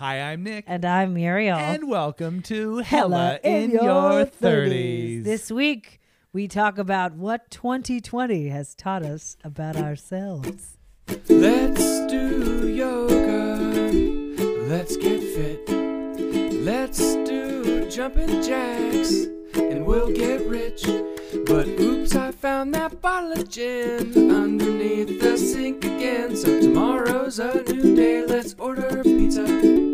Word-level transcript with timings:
Hi, 0.00 0.32
I'm 0.32 0.42
Nick. 0.44 0.64
And 0.66 0.82
I'm 0.86 1.12
Muriel. 1.12 1.58
And 1.58 1.86
welcome 1.86 2.40
to 2.44 2.78
Hella 2.78 3.38
Hella 3.38 3.40
in 3.44 3.70
Your 3.72 4.24
30s. 4.24 5.24
This 5.24 5.50
week, 5.52 6.00
we 6.32 6.48
talk 6.48 6.78
about 6.78 7.12
what 7.16 7.50
2020 7.50 8.48
has 8.48 8.74
taught 8.74 9.02
us 9.02 9.36
about 9.44 9.76
ourselves. 9.76 10.78
Let's 11.28 12.06
do 12.10 12.66
yoga. 12.66 13.90
Let's 14.70 14.96
get 14.96 15.20
fit. 15.20 15.68
Let's 16.64 17.16
do 17.16 17.86
jumping 17.90 18.42
jacks. 18.42 19.26
And 19.54 19.84
we'll 19.84 20.14
get 20.16 20.46
rich. 20.46 20.82
But 21.44 21.68
oops, 21.78 22.16
I 22.16 22.32
found 22.32 22.72
that 22.72 23.02
bottle 23.02 23.32
of 23.32 23.50
gin 23.50 24.30
underneath 24.30 25.20
the 25.20 25.36
sink 25.36 25.84
again. 25.84 26.36
So 26.36 26.58
tomorrow's 26.58 27.38
a 27.38 27.62
new 27.64 27.94
day. 27.94 28.24
Let's 28.24 28.54
order 28.58 29.02
pizza. 29.02 29.89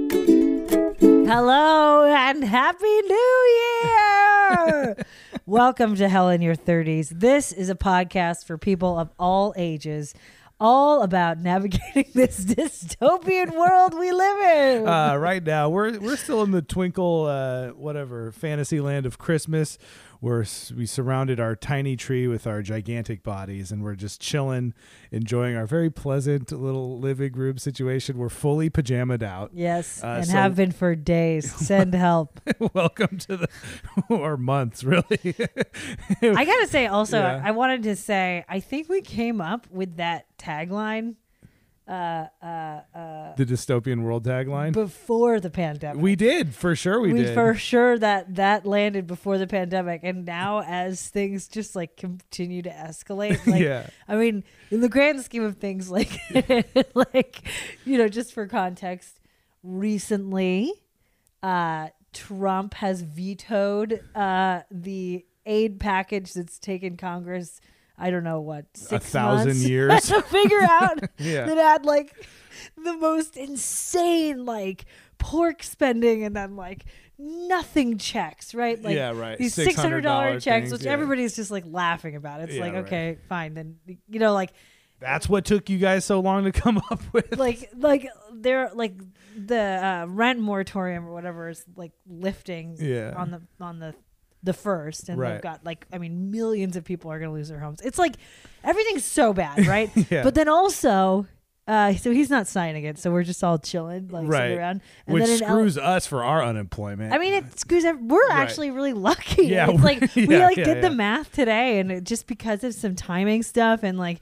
Hello 1.27 2.05
and 2.05 2.45
Happy 2.45 2.85
New 2.85 3.61
Year! 3.83 4.97
Welcome 5.47 5.97
to 5.97 6.09
Hell 6.09 6.29
in 6.29 6.41
Your 6.41 6.55
30s. 6.55 7.09
This 7.09 7.51
is 7.51 7.69
a 7.69 7.75
podcast 7.75 8.47
for 8.47 8.57
people 8.57 8.97
of 8.97 9.11
all 9.19 9.53
ages, 9.57 10.15
all 10.61 11.03
about 11.03 11.41
navigating 11.41 12.07
this 12.15 12.45
dystopian 12.45 13.57
world 13.59 13.99
we 13.99 14.13
live 14.13 14.41
in. 14.41 14.87
Uh, 14.87 15.17
right 15.17 15.43
now, 15.43 15.69
we're 15.69 15.99
we're 15.99 16.17
still 16.17 16.45
in 16.45 16.53
the 16.53 16.63
twinkle, 16.63 17.25
uh, 17.25 17.71
whatever 17.71 18.31
fantasy 18.31 18.79
land 18.81 19.05
of 19.05 19.19
Christmas. 19.19 19.79
We're 20.21 20.45
we 20.77 20.87
surrounded 20.87 21.39
our 21.41 21.55
tiny 21.55 21.97
tree 21.97 22.27
with 22.27 22.47
our 22.47 22.63
gigantic 22.63 23.23
bodies, 23.23 23.71
and 23.71 23.83
we're 23.83 23.95
just 23.95 24.21
chilling, 24.21 24.75
enjoying 25.11 25.57
our 25.57 25.67
very 25.67 25.91
pleasant 25.91 26.51
little 26.53 26.99
living 26.99 27.33
room 27.33 27.59
situation. 27.59 28.17
We're 28.19 28.29
fully 28.29 28.71
pajamaed 28.71 29.23
out. 29.23 29.51
yes, 29.53 30.03
uh, 30.03 30.07
and 30.19 30.27
so- 30.27 30.33
have 30.33 30.57
been 30.57 30.73
for 30.73 30.95
days. 30.95 31.53
Send 31.67 31.95
help. 31.95 32.41
Welcome 32.75 33.19
to 33.19 33.37
the 33.37 33.49
or 34.09 34.37
months, 34.37 34.85
really. 34.85 35.35
I 36.23 36.45
gotta 36.45 36.67
say, 36.69 36.87
also, 36.87 37.19
Yeah. 37.19 37.43
I 37.45 37.51
wanted 37.51 37.83
to 37.85 37.97
say, 37.97 38.45
I 38.49 38.61
think 38.61 38.89
we 38.89 39.01
came 39.03 39.41
up 39.41 39.67
with 39.71 39.97
that 39.97 40.27
tagline 40.39 41.17
uh, 41.89 42.27
uh, 42.43 42.81
uh, 42.95 43.35
the 43.37 43.47
dystopian 43.47 44.03
world 44.03 44.25
tagline. 44.25 44.73
before 44.73 45.39
the 45.39 45.51
pandemic. 45.51 46.03
we 46.03 46.17
did 46.17 46.55
for 46.55 46.75
sure. 46.75 47.01
We, 47.01 47.13
we 47.13 47.23
did. 47.23 47.35
for 47.35 47.55
sure 47.55 47.99
that 47.99 48.35
that 48.35 48.67
landed 48.67 49.07
before 49.07 49.39
the 49.39 49.47
pandemic, 49.47 50.01
and 50.03 50.25
now 50.25 50.63
as 50.63 51.09
things 51.09 51.47
just 51.47 51.77
like 51.77 51.97
continue 51.97 52.63
to 52.63 52.71
escalate, 52.71 53.47
like 53.47 53.61
yeah. 53.61 53.89
I 54.09 54.17
mean, 54.17 54.43
in 54.71 54.81
the 54.81 54.89
grand 54.89 55.23
scheme 55.23 55.45
of 55.45 55.59
things, 55.59 55.91
like 55.97 56.19
like 56.95 57.43
you 57.85 57.99
know, 57.99 58.09
just 58.09 58.33
for 58.33 58.47
context, 58.47 59.21
recently, 59.63 60.73
uh, 61.43 61.89
Trump 62.13 62.75
has 62.75 63.03
vetoed 63.03 64.01
uh, 64.15 64.63
the 64.71 65.25
aid 65.45 65.79
package 65.79 66.33
that's 66.33 66.59
taken 66.59 66.97
Congress. 66.97 67.61
I 67.99 68.11
don't 68.11 68.25
know 68.25 68.41
what 68.41 68.67
six 68.75 69.07
thousand 69.07 69.49
months 69.49 69.65
years. 69.69 70.07
to 70.09 70.23
figure 70.23 70.63
out 70.63 71.01
Yeah. 71.19 71.47
that 71.47 71.57
had 71.57 71.85
like 71.85 72.15
the 72.83 72.95
most 72.95 73.37
insane 73.37 74.45
like 74.47 74.85
pork 75.19 75.63
spending 75.63 76.25
and 76.25 76.35
then 76.37 76.57
like 76.57 76.85
nothing 77.19 77.97
checks 77.97 78.55
right 78.55 78.81
like 78.83 78.95
Yeah, 78.95 79.13
right. 79.19 79.39
these 79.39 79.55
six 79.55 79.75
hundred 79.75 80.03
dollar 80.03 80.39
checks 80.39 80.65
things, 80.65 80.73
which 80.73 80.83
yeah. 80.83 80.93
everybody's 80.93 81.35
just 81.35 81.51
like 81.51 81.65
laughing 81.67 82.17
about 82.17 82.41
it's 82.43 82.55
Yeah, 82.55 82.61
like 82.61 82.73
right. 82.75 82.85
okay 82.85 83.19
fine 83.29 83.55
then 83.55 83.77
you 84.09 84.19
know 84.21 84.35
like 84.35 84.53
That's 85.01 85.27
what 85.29 85.45
took 85.47 85.71
you 85.71 85.79
guys 85.79 86.05
so 86.05 86.21
long 86.21 86.45
to 86.45 86.53
come 86.53 86.79
up 86.91 87.01
with. 87.15 87.37
like 87.39 87.71
like 87.77 88.09
they're 88.35 88.71
like 88.75 88.95
the 89.37 89.59
uh, 89.59 90.07
rent 90.09 90.41
moratorium 90.41 91.07
or 91.07 91.13
whatever 91.13 91.49
is 91.49 91.65
like 91.77 91.93
lifting 92.07 92.77
Yeah. 92.79 93.15
on 93.17 93.31
the 93.31 93.43
on 93.65 93.79
the 93.79 93.95
the 94.47 94.55
first 94.55 95.09
and 95.11 95.19
Right. 95.19 95.33
they've 95.35 95.43
got 95.43 95.65
like 95.65 95.87
i 95.93 95.99
mean 95.99 96.31
millions 96.31 96.75
of 96.77 96.85
people 96.85 97.13
are 97.13 97.19
going 97.19 97.31
to 97.31 97.35
lose 97.35 97.49
their 97.49 97.59
homes 97.61 97.81
it's 97.83 97.99
like 97.99 98.15
everything's 98.65 99.05
so 99.05 99.33
bad 99.35 99.67
right 99.69 99.91
Yeah. 100.11 100.23
but 100.23 100.35
then 100.35 100.49
also 100.49 101.27
uh 101.69 101.93
so 101.95 102.13
he's 102.13 102.31
not 102.31 102.47
signing 102.47 102.85
it 102.85 102.97
so 102.99 103.11
we're 103.11 103.25
just 103.25 103.43
all 103.45 103.59
chilling 103.59 104.09
like 104.09 104.27
Right. 104.29 104.39
sitting 104.39 104.59
around 104.59 104.81
and 105.07 105.15
Which 105.15 105.25
then 105.25 105.37
in 105.39 105.43
L- 105.43 105.49
screws 105.51 105.77
us 105.79 106.07
for 106.07 106.23
our 106.25 106.43
unemployment. 106.45 107.13
I 107.13 107.19
mean, 107.19 107.35
it 107.35 107.59
screws. 107.59 107.85
ev- 107.85 108.01
We're 108.01 108.25
Right. 108.29 108.39
actually 108.39 108.71
really 108.71 108.93
lucky. 108.93 109.47
Yeah, 109.49 109.71
it's 109.71 109.83
like 109.83 110.01
we 110.17 110.27
like 110.39 110.57
yeah, 110.57 110.65
did 110.65 110.83
the 110.85 110.91
math 110.91 111.33
today, 111.33 111.81
and 111.81 111.91
it, 111.91 112.05
just 112.05 112.27
because 112.29 112.63
of 112.63 112.73
some 112.73 112.95
timing 112.95 113.43
stuff 113.43 113.83
and 113.83 113.99
like 113.99 114.21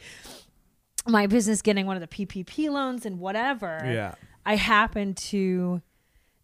my 1.06 1.26
business 1.26 1.60
getting 1.60 1.84
one 1.86 1.96
of 1.96 2.00
the 2.00 2.08
PPP 2.26 2.70
loans 2.70 3.04
and 3.04 3.18
whatever, 3.18 3.78
yeah. 3.84 4.14
I 4.46 4.56
happened 4.56 5.18
to 5.18 5.82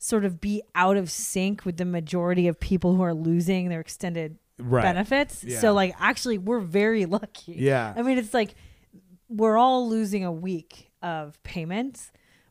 sort 0.02 0.24
of 0.24 0.40
be 0.40 0.62
out 0.74 0.96
of 0.96 1.10
sync 1.10 1.64
with 1.64 1.76
the 1.76 1.84
majority 1.84 2.48
of 2.48 2.58
people 2.58 2.96
who 2.96 3.02
are 3.02 3.14
losing 3.14 3.68
their 3.68 3.80
extended 3.80 4.36
Right. 4.58 4.82
benefits. 4.82 5.42
Yeah. 5.44 5.58
So 5.58 5.72
like 5.72 5.94
actually 5.98 6.36
we're 6.38 6.60
very 6.60 7.06
lucky. 7.18 7.52
Yeah. 7.52 7.94
I 7.96 8.02
mean 8.02 8.18
it's 8.18 8.34
like 8.34 8.54
we're 9.28 9.56
all 9.56 9.88
losing 9.88 10.24
a 10.24 10.32
week 10.32 10.90
of 11.02 11.40
payments, 11.44 12.10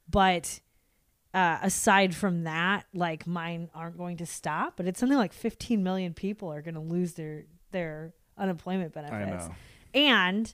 but 0.10 0.60
uh, 1.34 1.60
aside 1.62 2.16
from 2.16 2.46
that, 2.46 2.86
like 2.94 3.28
mine 3.28 3.70
aren't 3.76 3.98
going 3.98 4.18
to 4.18 4.26
stop, 4.26 4.74
but 4.78 4.88
it's 4.88 5.00
something 5.00 5.18
like 5.20 5.34
15 5.34 5.84
million 5.84 6.14
people 6.16 6.52
are 6.52 6.62
going 6.64 6.74
to 6.76 6.80
lose 6.82 7.14
their 7.14 7.44
their 7.72 8.14
unemployment 8.38 8.94
benefits. 8.94 9.48
know. 9.48 9.54
And 9.94 10.52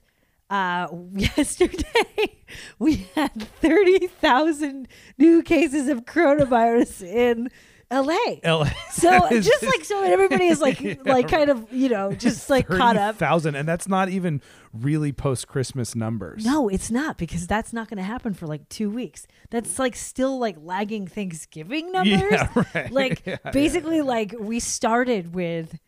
uh, 0.50 0.88
yesterday 1.14 2.36
we 2.78 3.06
had 3.14 3.32
30,000 3.60 4.88
new 5.18 5.42
cases 5.42 5.88
of 5.88 6.04
coronavirus 6.04 7.02
in 7.02 7.48
LA. 7.90 8.16
L- 8.42 8.66
So 8.90 9.28
just 9.40 9.62
like 9.62 9.84
so 9.84 10.02
everybody 10.02 10.46
is 10.48 10.60
like 10.60 10.80
Yeah, 10.80 10.94
like 11.04 11.28
kind 11.28 11.50
of, 11.50 11.72
you 11.72 11.88
know, 11.88 12.12
just 12.12 12.50
like 12.50 12.66
caught 12.66 12.96
up. 12.96 13.16
thousand, 13.16 13.54
and 13.54 13.66
that's 13.68 13.86
not 13.88 14.08
even 14.08 14.42
really 14.72 15.12
post 15.12 15.46
Christmas 15.46 15.94
numbers. 15.94 16.44
No, 16.44 16.68
it's 16.68 16.90
not 16.90 17.16
because 17.16 17.46
that's 17.46 17.72
not 17.72 17.88
going 17.88 17.98
to 17.98 18.02
happen 18.02 18.34
for 18.34 18.46
like 18.48 18.68
2 18.70 18.90
weeks. 18.90 19.26
That's 19.50 19.78
like 19.78 19.94
still 19.94 20.38
like 20.38 20.56
lagging 20.60 21.06
Thanksgiving 21.06 21.92
numbers. 21.92 22.22
Yeah, 22.32 22.64
right. 22.74 22.90
Like 22.90 23.22
Yeah, 23.24 23.36
basically 23.52 24.00
like 24.02 24.34
we 24.38 24.58
started 24.58 25.32
with 25.34 25.78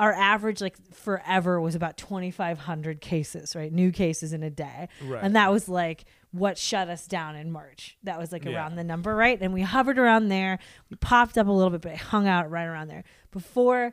our 0.00 0.12
average 0.14 0.60
like 0.60 0.76
forever 0.94 1.60
was 1.60 1.74
about 1.74 1.96
2500 1.96 3.00
cases, 3.00 3.54
right? 3.54 3.70
New 3.72 3.92
cases 3.92 4.32
in 4.32 4.42
a 4.42 4.48
day. 4.50 4.88
Right. 5.04 5.22
And 5.22 5.36
that 5.36 5.52
was 5.52 5.68
like 5.68 6.06
what 6.32 6.56
shut 6.56 6.88
us 6.88 7.06
down 7.06 7.36
in 7.36 7.50
March. 7.52 7.98
That 8.04 8.18
was 8.18 8.32
like 8.32 8.44
Yeah. 8.44 8.52
around 8.52 8.76
the 8.76 8.84
number, 8.84 9.14
right? 9.14 9.38
And 9.40 9.52
we 9.52 9.60
hovered 9.62 9.98
around 9.98 10.28
there. 10.28 10.58
We 10.88 10.96
popped 10.96 11.36
up 11.36 11.46
a 11.46 11.50
little 11.52 11.70
bit, 11.70 11.82
but 11.82 11.92
it 11.92 11.98
hung 11.98 12.26
out 12.26 12.50
right 12.50 12.64
around 12.64 12.88
there. 12.88 13.04
Before 13.30 13.92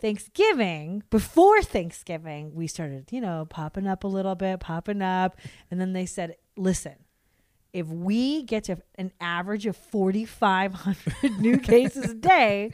Thanksgiving, 0.00 1.02
before 1.10 1.62
Thanksgiving, 1.62 2.54
we 2.54 2.66
started, 2.66 3.08
you 3.10 3.20
know, 3.20 3.46
popping 3.50 3.86
up 3.86 4.04
a 4.04 4.08
little 4.08 4.34
bit, 4.34 4.60
popping 4.60 5.02
up. 5.02 5.36
And 5.70 5.80
then 5.80 5.92
they 5.92 6.06
said, 6.06 6.36
listen, 6.56 6.94
if 7.72 7.86
we 7.86 8.42
get 8.44 8.64
to 8.64 8.76
an 8.96 9.12
average 9.20 9.66
of 9.66 9.76
4,500 9.76 11.38
new 11.40 11.58
cases 11.58 12.10
a 12.10 12.14
day, 12.14 12.72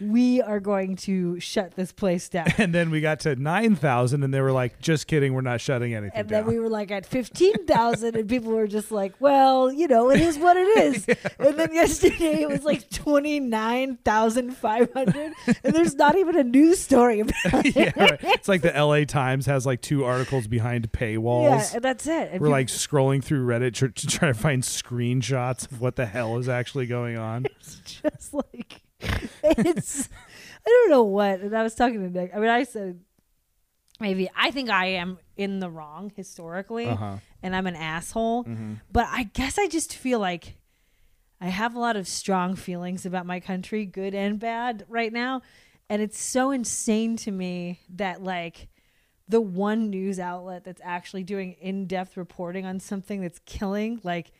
we 0.00 0.40
are 0.42 0.60
going 0.60 0.96
to 0.96 1.38
shut 1.40 1.74
this 1.76 1.92
place 1.92 2.28
down. 2.28 2.46
And 2.58 2.74
then 2.74 2.90
we 2.90 3.00
got 3.00 3.20
to 3.20 3.36
nine 3.36 3.74
thousand, 3.76 4.22
and 4.22 4.32
they 4.32 4.40
were 4.40 4.52
like, 4.52 4.80
"Just 4.80 5.06
kidding, 5.06 5.34
we're 5.34 5.40
not 5.42 5.60
shutting 5.60 5.94
anything 5.94 6.18
And 6.18 6.28
down." 6.28 6.44
then 6.46 6.52
we 6.54 6.58
were 6.58 6.68
like 6.68 6.90
at 6.90 7.04
15,000, 7.06 8.16
and 8.16 8.28
people 8.28 8.52
were 8.52 8.66
just 8.66 8.90
like, 8.90 9.14
well, 9.20 9.72
you 9.72 9.86
know, 9.88 10.10
it 10.10 10.20
is 10.20 10.38
what 10.38 10.56
it 10.56 10.78
is. 10.84 11.06
And 11.38 11.58
then 11.58 11.72
yesterday 11.74 12.42
it 12.42 12.48
was 12.48 12.64
like 12.64 12.88
29,500, 12.90 15.32
and 15.64 15.74
there's 15.74 15.94
not 15.94 16.16
even 16.16 16.36
a 16.36 16.44
news 16.44 16.80
story 16.80 17.20
about 17.20 17.34
it. 17.66 17.76
yeah, 17.76 17.92
right. 17.96 18.18
It's 18.22 18.48
like 18.48 18.62
the 18.62 18.74
L.A. 18.74 19.04
Times 19.04 19.46
has 19.46 19.66
like 19.66 19.80
two 19.80 20.04
articles 20.04 20.46
behind 20.46 20.90
paywalls. 20.92 21.70
Yeah, 21.70 21.76
and 21.76 21.84
that's 21.84 22.06
it. 22.06 22.30
And 22.32 22.40
We're 22.40 22.46
people- 22.46 22.50
like 22.50 22.66
scrolling 22.68 23.22
through 23.22 23.46
Reddit 23.46 23.74
to 23.74 23.88
try 24.06 24.28
to 24.28 24.34
find 24.34 24.62
screenshots 24.62 25.70
of 25.70 25.80
what 25.80 25.96
the 25.96 26.06
hell 26.06 26.38
is 26.38 26.48
actually 26.48 26.86
going 26.86 27.16
on. 27.18 27.46
it's 27.46 27.76
just 27.84 28.34
like 28.34 28.82
it's 29.42 30.08
I 30.66 30.68
don't 30.68 30.90
know 30.90 31.02
what. 31.04 31.40
And 31.40 31.56
I 31.56 31.62
was 31.62 31.74
talking 31.74 32.00
to 32.02 32.10
Nick. 32.10 32.32
I 32.34 32.38
mean, 32.38 32.48
I 32.50 32.64
said 32.64 33.00
maybe 34.00 34.28
I 34.36 34.50
think 34.50 34.70
I 34.70 34.86
am 34.86 35.18
in 35.36 35.60
the 35.60 35.70
wrong 35.70 36.12
historically, 36.16 36.86
Uh-huh. 36.86 37.16
and 37.42 37.54
I'm 37.54 37.66
an 37.66 37.76
asshole. 37.76 38.44
Mhm. 38.44 38.80
But 38.90 39.06
I 39.10 39.24
guess 39.24 39.58
I 39.58 39.66
just 39.68 39.94
feel 39.94 40.18
like 40.18 40.56
I 41.40 41.48
have 41.48 41.74
a 41.74 41.78
lot 41.78 41.96
of 41.96 42.08
strong 42.08 42.54
feelings 42.56 43.04
about 43.04 43.26
my 43.26 43.40
country, 43.40 43.84
good 43.84 44.14
and 44.14 44.38
bad, 44.38 44.84
right 44.88 45.12
now, 45.12 45.42
and 45.90 46.00
it's 46.00 46.18
so 46.20 46.50
insane 46.50 47.16
to 47.18 47.30
me 47.30 47.80
that 47.90 48.22
like 48.22 48.68
the 49.28 49.40
one 49.40 49.90
news 49.90 50.18
outlet 50.20 50.64
that's 50.64 50.80
actually 50.84 51.22
doing 51.24 51.52
in-depth 51.60 52.16
reporting 52.16 52.64
on 52.66 52.78
something 52.80 53.20
that's 53.22 53.40
killing 53.46 54.00
like 54.02 54.32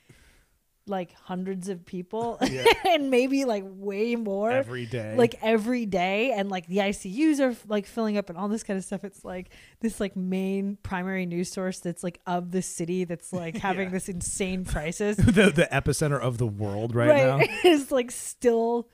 like 0.87 1.13
hundreds 1.15 1.69
of 1.69 1.87
people 1.87 2.39
Yeah. 2.51 2.65
and 2.87 3.11
maybe 3.11 3.45
like 3.47 3.65
way 3.67 4.17
more 4.17 4.51
every 4.51 4.85
day. 4.87 5.15
like 5.17 5.35
every 5.43 5.87
day 5.87 6.33
and 6.33 6.51
like 6.51 6.67
the 6.67 6.79
ICUs 6.79 7.41
are 7.41 7.57
like 7.69 7.87
filling 7.87 8.19
up 8.19 8.29
and 8.29 8.39
all 8.39 8.49
this 8.49 8.63
kind 8.63 8.77
of 8.79 8.85
stuff 8.85 9.03
it's 9.03 9.25
like 9.25 9.49
this 9.81 9.99
like 10.01 10.15
main 10.15 10.77
primary 10.83 11.25
news 11.27 11.51
source 11.51 11.81
that's 11.81 12.03
like 12.05 12.21
of 12.27 12.51
the 12.51 12.61
city 12.61 13.05
that's 13.05 13.33
like 13.33 13.57
having 13.69 13.89
Yeah. 13.89 13.93
this 13.95 14.09
insane 14.11 14.65
crisis 14.65 15.17
the 15.19 15.51
the 15.51 15.69
epicenter 15.73 16.21
of 16.21 16.37
the 16.39 16.47
world 16.47 16.95
right, 16.95 17.17
now. 17.17 17.41
is 17.71 17.91
like 17.91 18.11
still 18.11 18.89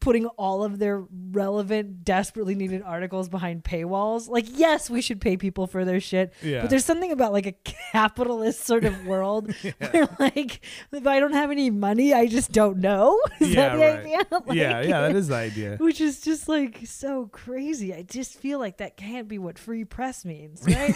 putting 0.00 0.26
all 0.26 0.62
of 0.64 0.78
their 0.78 1.04
relevant 1.32 2.04
desperately 2.04 2.54
needed 2.54 2.82
articles 2.82 3.28
behind 3.28 3.64
paywalls 3.64 4.28
like 4.28 4.46
yes 4.58 4.88
we 4.90 5.00
should 5.00 5.20
pay 5.20 5.36
people 5.36 5.66
for 5.66 5.84
their 5.84 6.00
shit 6.00 6.32
Yeah. 6.42 6.60
but 6.62 6.70
there's 6.70 6.84
something 6.84 7.12
about 7.12 7.32
like 7.32 7.46
a 7.46 7.52
capitalist 7.92 8.64
sort 8.64 8.84
of 8.84 9.06
world 9.12 9.52
where 9.90 10.08
like 10.18 10.60
if 10.92 11.06
i 11.06 11.20
don't 11.20 11.32
have 11.34 11.50
any 11.50 11.70
money 11.70 12.12
i 12.14 12.26
just 12.26 12.52
don't 12.52 12.78
know 12.78 13.20
is 13.40 13.50
Yeah, 13.50 13.68
that 13.68 13.76
the 13.76 13.82
right. 13.82 13.98
idea 14.00 14.16
Like- 14.30 14.42
yeah, 14.56 14.80
yeah, 14.82 15.00
that 15.02 15.16
is 15.16 15.28
the 15.28 15.34
idea. 15.36 15.76
which 15.78 16.00
is 16.00 16.20
just 16.20 16.48
like 16.48 16.80
so 16.86 17.26
crazy. 17.32 17.94
I 17.94 18.02
just 18.02 18.38
feel 18.38 18.58
like 18.58 18.78
that 18.78 18.96
can't 18.96 19.28
be 19.28 19.38
what 19.38 19.58
free 19.58 19.84
press 19.84 20.24
means, 20.24 20.62
right? 20.66 20.94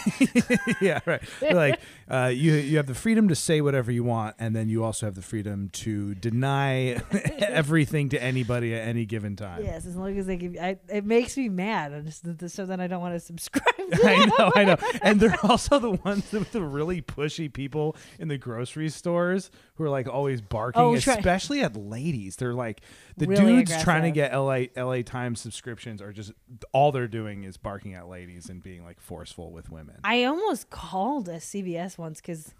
yeah, 0.81 0.99
right. 1.05 1.21
Like 1.41 1.79
uh, 2.09 2.31
you, 2.33 2.53
you 2.53 2.77
have 2.77 2.87
the 2.87 2.93
freedom 2.95 3.27
to 3.29 3.35
say 3.35 3.61
whatever 3.61 3.91
you 3.91 4.03
want, 4.03 4.35
and 4.39 4.55
then 4.55 4.69
you 4.69 4.83
also 4.83 5.05
have 5.05 5.15
the 5.15 5.21
freedom 5.21 5.69
to 5.73 6.15
deny 6.15 7.01
everything 7.39 8.09
to 8.09 8.21
anybody 8.21 8.73
at 8.75 8.87
any 8.87 8.90
given 9.05 9.35
time. 9.35 9.63
yes, 9.63 9.85
as 9.85 9.95
long 9.95 10.17
as 10.17 10.25
they 10.25 10.37
give. 10.37 10.55
I, 10.61 10.77
it 10.89 11.05
makes 11.05 11.35
me 11.37 11.49
mad, 11.49 12.05
just- 12.05 12.49
so 12.55 12.65
then 12.65 12.79
I 12.79 12.87
don't 12.87 13.01
want 13.01 13.13
to 13.15 13.19
subscribe. 13.19 13.65
To 13.77 13.99
I 14.07 14.25
know, 14.25 14.51
I 14.55 14.63
know. 14.63 14.77
And 15.01 15.19
they're 15.19 15.37
also 15.43 15.79
the 15.79 15.91
ones 15.91 16.31
with 16.31 16.51
the 16.51 16.61
really 16.61 17.01
pushy 17.01 17.51
people 17.51 17.95
in 18.19 18.27
the 18.27 18.37
grocery 18.37 18.89
stores 18.89 19.51
who 19.75 19.83
are 19.85 19.89
like 19.89 20.07
always 20.07 20.41
barking, 20.41 20.81
Oh, 20.81 20.97
try- 20.99 21.15
especially 21.15 21.61
at 21.61 21.75
ladies. 21.75 22.35
They're 22.37 22.53
like 22.53 22.81
the 23.17 23.27
Really 23.27 23.57
dudes 23.65 23.83
trying 23.83 24.03
to 24.03 24.11
get 24.11 24.33
LA 24.33 24.65
LA 24.77 25.01
Times 25.01 25.41
subscriptions 25.41 26.01
are 26.01 26.13
just 26.13 26.31
all 26.71 26.91
they're 26.91 27.07
doing 27.07 27.43
is 27.43 27.57
barking 27.57 27.93
at 27.95 28.07
ladies 28.07 28.49
and 28.49 28.61
being 28.63 28.83
like 28.83 28.99
forceful 29.01 29.51
with 29.51 29.69
women. 29.69 29.97
I 30.03 30.23
almost 30.23 30.69
called 30.69 31.27
a 31.29 31.37
CBS 31.37 31.97
once 31.97 32.21
because 32.21 32.53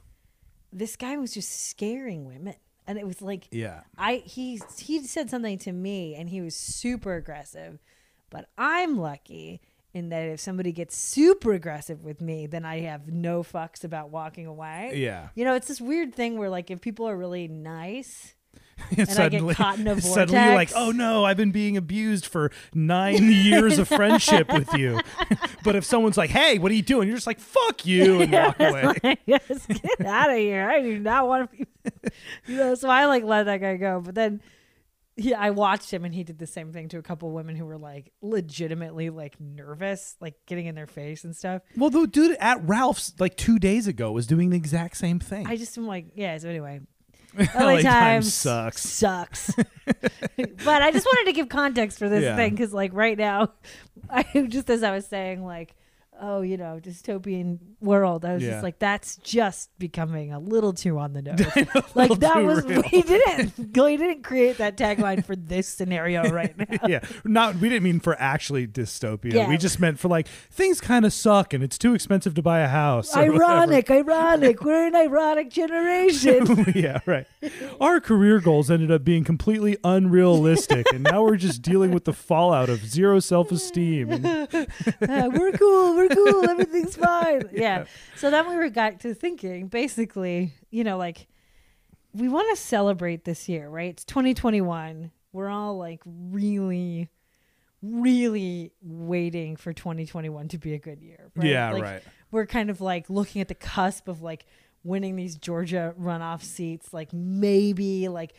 this 0.74 0.96
guy 0.96 1.18
was 1.18 1.34
just 1.34 1.68
scaring 1.70 2.26
women, 2.26 2.56
and 2.88 2.98
it 2.98 3.08
was 3.08 3.22
like 3.22 3.48
yeah. 3.52 3.82
I 3.98 4.24
he 4.26 4.62
he 4.78 5.02
said 5.04 5.30
something 5.30 5.58
to 5.60 5.72
me 5.72 6.16
and 6.16 6.30
he 6.30 6.42
was 6.42 6.56
super 6.56 7.16
aggressive, 7.16 7.80
but 8.30 8.50
I'm 8.58 8.98
lucky 8.98 9.62
in 9.94 10.10
that 10.10 10.24
if 10.30 10.40
somebody 10.40 10.72
gets 10.72 10.96
super 10.96 11.54
aggressive 11.54 12.04
with 12.04 12.22
me, 12.22 12.48
then 12.48 12.66
I 12.66 12.80
have 12.82 13.12
no 13.12 13.44
fucks 13.44 13.84
about 13.84 14.10
walking 14.10 14.48
away. 14.48 14.94
Yeah. 14.96 15.30
You 15.36 15.44
know, 15.44 15.56
it's 15.56 15.68
this 15.68 15.82
weird 15.82 16.16
thing 16.16 16.38
where 16.38 16.50
like 16.50 16.72
if 16.72 16.82
people 16.82 17.08
are 17.08 17.18
really 17.18 17.48
nice, 17.48 18.36
And 18.98 19.10
I 19.10 19.30
get 19.30 19.56
caught 19.56 19.80
in 19.80 19.88
a 19.88 20.02
suddenly 20.02 20.44
you're 20.44 20.56
like, 20.56 20.72
oh 20.76 20.92
no, 20.92 21.26
I've 21.26 21.38
been 21.38 21.52
being 21.52 21.78
abused 21.78 22.26
for 22.26 22.52
nine 22.74 23.32
years 23.32 23.80
of 23.80 23.88
friendship 23.88 24.52
with 24.52 24.74
you. 24.74 25.00
but 25.64 25.76
if 25.76 25.86
someone's 25.86 26.18
like, 26.18 26.30
hey, 26.30 26.58
what 26.58 26.72
are 26.72 26.76
you 26.76 26.82
doing? 26.82 27.08
You're 27.08 27.18
just 27.18 27.28
like, 27.28 27.40
fuck 27.40 27.86
you, 27.86 28.22
and 28.22 28.32
walk 28.32 28.60
away. 28.60 29.18
yes, 29.26 29.66
get 29.68 30.06
out 30.06 30.30
of 30.30 30.38
here. 30.38 30.70
I 30.70 30.82
do 30.82 31.00
not 31.00 31.28
want 31.28 31.52
to 31.52 31.58
be. 31.58 31.66
You 32.48 32.58
know, 32.58 32.76
so 32.76 32.90
I 32.90 33.06
like 33.06 33.24
let 33.24 33.44
that 33.44 33.58
guy 33.58 33.78
go. 33.78 34.02
But 34.02 34.16
then, 34.16 34.42
yeah, 35.18 35.40
I 35.40 35.52
watched 35.52 35.92
him 35.92 36.06
and 36.06 36.14
he 36.14 36.24
did 36.24 36.40
the 36.40 36.48
same 36.48 36.72
thing 36.72 36.90
to 36.90 36.98
a 36.98 37.02
couple 37.02 37.32
women 37.32 37.56
who 37.56 37.66
were 37.66 37.78
like 37.78 38.12
legitimately 38.22 39.10
like 39.10 39.40
nervous, 39.40 40.16
like 40.20 40.36
getting 40.46 40.66
in 40.66 40.76
their 40.76 40.88
face 40.88 41.24
and 41.24 41.36
stuff. 41.36 41.62
Well, 41.76 41.90
the 41.90 42.08
dude 42.08 42.38
at 42.40 42.64
Ralph's 42.68 43.14
like 43.20 43.36
two 43.38 43.60
days 43.60 43.88
ago 43.88 44.12
was 44.12 44.28
doing 44.28 44.50
the 44.50 44.58
exact 44.58 44.98
same 44.98 45.20
thing. 45.20 45.48
I 45.48 45.58
just 45.58 45.78
am 45.78 45.88
like, 45.88 46.08
yeah. 46.16 46.38
So 46.38 46.50
anyway, 46.50 46.82
LA 47.56 47.62
LA 47.76 47.82
Times 47.82 48.34
sucks. 48.34 48.82
Sucks. 48.82 49.54
but 49.86 50.82
I 50.82 50.92
just 50.92 51.06
wanted 51.06 51.26
to 51.26 51.34
give 51.34 51.50
context 51.50 51.98
for 52.00 52.10
this 52.10 52.24
Yeah. 52.24 52.36
thing 52.36 52.52
because, 52.52 52.74
like, 52.74 52.92
right 52.94 53.18
now, 53.18 53.52
I 54.10 54.24
just 54.48 54.70
as 54.70 54.84
I 54.84 54.92
was 54.92 55.06
saying, 55.08 55.46
like, 55.46 55.76
oh, 56.20 56.42
you 56.42 56.56
know, 56.58 56.80
dystopian 56.82 57.58
world. 57.80 58.26
I 58.26 58.34
was 58.36 58.44
Yeah. 58.44 58.52
just 58.52 58.64
like, 58.64 58.78
that's 58.80 59.16
just 59.18 59.70
becoming 59.80 60.32
a 60.34 60.40
little 60.40 60.72
too 60.74 61.00
on 61.00 61.14
the 61.14 61.22
nose. 61.24 61.40
like 61.96 62.20
that 62.20 62.36
too 62.36 62.46
was 62.46 62.64
real. 62.66 62.84
we 62.92 63.02
didn't 63.02 63.54
we 63.58 63.98
didn't 63.98 64.24
create 64.24 64.58
that 64.60 64.78
tagline 64.78 65.26
for 65.26 65.36
this 65.36 65.68
scenario 65.68 66.30
right 66.30 66.56
now. 66.58 66.88
yeah, 66.88 67.00
not 67.24 67.56
we 67.56 67.70
didn't 67.70 67.84
mean 67.84 68.00
for 68.00 68.16
actually 68.20 68.68
dystopia. 68.68 69.34
Yeah. 69.34 69.50
We 69.50 69.58
just 69.58 69.80
meant 69.80 70.00
for 70.00 70.10
like 70.10 70.28
things 70.28 70.80
kind 70.80 71.06
of 71.06 71.14
suck 71.14 71.54
and 71.54 71.64
it's 71.64 71.78
too 71.78 71.94
expensive 71.96 72.36
to 72.36 72.42
buy 72.42 72.60
a 72.60 72.68
house. 72.68 73.16
or 73.16 73.22
Ironic, 73.22 73.90
ironic. 73.90 74.64
We're 74.64 74.88
an 74.88 74.96
ironic 74.96 75.50
generation. 75.50 76.46
whatever. 76.46 76.72
yeah, 76.80 77.00
right. 77.06 77.26
Our 77.80 78.00
career 78.00 78.40
goals 78.40 78.70
ended 78.70 78.92
up 78.92 79.04
being 79.04 79.24
completely 79.24 79.78
unrealistic, 79.84 80.86
and 80.94 81.04
now 81.04 81.24
we're 81.24 81.38
just 81.38 81.62
dealing 81.62 81.92
with 81.92 82.06
the 82.06 82.14
fallout 82.14 82.70
of 82.70 82.86
zero 82.86 83.20
self-esteem. 83.20 84.12
And, 84.12 84.28
Uh, 85.02 85.30
we're 85.34 85.52
cool. 85.54 85.96
We're 85.96 86.10
cool. 86.14 86.50
Everything's 86.50 86.96
fine. 87.10 87.50
Yeah. 87.52 87.86
So 88.18 88.30
then 88.32 88.48
we 88.50 88.56
were 88.56 88.70
got 88.70 89.00
to 89.02 89.14
thinking, 89.14 89.68
basically, 89.68 90.54
you 90.70 90.84
know, 90.84 90.98
like 90.98 91.28
we 92.14 92.28
want 92.28 92.56
to 92.56 92.62
celebrate 92.62 93.24
this 93.26 93.48
year, 93.50 93.70
right? 93.70 93.90
It's 93.90 94.04
2021. 94.06 95.12
We're 95.34 95.48
all 95.50 95.78
like 95.78 96.02
really, 96.06 97.10
really 97.82 98.72
waiting 98.82 99.56
for 99.56 99.74
2021 99.74 100.50
to 100.50 100.58
be 100.58 100.74
a 100.74 100.80
good 100.80 101.02
year. 101.02 101.32
Right? 101.36 101.48
Yeah, 101.48 101.72
Like, 101.72 101.84
right. 101.84 102.04
We're 102.32 102.46
kind 102.46 102.70
of 102.70 102.80
like 102.82 103.10
looking 103.10 103.42
at 103.42 103.48
the 103.48 103.56
cusp 103.56 104.08
of 104.08 104.22
like 104.22 104.46
winning 104.84 105.16
these 105.16 105.36
Georgia 105.36 105.94
runoff 106.00 106.44
seats, 106.44 106.94
like 106.94 107.12
maybe 107.14 108.08
like 108.08 108.34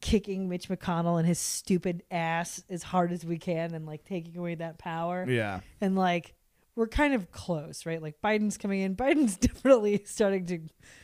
kicking 0.00 0.48
Mitch 0.48 0.68
McConnell 0.68 1.18
and 1.18 1.26
his 1.26 1.38
stupid 1.38 2.02
ass 2.10 2.62
as 2.70 2.82
hard 2.82 3.10
as 3.12 3.24
we 3.24 3.38
can 3.38 3.74
and 3.74 3.84
like 3.86 4.04
taking 4.04 4.36
away 4.36 4.54
that 4.56 4.78
power 4.78 5.24
Yeah. 5.28 5.60
and 5.80 5.96
like 5.96 6.34
we're 6.78 6.86
kind 6.86 7.12
of 7.12 7.32
close, 7.32 7.84
right? 7.84 8.00
Like 8.00 8.20
Biden's 8.22 8.56
coming 8.56 8.80
in. 8.80 8.94
Biden's 8.96 9.36
definitely 9.36 10.00
starting 10.04 10.46
to 10.46 10.60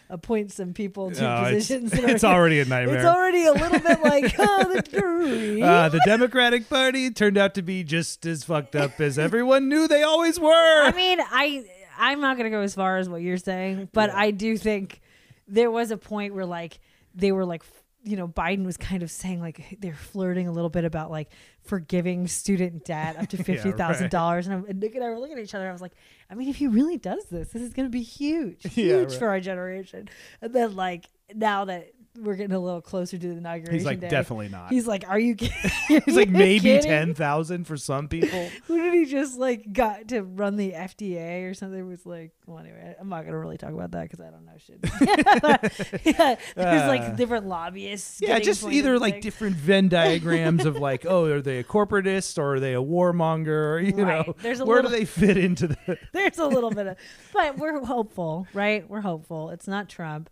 appoint 0.08 0.52
some 0.52 0.72
people 0.72 1.10
to 1.10 1.20
No, 1.20 1.42
positions. 1.42 1.90
that 1.90 2.08
it's 2.08 2.22
already 2.22 2.60
a 2.60 2.64
nightmare. 2.66 2.96
It's 2.96 3.04
already 3.04 3.44
a 3.44 3.52
little 3.52 3.80
bit 3.80 4.00
like 4.02 4.34
oh, 4.38 4.72
the 4.72 4.82
jury. 4.82 5.62
uh, 5.62 5.88
the 5.88 6.00
Democratic 6.06 6.68
Party 6.68 7.10
turned 7.10 7.36
out 7.36 7.54
to 7.54 7.62
be 7.62 7.82
just 7.82 8.24
as 8.24 8.44
fucked 8.44 8.76
up 8.76 9.00
as 9.00 9.18
everyone 9.18 9.68
knew 9.68 9.88
they 9.88 10.04
always 10.04 10.38
were. 10.38 10.84
I 10.84 10.92
mean, 10.94 11.18
I 11.20 11.64
I'm 11.98 12.20
not 12.20 12.36
gonna 12.36 12.50
go 12.50 12.60
as 12.60 12.74
far 12.74 12.98
as 12.98 13.08
what 13.08 13.22
you're 13.22 13.36
saying, 13.38 13.88
but 13.92 14.10
I 14.10 14.30
do 14.30 14.56
think 14.56 15.00
there 15.48 15.70
was 15.70 15.90
a 15.90 15.96
point 15.96 16.34
where 16.34 16.46
like 16.46 16.78
they 17.14 17.32
were 17.32 17.44
like 17.44 17.62
f- 17.62 17.82
you 18.04 18.16
know 18.16 18.28
Biden 18.28 18.64
was 18.64 18.76
kind 18.76 19.02
of 19.02 19.10
saying 19.10 19.40
like 19.40 19.78
they're 19.80 19.94
flirting 19.94 20.46
a 20.46 20.52
little 20.52 20.70
bit 20.70 20.84
about 20.84 21.10
like 21.10 21.30
forgiving 21.62 22.26
student 22.28 22.84
debt 22.84 23.16
up 23.16 23.28
to 23.30 23.36
fifty 23.42 23.72
thousand 23.72 24.10
dollars, 24.10 24.46
and, 24.46 24.54
I'm- 24.54 24.66
and 24.68 24.78
Nick 24.80 24.94
and 24.94 25.02
I 25.02 25.08
were 25.08 25.18
looking 25.18 25.38
at 25.38 25.42
each 25.42 25.54
other. 25.54 25.68
I 25.68 25.72
was 25.72 25.80
like, 25.80 25.92
I 26.30 26.34
mean, 26.34 26.48
if 26.48 26.56
he 26.56 26.66
really 26.66 26.98
does 26.98 27.24
this, 27.26 27.48
this 27.50 27.62
is 27.62 27.72
going 27.72 27.86
to 27.86 27.90
be 27.92 28.02
huge, 28.02 28.62
huge 28.74 28.76
Yeah, 28.76 28.96
right. 28.96 29.12
for 29.12 29.28
our 29.28 29.40
generation. 29.40 30.08
And 30.42 30.52
then 30.54 30.76
like 30.76 31.06
now 31.34 31.64
that 31.64 31.92
we're 32.20 32.36
getting 32.36 32.54
a 32.54 32.60
little 32.60 32.80
closer 32.80 33.18
to 33.18 33.26
the 33.28 33.34
inauguration, 33.36 33.74
He's 33.74 33.84
like, 33.84 34.00
day, 34.00 34.08
definitely 34.08 34.48
not. 34.48 34.70
He's 34.70 34.86
like, 34.86 35.04
are 35.08 35.18
you 35.18 35.34
kidding? 35.36 36.02
He's 36.04 36.16
like 36.16 36.28
maybe 36.30 36.60
kidding? 36.60 36.82
ten 36.90 37.14
thousand 37.14 37.66
for 37.66 37.76
some 37.76 38.08
people. 38.08 38.48
Who 38.66 38.80
did 38.82 38.94
he 38.94 39.04
just 39.06 39.38
like 39.38 39.72
got 39.72 40.08
to 40.08 40.22
run 40.22 40.56
the 40.56 40.72
FDA 40.72 41.50
or 41.50 41.54
something? 41.54 41.80
It 41.80 41.82
was 41.82 42.06
like, 42.06 42.32
well, 42.46 42.58
anyway, 42.58 42.94
I'm 43.00 43.08
not 43.08 43.24
gonna 43.24 43.38
really 43.38 43.58
talk 43.58 43.72
about 43.72 43.90
that 43.92 44.08
because 44.10 44.20
I 44.20 44.30
don't 44.30 44.44
know 44.46 44.52
shit. 44.58 44.78
yeah, 46.04 46.36
there's 46.54 46.82
Uh, 46.82 46.88
like 46.88 47.16
different 47.16 47.46
lobbyists. 47.46 48.20
Yeah, 48.22 48.38
just 48.38 48.64
either 48.64 48.98
like 48.98 49.14
things. 49.14 49.24
different 49.24 49.56
Venn 49.56 49.88
diagrams 49.88 50.64
of 50.66 50.76
like, 50.76 51.04
oh, 51.06 51.24
are 51.26 51.40
they 51.40 51.58
a 51.58 51.64
corporatist 51.64 52.38
or 52.38 52.54
are 52.54 52.60
they 52.60 52.74
a 52.74 52.82
warmonger? 52.82 53.48
Or, 53.74 53.80
you 53.80 53.94
Right. 54.04 54.26
know, 54.26 54.34
There's 54.42 54.60
a 54.60 54.64
where 54.64 54.76
little- 54.82 54.90
do 54.90 54.96
they 54.98 55.04
fit 55.04 55.36
into 55.36 55.68
the? 55.68 55.98
There's 56.12 56.38
a 56.38 56.46
little 56.46 56.70
bit 56.70 56.86
of, 56.86 56.96
but 57.32 57.58
we're 57.58 57.84
hopeful, 57.84 58.46
right? 58.54 58.88
We're 58.88 59.00
hopeful. 59.00 59.50
It's 59.50 59.66
not 59.68 59.88
Trump, 59.88 60.30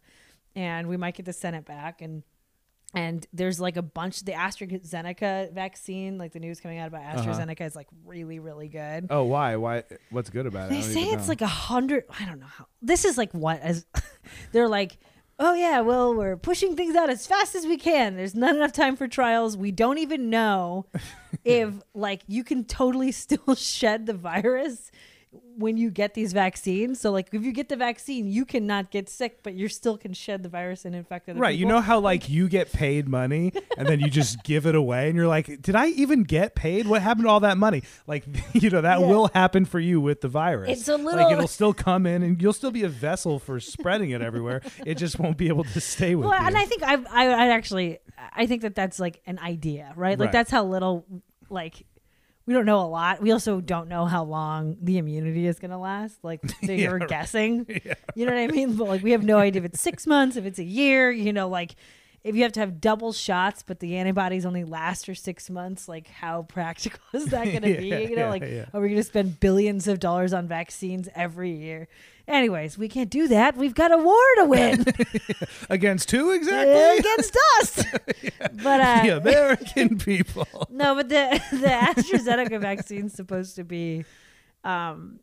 and 0.57 0.89
we 0.89 0.97
might 0.97 1.15
get 1.15 1.27
the 1.27 1.33
Senate 1.33 1.65
back, 1.65 2.03
and 2.03 2.23
and 2.95 3.27
there's 3.33 3.59
like 3.61 3.77
a 3.77 3.83
bunch. 3.83 4.25
The 4.25 4.33
AstraZeneca 4.33 5.53
vaccine, 5.53 6.19
like 6.19 6.33
the 6.33 6.41
news 6.41 6.61
coming 6.61 6.79
out 6.79 6.89
about 6.89 7.03
Uh-huh. 7.03 7.31
AstraZeneca, 7.33 7.63
is 7.63 7.75
like 7.77 7.89
really, 8.05 8.39
really 8.39 8.69
good. 8.69 9.07
Oh, 9.11 9.25
why? 9.25 9.57
Why? 9.57 9.85
What's 10.11 10.31
good 10.31 10.47
about 10.47 10.71
it? 10.71 10.75
They 10.75 10.83
say 10.83 11.03
it's 11.05 11.23
know. 11.27 11.29
like 11.31 11.41
a 11.41 11.47
hundred. 11.47 12.05
I 12.21 12.25
don't 12.27 12.39
know 12.41 12.47
how. 12.47 12.67
This 12.83 13.05
is 13.05 13.17
like 13.17 13.33
what 13.33 13.61
as 13.61 13.87
they're 14.53 14.69
like. 14.69 14.99
Oh 15.39 15.55
yeah, 15.55 15.81
well 15.81 16.15
we're 16.15 16.37
pushing 16.37 16.77
things 16.77 16.95
out 16.95 17.09
as 17.11 17.27
fast 17.27 17.55
as 17.57 17.67
we 17.67 17.77
can. 17.77 18.17
There's 18.17 18.35
not 18.35 18.55
enough 18.55 18.71
time 18.71 18.97
for 18.97 19.09
trials. 19.09 19.57
We 19.57 19.73
don't 19.73 19.99
even 19.99 20.31
know 20.31 20.87
if 21.45 21.73
like 21.95 22.21
you 22.29 22.45
can 22.45 22.65
totally 22.65 23.11
still 23.25 23.55
shed 23.57 24.07
the 24.07 24.13
virus 24.13 24.93
when 25.57 25.77
you 25.79 25.91
get 25.91 26.13
these 26.15 26.33
vaccines. 26.33 27.01
So 27.01 27.11
like 27.11 27.29
if 27.33 27.43
you 27.43 27.53
get 27.53 27.69
the 27.71 27.77
vaccine, 27.77 28.27
you 28.27 28.45
cannot 28.45 28.91
get 28.91 29.09
sick, 29.09 29.43
but 29.43 29.55
you 29.55 29.69
still 29.69 29.97
can 29.97 30.13
shed 30.13 30.43
the 30.43 30.49
virus 30.49 30.85
and 30.85 30.95
infect 30.95 31.29
other 31.29 31.39
Right. 31.41 31.59
You 31.59 31.65
know 31.67 31.81
how 31.81 32.01
like 32.01 32.29
you 32.29 32.49
get 32.49 32.71
paid 32.73 33.09
money 33.09 33.53
and 33.79 33.89
then 33.89 34.01
you 34.01 34.11
just 34.11 34.43
give 34.45 34.67
it 34.67 34.75
away 34.75 35.09
and 35.09 35.17
you're 35.17 35.29
like, 35.29 35.63
did 35.63 35.75
I 35.75 35.87
even 35.89 36.25
get 36.25 36.55
paid? 36.55 36.87
What 36.87 37.01
happened 37.03 37.25
to 37.27 37.31
all 37.31 37.41
that 37.41 37.57
money? 37.57 37.83
Like, 38.07 38.25
you 38.53 38.69
know, 38.71 38.83
that 38.83 39.01
Yeah. 39.01 39.07
will 39.07 39.29
happen 39.35 39.65
for 39.65 39.81
you 39.81 40.01
with 40.01 40.21
the 40.21 40.29
virus. 40.29 40.71
It's 40.81 40.89
a 40.89 40.97
like 40.97 41.05
little- 41.17 41.31
it'll 41.33 41.49
still 41.49 41.73
come 41.75 42.05
in 42.07 42.23
and 42.23 42.41
you'll 42.43 42.53
still 42.53 42.71
be 42.71 42.83
a 42.83 42.89
vessel 42.91 43.39
for 43.39 43.59
spreading 43.61 44.11
it 44.11 44.21
everywhere. 44.21 44.61
It 44.85 44.97
just 44.97 45.19
won't 45.19 45.39
be 45.39 45.49
able 45.49 45.65
to 45.65 45.81
stay 45.81 46.15
with 46.15 46.27
Well, 46.29 46.39
you. 46.41 46.47
and 46.47 46.57
I 46.59 46.65
think 46.67 46.83
I, 46.83 46.95
I, 47.11 47.27
I 47.29 47.49
actually, 47.49 47.99
I 48.35 48.47
think 48.47 48.63
that 48.63 48.75
that's 48.75 48.99
like 49.01 49.23
an 49.27 49.39
idea, 49.39 49.93
right? 49.97 50.19
Like 50.19 50.27
Right. 50.27 50.33
that's 50.33 50.51
how 50.51 50.65
little, 50.65 51.07
like, 51.51 51.85
we 52.47 52.55
don't 52.55 52.67
know 52.67 52.81
a 52.81 52.87
lot. 52.89 53.23
We 53.23 53.31
also 53.31 53.61
don't 53.61 53.89
know 53.89 54.05
how 54.05 54.25
long 54.25 54.77
the 54.81 54.99
immunity 54.99 55.47
is 55.47 55.59
going 55.59 55.71
to 55.71 55.79
last. 55.79 56.23
Like 56.23 56.41
they 56.63 56.77
Yeah, 56.83 56.91
right. 56.91 57.09
guessing. 57.09 57.67
You 58.15 58.27
know 58.27 58.33
what 58.33 58.41
I 58.41 58.47
mean? 58.49 58.77
But 58.77 58.89
like 58.89 59.03
we 59.03 59.13
have 59.13 59.25
no 59.25 59.39
idea 59.39 59.63
if 59.63 59.67
it's 59.67 59.81
six 59.81 60.07
months, 60.07 60.37
if 60.37 60.45
it's 60.45 60.59
a 60.59 60.65
year. 60.65 61.11
You 61.11 61.33
know, 61.33 61.49
like 61.49 61.77
if 62.25 62.37
you 62.37 62.43
have 62.43 62.53
to 62.53 62.61
have 62.61 62.81
double 62.81 63.13
shots, 63.13 63.63
but 63.63 63.81
the 63.81 63.97
antibodies 63.97 64.45
only 64.45 64.65
last 64.65 65.07
for 65.07 65.15
six 65.15 65.49
months. 65.49 65.89
Like 65.89 66.09
how 66.09 66.43
practical 66.43 67.01
is 67.15 67.27
that 67.27 67.45
going 67.45 67.63
to 67.63 67.81
be? 67.81 67.89
You 67.89 68.17
know, 68.17 68.25
yeah, 68.25 68.29
like 68.29 68.43
yeah. 68.43 68.65
are 68.75 68.81
we 68.81 68.89
going 68.89 69.01
to 69.01 69.05
spend 69.05 69.41
billions 69.41 69.89
of 69.89 69.99
dollars 69.99 70.33
on 70.33 70.47
vaccines 70.47 71.09
every 71.15 71.53
year? 71.53 71.89
Anyways, 72.29 72.79
we 72.79 72.89
can't 72.89 73.11
do 73.11 73.27
that. 73.29 73.57
We've 73.57 73.75
got 73.75 73.91
a 73.91 73.99
war 73.99 74.17
to 74.37 74.45
win. 74.45 74.85
Against 75.71 76.11
who 76.11 76.31
exactly? 76.31 76.99
against 76.99 77.37
us. 77.59 77.85
But 78.63 78.81
uh, 78.81 79.03
the 79.03 79.17
American 79.17 79.99
people. 80.11 80.47
no, 80.71 80.95
but 80.95 81.09
the 81.09 81.41
the 81.53 81.69
AstraZeneca 81.69 82.61
vaccine's 82.61 83.13
supposed 83.15 83.57
to 83.57 83.65
be. 83.65 84.05
Um, 84.63 85.21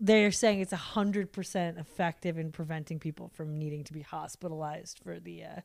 they're 0.00 0.30
saying 0.32 0.60
it's 0.60 0.72
hundred 0.72 1.32
percent 1.32 1.78
effective 1.78 2.38
in 2.38 2.52
preventing 2.52 2.98
people 2.98 3.28
from 3.28 3.58
needing 3.58 3.84
to 3.84 3.92
be 3.92 4.00
hospitalized 4.02 4.98
for 5.02 5.18
the 5.20 5.44
uh, 5.44 5.60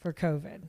for 0.00 0.12
COVID. 0.12 0.68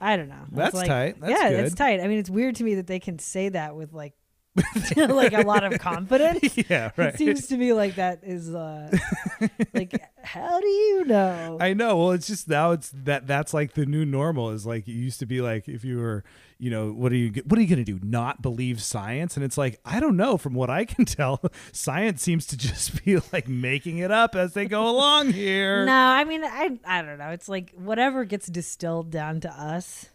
I 0.00 0.16
don't 0.16 0.28
know. 0.28 0.44
That's 0.52 0.74
like- 0.74 0.86
tight. 0.86 1.20
That's 1.20 1.32
yeah, 1.32 1.50
good. 1.50 1.64
it's 1.64 1.74
tight. 1.74 2.00
I 2.00 2.06
mean, 2.08 2.18
it's 2.18 2.30
weird 2.30 2.56
to 2.56 2.64
me 2.64 2.76
that 2.76 2.86
they 2.86 3.00
can 3.00 3.18
say 3.18 3.48
that 3.48 3.74
with 3.74 3.92
like 3.92 4.14
like 4.96 5.32
a 5.32 5.42
lot 5.42 5.64
of 5.64 5.78
confidence. 5.78 6.56
yeah, 6.70 6.90
right. 6.96 7.14
It 7.14 7.18
seems 7.18 7.46
to 7.48 7.56
me 7.56 7.72
like 7.72 7.96
that 7.96 8.20
is 8.22 8.54
uh 8.54 8.90
like 9.74 10.00
how 10.22 10.60
do 10.60 10.66
you 10.66 11.04
know? 11.04 11.58
I 11.60 11.74
know. 11.74 11.96
Well, 11.96 12.10
it's 12.12 12.26
just 12.26 12.48
now 12.48 12.72
it's 12.72 12.90
that 12.90 13.26
that's 13.26 13.54
like 13.54 13.74
the 13.74 13.86
new 13.86 14.04
normal 14.04 14.50
is 14.50 14.66
like 14.66 14.88
it 14.88 14.92
used 14.92 15.20
to 15.20 15.26
be 15.26 15.40
like 15.40 15.68
if 15.68 15.84
you 15.84 15.98
were, 15.98 16.24
you 16.58 16.70
know, 16.70 16.90
what 16.92 17.12
are 17.12 17.16
you 17.16 17.42
what 17.46 17.58
are 17.58 17.62
you 17.62 17.68
going 17.68 17.84
to 17.84 17.98
do? 17.98 18.00
Not 18.02 18.42
believe 18.42 18.82
science? 18.82 19.36
And 19.36 19.44
it's 19.44 19.58
like 19.58 19.80
I 19.84 20.00
don't 20.00 20.16
know 20.16 20.36
from 20.36 20.54
what 20.54 20.70
I 20.70 20.84
can 20.84 21.04
tell, 21.04 21.40
science 21.72 22.22
seems 22.22 22.46
to 22.46 22.56
just 22.56 23.04
be 23.04 23.18
like 23.32 23.48
making 23.48 23.98
it 23.98 24.10
up 24.10 24.34
as 24.34 24.54
they 24.54 24.66
go 24.66 24.88
along 24.88 25.32
here. 25.32 25.84
No, 25.84 25.92
I 25.92 26.24
mean, 26.24 26.42
I 26.44 26.78
I 26.84 27.02
don't 27.02 27.18
know. 27.18 27.30
It's 27.30 27.48
like 27.48 27.72
whatever 27.76 28.24
gets 28.24 28.46
distilled 28.48 29.10
down 29.10 29.40
to 29.40 29.50
us. 29.50 30.06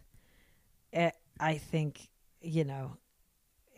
It, 0.91 1.15
I 1.39 1.57
think 1.57 2.09
you 2.41 2.65
know, 2.65 2.97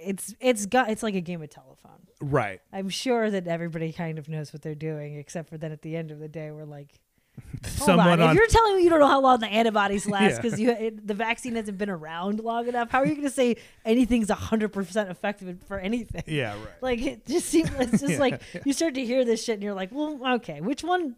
it's 0.05 0.35
it's 0.39 0.65
got 0.65 0.89
it's 0.89 1.03
like 1.03 1.15
a 1.15 1.21
game 1.21 1.41
of 1.41 1.50
telephone. 1.50 1.91
Right. 2.21 2.62
I'm 2.71 2.89
sure 2.89 3.29
that 3.29 3.47
everybody 3.47 3.91
kind 3.91 4.17
of 4.17 4.29
knows 4.29 4.53
what 4.53 4.62
they're 4.62 4.75
doing, 4.75 5.17
except 5.17 5.50
for 5.50 5.57
then 5.57 5.71
at 5.71 5.81
the 5.81 5.95
end 5.95 6.12
of 6.12 6.19
the 6.19 6.29
day, 6.29 6.50
we're 6.51 6.63
like, 6.63 6.93
hold 7.63 7.88
Someone 7.88 8.21
on. 8.21 8.29
If 8.29 8.35
you're 8.35 8.47
telling 8.47 8.77
me 8.77 8.83
you 8.83 8.89
don't 8.89 9.00
know 9.00 9.07
how 9.07 9.21
long 9.21 9.39
the 9.39 9.47
antibodies 9.47 10.07
last 10.09 10.41
because 10.41 10.59
you 10.59 10.71
it, 10.71 11.05
the 11.05 11.13
vaccine 11.13 11.55
hasn't 11.55 11.77
been 11.77 11.89
around 11.89 12.39
long 12.39 12.67
enough, 12.67 12.89
how 12.89 13.00
are 13.00 13.05
you 13.05 13.13
going 13.13 13.27
to 13.27 13.33
say 13.33 13.57
anything's 13.83 14.29
hundred 14.29 14.69
percent 14.69 15.09
effective 15.09 15.57
for 15.67 15.79
anything? 15.79 16.24
Yeah, 16.27 16.53
right. 16.53 16.81
Like 16.81 17.01
it 17.01 17.25
just 17.25 17.50
seems 17.50 17.69
it's 17.77 18.01
just 18.01 18.05
Yeah, 18.13 18.19
like 18.19 18.41
you 18.63 18.74
start 18.74 18.93
to 18.95 19.05
hear 19.05 19.25
this 19.25 19.43
shit 19.43 19.55
and 19.55 19.63
you're 19.63 19.74
like, 19.74 19.91
well, 19.91 20.19
okay, 20.35 20.62
which 20.62 20.83
one? 20.83 21.15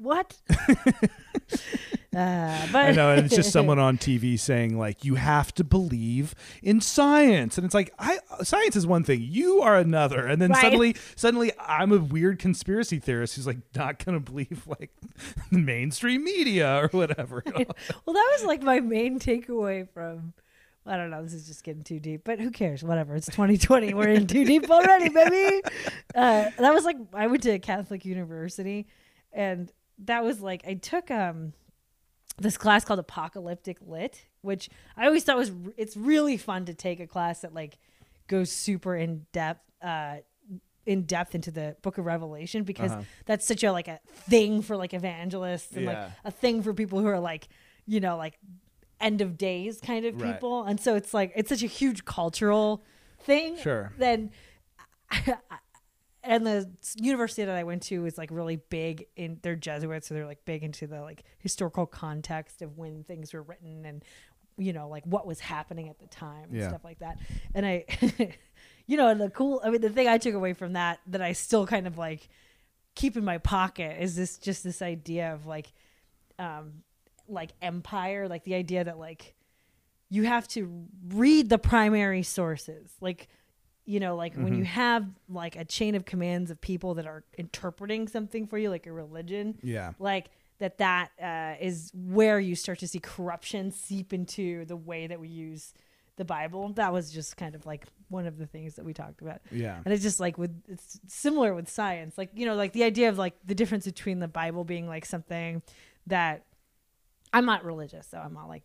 What? 0.00 0.36
uh, 2.16 2.66
but 2.72 2.76
I 2.86 2.92
know, 2.92 3.10
and 3.10 3.24
it's 3.26 3.34
just 3.34 3.50
someone 3.58 3.78
on 3.78 3.98
TV 3.98 4.38
saying 4.38 4.78
like 4.78 5.04
you 5.04 5.14
have 5.16 5.54
to 5.54 5.64
believe 5.64 6.34
in 6.62 6.80
science, 6.80 7.58
and 7.58 7.64
it's 7.64 7.74
like 7.74 7.92
I 7.98 8.18
science 8.42 8.76
is 8.76 8.86
one 8.86 9.04
thing, 9.04 9.20
you 9.22 9.60
are 9.60 9.76
another, 9.76 10.26
and 10.26 10.40
then 10.40 10.50
Right. 10.50 10.60
suddenly, 10.60 10.96
suddenly 11.16 11.52
I'm 11.60 11.92
a 11.92 11.98
weird 11.98 12.38
conspiracy 12.38 12.98
theorist 12.98 13.36
who's 13.36 13.46
like 13.46 13.58
not 13.76 14.04
gonna 14.04 14.20
believe 14.20 14.64
like 14.66 14.90
the 15.52 15.58
mainstream 15.58 16.24
media 16.24 16.82
or 16.82 16.88
whatever. 16.88 17.42
well, 17.46 17.54
that 18.14 18.28
was 18.38 18.44
like 18.44 18.62
my 18.62 18.80
main 18.80 19.18
takeaway 19.18 19.88
from. 19.88 20.32
I 20.86 20.96
don't 20.96 21.10
know. 21.10 21.22
This 21.22 21.34
is 21.34 21.46
just 21.46 21.64
getting 21.64 21.82
too 21.82 22.00
deep, 22.00 22.22
but 22.24 22.40
who 22.40 22.50
cares? 22.50 22.82
Whatever. 22.82 23.14
It's 23.14 23.26
2020. 23.26 23.92
We're 23.92 24.08
in 24.08 24.26
too 24.26 24.46
deep 24.46 24.70
already, 24.70 25.10
baby. 25.10 25.60
Uh, 26.14 26.48
that 26.58 26.72
was 26.72 26.84
like 26.86 26.96
I 27.12 27.26
went 27.26 27.42
to 27.42 27.50
a 27.50 27.58
Catholic 27.58 28.06
university, 28.06 28.86
and 29.38 29.72
that 30.04 30.22
was 30.24 30.40
like 30.40 30.62
I 30.66 30.74
took 30.74 31.10
um 31.10 31.54
this 32.40 32.56
class 32.58 32.84
called 32.84 32.98
Apocalyptic 33.00 33.78
Lit, 33.80 34.26
which 34.42 34.68
I 34.96 35.06
always 35.06 35.24
thought 35.24 35.36
was 35.38 35.50
it's 35.76 35.96
really 35.96 36.36
fun 36.36 36.66
to 36.66 36.74
take 36.74 37.00
a 37.00 37.06
class 37.06 37.40
that 37.40 37.54
like 37.54 37.78
goes 38.26 38.50
super 38.52 38.94
in 38.94 39.26
depth. 39.32 39.62
Uh, 39.82 40.16
in 40.86 41.02
depth 41.02 41.34
into 41.34 41.50
the 41.50 41.76
book 41.82 41.98
of 41.98 42.06
revelation 42.06 42.62
because 42.64 42.92
Uh-huh. 42.92 43.02
that's 43.26 43.46
such 43.46 43.62
a 43.62 43.70
like 43.72 43.88
a 43.88 44.00
thing 44.30 44.62
for 44.62 44.74
like 44.74 44.94
evangelists 44.94 45.76
and 45.76 45.84
like 45.84 45.98
a 46.24 46.30
thing 46.30 46.62
for 46.62 46.72
people 46.72 46.98
who 47.00 47.06
are 47.06 47.20
like 47.20 47.46
you 47.86 48.00
know 48.00 48.16
like 48.16 48.38
end 48.98 49.20
of 49.20 49.36
days 49.36 49.80
kind 49.82 50.06
of 50.06 50.14
Right. 50.18 50.32
people 50.32 50.64
and 50.64 50.80
so 50.80 50.94
it's 50.94 51.12
like 51.12 51.30
it's 51.36 51.50
such 51.50 51.62
a 51.62 51.66
huge 51.66 52.06
cultural 52.06 52.82
thing 53.20 53.58
Sure. 53.58 53.92
then 53.98 54.30
and 56.28 56.46
the 56.46 56.68
university 56.96 57.44
that 57.44 57.56
I 57.56 57.64
went 57.64 57.82
to 57.84 58.06
is 58.06 58.16
like 58.18 58.30
really 58.30 58.56
big 58.56 59.06
in 59.16 59.38
they're 59.42 59.56
Jesuits, 59.56 60.06
so 60.08 60.14
they're 60.14 60.26
like 60.26 60.44
big 60.44 60.62
into 60.62 60.86
the 60.86 61.00
like 61.00 61.24
historical 61.38 61.86
context 61.86 62.62
of 62.62 62.78
when 62.78 63.02
things 63.04 63.32
were 63.32 63.42
written 63.42 63.84
and 63.84 64.04
you 64.56 64.72
know 64.72 64.88
like 64.88 65.04
what 65.06 65.26
was 65.26 65.40
happening 65.40 65.88
at 65.88 65.98
the 65.98 66.06
time 66.06 66.44
and 66.50 66.58
Yeah. 66.58 66.68
stuff 66.68 66.84
like 66.84 66.98
that. 67.00 67.18
And 67.54 67.64
I, 67.66 67.84
you 68.86 68.96
know, 68.96 69.14
the 69.14 69.30
cool. 69.30 69.60
I 69.64 69.70
mean, 69.70 69.80
the 69.80 69.90
thing 69.90 70.06
I 70.08 70.18
took 70.18 70.34
away 70.34 70.52
from 70.52 70.74
that 70.74 71.00
that 71.08 71.22
I 71.22 71.32
still 71.32 71.66
kind 71.66 71.86
of 71.86 71.96
like 71.98 72.28
keep 72.94 73.16
in 73.16 73.24
my 73.24 73.38
pocket 73.38 74.02
is 74.02 74.16
this 74.16 74.38
just 74.38 74.64
this 74.64 74.82
idea 74.82 75.32
of 75.32 75.46
like, 75.46 75.72
um, 76.38 76.82
like 77.28 77.50
empire, 77.62 78.28
like 78.28 78.44
the 78.44 78.54
idea 78.54 78.84
that 78.84 78.98
like 78.98 79.34
you 80.10 80.24
have 80.24 80.48
to 80.48 80.86
read 81.08 81.48
the 81.50 81.58
primary 81.58 82.22
sources 82.22 82.90
like 83.00 83.28
you 83.88 83.98
know 84.00 84.14
like 84.14 84.34
when 84.34 84.54
you 84.54 84.64
have 84.64 85.06
like 85.28 85.56
a 85.56 85.64
chain 85.64 85.94
of 85.94 86.04
commands 86.04 86.50
of 86.50 86.60
people 86.60 86.94
that 86.94 87.06
are 87.06 87.24
interpreting 87.38 88.06
something 88.06 88.46
for 88.46 88.58
you 88.58 88.68
like 88.70 88.86
a 88.86 88.92
religion 88.92 89.56
Yeah. 89.62 89.92
like 89.98 90.26
that 90.58 90.76
that 90.78 91.10
uh, 91.22 91.64
is 91.64 91.90
where 91.94 92.38
you 92.38 92.54
start 92.54 92.80
to 92.80 92.88
see 92.88 92.98
corruption 92.98 93.70
seep 93.72 94.12
into 94.12 94.64
the 94.66 94.76
way 94.76 95.06
that 95.06 95.18
we 95.18 95.28
use 95.28 95.72
the 96.16 96.24
bible 96.24 96.68
that 96.74 96.92
was 96.92 97.10
just 97.12 97.36
kind 97.36 97.54
of 97.54 97.64
like 97.64 97.86
one 98.08 98.26
of 98.26 98.36
the 98.38 98.46
things 98.46 98.74
that 98.74 98.84
we 98.84 98.92
talked 98.92 99.22
about 99.22 99.40
Yeah. 99.50 99.80
and 99.84 99.94
it's 99.94 100.02
just 100.02 100.20
like 100.20 100.36
with 100.36 100.50
it's 100.68 101.00
similar 101.06 101.54
with 101.54 101.68
science 101.68 102.18
like 102.18 102.30
you 102.34 102.44
know 102.44 102.56
like 102.56 102.72
the 102.72 102.84
idea 102.84 103.08
of 103.08 103.16
like 103.16 103.34
the 103.46 103.54
difference 103.54 103.84
between 103.86 104.18
the 104.18 104.28
bible 104.28 104.64
being 104.64 104.86
like 104.86 105.06
something 105.06 105.62
that 106.08 106.44
i'm 107.32 107.46
not 107.46 107.64
religious 107.64 108.06
so 108.10 108.18
i'm 108.18 108.34
not 108.34 108.48
like 108.48 108.64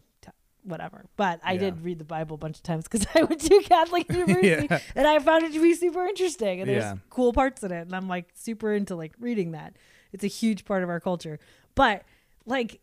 whatever 0.64 1.06
but 1.18 1.40
i 1.44 1.54
Yeah. 1.54 1.60
did 1.60 1.84
read 1.84 2.00
the 2.00 2.06
bible 2.06 2.36
a 2.36 2.38
bunch 2.38 2.58
of 2.58 2.64
times 2.64 2.86
because 2.86 3.06
i 3.16 3.24
went 3.24 3.42
to 3.42 3.62
catholic 3.64 4.10
university 4.12 4.68
Yeah. 4.70 4.80
and 4.96 5.08
i 5.08 5.20
found 5.20 5.44
it 5.44 5.54
to 5.54 5.62
be 5.62 5.74
super 5.74 6.06
interesting 6.06 6.62
and 6.62 6.70
there's 6.70 6.84
Yeah. 6.84 6.96
cool 7.10 7.34
parts 7.34 7.64
in 7.64 7.72
it 7.72 7.82
and 7.82 7.96
i'm 7.96 8.08
like 8.08 8.30
super 8.36 8.74
into 8.74 8.96
like 8.96 9.14
reading 9.20 9.52
that 9.52 9.76
it's 10.12 10.24
a 10.24 10.28
huge 10.28 10.66
part 10.66 10.84
of 10.84 10.90
our 10.90 11.00
culture 11.00 11.40
but 11.76 12.04
like 12.46 12.80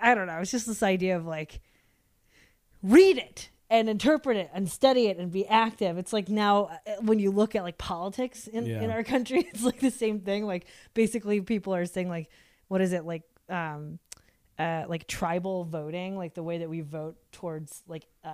i 0.00 0.14
don't 0.14 0.26
know 0.26 0.38
it's 0.38 0.50
just 0.50 0.66
this 0.66 0.82
idea 0.82 1.16
of 1.16 1.26
like 1.26 1.60
read 2.82 3.18
it 3.18 3.50
and 3.70 3.88
interpret 3.88 4.36
it 4.36 4.50
and 4.54 4.68
study 4.70 5.08
it 5.08 5.18
and 5.18 5.30
be 5.30 5.46
active. 5.46 5.98
It's 5.98 6.12
like 6.12 6.28
now 6.30 6.78
uh, 6.86 6.92
when 7.02 7.18
you 7.18 7.30
look 7.30 7.54
at 7.54 7.62
like 7.64 7.76
politics 7.76 8.46
in, 8.46 8.66
in 8.66 8.90
our 8.90 9.02
country, 9.14 9.40
it's 9.52 9.62
like 9.62 9.80
the 9.80 9.90
same 9.90 10.20
thing. 10.20 10.46
Like 10.46 10.64
basically 10.94 11.40
people 11.42 11.74
are 11.74 11.84
saying 11.84 12.08
like, 12.08 12.30
what 12.68 12.80
is 12.80 12.92
it 12.94 13.04
like, 13.04 13.24
um, 13.50 13.98
uh, 14.58 14.84
like 14.88 15.06
tribal 15.06 15.64
voting, 15.64 16.16
like 16.16 16.34
the 16.34 16.42
way 16.42 16.58
that 16.58 16.68
we 16.68 16.80
vote 16.80 17.16
towards 17.32 17.82
like, 17.86 18.06
uh, 18.24 18.32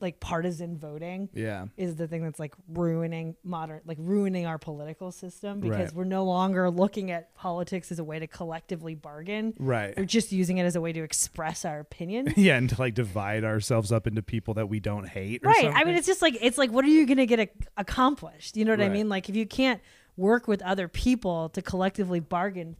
like 0.00 0.18
partisan 0.18 0.78
voting 0.78 1.28
Yeah. 1.34 1.66
is 1.76 1.96
the 1.96 2.08
thing 2.08 2.22
that's 2.22 2.38
like 2.40 2.54
ruining 2.68 3.36
modern 3.44 3.82
like 3.84 3.98
ruining 4.00 4.46
our 4.46 4.56
political 4.56 5.12
system 5.12 5.60
because 5.60 5.78
Right. 5.88 5.92
we're 5.94 6.04
no 6.04 6.24
longer 6.24 6.70
looking 6.70 7.10
at 7.10 7.34
politics 7.34 7.92
as 7.92 7.98
a 7.98 8.04
way 8.04 8.18
to 8.18 8.26
collectively 8.26 8.94
bargain 8.94 9.52
Right. 9.58 9.92
we're 9.98 10.06
just 10.06 10.32
using 10.32 10.56
it 10.56 10.64
as 10.64 10.74
a 10.74 10.80
way 10.80 10.94
to 10.94 11.02
express 11.02 11.66
our 11.66 11.80
opinion. 11.80 12.32
Yeah, 12.38 12.56
and 12.56 12.70
to 12.70 12.80
like 12.80 12.94
divide 12.94 13.44
ourselves 13.44 13.92
up 13.92 14.06
into 14.06 14.22
people 14.22 14.54
that 14.54 14.70
we 14.70 14.80
don't 14.80 15.06
hate. 15.06 15.44
Or 15.44 15.50
right 15.50 15.70
i 15.74 15.84
mean 15.84 15.96
it's 15.96 16.06
just 16.06 16.22
like 16.22 16.38
it's 16.40 16.56
like 16.56 16.70
what 16.70 16.82
are 16.86 16.88
you 16.88 17.04
going 17.04 17.18
to 17.18 17.26
get 17.26 17.40
ac- 17.40 17.50
accomplished 17.76 18.56
you 18.56 18.64
know 18.64 18.72
what 18.72 18.80
i 18.80 18.88
mean 18.88 19.10
like 19.10 19.28
if 19.28 19.36
you 19.36 19.44
can't 19.44 19.82
work 20.16 20.48
with 20.48 20.62
other 20.62 20.88
people 20.88 21.50
to 21.50 21.60
collectively 21.60 22.20
bargain 22.20 22.74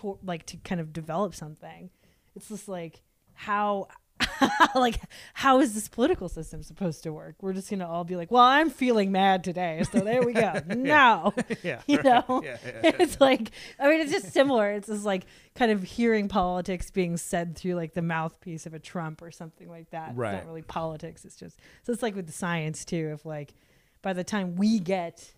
to, 0.00 0.18
like 0.22 0.46
to 0.46 0.56
kind 0.58 0.80
of 0.80 0.92
develop 0.92 1.34
something 1.34 1.90
it's 2.36 2.48
just 2.48 2.68
like 2.68 3.02
how 3.34 3.88
like 4.74 5.00
how 5.34 5.60
is 5.60 5.72
this 5.74 5.88
political 5.88 6.28
system 6.28 6.62
supposed 6.62 7.02
to 7.02 7.10
work? 7.12 7.36
We're 7.40 7.54
just 7.54 7.70
gonna 7.70 7.88
all 7.88 8.04
be 8.04 8.16
like, 8.16 8.30
well, 8.30 8.42
I'm 8.44 8.68
feeling 8.68 9.10
mad 9.10 9.42
today, 9.42 9.82
so 9.90 10.00
there 10.00 10.22
we 10.22 10.34
go. 10.34 10.60
No, 10.68 11.32
yeah, 11.62 11.80
you 11.86 11.96
right. 11.96 12.04
know, 12.28 12.42
Yeah, 12.44 12.58
yeah, 12.62 12.92
it's 12.98 13.18
like 13.20 13.50
I 13.78 13.88
mean, 13.88 14.00
it's 14.02 14.12
just 14.12 14.30
similar. 14.32 14.70
It's 14.72 14.88
just 14.88 15.06
like 15.06 15.24
kind 15.54 15.72
of 15.72 15.82
hearing 15.82 16.28
politics 16.28 16.90
being 16.90 17.16
said 17.16 17.56
through 17.56 17.74
like 17.76 17.94
the 17.94 18.02
mouthpiece 18.02 18.66
of 18.66 18.74
a 18.74 18.78
Trump 18.78 19.22
or 19.22 19.30
something 19.30 19.68
like 19.70 19.88
that. 19.90 20.10
It's 20.10 20.18
Right. 20.18 20.32
not 20.34 20.46
really 20.46 20.62
politics. 20.62 21.24
It's 21.24 21.36
just 21.36 21.58
so 21.82 21.92
it's 21.92 22.02
like 22.02 22.14
with 22.14 22.26
the 22.26 22.32
science 22.32 22.84
too. 22.84 23.10
If 23.14 23.24
like 23.24 23.54
by 24.02 24.12
the 24.12 24.24
time 24.24 24.54
we 24.56 24.80
get 24.80 25.32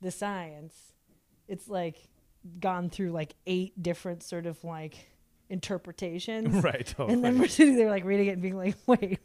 the 0.00 0.10
science, 0.10 0.74
it's 1.46 1.68
like 1.68 2.08
gone 2.60 2.90
through 2.90 3.10
like 3.12 3.34
eight 3.46 3.80
different 3.82 4.22
sort 4.22 4.46
of 4.46 4.62
like 4.64 5.08
interpretations. 5.50 6.62
right. 6.64 6.86
Totally. 6.86 7.14
And 7.14 7.24
then 7.24 7.38
we're 7.38 7.48
sitting 7.48 7.76
there 7.76 7.90
like 7.90 8.04
reading 8.04 8.26
it 8.28 8.32
and 8.32 8.42
being 8.42 8.56
like, 8.56 8.76
wait, 8.86 9.18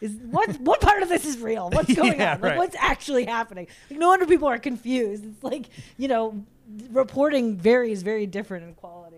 is 0.00 0.12
what 0.30 0.58
what 0.60 0.80
part 0.80 1.02
of 1.02 1.08
this 1.08 1.24
is 1.24 1.38
real? 1.38 1.70
What's 1.72 1.92
going 1.94 2.18
Yeah, 2.18 2.34
on? 2.34 2.40
Like 2.40 2.50
right. 2.52 2.58
what's 2.58 2.76
actually 2.78 3.26
happening? 3.26 3.66
Like 3.90 3.98
no 3.98 4.08
wonder 4.08 4.26
people 4.26 4.48
are 4.48 4.58
confused. 4.58 5.24
It's 5.24 5.44
like, 5.44 5.68
you 5.98 6.08
know, 6.08 6.44
reporting 6.90 7.56
varies 7.56 8.02
very 8.02 8.26
different 8.26 8.64
in 8.64 8.74
quality. 8.74 9.16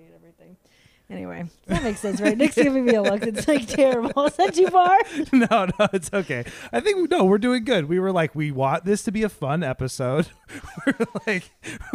Anyway, 1.12 1.45
that 1.66 1.83
makes 1.83 2.00
sense, 2.00 2.23
right? 2.23 2.38
Nick's 2.38 2.54
giving 2.54 2.87
me 2.87 2.95
a 2.95 3.02
look. 3.02 3.23
It's 3.23 3.47
like 3.47 3.69
terrible. 3.69 4.25
Is 4.25 4.37
that 4.37 4.54
too 4.54 4.69
far? 4.69 4.97
no, 5.33 5.66
no, 5.66 5.88
it's 5.92 6.11
okay. 6.11 6.42
I 6.73 6.81
think 6.81 7.11
no, 7.11 7.25
we're 7.25 7.37
doing 7.37 7.64
good. 7.64 7.87
We 7.87 8.00
were 8.00 8.12
like, 8.12 8.35
we 8.35 8.50
want 8.50 8.87
this 8.87 9.02
to 9.04 9.12
be 9.12 9.23
a 9.23 9.28
fun 9.28 9.62
episode. 9.62 10.28
we're 10.87 11.07
like, 11.26 11.50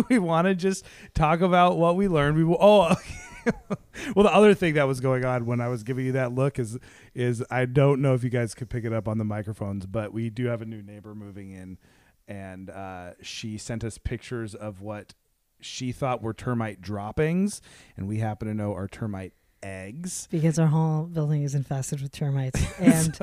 we 0.08 0.20
want 0.20 0.46
to 0.46 0.54
just 0.54 0.86
talk 1.16 1.42
about 1.42 1.80
what 1.80 1.96
we 1.96 2.08
learned. 2.08 2.38
We 2.38 2.44
will. 2.44 2.60
Oh, 2.62 2.96
well, 4.16 4.24
the 4.24 4.34
other 4.34 4.54
thing 4.54 4.76
that 4.76 4.88
was 4.88 5.00
going 5.00 5.26
on 5.26 5.48
when 5.48 5.62
I 5.62 5.68
was 5.68 5.82
giving 5.82 6.06
you 6.06 6.12
that 6.12 6.36
look 6.36 6.60
is, 6.60 6.78
is 7.16 7.44
I 7.50 7.66
don't 7.66 8.04
know 8.04 8.14
if 8.14 8.24
you 8.24 8.30
guys 8.30 8.54
could 8.54 8.70
pick 8.70 8.86
it 8.86 8.94
up 8.94 9.08
on 9.08 9.18
the 9.18 9.26
microphones, 9.26 9.88
but 9.88 10.14
we 10.14 10.30
do 10.30 10.46
have 10.46 10.62
a 10.62 10.66
new 10.66 10.84
neighbor 10.84 11.16
moving 11.16 11.50
in, 11.50 11.80
and 12.28 12.70
uh, 12.70 13.14
she 13.24 13.58
sent 13.58 13.84
us 13.84 13.98
pictures 13.98 14.54
of 14.54 14.82
what 14.82 15.16
she 15.60 15.92
thought 15.92 16.22
were 16.22 16.34
termite 16.34 16.82
droppings, 16.82 17.62
and 17.96 18.08
we 18.08 18.20
happen 18.20 18.48
to 18.48 18.54
know 18.54 18.74
are 18.74 18.88
termite 18.88 19.34
eggs. 19.64 20.28
Because 20.32 20.60
our 20.60 20.68
whole 20.68 21.04
building 21.04 21.44
is 21.44 21.56
infested 21.56 22.02
with 22.02 22.12
termites. 22.12 22.64
And 22.80 23.18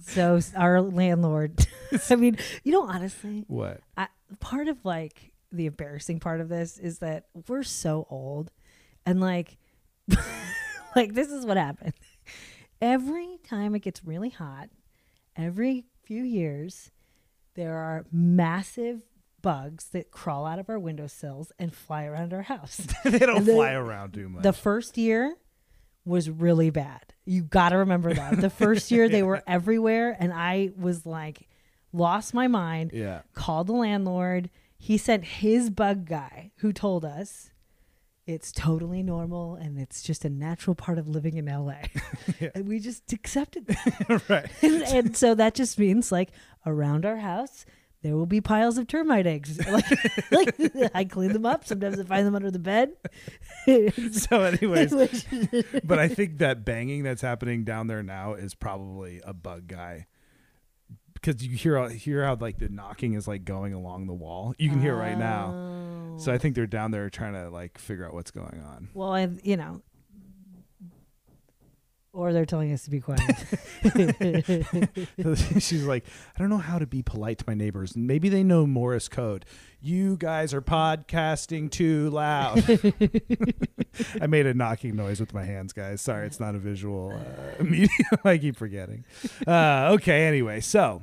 so, 0.00 0.40
our 0.56 0.80
landlord, 0.80 1.66
I 2.10 2.16
mean, 2.16 2.38
you 2.64 2.72
know, 2.72 2.82
honestly, 2.82 3.44
What? 3.48 3.80
I, 3.96 4.08
part 4.40 4.68
of 4.68 4.84
like 4.84 5.32
the 5.52 5.66
embarrassing 5.66 6.20
part 6.20 6.40
of 6.40 6.48
this 6.48 6.78
is 6.78 6.98
that 6.98 7.24
we're 7.48 7.62
so 7.62 8.06
old 8.10 8.50
and 9.06 9.20
like 9.20 9.56
like 10.96 11.14
this 11.14 11.28
is 11.28 11.46
what 11.46 11.56
happened 11.56 11.94
every 12.82 13.38
time 13.48 13.74
it 13.74 13.80
gets 13.80 14.04
really 14.04 14.28
hot 14.28 14.68
every 15.36 15.84
few 16.02 16.22
years 16.22 16.90
there 17.54 17.76
are 17.76 18.04
massive 18.12 19.00
bugs 19.42 19.86
that 19.92 20.10
crawl 20.10 20.46
out 20.46 20.58
of 20.58 20.68
our 20.68 20.78
windowsills 20.78 21.52
and 21.58 21.72
fly 21.74 22.04
around 22.04 22.32
our 22.34 22.42
house 22.42 22.76
they 23.04 23.18
don't 23.20 23.44
the- 23.44 23.52
fly 23.54 23.72
around 23.72 24.12
too 24.12 24.28
much. 24.28 24.42
the 24.42 24.52
first 24.52 24.98
year 24.98 25.36
was 26.04 26.30
really 26.30 26.70
bad. 26.70 27.12
You 27.26 27.42
got 27.42 27.68
to 27.70 27.76
remember 27.78 28.14
that. 28.14 28.40
The 28.40 28.48
first 28.50 28.90
year 28.92 29.08
they 29.10 29.22
were 29.22 29.42
everywhere 29.46 30.16
and 30.18 30.32
I 30.32 30.70
was 30.76 31.04
like 31.04 31.46
lost 31.92 32.32
my 32.34 32.48
mind. 32.48 32.92
yeah. 32.94 33.20
Called 33.34 33.66
the 33.66 33.72
landlord. 33.74 34.48
He 34.78 34.96
sent 34.96 35.24
his 35.24 35.68
bug 35.70 36.06
guy 36.06 36.52
who 36.56 36.72
told 36.72 37.04
us 37.04 37.50
it's 38.26 38.52
totally 38.52 39.02
normal 39.02 39.54
and 39.56 39.78
it's 39.78 40.02
just 40.02 40.24
a 40.24 40.28
natural 40.30 40.74
part 40.74 40.98
of 40.98 41.08
living 41.08 41.36
in 41.36 41.46
LA. 41.46 41.74
And 42.54 42.68
we 42.68 42.78
just 42.78 43.12
accepted 43.12 43.66
that. 43.66 44.22
right. 44.28 44.50
and, 44.62 44.82
and 44.82 45.16
so 45.16 45.34
that 45.34 45.54
just 45.54 45.78
means 45.78 46.10
like 46.12 46.30
around 46.66 47.04
our 47.06 47.16
house 47.16 47.64
there 48.02 48.16
will 48.16 48.26
be 48.26 48.40
piles 48.40 48.78
of 48.78 48.86
termite 48.86 49.26
eggs. 49.26 49.58
Like, 49.68 49.84
like 50.30 50.90
I 50.94 51.04
clean 51.04 51.32
them 51.32 51.46
up. 51.46 51.64
Sometimes 51.64 51.98
I 51.98 52.04
find 52.04 52.26
them 52.26 52.34
under 52.34 52.50
the 52.50 52.58
bed. 52.58 52.92
So, 54.12 54.42
anyways, 54.42 54.94
but 55.84 55.98
I 55.98 56.08
think 56.08 56.38
that 56.38 56.64
banging 56.64 57.02
that's 57.02 57.20
happening 57.20 57.64
down 57.64 57.86
there 57.86 58.02
now 58.02 58.32
is 58.32 58.54
probably 58.54 59.20
a 59.24 59.34
bug 59.34 59.66
guy. 59.66 60.06
Because 61.12 61.44
you 61.44 61.54
hear 61.54 61.88
hear 61.90 62.24
how 62.24 62.36
like 62.40 62.58
the 62.58 62.70
knocking 62.70 63.12
is 63.12 63.28
like 63.28 63.44
going 63.44 63.74
along 63.74 64.06
the 64.06 64.14
wall. 64.14 64.54
You 64.56 64.70
can 64.70 64.80
hear 64.80 64.94
it 64.94 64.98
right 64.98 65.18
now. 65.18 65.52
Oh. 65.52 66.18
So 66.18 66.32
I 66.32 66.36
oh. 66.36 66.38
think 66.38 66.54
they're 66.54 66.66
down 66.66 66.92
there 66.92 67.10
trying 67.10 67.34
to 67.34 67.50
like 67.50 67.76
figure 67.76 68.06
out 68.06 68.14
what's 68.14 68.30
going 68.30 68.62
on. 68.64 68.88
well, 68.94 69.12
I, 69.12 69.28
you 69.42 69.58
know, 69.58 69.82
or 72.12 72.32
they're 72.32 72.46
telling 72.46 72.72
us 72.72 72.84
to 72.84 72.90
be 72.90 73.00
quiet. 73.00 73.20
She's 75.60 75.84
like, 75.84 76.04
I 76.34 76.38
don't 76.38 76.48
know 76.48 76.58
how 76.58 76.78
to 76.78 76.86
be 76.86 77.02
polite 77.02 77.38
to 77.38 77.44
my 77.46 77.54
neighbors. 77.54 77.96
Maybe 77.96 78.28
they 78.28 78.42
know 78.42 78.66
Morse 78.66 79.08
code. 79.08 79.44
You 79.80 80.16
guys 80.16 80.54
are 80.54 80.62
podcasting 80.62 81.70
too 81.70 82.10
loud. 82.10 82.64
I 84.20 84.26
made 84.26 84.46
a 84.46 84.54
knocking 84.54 84.96
noise 84.96 85.20
with 85.20 85.34
my 85.34 85.44
hands, 85.44 85.72
guys. 85.72 86.00
Sorry, 86.00 86.26
it's 86.26 86.40
not 86.40 86.54
a 86.54 86.58
visual 86.58 87.12
uh, 87.12 87.62
medium. 87.62 87.90
I 88.24 88.38
keep 88.38 88.56
forgetting. 88.56 89.04
Uh, 89.46 89.90
okay, 89.92 90.26
anyway, 90.26 90.60
so 90.60 91.02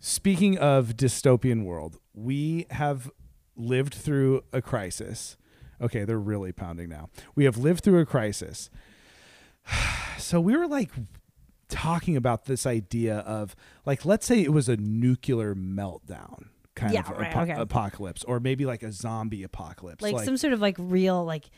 speaking 0.00 0.58
of 0.58 0.96
dystopian 0.96 1.64
world, 1.64 1.98
we 2.14 2.66
have 2.70 3.10
lived 3.56 3.94
through 3.94 4.42
a 4.52 4.60
crisis. 4.60 5.36
Okay, 5.80 6.04
they're 6.04 6.18
really 6.18 6.52
pounding 6.52 6.88
now. 6.88 7.08
We 7.34 7.44
have 7.44 7.56
lived 7.56 7.84
through 7.84 8.00
a 8.00 8.06
crisis. 8.06 8.70
So 10.18 10.40
we 10.40 10.56
were 10.56 10.66
like 10.68 10.90
talking 11.68 12.16
about 12.16 12.44
this 12.46 12.64
idea 12.64 13.18
of 13.18 13.54
like 13.84 14.04
let's 14.04 14.24
say 14.24 14.40
it 14.40 14.52
was 14.52 14.68
a 14.68 14.76
nuclear 14.76 15.54
meltdown 15.54 16.46
kind 16.74 16.94
Yeah, 16.94 17.00
of 17.00 17.10
right, 17.18 17.30
apo- 17.34 17.40
okay. 17.42 17.52
apocalypse 17.60 18.24
or 18.24 18.40
maybe 18.40 18.64
like 18.64 18.82
a 18.82 18.92
zombie 18.92 19.42
apocalypse. 19.42 20.00
Like, 20.02 20.24
some 20.24 20.36
sort 20.38 20.52
of 20.54 20.60
like 20.60 20.76
real 20.78 21.24
like 21.24 21.50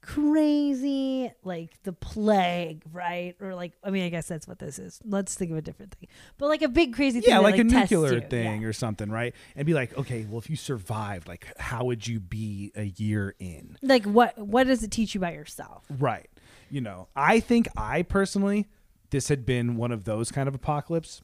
crazy 0.00 1.30
like 1.44 1.70
the 1.82 1.92
plague 1.92 2.82
right? 2.92 3.34
Or 3.40 3.54
like 3.54 3.72
i 3.84 3.90
mean 3.90 4.04
i 4.04 4.08
guess 4.08 4.26
that's 4.26 4.48
what 4.48 4.58
this 4.58 4.78
is. 4.78 5.00
Let's 5.04 5.34
think 5.34 5.50
of 5.50 5.56
a 5.58 5.62
different 5.62 5.94
thing. 5.94 6.08
But 6.38 6.46
like 6.48 6.62
a 6.62 6.68
big 6.68 6.94
crazy 6.94 7.20
thing 7.20 7.30
yeah 7.30 7.36
that, 7.38 7.42
like, 7.44 7.58
a 7.58 7.64
nuclear 7.64 8.20
thing 8.20 8.62
Yeah. 8.62 8.68
or 8.68 8.72
something 8.72 9.10
right? 9.10 9.34
And 9.54 9.66
be 9.66 9.74
like 9.74 9.96
okay 9.98 10.26
well 10.28 10.38
if 10.38 10.48
you 10.50 10.56
survived 10.56 11.28
like 11.28 11.46
how 11.58 11.84
would 11.84 12.06
you 12.06 12.18
be 12.18 12.72
a 12.74 12.84
year 12.84 13.34
in? 13.38 13.76
Like 13.82 14.04
what 14.04 14.38
what 14.38 14.66
does 14.66 14.82
it 14.82 14.90
teach 14.90 15.14
you 15.14 15.20
about 15.20 15.34
yourself? 15.34 15.84
Right 15.90 16.28
you 16.70 16.80
know 16.80 17.08
i 17.14 17.40
think 17.40 17.68
i 17.76 18.02
personally 18.02 18.66
this 19.10 19.28
had 19.28 19.46
been 19.46 19.76
one 19.76 19.92
of 19.92 20.04
those 20.04 20.30
kind 20.32 20.48
of 20.48 20.54
apocalypse. 20.54 21.22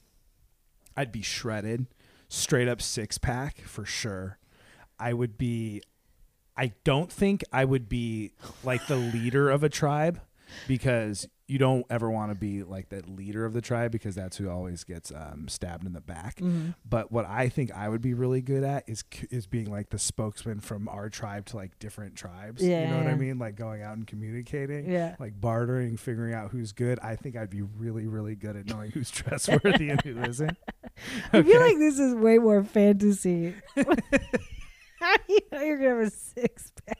I'd 0.96 1.12
be 1.12 1.22
shredded 1.22 1.86
straight 2.28 2.68
up 2.68 2.80
six 2.80 3.18
pack 3.18 3.60
for 3.60 3.84
sure. 3.84 4.38
I 4.98 5.12
would 5.12 5.36
be 5.36 5.82
i 6.54 6.70
don't 6.84 7.10
think 7.10 7.42
i 7.50 7.64
would 7.64 7.88
be 7.88 8.30
like 8.62 8.86
the 8.86 8.94
leader 8.96 9.48
of 9.48 9.64
a 9.64 9.70
tribe 9.70 10.20
because 10.68 11.28
you 11.48 11.58
don't 11.58 11.84
ever 11.90 12.08
want 12.10 12.30
to 12.30 12.34
be 12.34 12.62
like 12.62 12.88
the 12.88 13.02
leader 13.06 13.44
of 13.44 13.52
the 13.52 13.60
tribe 13.60 13.92
because 13.92 14.14
that's 14.14 14.38
who 14.38 14.48
always 14.48 14.84
gets 14.84 15.12
um, 15.14 15.48
stabbed 15.48 15.84
in 15.86 15.92
the 15.92 16.00
back 16.00 16.36
Mm-hmm. 16.36 16.70
but 16.88 17.12
what 17.12 17.26
i 17.26 17.48
think 17.50 17.70
i 17.72 17.88
would 17.88 18.00
be 18.00 18.14
really 18.14 18.40
good 18.40 18.64
at 18.64 18.84
is 18.88 19.04
is 19.30 19.46
being 19.46 19.70
like 19.70 19.90
the 19.90 19.98
spokesman 19.98 20.60
from 20.60 20.88
our 20.88 21.10
tribe 21.10 21.44
to 21.46 21.56
like 21.56 21.78
different 21.78 22.14
tribes 22.16 22.62
Yeah, 22.62 22.84
you 22.84 22.88
know 22.94 22.98
what 22.98 23.06
i 23.08 23.14
mean 23.16 23.38
like 23.38 23.54
going 23.56 23.82
out 23.82 23.96
and 23.96 24.06
communicating 24.06 24.90
Yeah. 24.90 25.16
like 25.18 25.38
bartering, 25.38 25.96
figuring 25.98 26.32
out 26.32 26.50
who's 26.52 26.72
good. 26.72 26.98
I 27.00 27.16
think 27.16 27.36
I'd 27.36 27.50
be 27.50 27.62
really, 27.62 28.06
really 28.06 28.34
good 28.36 28.56
at 28.56 28.66
knowing 28.66 28.90
who's 28.92 29.10
trustworthy 29.20 29.90
and 29.90 30.00
who 30.00 30.18
isn't. 30.22 30.56
i 31.32 31.42
feel 31.42 31.60
like 31.60 31.78
this 31.78 31.98
is 31.98 32.14
way 32.14 32.38
more 32.38 32.62
fantasy 32.64 33.54
you 33.76 35.38
know 35.50 35.60
you're 35.60 35.76
gonna 35.78 35.88
have 35.90 35.98
a 35.98 36.10
six 36.10 36.70
pack 36.86 36.91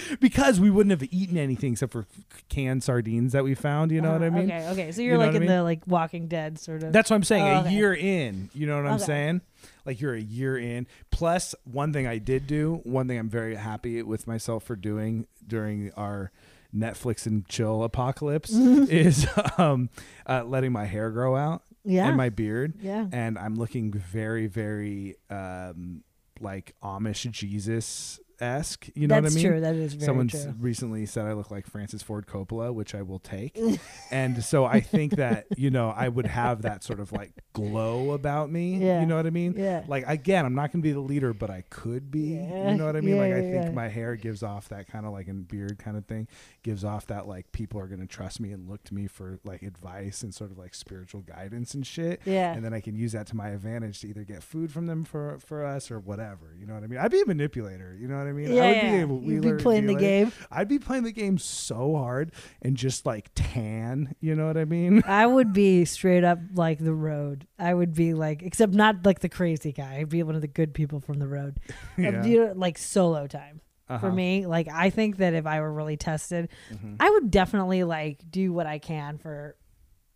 Because 0.20 0.60
we 0.60 0.70
wouldn't 0.70 0.90
have 0.98 1.08
eaten 1.12 1.36
anything 1.36 1.72
except 1.72 1.92
for 1.92 2.06
canned 2.48 2.82
sardines 2.82 3.32
that 3.32 3.44
we 3.44 3.54
found. 3.54 3.90
You 3.92 4.00
know 4.00 4.12
what 4.12 4.22
I 4.22 4.30
mean? 4.30 4.50
Uh-huh. 4.50 4.70
okay 4.72 4.82
okay 4.82 4.92
so 4.92 5.00
You 5.02 5.08
you're 5.08 5.18
know 5.18 5.26
like 5.26 5.34
in 5.34 5.40
mean? 5.40 5.48
the 5.50 5.62
like 5.62 5.82
walking 5.86 6.26
dead 6.28 6.58
sort 6.58 6.82
of 6.82 6.92
That's 6.92 7.10
what 7.10 7.16
I'm 7.16 7.24
saying. 7.24 7.42
Oh, 7.44 7.64
a 7.68 7.70
year 7.70 7.94
in. 7.94 8.50
You 8.54 8.66
know 8.66 8.76
what 8.76 8.86
I'm 8.86 8.94
Okay. 8.96 9.04
saying? 9.04 9.40
Like 9.84 10.00
you're 10.00 10.14
a 10.14 10.20
year 10.20 10.56
in. 10.58 10.86
Plus, 11.10 11.54
one 11.64 11.92
thing 11.92 12.06
I 12.06 12.18
did 12.18 12.46
do, 12.46 12.80
one 12.84 13.08
thing 13.08 13.18
I'm 13.18 13.28
very 13.30 13.54
happy 13.56 14.02
with 14.02 14.26
myself 14.26 14.64
for 14.64 14.76
doing 14.76 15.26
during 15.46 15.92
our 15.92 16.30
Netflix 16.74 17.26
and 17.26 17.48
chill 17.48 17.82
apocalypse 17.84 18.50
is 18.52 19.26
um, 19.58 19.88
uh, 20.28 20.44
letting 20.44 20.72
my 20.72 20.84
hair 20.84 21.10
grow 21.10 21.34
out 21.36 21.62
yeah 21.84 22.08
and 22.08 22.16
my 22.16 22.28
beard. 22.28 22.74
yeah 22.82 23.06
and 23.12 23.38
I'm 23.38 23.54
looking 23.54 23.92
very, 23.92 24.46
very 24.48 25.14
um, 25.30 26.02
like 26.40 26.74
Amish 26.82 27.30
Jesus 27.30 28.18
esque. 28.40 28.88
You 28.94 29.06
know 29.06 29.20
That's 29.20 29.34
what 29.34 29.40
I 29.40 29.42
mean? 29.42 29.52
true. 29.52 29.60
That 29.60 29.74
is 29.74 29.94
very 29.94 30.06
Someone 30.06 30.28
true. 30.28 30.54
recently 30.58 31.06
said 31.06 31.26
I 31.26 31.32
look 31.32 31.50
like 31.50 31.66
Francis 31.66 32.02
Ford 32.02 32.26
Coppola, 32.26 32.72
which 32.74 32.94
I 32.94 33.02
will 33.02 33.18
take. 33.18 33.58
and 34.10 34.42
so 34.44 34.64
I 34.64 34.80
think 34.80 35.16
that, 35.16 35.46
you 35.56 35.70
know, 35.70 35.92
I 35.96 36.08
would 36.08 36.26
have 36.26 36.62
that 36.62 36.84
sort 36.84 37.00
of 37.00 37.12
like 37.12 37.32
glow 37.52 38.12
about 38.12 38.50
me. 38.50 38.76
Yeah. 38.76 39.00
You 39.00 39.06
know 39.06 39.16
what 39.16 39.26
I 39.26 39.30
mean? 39.30 39.54
Yeah. 39.56 39.84
Like, 39.86 40.04
again, 40.06 40.44
I'm 40.44 40.54
not 40.54 40.72
going 40.72 40.82
to 40.82 40.86
be 40.86 40.92
the 40.92 41.00
leader, 41.00 41.32
but 41.32 41.50
I 41.50 41.64
could 41.70 42.10
be. 42.10 42.34
Yeah. 42.36 42.70
You 42.70 42.76
know 42.76 42.86
what 42.86 42.96
I 42.96 43.00
mean? 43.00 43.16
Yeah, 43.16 43.22
like, 43.22 43.32
I 43.32 43.40
think 43.40 43.74
my 43.74 43.88
hair 43.88 44.16
gives 44.16 44.42
off 44.42 44.68
that 44.68 44.86
kind 44.88 45.06
of 45.06 45.12
like, 45.12 45.28
and 45.28 45.46
beard 45.46 45.78
kind 45.78 45.96
of 45.96 46.06
thing, 46.06 46.28
gives 46.62 46.84
off 46.84 47.06
that 47.06 47.26
like 47.26 47.52
people 47.52 47.80
are 47.80 47.86
going 47.86 48.00
to 48.00 48.06
trust 48.06 48.40
me 48.40 48.52
and 48.52 48.68
look 48.68 48.84
to 48.84 48.94
me 48.94 49.06
for 49.06 49.38
like 49.44 49.62
advice 49.62 50.22
and 50.22 50.34
sort 50.34 50.50
of 50.50 50.58
like 50.58 50.74
spiritual 50.74 51.22
guidance 51.22 51.74
and 51.74 51.86
shit. 51.86 52.20
Yeah. 52.24 52.52
And 52.52 52.64
then 52.64 52.74
I 52.74 52.80
can 52.80 52.94
use 52.94 53.12
that 53.12 53.26
to 53.28 53.36
my 53.36 53.48
advantage 53.48 54.00
to 54.00 54.08
either 54.08 54.24
get 54.24 54.42
food 54.42 54.70
from 54.70 54.86
them 54.86 55.04
for, 55.04 55.38
for 55.38 55.64
us 55.64 55.90
or 55.90 55.98
whatever. 55.98 56.54
You 56.58 56.66
know 56.66 56.74
what 56.74 56.84
I 56.84 56.86
mean? 56.86 56.98
I'd 56.98 57.10
be 57.10 57.20
a 57.20 57.26
manipulator. 57.26 57.96
You 57.98 58.08
know 58.08 58.16
what 58.18 58.25
I 58.26 58.32
mean? 58.32 58.52
yeah, 58.52 58.62
I 58.62 58.66
would 58.68 58.76
yeah. 58.76 59.04
be 59.06 59.12
a 59.32 59.34
You'd 59.34 59.42
be 59.42 59.62
playing 59.62 59.86
the 59.86 59.94
game. 59.94 60.32
I'd 60.50 60.68
be 60.68 60.78
playing 60.78 61.04
the 61.04 61.12
game 61.12 61.38
so 61.38 61.96
hard 61.96 62.32
and 62.62 62.76
just 62.76 63.06
like 63.06 63.30
tan. 63.34 64.14
You 64.20 64.34
know 64.34 64.46
what 64.46 64.56
I 64.56 64.64
mean? 64.64 65.02
I 65.06 65.26
would 65.26 65.52
be 65.52 65.84
straight 65.84 66.24
up 66.24 66.38
like 66.54 66.78
the 66.78 66.94
road. 66.94 67.46
I 67.58 67.72
would 67.74 67.94
be 67.94 68.14
like, 68.14 68.42
except 68.42 68.72
not 68.74 69.04
like 69.04 69.20
the 69.20 69.28
crazy 69.28 69.72
guy. 69.72 69.96
I'd 69.96 70.08
be 70.08 70.22
one 70.22 70.34
of 70.34 70.40
the 70.40 70.48
good 70.48 70.74
people 70.74 71.00
from 71.00 71.18
the 71.18 71.28
road. 71.28 71.58
Yeah. 71.98 72.22
Do 72.22 72.52
like 72.54 72.76
solo 72.78 73.26
time 73.26 73.60
for 73.86 73.94
Uh-huh. 73.94 74.10
me. 74.10 74.46
Like 74.46 74.68
I 74.72 74.90
think 74.90 75.18
that 75.18 75.32
if 75.34 75.46
I 75.46 75.60
were 75.60 75.72
really 75.72 75.96
tested, 75.96 76.48
Mhm. 76.72 76.96
I 77.00 77.08
would 77.10 77.30
definitely 77.30 77.84
like 77.84 78.18
do 78.30 78.52
what 78.52 78.66
I 78.66 78.78
can 78.78 79.18
for 79.18 79.56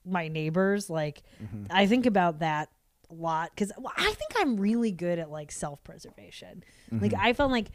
my 0.04 0.28
neighbors. 0.28 0.90
Like 0.90 1.22
Mhm. 1.42 1.66
I 1.70 1.86
think 1.86 2.06
about 2.06 2.40
that 2.40 2.68
a 3.10 3.14
lot 3.14 3.50
because 3.54 3.72
I 3.96 4.12
think 4.12 4.32
I'm 4.38 4.56
really 4.56 4.92
good 4.92 5.18
at 5.18 5.30
like 5.30 5.52
self 5.52 5.82
preservation. 5.84 6.62
Like 6.90 7.12
Mhm. 7.12 7.18
I 7.20 7.32
felt 7.32 7.50
like 7.50 7.70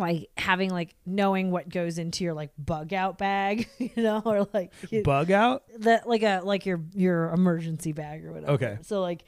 like 0.00 0.28
having 0.36 0.70
like 0.70 0.94
knowing 1.06 1.50
what 1.50 1.68
goes 1.68 1.98
into 1.98 2.24
your 2.24 2.34
like 2.34 2.50
bug 2.58 2.92
out 2.92 3.18
bag, 3.18 3.68
you 3.78 3.90
know, 3.96 4.20
or 4.24 4.48
like 4.52 4.72
you- 4.90 5.02
Bug 5.02 5.30
out? 5.30 5.62
that 5.80 6.08
like 6.08 6.22
a 6.22 6.40
like 6.42 6.66
your 6.66 6.80
your 6.94 7.28
emergency 7.32 7.92
bag 7.92 8.24
or 8.24 8.32
whatever. 8.32 8.52
Okay. 8.54 8.78
So 8.82 9.00
like 9.02 9.24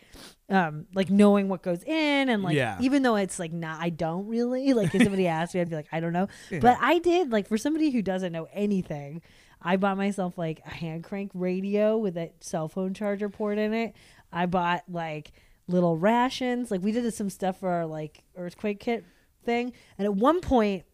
um 0.48 0.87
like 0.94 1.11
knowing 1.11 1.48
what 1.48 1.62
goes 1.62 1.82
in 1.85 2.28
and 2.28 2.42
like 2.42 2.56
Yeah. 2.56 2.78
even 2.80 3.02
though 3.02 3.16
it's 3.16 3.38
like 3.38 3.52
not 3.52 3.80
I 3.80 3.90
don't 3.90 4.26
really 4.26 4.72
like 4.74 4.94
if 4.94 5.02
somebody 5.02 5.26
asked 5.28 5.54
me 5.54 5.61
I'd 5.61 5.70
be 5.70 5.76
like 5.76 5.88
I 5.92 6.00
don't 6.00 6.12
know. 6.12 6.26
Yeah. 6.50 6.58
But 6.61 6.78
I 6.80 6.98
did 6.98 7.30
like 7.30 7.46
for 7.48 7.56
somebody 7.58 7.90
who 7.90 8.02
doesn't 8.02 8.32
know 8.32 8.48
anything, 8.52 9.22
I 9.61 9.76
bought 9.76 9.96
myself 9.96 10.37
like 10.37 10.61
a 10.66 10.70
hand 10.70 11.04
crank 11.04 11.30
radio 11.35 11.96
with 11.98 12.16
a 12.16 12.32
cell 12.40 12.66
phone 12.68 12.94
charger 12.94 13.28
port 13.28 13.58
in 13.58 13.72
it. 13.74 13.94
I 14.32 14.46
bought 14.46 14.82
like 14.88 15.32
little 15.68 15.96
rations. 15.96 16.70
Like 16.70 16.82
we 16.82 16.90
did 16.92 17.12
some 17.14 17.30
stuff 17.30 17.61
for 17.61 17.68
our 17.68 17.87
like 17.87 18.24
earthquake 18.37 18.80
kit 18.80 19.04
thing. 19.42 19.72
And 19.98 20.07
at 20.07 20.14
one 20.14 20.40
point 20.40 20.85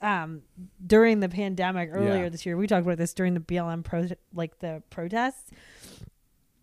um 0.00 0.42
during 0.84 1.20
the 1.20 1.28
pandemic 1.28 1.90
earlier 1.92 2.24
Yeah. 2.24 2.28
this 2.28 2.44
year, 2.44 2.56
we 2.56 2.66
talked 2.66 2.84
about 2.84 2.98
this 2.98 3.14
during 3.14 3.34
the 3.34 3.40
BLM 3.40 3.84
pro 3.84 4.08
like 4.34 4.58
the 4.58 4.82
protests. 4.90 5.50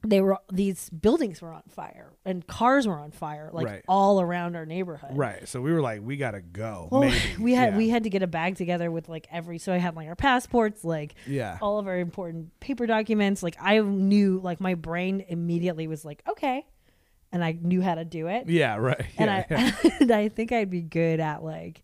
They 0.08 0.22
were 0.22 0.38
these 0.50 0.90
buildings 0.90 1.42
were 1.42 1.52
on 1.52 1.64
fire 1.68 2.14
and 2.24 2.48
cars 2.48 2.88
were 2.88 2.98
on 2.98 3.12
fire 3.12 3.50
like 3.52 3.66
Right. 3.68 3.84
all 3.86 4.22
around 4.22 4.56
our 4.56 4.66
neighborhood. 4.66 5.18
Right. 5.18 5.46
So 5.46 5.60
we 5.60 5.74
were 5.74 5.82
like, 5.82 6.02
we 6.02 6.16
gotta 6.16 6.40
go. 6.40 6.88
Well, 6.90 7.02
maybe. 7.02 7.18
we 7.40 7.54
had 7.54 7.74
Yeah. 7.74 7.78
we 7.78 7.90
had 7.90 8.04
to 8.04 8.10
get 8.10 8.24
a 8.24 8.28
bag 8.28 8.56
together 8.56 8.90
with 8.92 9.10
like 9.10 9.28
every 9.30 9.58
so 9.58 9.74
I 9.74 9.78
had 9.78 9.98
like 9.98 10.08
our 10.08 10.16
passports, 10.16 10.86
like 10.86 11.16
Yeah. 11.28 11.58
all 11.62 11.80
of 11.80 11.88
our 11.88 11.98
important 12.00 12.58
paper 12.62 12.86
documents. 12.88 13.44
Like 13.44 13.58
I 13.60 13.80
knew 13.80 14.40
like 14.42 14.62
my 14.62 14.76
brain 14.76 15.26
immediately 15.28 15.88
was 15.88 16.06
like, 16.06 16.24
okay. 16.30 16.66
And 17.32 17.44
I 17.44 17.58
knew 17.62 17.82
how 17.82 17.96
to 17.96 18.06
do 18.06 18.28
it. 18.28 18.50
Yeah, 18.50 18.76
right. 18.78 19.06
and 19.18 19.30
yeah, 19.30 19.46
I 19.50 19.54
yeah. 19.84 19.92
and 20.02 20.12
I 20.12 20.30
think 20.30 20.52
I'd 20.52 20.70
be 20.70 20.82
good 20.82 21.20
at 21.20 21.44
like 21.44 21.84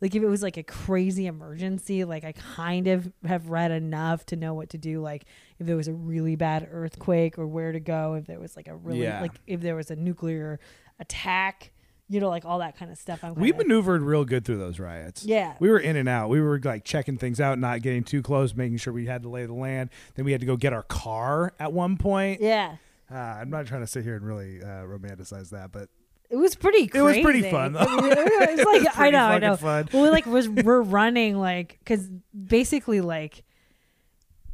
like 0.00 0.14
if 0.14 0.22
it 0.22 0.26
was 0.26 0.42
like 0.42 0.56
a 0.56 0.62
crazy 0.62 1.26
emergency, 1.26 2.04
like 2.04 2.24
I 2.24 2.32
kind 2.32 2.86
of 2.86 3.10
have 3.24 3.48
read 3.48 3.70
enough 3.70 4.26
to 4.26 4.36
know 4.36 4.54
what 4.54 4.70
to 4.70 4.78
do. 4.78 5.00
Like 5.00 5.24
if 5.58 5.66
there 5.66 5.76
was 5.76 5.88
a 5.88 5.92
really 5.92 6.36
bad 6.36 6.68
earthquake 6.70 7.38
or 7.38 7.46
where 7.46 7.72
to 7.72 7.80
go, 7.80 8.14
if 8.14 8.26
there 8.26 8.38
was 8.38 8.56
like 8.56 8.68
a 8.68 8.76
really 8.76 9.02
Yeah. 9.02 9.20
like 9.20 9.32
if 9.46 9.60
there 9.60 9.74
was 9.74 9.90
a 9.90 9.96
nuclear 9.96 10.60
attack, 10.98 11.72
you 12.08 12.20
know, 12.20 12.28
like 12.28 12.44
all 12.44 12.58
that 12.60 12.76
kind 12.78 12.90
of 12.90 12.98
stuff. 12.98 13.24
I'm 13.24 13.34
we 13.34 13.52
maneuvered 13.52 14.02
real 14.02 14.24
good 14.24 14.44
through 14.44 14.58
those 14.58 14.78
riots. 14.78 15.24
Yeah. 15.24 15.54
We 15.60 15.70
were 15.70 15.80
in 15.80 15.96
and 15.96 16.08
out. 16.08 16.28
We 16.28 16.40
were 16.40 16.60
like 16.62 16.84
checking 16.84 17.16
things 17.18 17.40
out, 17.40 17.58
not 17.58 17.82
getting 17.82 18.04
too 18.04 18.22
close, 18.22 18.54
making 18.54 18.76
sure 18.78 18.92
we 18.92 19.06
had 19.06 19.22
to 19.22 19.28
lay 19.28 19.46
the 19.46 19.54
land. 19.54 19.90
Then 20.14 20.24
we 20.24 20.32
had 20.32 20.40
to 20.40 20.46
go 20.46 20.56
get 20.56 20.72
our 20.72 20.84
car 20.84 21.52
at 21.58 21.72
one 21.72 21.96
point. 21.96 22.40
Yeah. 22.40 22.76
Uh, 23.10 23.14
I'm 23.14 23.50
not 23.50 23.66
trying 23.66 23.82
to 23.82 23.86
sit 23.86 24.02
here 24.04 24.16
and 24.16 24.24
really 24.26 24.60
uh, 24.62 24.82
romanticize 24.84 25.50
that, 25.50 25.70
but 25.72 25.88
It 26.28 26.36
was 26.36 26.56
pretty 26.56 26.90
It 26.92 27.02
was 27.02 27.18
pretty 27.18 27.42
fun, 27.50 27.72
though. 27.72 27.80
I 27.80 28.08
it 28.10 28.56
was 28.56 28.66
like 28.66 28.86
I 28.96 28.96
Pretty 28.96 29.10
know, 29.12 29.24
I 29.26 29.38
know. 29.38 29.56
fun. 29.56 29.88
Well, 29.92 30.02
we, 30.04 30.10
like 30.10 30.26
was 30.26 30.48
we're 30.48 30.82
running 30.82 31.36
like 31.38 31.78
because 31.78 32.08
basically 32.34 33.00
like 33.00 33.44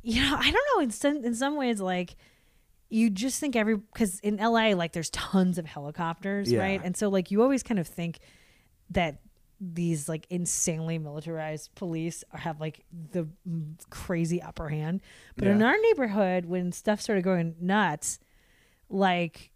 you 0.02 0.20
know 0.20 0.36
I 0.38 0.50
don't 0.50 0.66
know 0.74 0.82
in 0.82 0.90
some 0.90 1.24
in 1.24 1.34
some 1.34 1.56
ways 1.56 1.80
like 1.80 2.16
you 2.90 3.08
just 3.08 3.40
think 3.40 3.56
every 3.56 3.76
because 3.76 4.20
in 4.20 4.36
LA 4.36 4.70
like 4.74 4.92
there's 4.92 5.10
tons 5.10 5.56
of 5.58 5.64
helicopters 5.66 6.50
Yeah. 6.52 6.60
right 6.60 6.80
and 6.84 6.96
so 6.96 7.08
like 7.08 7.30
you 7.30 7.40
always 7.42 7.62
kind 7.62 7.80
of 7.80 7.86
think 7.86 8.18
that 8.90 9.20
these 9.60 10.08
like 10.08 10.26
insanely 10.28 10.98
militarized 10.98 11.72
police 11.76 12.24
have 12.32 12.60
like 12.60 12.84
the 13.12 13.28
crazy 13.90 14.42
upper 14.42 14.68
hand 14.68 15.00
but 15.36 15.46
in 15.46 15.62
our 15.62 15.76
neighborhood 15.80 16.44
when 16.46 16.72
stuff 16.72 17.00
started 17.00 17.22
going 17.22 17.54
nuts 17.60 18.18
like 18.92 19.50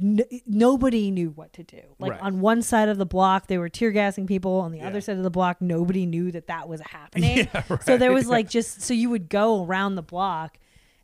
n- 0.00 0.20
nobody 0.46 1.10
knew 1.10 1.30
what 1.30 1.52
to 1.54 1.62
do. 1.64 1.80
Like 1.98 2.12
Right. 2.12 2.20
on 2.20 2.40
one 2.40 2.62
side 2.62 2.88
of 2.88 2.96
the 2.98 3.06
block, 3.06 3.48
they 3.48 3.58
were 3.58 3.68
tear 3.68 3.90
gassing 3.90 4.26
people. 4.26 4.60
On 4.60 4.70
the 4.72 4.78
Yeah. 4.78 4.86
other 4.88 5.00
side 5.00 5.16
of 5.16 5.22
the 5.24 5.30
block, 5.30 5.60
nobody 5.60 6.06
knew 6.06 6.30
that 6.32 6.46
that 6.46 6.68
was 6.68 6.80
happening. 6.80 7.48
Yeah, 7.54 7.62
So 7.78 7.96
there 7.98 8.10
right. 8.10 8.14
was 8.14 8.28
like 8.28 8.48
just 8.48 8.82
so 8.82 8.94
you 8.94 9.10
would 9.10 9.28
go 9.28 9.64
around 9.64 9.96
the 9.96 10.02
block, 10.02 10.58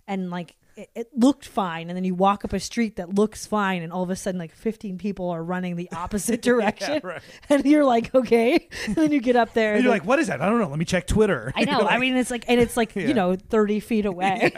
and 0.07 0.31
like 0.31 0.57
it, 0.77 0.91
it 0.95 1.09
looked 1.17 1.47
fine, 1.49 1.89
and 1.89 1.97
then 1.97 2.05
you 2.05 2.15
walk 2.15 2.45
up 2.45 2.53
a 2.53 2.61
street 2.61 2.97
that 2.97 3.15
looks 3.15 3.47
fine, 3.47 3.83
and 3.83 3.93
all 3.93 4.03
of 4.03 4.11
a 4.11 4.17
sudden 4.17 4.39
like 4.39 4.53
15 4.55 4.99
people 4.99 5.31
are 5.31 5.43
running 5.43 5.77
the 5.77 5.91
opposite 5.93 6.43
direction, 6.51 7.01
right. 7.03 7.23
and 7.49 7.65
you're 7.65 7.85
like, 7.85 8.15
okay. 8.15 8.69
And 8.87 8.95
then 8.95 9.11
you 9.13 9.21
get 9.21 9.37
up 9.37 9.53
there, 9.55 9.71
and 9.71 9.77
and 9.77 9.85
you're 9.85 9.93
like, 9.93 10.05
what 10.05 10.19
is 10.19 10.27
that? 10.29 10.41
I 10.43 10.49
don't 10.49 10.61
know. 10.61 10.69
Let 10.69 10.79
me 10.79 10.85
check 10.85 11.07
Twitter. 11.07 11.53
I 11.57 11.65
know. 11.65 11.81
You're 11.81 11.89
I 11.89 11.99
mean, 11.99 12.17
it's 12.17 12.31
like, 12.31 12.45
and 12.49 12.61
it's 12.61 12.77
like 12.77 12.95
Yeah. 12.95 13.07
you 13.09 13.15
know, 13.15 13.37
thirty 13.37 13.81
feet 13.81 14.07
away. 14.07 14.53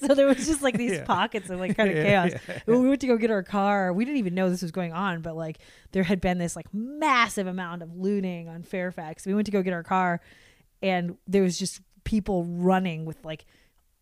so 0.00 0.14
there 0.14 0.26
was 0.26 0.46
just 0.46 0.60
like 0.62 0.76
these 0.76 0.92
Yeah. 0.92 1.04
pockets 1.04 1.48
of 1.50 1.60
like 1.60 1.76
kind 1.76 1.88
of 1.90 1.96
Yeah, 1.96 2.28
chaos. 2.28 2.40
When 2.66 2.82
we 2.82 2.88
went 2.88 3.00
to 3.02 3.06
go 3.06 3.16
get 3.16 3.30
our 3.30 3.42
car, 3.42 3.92
we 3.92 4.04
didn't 4.04 4.18
even 4.18 4.34
know 4.34 4.50
this 4.50 4.62
was 4.62 4.72
going 4.72 4.92
on, 4.92 5.22
but 5.22 5.36
like 5.36 5.58
there 5.92 6.02
had 6.02 6.20
been 6.20 6.38
this 6.38 6.56
like 6.56 6.66
massive 6.74 7.46
amount 7.46 7.82
of 7.82 7.94
looting 7.96 8.48
on 8.48 8.62
Fairfax. 8.62 9.24
We 9.26 9.34
went 9.34 9.46
to 9.46 9.52
go 9.52 9.62
get 9.62 9.72
our 9.72 9.82
car, 9.84 10.20
and 10.82 11.16
there 11.26 11.42
was 11.42 11.58
just 11.58 11.80
people 12.04 12.44
running 12.44 13.04
with 13.04 13.24
like 13.24 13.44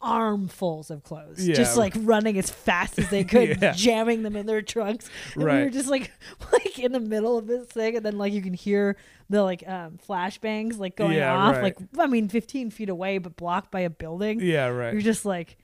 armfuls 0.00 0.90
of 0.90 1.02
clothes 1.02 1.46
Yeah. 1.46 1.54
just 1.56 1.76
like 1.76 1.92
running 1.96 2.38
as 2.38 2.50
fast 2.50 2.98
as 2.98 3.08
they 3.11 3.24
could 3.32 3.61
Yeah. 3.61 3.72
jamming 3.72 4.22
them 4.22 4.37
in 4.37 4.46
their 4.46 4.62
trunks 4.62 5.11
and 5.34 5.42
we 5.42 5.50
were 5.50 5.56
Right. 5.64 5.72
just 5.72 5.88
like 5.88 6.12
like 6.52 6.78
in 6.78 6.92
the 6.92 7.00
middle 7.00 7.37
of 7.37 7.46
this 7.46 7.66
thing 7.66 7.96
and 7.96 8.04
then 8.06 8.16
like 8.16 8.32
you 8.32 8.40
can 8.42 8.54
hear 8.54 8.96
the 9.28 9.42
like 9.42 9.66
um 9.68 9.98
flashbangs 10.08 10.78
like 10.78 10.94
going 10.96 11.16
Yeah, 11.16 11.34
off 11.37 11.54
right. 11.56 11.62
like 11.64 11.78
I 11.98 12.06
mean 12.06 12.28
15 12.28 12.70
feet 12.70 12.88
away 12.88 13.18
but 13.18 13.37
blocked 13.37 13.70
by 13.72 13.80
a 13.80 13.90
building 13.90 14.40
yeah, 14.40 14.66
right. 14.68 14.92
you're 14.92 15.02
just 15.02 15.24
like 15.24 15.56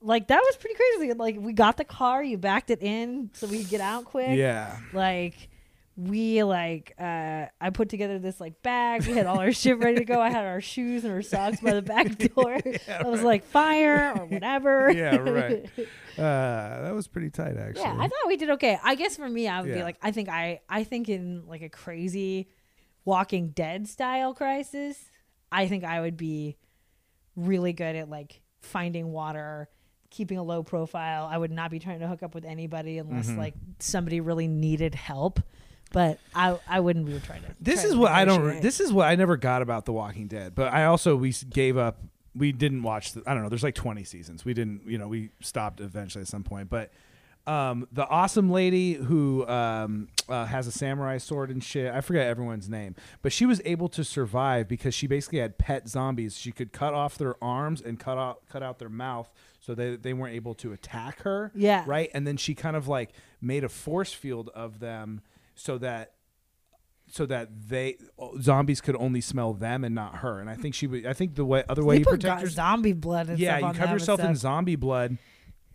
like 0.00 0.28
that 0.28 0.40
was 0.40 0.56
pretty 0.56 0.74
crazy 0.76 1.12
like 1.12 1.36
we 1.38 1.52
got 1.52 1.76
the 1.76 1.84
car 1.84 2.22
you 2.24 2.38
backed 2.38 2.70
it 2.70 2.80
in 2.82 3.30
so 3.34 3.46
we 3.46 3.58
could 3.60 3.68
get 3.70 3.80
out 3.80 4.04
quick 4.06 4.36
yeah. 4.38 4.78
like 4.92 5.48
we 5.96 6.42
like 6.42 6.92
uh 7.00 7.46
I 7.60 7.70
put 7.70 7.88
together 7.88 8.18
this 8.18 8.38
like 8.40 8.62
bag. 8.62 9.06
We 9.06 9.14
had 9.14 9.26
all 9.26 9.40
our 9.40 9.52
shit 9.52 9.78
ready 9.78 9.96
to 9.98 10.04
go. 10.04 10.20
I 10.20 10.28
had 10.30 10.44
our 10.44 10.60
shoes 10.60 11.04
and 11.04 11.12
our 11.12 11.22
socks 11.22 11.60
by 11.60 11.72
the 11.72 11.80
back 11.82 12.18
door. 12.34 12.58
I 12.88 13.02
was 13.08 13.22
like 13.22 13.44
fire 13.44 14.12
or 14.16 14.26
whatever. 14.26 14.90
Yeah, 14.90 15.16
right. 15.16 15.66
Uh, 16.16 16.80
that 16.84 16.94
was 16.94 17.06
pretty 17.08 17.28
tight, 17.28 17.58
actually. 17.58 17.82
yeah, 17.82 17.92
I 17.94 18.08
thought 18.08 18.26
we 18.26 18.38
did 18.38 18.48
okay. 18.48 18.78
I 18.82 18.94
guess 18.94 19.16
for 19.18 19.28
me 19.28 19.48
I 19.48 19.60
would 19.60 19.70
be 19.74 19.82
like 19.82 19.98
I 20.00 20.12
think 20.12 20.30
I 20.30 20.60
I 20.66 20.82
think 20.84 21.10
in 21.10 21.46
like 21.46 21.60
a 21.60 21.68
crazy 21.68 22.48
Walking 23.04 23.50
Dead 23.50 23.86
style 23.86 24.32
crisis, 24.32 24.98
I 25.52 25.68
think 25.68 25.84
I 25.84 26.00
would 26.00 26.16
be 26.16 26.56
really 27.36 27.74
good 27.74 27.96
at 27.96 28.08
like 28.08 28.40
finding 28.62 29.12
water, 29.12 29.68
keeping 30.08 30.38
a 30.38 30.42
low 30.42 30.62
profile. 30.62 31.28
I 31.30 31.36
would 31.36 31.50
not 31.52 31.70
be 31.70 31.78
trying 31.78 32.00
to 32.00 32.08
hook 32.08 32.22
up 32.22 32.34
with 32.34 32.46
anybody 32.46 32.96
unless 32.96 33.28
Mhm. 33.28 33.36
like 33.36 33.54
somebody 33.78 34.20
really 34.20 34.48
needed 34.48 34.94
help. 34.94 35.40
But 35.92 36.18
I 36.34 36.58
I 36.68 36.80
wouldn't 36.80 37.06
be 37.06 37.18
trying 37.20 37.42
to. 37.42 37.48
this 37.60 37.80
try 37.80 37.88
is 37.88 37.92
to 37.94 37.98
what 37.98 38.12
I 38.12 38.24
don't. 38.24 38.40
negotiate. 38.40 38.62
This 38.62 38.80
is 38.80 38.92
what 38.92 39.06
I 39.08 39.14
never 39.14 39.36
got 39.36 39.62
about 39.62 39.84
The 39.84 39.92
Walking 39.92 40.26
Dead. 40.26 40.54
But 40.54 40.72
I 40.72 40.84
also 40.86 41.16
we 41.16 41.32
gave 41.50 41.76
up. 41.76 41.98
We 42.34 42.52
didn't 42.52 42.82
watch. 42.82 43.12
The, 43.12 43.22
I 43.26 43.32
don't 43.34 43.42
know. 43.42 43.48
There's 43.48 43.62
like 43.62 43.74
20 43.74 44.04
seasons. 44.04 44.44
We 44.44 44.52
didn't. 44.52 44.82
You 44.86 44.98
know, 44.98 45.08
we 45.08 45.30
stopped 45.40 45.80
eventually 45.80 46.22
at 46.22 46.28
some 46.28 46.42
point. 46.42 46.68
But 46.68 46.90
um, 47.46 47.86
the 47.92 48.06
awesome 48.06 48.50
lady 48.50 48.94
who 48.94 49.46
um, 49.46 50.08
uh, 50.28 50.44
has 50.46 50.66
a 50.66 50.72
samurai 50.72 51.18
sword 51.18 51.50
and 51.50 51.62
shit. 51.62 51.94
I 51.94 52.00
forget 52.00 52.26
everyone's 52.26 52.68
name, 52.68 52.96
but 53.22 53.32
she 53.32 53.46
was 53.46 53.62
able 53.64 53.88
to 53.90 54.02
survive 54.04 54.68
because 54.68 54.94
she 54.94 55.06
basically 55.06 55.38
had 55.38 55.56
pet 55.56 55.88
zombies. 55.88 56.36
She 56.36 56.50
could 56.50 56.72
cut 56.72 56.92
off 56.92 57.16
their 57.16 57.42
arms 57.42 57.80
and 57.80 57.98
cut 58.00 58.18
out 58.18 58.40
cut 58.50 58.62
out 58.62 58.78
their 58.80 58.88
mouth 58.88 59.32
so 59.60 59.74
they 59.74 59.94
they 59.96 60.12
weren't 60.12 60.34
able 60.34 60.54
to 60.54 60.72
attack 60.72 61.22
her. 61.22 61.52
Yeah. 61.54 61.84
Right. 61.86 62.10
And 62.12 62.26
then 62.26 62.36
she 62.36 62.54
kind 62.54 62.76
of 62.76 62.88
like 62.88 63.10
made 63.40 63.62
a 63.64 63.68
force 63.68 64.12
field 64.12 64.50
of 64.54 64.80
them 64.80 65.22
so 65.56 65.78
that 65.78 66.12
so 67.08 67.24
that 67.26 67.48
they 67.68 67.96
zombies 68.40 68.80
could 68.80 68.96
only 68.96 69.20
smell 69.20 69.52
them 69.54 69.84
and 69.84 69.94
not 69.94 70.16
her. 70.16 70.40
And 70.40 70.48
I 70.50 70.54
think 70.54 70.74
she 70.74 70.86
would. 70.86 71.06
I 71.06 71.12
think 71.12 71.34
the 71.34 71.44
way 71.44 71.64
other 71.68 71.84
way 71.84 71.98
you 71.98 72.04
put 72.04 72.12
protect 72.20 72.42
yourself. 72.42 72.54
zombie 72.56 72.92
blood 72.92 73.28
and 73.28 73.38
Yeah, 73.38 73.58
you 73.58 73.72
cover 73.74 73.92
yourself 73.94 74.20
in 74.20 74.34
zombie 74.34 74.76
blood, 74.76 75.16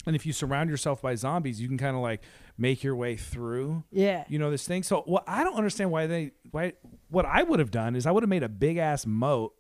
and 0.06 0.16
if 0.16 0.26
you 0.26 0.34
surround 0.34 0.70
yourself 0.70 1.02
by 1.02 1.16
zombies, 1.16 1.62
you 1.62 1.68
can 1.68 1.78
kind 1.78 1.96
of 1.96 2.02
like 2.02 2.22
make 2.58 2.84
your 2.84 2.96
way 2.96 3.16
through. 3.16 3.84
Yeah. 3.92 4.26
You 4.28 4.40
know 4.40 4.52
this 4.52 4.68
thing. 4.68 4.84
So 4.84 5.02
what 5.06 5.24
I 5.28 5.44
don't 5.44 5.56
understand 5.56 5.92
why 5.92 6.08
they 6.08 6.32
why 6.52 6.74
what 7.10 7.26
I 7.26 7.44
would 7.44 7.60
have 7.60 7.72
done 7.72 7.96
is 7.96 8.06
I 8.06 8.12
would 8.12 8.24
have 8.24 8.30
made 8.30 8.44
a 8.44 8.50
big 8.50 8.78
ass 8.78 9.06
moat 9.06 9.54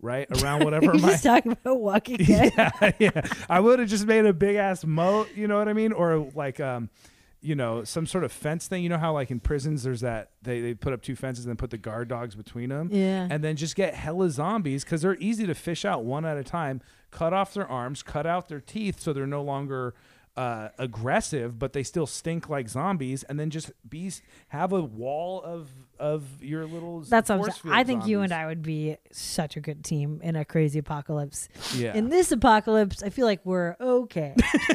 right 0.00 0.26
around 0.42 0.64
whatever 0.64 0.86
You're 0.86 0.94
my 0.98 1.10
just 1.10 1.24
talking 1.24 1.52
about 1.52 1.78
Walking 1.80 2.16
Dead. 2.24 2.52
yeah, 2.56 2.92
yeah. 2.98 3.22
I 3.48 3.60
would 3.60 3.78
have 3.78 3.88
just 3.88 4.06
made 4.06 4.24
a 4.24 4.32
big 4.32 4.56
ass 4.56 4.84
moat, 4.86 5.28
you 5.36 5.46
know 5.48 5.58
what 5.58 5.68
I 5.68 5.74
mean? 5.74 5.92
Or 5.92 6.30
like 6.34 6.60
um 6.60 6.88
you 7.42 7.54
know, 7.54 7.84
some 7.84 8.06
sort 8.06 8.24
of 8.24 8.32
fence 8.32 8.66
thing. 8.68 8.82
You 8.82 8.88
know 8.88 8.98
how 8.98 9.12
like 9.12 9.30
in 9.30 9.40
prisons 9.40 9.82
there's 9.82 10.00
that 10.00 10.30
they, 10.42 10.60
they 10.60 10.74
put 10.74 10.92
up 10.92 11.02
two 11.02 11.16
fences 11.16 11.44
and 11.44 11.50
then 11.50 11.56
put 11.56 11.70
the 11.70 11.78
guard 11.78 12.08
dogs 12.08 12.34
between 12.34 12.68
them? 12.68 12.90
Yeah. 12.92 13.26
And 13.30 13.42
then 13.42 13.56
just 13.56 13.76
get 13.76 13.94
hella 13.94 14.30
zombies 14.30 14.84
because 14.84 15.02
they're 15.02 15.16
easy 15.18 15.46
to 15.46 15.54
fish 15.54 15.84
out 15.84 16.04
one 16.04 16.24
at 16.24 16.36
a 16.36 16.44
time, 16.44 16.80
cut 17.10 17.32
off 17.32 17.54
their 17.54 17.66
arms, 17.66 18.02
cut 18.02 18.26
out 18.26 18.48
their 18.48 18.60
teeth 18.60 19.00
so 19.00 19.12
they're 19.12 19.26
no 19.26 19.42
longer 19.42 19.94
uh, 20.36 20.68
aggressive, 20.78 21.58
but 21.58 21.72
they 21.72 21.82
still 21.82 22.06
stink 22.06 22.48
like 22.48 22.68
zombies, 22.68 23.22
and 23.24 23.38
then 23.38 23.50
just 23.50 23.72
be 23.88 24.10
have 24.48 24.72
a 24.72 24.80
wall 24.80 25.42
of 25.42 25.68
of 25.98 26.42
your 26.42 26.64
little. 26.66 27.00
That's 27.00 27.30
what 27.30 27.40
I'm 27.40 27.52
saying. 27.52 27.74
I 27.74 27.84
think 27.84 28.06
you 28.06 28.20
and. 28.22 28.32
I 28.32 28.46
would 28.46 28.62
be 28.62 28.96
such 29.12 29.56
a 29.56 29.60
good 29.60 29.84
team 29.84 30.20
in 30.22 30.36
a 30.36 30.44
crazy 30.44 30.78
apocalypse. 30.78 31.48
Yeah. 31.74 31.94
In 31.94 32.08
this 32.08 32.32
apocalypse, 32.32 33.02
I 33.02 33.10
feel 33.10 33.26
like 33.26 33.40
we're 33.44 33.76
okay. 33.80 34.34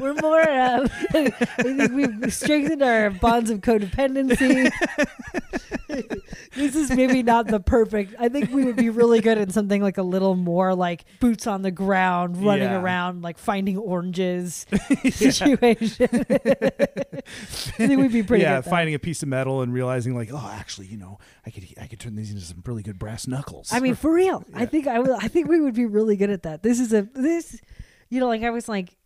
we're 0.00 0.14
more. 0.14 0.40
Uh, 0.40 0.88
I 1.14 1.30
think 1.62 1.92
we've 1.92 2.32
strengthened 2.32 2.82
our 2.82 3.10
bonds 3.10 3.50
of 3.50 3.60
codependency. 3.60 4.72
this 6.54 6.74
is 6.76 6.90
maybe 6.90 7.22
not 7.22 7.46
the 7.46 7.60
perfect. 7.60 8.14
I 8.18 8.28
think 8.28 8.50
we 8.50 8.64
would 8.64 8.76
be 8.76 8.90
really 8.90 9.20
good 9.20 9.38
in 9.38 9.50
something 9.50 9.82
like 9.82 9.98
a 9.98 10.02
little 10.02 10.34
more 10.34 10.74
like 10.74 11.04
boots 11.20 11.46
on 11.46 11.62
the 11.62 11.70
ground, 11.70 12.36
running 12.44 12.64
Yeah. 12.70 12.80
around, 12.80 13.22
like 13.22 13.38
finding 13.38 13.76
oranges 13.78 14.66
situation. 15.10 16.08
I 16.30 17.86
think 17.86 18.00
we'd 18.00 18.12
be 18.12 18.22
pretty 18.22 18.42
yeah, 18.42 18.60
finding 18.60 18.94
a 18.94 18.98
piece 18.98 19.22
of 19.22 19.28
metal 19.28 19.62
and 19.62 19.72
realizing 19.72 20.14
like, 20.14 20.30
oh, 20.32 20.50
actually, 20.54 20.86
you 20.86 20.96
know, 20.96 21.18
I 21.46 21.50
could 21.50 21.64
I 21.80 21.86
could 21.86 22.00
turn 22.00 22.14
these 22.16 22.30
into 22.30 22.42
some 22.42 22.62
really 22.66 22.82
good 22.82 22.98
brass 22.98 23.26
knuckles. 23.26 23.72
I 23.72 23.80
mean, 23.80 23.94
for 23.94 24.12
real. 24.12 24.44
I 24.54 24.66
think 24.66 24.86
I 24.86 24.98
will. 24.98 25.16
I 25.20 25.28
think 25.28 25.48
we 25.48 25.60
would 25.60 25.74
be 25.74 25.86
really 25.86 26.16
good 26.16 26.30
at 26.30 26.42
that. 26.44 26.62
This 26.62 26.80
is 26.80 26.92
a 26.92 27.02
this, 27.14 27.60
you 28.08 28.20
know, 28.20 28.28
like 28.28 28.42
I 28.42 28.50
was 28.50 28.68
like, 28.68 28.96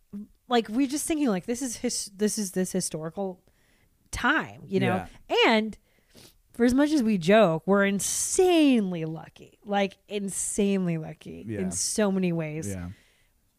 like 0.47 0.67
we're 0.69 0.87
just 0.87 1.05
thinking 1.05 1.27
like 1.27 1.45
this 1.45 1.61
is 1.61 1.77
his 1.77 2.11
this 2.15 2.37
is 2.37 2.51
this 2.51 2.71
historical 2.71 3.41
time, 4.11 4.61
you 4.65 4.79
know, 4.79 5.05
and 5.47 5.77
for 6.59 6.65
as 6.65 6.73
much 6.73 6.91
as 6.91 7.01
we 7.01 7.17
joke, 7.17 7.63
we're 7.65 7.85
insanely 7.85 9.05
lucky, 9.05 9.57
like 9.63 9.95
insanely 10.09 10.97
lucky 10.97 11.45
Yeah. 11.47 11.59
in 11.61 11.71
so 11.71 12.11
many 12.11 12.33
ways. 12.33 12.67
yeah, 12.67 12.89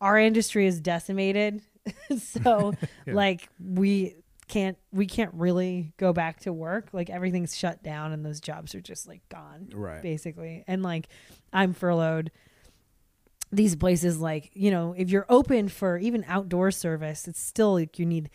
Our 0.02 0.18
industry 0.18 0.66
is 0.66 0.82
decimated, 0.82 1.62
so 2.18 2.74
Yeah. 3.06 3.14
like 3.14 3.48
we 3.58 4.16
can't 4.48 4.76
we 4.92 5.06
can't 5.06 5.32
really 5.32 5.94
go 5.96 6.12
back 6.12 6.40
to 6.40 6.52
work. 6.52 6.88
Like 6.92 7.08
everything's 7.08 7.56
shut 7.56 7.82
down, 7.82 8.12
and 8.12 8.22
those 8.22 8.38
jobs 8.38 8.74
are 8.74 8.82
just 8.82 9.08
like 9.08 9.26
gone 9.30 9.70
right. 9.72 10.02
basically. 10.02 10.62
And 10.66 10.82
like 10.82 11.08
I'm 11.54 11.72
furloughed. 11.72 12.30
These 13.50 13.76
places, 13.76 14.20
like, 14.20 14.50
you 14.52 14.70
know, 14.70 14.94
if 14.96 15.08
you're 15.08 15.24
open 15.30 15.68
for 15.70 15.96
even 15.96 16.22
outdoor 16.28 16.70
service, 16.70 17.26
it's 17.26 17.40
still 17.40 17.72
like 17.72 17.98
you 17.98 18.04
need 18.04 18.28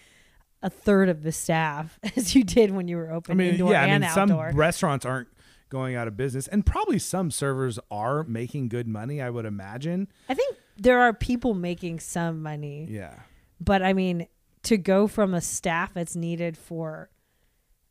a 0.62 0.70
third 0.70 1.10
of 1.10 1.24
the 1.24 1.32
staff 1.32 2.00
as 2.16 2.36
you 2.36 2.44
did 2.44 2.72
when 2.72 2.88
you 2.88 2.98
were 2.98 3.12
open 3.12 3.34
I 3.34 3.36
mean, 3.36 3.52
indoor 3.54 3.72
yeah, 3.72 3.82
I 3.82 3.86
and 3.88 4.04
mean, 4.04 4.12
some 4.12 4.32
outdoor. 4.32 4.52
restaurants 4.54 5.06
aren't 5.06 5.28
going 5.70 5.96
out 5.96 6.08
of 6.08 6.16
business, 6.16 6.48
and 6.48 6.66
probably 6.66 7.00
some 7.00 7.32
servers 7.32 7.80
are 7.92 8.24
making 8.24 8.70
good 8.70 8.88
money. 8.88 9.22
I 9.22 9.30
would 9.30 9.46
imagine. 9.46 10.08
I 10.30 10.34
think 10.34 10.56
there 10.78 11.02
are 11.02 11.14
people 11.14 11.54
making 11.54 12.00
some 12.00 12.42
money, 12.42 12.88
Yeah, 12.90 13.14
but 13.60 13.82
I 13.82 13.94
mean, 13.94 14.28
to 14.64 14.78
go 14.78 15.08
from 15.08 15.34
a 15.34 15.42
staff 15.42 15.94
that's 15.94 16.16
needed 16.16 16.58
for 16.58 17.10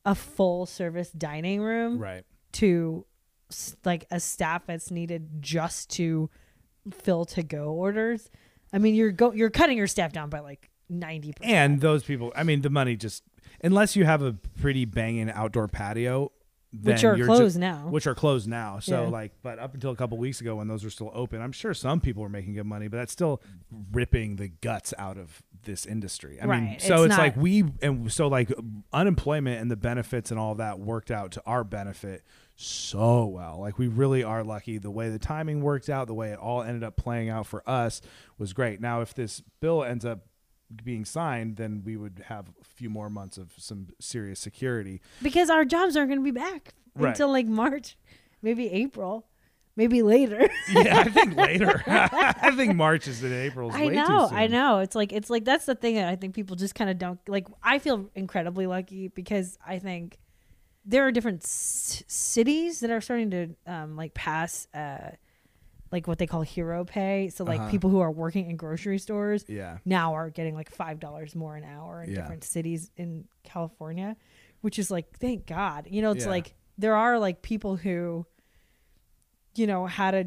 a 0.05 0.14
full 0.14 0.66
service 0.66 1.11
dining 1.11 1.62
room 1.62 1.98
right. 1.98 2.24
to 2.53 3.07
like 3.85 4.05
a 4.11 4.20
staff 4.20 4.66
that's 4.66 4.90
needed 4.90 5.29
just 5.40 5.90
to 5.90 6.29
fill 6.92 7.24
to 7.24 7.42
go 7.42 7.72
orders. 7.72 8.31
I 8.72 8.79
mean, 8.79 8.94
you're 8.94 9.12
go 9.12 9.33
you're 9.33 9.50
cutting 9.50 9.79
your 9.79 9.87
staff 9.87 10.12
down 10.12 10.29
by 10.31 10.40
like 10.40 10.70
ninety 10.88 11.33
percent. 11.33 11.53
And 11.53 11.81
those 11.81 12.03
people, 12.05 12.33
I 12.37 12.42
mean, 12.42 12.62
the 12.62 12.70
money 12.70 12.97
just 12.97 13.23
unless 13.62 13.97
you 13.97 14.05
have 14.05 14.23
a 14.23 14.33
pretty 14.61 14.85
banging 14.85 15.31
outdoor 15.31 15.68
patio, 15.68 16.33
which 16.83 17.05
are 17.05 17.16
you're 17.16 17.27
closed 17.27 17.59
now. 17.59 17.87
which 17.88 18.07
are 18.07 18.14
closed 18.16 18.49
now. 18.49 18.81
So 18.81 19.03
Yeah. 19.05 19.09
like, 19.09 19.33
but 19.42 19.59
up 19.61 19.75
until 19.75 19.90
a 19.92 19.97
couple 19.97 20.18
weeks 20.18 20.40
ago 20.40 20.57
when 20.57 20.66
those 20.68 20.83
were 20.83 20.90
still 20.90 21.11
open, 21.14 21.40
I'm 21.40 21.53
sure 21.53 21.73
some 21.73 22.01
people 22.01 22.23
were 22.23 22.29
making 22.29 22.55
good 22.55 22.66
money, 22.66 22.88
but 22.88 22.97
that's 22.97 23.12
still 23.12 23.40
ripping 23.92 24.37
the 24.37 24.49
guts 24.49 24.92
out 24.99 25.16
of 25.16 25.40
this 25.62 25.87
industry. 25.87 26.38
I 26.42 26.47
mean, 26.47 26.79
so 26.81 27.05
It's 27.05 27.12
it's, 27.12 27.18
like 27.18 27.37
we 27.37 27.64
and 27.81 28.12
so 28.12 28.27
like 28.29 28.53
unemployment 28.92 29.61
and 29.61 29.70
the 29.70 29.77
benefits 29.77 30.31
and 30.31 30.38
all 30.38 30.57
that 30.57 30.79
worked 30.79 31.11
out 31.11 31.31
to 31.33 31.42
our 31.47 31.64
benefit 31.64 32.23
so 32.57 33.25
well. 33.27 33.59
Like 33.61 33.79
we 33.79 33.87
really 33.88 34.23
are 34.23 34.44
lucky. 34.44 34.79
The 34.79 34.90
way 34.90 35.11
the 35.11 35.18
timing 35.18 35.62
worked 35.62 35.88
out, 35.88 36.07
the 36.07 36.14
way 36.14 36.31
it 36.31 36.38
all 36.38 36.62
ended 36.62 36.83
up 36.85 36.97
playing 36.97 37.29
out 37.29 37.47
for 37.47 37.62
us 37.68 38.01
was 38.37 38.53
great. 38.53 38.81
Now, 38.81 39.01
if 39.01 39.14
this 39.14 39.42
bill 39.61 39.83
ends 39.85 40.05
up 40.05 40.20
being 40.82 41.04
signed, 41.04 41.56
then 41.56 41.82
we 41.84 41.96
would 41.96 42.24
have 42.28 42.48
a 42.48 42.64
few 42.64 42.88
more 42.90 43.10
months 43.10 43.37
of 43.38 43.52
some 43.58 43.88
serious 44.00 44.40
security. 44.40 45.00
because 45.22 45.50
our 45.50 45.64
jobs 45.64 45.96
aren't 45.96 46.08
going 46.08 46.20
to 46.20 46.24
be 46.24 46.30
back 46.30 46.74
Right. 46.96 47.08
until 47.10 47.28
like 47.30 47.46
March, 47.46 47.96
maybe 48.40 48.70
April, 48.70 49.26
maybe 49.76 50.02
later. 50.02 50.48
yeah, 50.72 51.00
I 51.00 51.04
think 51.10 51.37
later. 51.37 51.82
I 51.87 52.52
think 52.56 52.74
March 52.76 53.06
is 53.08 53.22
in 53.24 53.32
April. 53.32 53.70
I 53.72 53.88
know, 53.88 54.28
I 54.30 54.46
know. 54.46 54.78
It's 54.78 54.94
like 54.94 55.12
it's 55.12 55.28
like 55.28 55.44
that's 55.44 55.64
the 55.66 55.74
thing 55.74 55.96
that 55.96 56.08
I 56.08 56.16
think 56.16 56.34
people 56.34 56.54
just 56.56 56.74
kind 56.74 56.88
of 56.90 56.98
don't 56.98 57.18
like. 57.28 57.48
I 57.62 57.78
feel 57.80 58.08
incredibly 58.14 58.66
lucky 58.66 59.08
because 59.08 59.58
I 59.66 59.78
think 59.80 60.18
there 60.84 61.04
are 61.06 61.10
different 61.10 61.42
c- 61.44 62.04
cities 62.06 62.80
that 62.80 62.90
are 62.90 63.00
starting 63.00 63.30
to 63.30 63.48
um, 63.66 63.96
like 63.96 64.14
pass 64.14 64.68
uh, 64.74 65.10
like 65.94 66.07
what 66.07 66.18
they 66.18 66.26
call 66.26 66.42
hero 66.42 66.85
pay. 66.85 67.30
So 67.30 67.44
like 67.44 67.61
Uh-huh. 67.61 67.70
people 67.70 67.88
who 67.88 68.00
are 68.00 68.11
working 68.11 68.50
in 68.50 68.57
grocery 68.57 68.98
stores 68.98 69.44
Yeah, 69.48 69.78
now 69.87 70.12
are 70.14 70.28
getting 70.28 70.54
like 70.54 70.70
five 70.70 71.00
dollars 71.00 71.35
more 71.35 71.57
an 71.57 71.64
hour 71.64 72.02
in 72.02 72.11
Yeah. 72.11 72.16
different 72.16 72.44
cities 72.44 72.90
in 72.96 73.26
California, 73.44 74.16
which 74.61 74.78
is 74.78 74.90
like 74.90 75.16
thank 75.18 75.46
God. 75.46 75.87
You 75.90 76.02
know, 76.02 76.11
it's 76.11 76.24
Yeah. 76.24 76.30
like 76.37 76.54
there 76.76 76.96
are 76.96 77.18
like 77.18 77.40
people 77.40 77.76
who, 77.76 78.26
you 79.54 79.66
know, 79.66 79.87
had 79.87 80.14
a 80.14 80.24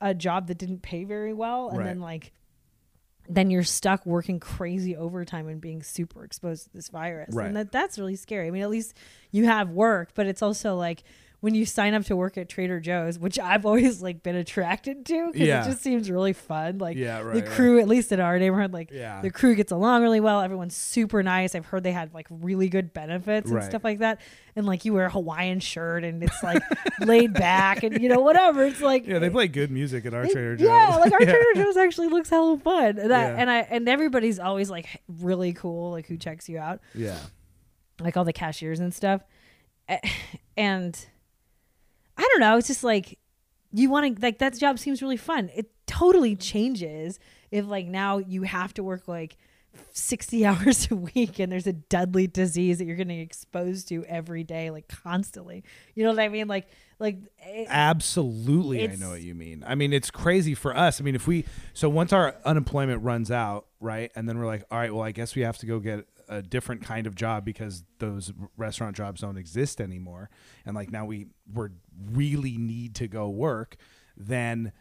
a 0.00 0.14
job 0.14 0.46
that 0.48 0.58
didn't 0.58 0.82
pay 0.82 1.04
very 1.04 1.32
well, 1.32 1.68
and 1.70 1.78
Right. 1.78 1.84
then 1.86 2.00
like 2.00 2.32
then 3.28 3.48
you're 3.50 3.62
stuck 3.62 4.04
working 4.06 4.40
crazy 4.40 4.96
overtime 4.96 5.46
and 5.46 5.60
being 5.60 5.82
super 5.82 6.24
exposed 6.24 6.64
to 6.64 6.72
this 6.72 6.88
virus, 6.88 7.32
Right. 7.34 7.46
and 7.46 7.56
that 7.56 7.70
that's 7.70 7.98
really 7.98 8.16
scary. 8.16 8.48
I 8.48 8.50
mean, 8.50 8.62
at 8.62 8.70
least 8.70 8.96
you 9.30 9.44
have 9.46 9.70
work, 9.70 10.10
but 10.14 10.26
it's 10.26 10.42
also 10.42 10.76
like. 10.76 11.02
When 11.40 11.54
you 11.54 11.64
sign 11.64 11.94
up 11.94 12.04
to 12.04 12.16
work 12.16 12.36
at 12.36 12.50
Trader 12.50 12.80
Joe's, 12.80 13.18
which 13.18 13.38
I've 13.38 13.64
always 13.64 14.02
like 14.02 14.22
been 14.22 14.36
attracted 14.36 15.06
to, 15.06 15.32
because 15.32 15.48
Yeah. 15.48 15.62
it 15.64 15.70
just 15.70 15.82
seems 15.82 16.10
really 16.10 16.34
fun. 16.34 16.76
Like 16.76 16.98
Yeah, 16.98 17.20
right, 17.22 17.34
the 17.34 17.40
right. 17.40 17.50
crew, 17.50 17.80
at 17.80 17.88
least 17.88 18.12
in 18.12 18.20
our 18.20 18.38
neighborhood, 18.38 18.74
like 18.74 18.90
Yeah. 18.90 19.22
the 19.22 19.30
crew 19.30 19.54
gets 19.54 19.72
along 19.72 20.02
really 20.02 20.20
well. 20.20 20.42
Everyone's 20.42 20.76
super 20.76 21.22
nice. 21.22 21.54
I've 21.54 21.64
heard 21.64 21.82
they 21.82 21.92
had 21.92 22.12
like 22.12 22.26
really 22.28 22.68
good 22.68 22.92
benefits 22.92 23.46
and 23.46 23.56
Right. 23.56 23.64
stuff 23.64 23.82
like 23.84 24.00
that. 24.00 24.20
And 24.54 24.66
like 24.66 24.84
you 24.84 24.92
wear 24.92 25.06
a 25.06 25.10
Hawaiian 25.10 25.60
shirt 25.60 26.04
and 26.04 26.22
it's 26.22 26.42
like 26.42 26.62
laid 27.00 27.32
back 27.32 27.82
and 27.84 28.02
you 28.02 28.10
know 28.10 28.20
whatever. 28.20 28.64
It's 28.66 28.82
like 28.82 29.06
yeah. 29.06 29.18
They 29.18 29.30
play 29.30 29.48
good 29.48 29.70
music 29.70 30.04
at 30.04 30.12
our 30.12 30.24
they- 30.26 30.32
Trader 30.34 30.56
Joe's. 30.56 30.66
Yeah, 30.68 30.96
like 30.96 31.10
our. 31.12 31.18
Trader 31.30 31.54
Joe's 31.54 31.76
actually 31.78 32.08
looks 32.08 32.28
hella 32.28 32.58
fun. 32.58 32.98
And, 32.98 33.14
I, 33.14 33.22
and 33.24 33.50
I 33.50 33.58
and 33.60 33.88
everybody's 33.88 34.38
always 34.38 34.68
like 34.68 35.00
really 35.08 35.54
cool, 35.54 35.92
like 35.92 36.06
who 36.06 36.18
checks 36.18 36.50
you 36.50 36.58
out, 36.58 36.80
Yeah, 36.94 37.18
like 37.98 38.18
all 38.18 38.24
the 38.24 38.32
cashiers 38.34 38.78
and 38.78 38.92
stuff. 38.92 39.22
And 40.56 41.06
I 42.20 42.28
don't 42.32 42.40
know. 42.40 42.58
It's 42.58 42.66
just 42.66 42.84
like 42.84 43.18
you 43.72 43.88
want 43.88 44.16
to 44.16 44.22
like 44.22 44.38
that 44.38 44.58
job 44.58 44.78
seems 44.78 45.00
really 45.00 45.16
fun. 45.16 45.50
It 45.54 45.70
totally 45.86 46.36
changes 46.36 47.18
if 47.50 47.66
like 47.66 47.86
now 47.86 48.18
you 48.18 48.42
have 48.42 48.74
to 48.74 48.82
work 48.82 49.08
like 49.08 49.38
60 49.92 50.44
hours 50.46 50.90
a 50.90 50.96
week 50.96 51.38
and 51.38 51.50
there's 51.50 51.66
a 51.66 51.72
deadly 51.72 52.26
disease 52.26 52.76
that 52.76 52.84
you're 52.84 52.96
getting 52.96 53.20
exposed 53.20 53.88
to 53.88 54.04
every 54.04 54.44
day 54.44 54.70
like 54.70 54.86
constantly. 54.88 55.64
You 55.94 56.04
know 56.04 56.10
what 56.10 56.20
I 56.20 56.28
mean? 56.28 56.46
Like 56.46 56.68
like 56.98 57.16
it, 57.38 57.68
absolutely. 57.70 58.86
I 58.86 58.96
know 58.96 59.10
what 59.10 59.22
you 59.22 59.34
mean. 59.34 59.64
I 59.66 59.74
mean, 59.74 59.94
it's 59.94 60.10
crazy 60.10 60.54
for 60.54 60.76
us. 60.76 61.00
I 61.00 61.04
mean, 61.04 61.14
if 61.14 61.26
we 61.26 61.46
so 61.72 61.88
once 61.88 62.12
our 62.12 62.34
unemployment 62.44 63.02
runs 63.02 63.30
out, 63.30 63.64
right, 63.80 64.12
and 64.14 64.28
then 64.28 64.38
we're 64.38 64.46
like, 64.46 64.64
all 64.70 64.78
right, 64.78 64.92
well, 64.92 65.04
I 65.04 65.12
guess 65.12 65.34
we 65.34 65.40
have 65.40 65.56
to 65.58 65.66
go 65.66 65.78
get 65.78 66.06
a 66.30 66.40
different 66.40 66.82
kind 66.82 67.06
of 67.06 67.14
job 67.14 67.44
because 67.44 67.84
those 67.98 68.32
restaurant 68.56 68.96
jobs 68.96 69.20
don't 69.20 69.36
exist 69.36 69.80
anymore, 69.80 70.30
and 70.64 70.74
like 70.74 70.90
now 70.90 71.04
we 71.04 71.26
we're 71.52 71.70
really 72.12 72.56
need 72.56 72.94
to 72.96 73.08
go 73.08 73.28
work, 73.28 73.76
then. 74.16 74.72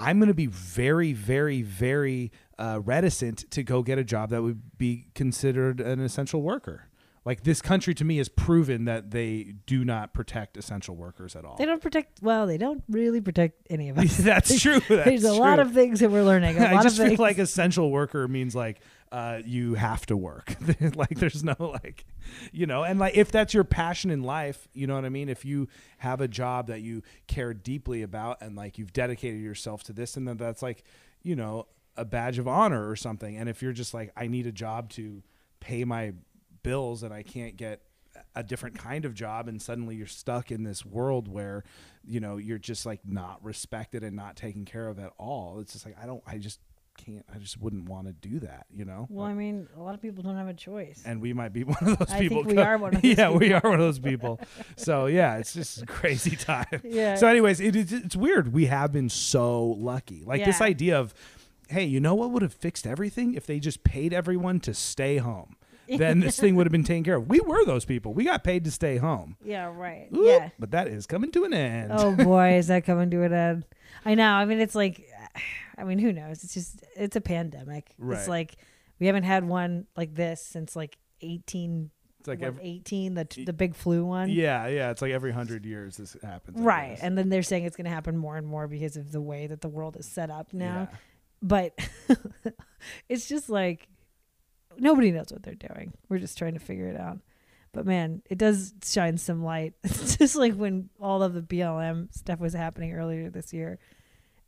I'm 0.00 0.20
going 0.20 0.28
to 0.28 0.34
be 0.34 0.46
very, 0.46 1.12
very, 1.12 1.62
very 1.62 2.30
uh, 2.56 2.78
reticent 2.84 3.50
to 3.50 3.64
go 3.64 3.82
get 3.82 3.98
a 3.98 4.04
job 4.04 4.30
that 4.30 4.42
would 4.42 4.78
be 4.78 5.08
considered 5.12 5.80
an 5.80 5.98
essential 5.98 6.40
worker. 6.40 6.88
Like 7.28 7.42
this 7.42 7.60
country 7.60 7.92
to 7.92 8.06
me 8.06 8.16
has 8.16 8.30
proven 8.30 8.86
that 8.86 9.10
they 9.10 9.52
do 9.66 9.84
not 9.84 10.14
protect 10.14 10.56
essential 10.56 10.96
workers 10.96 11.36
at 11.36 11.44
all. 11.44 11.56
They 11.56 11.66
don't 11.66 11.82
protect. 11.82 12.22
Well, 12.22 12.46
they 12.46 12.56
don't 12.56 12.82
really 12.88 13.20
protect 13.20 13.66
any 13.68 13.90
of 13.90 13.98
us. 13.98 14.16
That's 14.16 14.58
true. 14.62 14.80
That's 14.88 15.04
There's 15.04 15.24
a 15.24 15.34
lot 15.34 15.58
of 15.58 15.72
things 15.72 16.00
that 16.00 16.10
we're 16.10 16.22
learning. 16.24 16.56
A 16.56 16.64
I 16.78 16.82
just 16.82 16.98
of 16.98 17.06
feel 17.06 17.18
like 17.18 17.36
essential 17.36 17.90
worker 17.90 18.26
means 18.28 18.54
like 18.54 18.80
uh, 19.10 19.40
you 19.44 19.74
have 19.74 20.06
to 20.06 20.16
work. 20.16 20.54
like 20.94 21.18
there's 21.18 21.42
no 21.42 21.56
like, 21.58 22.04
you 22.52 22.66
know, 22.66 22.84
and 22.84 22.98
like 22.98 23.16
if 23.16 23.30
that's 23.30 23.54
your 23.54 23.64
passion 23.64 24.10
in 24.10 24.22
life, 24.22 24.68
you 24.72 24.86
know 24.86 24.94
what 24.94 25.04
I 25.04 25.08
mean. 25.08 25.28
If 25.28 25.44
you 25.44 25.68
have 25.98 26.20
a 26.20 26.28
job 26.28 26.68
that 26.68 26.80
you 26.80 27.02
care 27.26 27.54
deeply 27.54 28.02
about 28.02 28.40
and 28.40 28.56
like 28.56 28.78
you've 28.78 28.92
dedicated 28.92 29.40
yourself 29.40 29.82
to 29.84 29.92
this, 29.92 30.16
and 30.16 30.26
then 30.26 30.36
that's 30.36 30.62
like, 30.62 30.84
you 31.22 31.36
know, 31.36 31.66
a 31.96 32.04
badge 32.04 32.38
of 32.38 32.46
honor 32.46 32.88
or 32.88 32.96
something. 32.96 33.36
And 33.36 33.48
if 33.48 33.62
you're 33.62 33.72
just 33.72 33.94
like, 33.94 34.12
I 34.16 34.26
need 34.26 34.46
a 34.46 34.52
job 34.52 34.90
to 34.90 35.22
pay 35.60 35.84
my 35.84 36.12
bills, 36.62 37.02
and 37.02 37.12
I 37.12 37.22
can't 37.22 37.56
get 37.56 37.82
a 38.34 38.42
different 38.42 38.78
kind 38.78 39.04
of 39.04 39.14
job 39.14 39.48
and 39.48 39.60
suddenly 39.60 39.94
you're 39.94 40.06
stuck 40.06 40.50
in 40.50 40.64
this 40.64 40.84
world 40.84 41.28
where 41.28 41.64
you 42.04 42.20
know 42.20 42.36
you're 42.36 42.58
just 42.58 42.84
like 42.84 43.00
not 43.04 43.42
respected 43.44 44.02
and 44.02 44.16
not 44.16 44.36
taken 44.36 44.64
care 44.64 44.88
of 44.88 44.98
at 44.98 45.12
all 45.18 45.60
it's 45.60 45.72
just 45.72 45.86
like 45.86 45.96
i 46.02 46.06
don't 46.06 46.22
i 46.26 46.36
just 46.36 46.60
can't 46.98 47.24
i 47.34 47.38
just 47.38 47.58
wouldn't 47.60 47.88
want 47.88 48.06
to 48.06 48.12
do 48.12 48.40
that 48.40 48.66
you 48.70 48.84
know 48.84 49.06
well, 49.08 49.24
I 49.24 49.32
mean, 49.32 49.68
a 49.76 49.80
lot 49.80 49.94
of 49.94 50.02
people 50.02 50.22
don't 50.22 50.36
have 50.36 50.48
a 50.48 50.52
choice. 50.54 51.02
and 51.06 51.20
we 51.22 51.32
might 51.32 51.52
be 51.54 51.64
one 51.64 51.78
of 51.80 51.98
those 51.98 52.10
I 52.10 52.18
people 52.20 52.44
think 52.44 52.56
we 52.58 52.62
are 52.62 52.76
one 52.76 52.94
of 52.96 53.02
those 53.02 53.16
yeah 53.16 53.30
we 53.30 53.52
are 53.52 53.60
one 53.62 53.74
of 53.74 53.80
those 53.80 53.98
people 53.98 54.40
so 54.76 55.06
yeah 55.06 55.36
it's 55.38 55.54
just 55.54 55.82
a 55.82 55.86
crazy 55.86 56.36
time 56.36 56.66
Yeah. 56.84 57.14
so 57.14 57.26
anyways 57.28 57.60
it, 57.60 57.74
it's 57.76 58.16
weird 58.16 58.52
we 58.52 58.66
have 58.66 58.92
been 58.92 59.08
so 59.08 59.62
lucky 59.64 60.22
like 60.26 60.44
this 60.44 60.60
idea 60.60 60.98
of 60.98 61.14
hey 61.68 61.84
you 61.84 62.00
know 62.00 62.14
what 62.14 62.30
would 62.32 62.42
have 62.42 62.52
fixed 62.54 62.86
everything 62.86 63.34
if 63.34 63.46
they 63.46 63.58
just 63.60 63.84
paid 63.84 64.12
everyone 64.12 64.60
to 64.60 64.74
stay 64.74 65.16
home 65.18 65.54
then 65.96 66.20
this 66.20 66.38
thing 66.38 66.54
would 66.54 66.66
have 66.66 66.72
been 66.72 66.84
taken 66.84 67.02
care 67.04 67.16
of 67.16 67.28
we 67.28 67.40
were 67.40 67.64
those 67.64 67.86
people 67.86 68.12
we 68.12 68.22
got 68.24 68.44
paid 68.44 68.62
to 68.64 68.70
stay 68.70 68.98
home 68.98 69.36
yeah, 69.42 69.72
right. 69.74 70.08
Oop, 70.14 70.20
Yeah. 70.22 70.50
But 70.58 70.72
that 70.72 70.86
is 70.88 71.06
coming 71.06 71.30
to 71.32 71.44
an 71.44 71.54
end. 71.54 71.92
Oh 71.94 72.12
boy, 72.14 72.54
is 72.58 72.66
that 72.66 72.84
coming 72.84 73.08
to 73.10 73.22
an 73.22 73.32
end? 73.32 73.64
I 74.04 74.14
know. 74.14 74.32
I 74.32 74.44
mean, 74.44 74.60
it's 74.60 74.74
like, 74.74 75.08
I 75.78 75.84
mean, 75.84 75.98
who 75.98 76.12
knows? 76.12 76.42
It's 76.44 76.54
just, 76.54 76.82
it's 76.96 77.16
a 77.16 77.20
pandemic. 77.20 77.94
Right. 77.98 78.18
It's 78.18 78.28
like 78.28 78.56
we 78.98 79.06
haven't 79.06 79.22
had 79.24 79.44
one 79.44 79.86
like 79.96 80.14
this 80.14 80.42
since 80.42 80.74
like 80.74 80.98
eighteen, 81.20 81.90
it's 82.20 82.28
like 82.28 82.40
what, 82.40 82.48
every, 82.48 82.64
18, 82.64 83.14
the 83.14 83.26
the 83.46 83.52
big 83.52 83.74
flu 83.76 84.04
one. 84.04 84.28
yeah, 84.28 84.66
yeah. 84.66 84.90
It's 84.90 85.00
like 85.02 85.12
every 85.12 85.32
hundred 85.32 85.64
years 85.64 85.96
this 85.98 86.16
happens. 86.22 86.60
I 86.60 86.62
Right. 86.64 86.88
guess. 86.90 87.00
And 87.02 87.16
then 87.16 87.28
they're 87.28 87.42
saying 87.44 87.64
it's 87.64 87.76
going 87.76 87.84
to 87.84 87.90
happen 87.90 88.16
more 88.16 88.36
and 88.36 88.46
more 88.46 88.66
because 88.66 88.96
of 88.96 89.12
the 89.12 89.20
way 89.20 89.46
that 89.46 89.60
the 89.60 89.68
world 89.68 89.96
is 89.96 90.06
set 90.06 90.30
up 90.30 90.52
now. 90.52 90.88
Yeah. 90.90 90.96
But 91.40 91.78
it's 93.08 93.28
just 93.28 93.48
like 93.48 93.88
nobody 94.78 95.10
knows 95.10 95.28
what 95.30 95.42
they're 95.42 95.54
doing. 95.54 95.92
We're 96.08 96.18
just 96.18 96.38
trying 96.38 96.54
to 96.54 96.60
figure 96.60 96.88
it 96.88 96.98
out. 96.98 97.18
But 97.72 97.86
man, 97.86 98.22
it 98.30 98.38
does 98.38 98.72
shine 98.84 99.18
some 99.18 99.44
light. 99.44 99.74
It's 99.84 100.16
just 100.16 100.36
like 100.36 100.54
when 100.54 100.88
all 101.00 101.22
of 101.22 101.34
the 101.34 101.42
BLM 101.42 102.12
stuff 102.14 102.40
was 102.40 102.54
happening 102.54 102.92
earlier 102.94 103.30
this 103.30 103.52
year. 103.52 103.78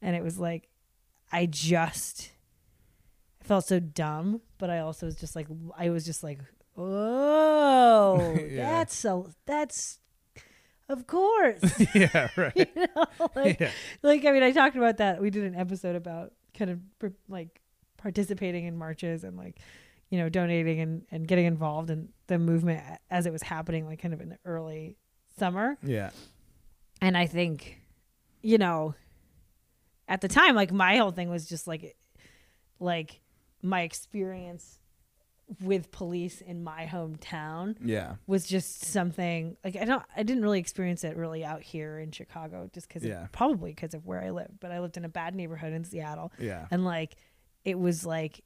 And 0.03 0.17
it 0.17 0.23
was 0.25 0.39
like, 0.39 0.69
I 1.33 1.47
just 1.47 2.33
I 3.41 3.45
felt 3.45 3.65
so 3.67 3.81
dumb, 3.81 4.41
but 4.59 4.71
I 4.71 4.79
also 4.81 5.07
was 5.07 5.17
just 5.17 5.35
like, 5.37 5.47
I 5.77 5.91
was 5.91 6.05
just 6.05 6.23
like, 6.23 6.41
oh, 6.77 8.37
Yeah. 8.51 8.71
that's 8.71 8.95
so, 8.95 9.31
that's, 9.47 9.99
of 10.89 11.07
course. 11.07 11.61
yeah. 11.95 12.29
Right. 12.37 12.53
you 12.57 12.87
know, 12.97 13.07
like, 13.35 13.61
Yeah. 13.61 13.71
like 14.03 14.25
I 14.25 14.33
mean, 14.33 14.43
I 14.43 14.53
talked 14.53 14.77
about 14.77 14.99
that. 14.99 15.21
We 15.23 15.31
did 15.31 15.45
an 15.45 15.55
episode 15.55 15.97
about 15.97 16.33
kind 16.57 16.71
of 16.71 17.13
like 17.29 17.61
participating 17.97 18.65
in 18.65 18.77
marches 18.77 19.25
and 19.25 19.37
like 19.37 19.59
you 20.09 20.19
know 20.19 20.29
donating 20.29 20.81
and 20.81 21.03
and 21.13 21.29
getting 21.29 21.45
involved 21.47 21.91
in 21.91 22.09
the 22.27 22.39
movement 22.39 22.83
as 23.11 23.27
it 23.27 23.33
was 23.33 23.43
happening, 23.43 23.87
like 23.87 24.01
kind 24.03 24.13
of 24.15 24.21
in 24.21 24.31
the 24.31 24.39
early 24.45 24.97
summer. 25.39 25.77
Yeah. 25.83 26.11
And 27.01 27.17
I 27.17 27.27
think, 27.27 27.79
you 28.43 28.59
know, 28.59 28.95
at 30.11 30.21
the 30.21 30.29
time, 30.29 30.55
like 30.55 30.73
my 30.73 30.97
whole 30.99 31.11
thing 31.13 31.31
was 31.31 31.47
just 31.49 31.67
like, 31.67 31.97
like 32.79 33.21
my 33.63 33.83
experience 33.83 34.79
with 35.63 35.91
police 35.91 36.41
in 36.41 36.63
my 36.63 36.87
hometown 36.87 37.77
Yeah. 37.85 38.15
was 38.27 38.47
just 38.47 38.83
something 38.85 39.57
like 39.65 39.75
I 39.77 39.85
don't 39.85 40.03
I 40.17 40.23
didn't 40.23 40.45
really 40.45 40.61
experience 40.61 41.03
it 41.03 41.17
really 41.17 41.45
out 41.45 41.61
here 41.63 41.99
in 41.99 42.13
Chicago 42.13 42.71
just 42.73 42.87
because 42.87 43.03
Yeah. 43.03 43.27
probably 43.33 43.73
because 43.73 43.93
of 43.95 44.07
where 44.07 44.23
I 44.23 44.31
lived 44.31 44.61
but 44.61 44.71
I 44.71 44.79
lived 44.79 44.97
in 44.97 45.05
a 45.05 45.09
bad 45.09 45.35
neighborhood 45.35 45.73
in 45.73 45.83
Seattle 45.83 46.33
Yeah. 46.39 46.67
and 46.71 46.85
like 46.85 47.17
it 47.65 47.77
was 47.79 48.07
like 48.07 48.43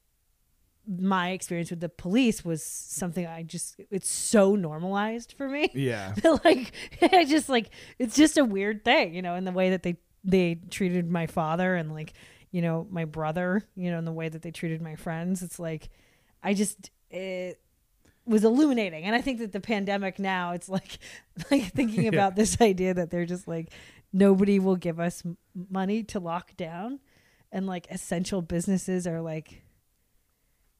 my 0.87 1.29
experience 1.29 1.69
with 1.69 1.79
the 1.79 1.89
police 1.89 2.43
was 2.43 2.63
something 2.63 3.27
I 3.27 3.43
just 3.43 3.79
it's 3.91 4.09
so 4.09 4.55
normalized 4.55 5.35
for 5.37 5.47
me 5.47 5.69
Yeah. 5.75 6.15
like 6.43 6.71
I 7.03 7.23
just 7.25 7.49
like 7.49 7.69
it's 7.99 8.15
just 8.15 8.39
a 8.39 8.43
weird 8.43 8.83
thing 8.83 9.13
you 9.13 9.21
know 9.21 9.35
in 9.35 9.45
the 9.45 9.51
way 9.51 9.69
that 9.69 9.83
they 9.83 9.97
they 10.25 10.55
treated 10.71 11.09
my 11.09 11.27
father 11.27 11.75
and 11.75 11.93
like 11.93 12.13
you 12.51 12.61
know 12.61 12.87
my 12.89 13.05
brother 13.05 13.63
you 13.75 13.91
know 13.91 13.99
in 13.99 14.05
the 14.05 14.11
way 14.11 14.27
that 14.27 14.41
they 14.41 14.51
treated 14.51 14.81
my 14.81 14.95
friends 14.95 15.41
it's 15.43 15.59
like 15.59 15.89
I 16.43 16.53
just 16.53 16.89
it 17.11 17.59
was 18.25 18.43
illuminating 18.43 19.03
and 19.03 19.15
I 19.15 19.21
think 19.21 19.37
that 19.39 19.51
the 19.51 19.59
pandemic 19.59 20.17
now 20.19 20.51
it's 20.53 20.67
like 20.67 20.97
like 21.51 21.71
thinking 21.73 22.03
Yeah. 22.05 22.09
about 22.09 22.35
this 22.35 22.59
idea 22.59 22.93
that 22.95 23.11
they're 23.11 23.25
just 23.25 23.47
like 23.47 23.71
nobody 24.11 24.59
will 24.59 24.75
give 24.77 24.99
us 24.99 25.21
m- 25.25 25.37
money 25.69 26.01
to 26.03 26.19
lock 26.19 26.55
down 26.57 26.99
and 27.51 27.67
like 27.67 27.87
essential 27.91 28.41
businesses 28.41 29.05
are 29.05 29.21
like 29.21 29.61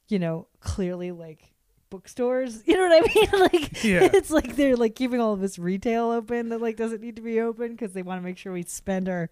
you 0.07 0.19
know 0.19 0.47
clearly 0.59 1.11
like 1.11 1.53
bookstores 1.89 2.63
you 2.67 2.75
know 2.75 2.87
what 2.87 3.03
I 3.03 3.13
mean 3.15 3.41
like 3.51 3.83
Yeah. 3.83 4.09
it's 4.13 4.31
like 4.31 4.55
they're 4.55 4.75
like 4.75 4.95
keeping 4.95 5.19
all 5.19 5.33
of 5.33 5.39
this 5.41 5.57
retail 5.59 6.11
open 6.11 6.49
that 6.49 6.61
like 6.61 6.77
doesn't 6.77 7.01
need 7.01 7.15
to 7.17 7.21
be 7.21 7.39
open 7.39 7.71
because 7.71 7.93
they 7.93 8.01
want 8.01 8.21
to 8.21 8.23
make 8.25 8.37
sure 8.37 8.51
we 8.53 8.63
spend 8.63 9.07
our 9.09 9.29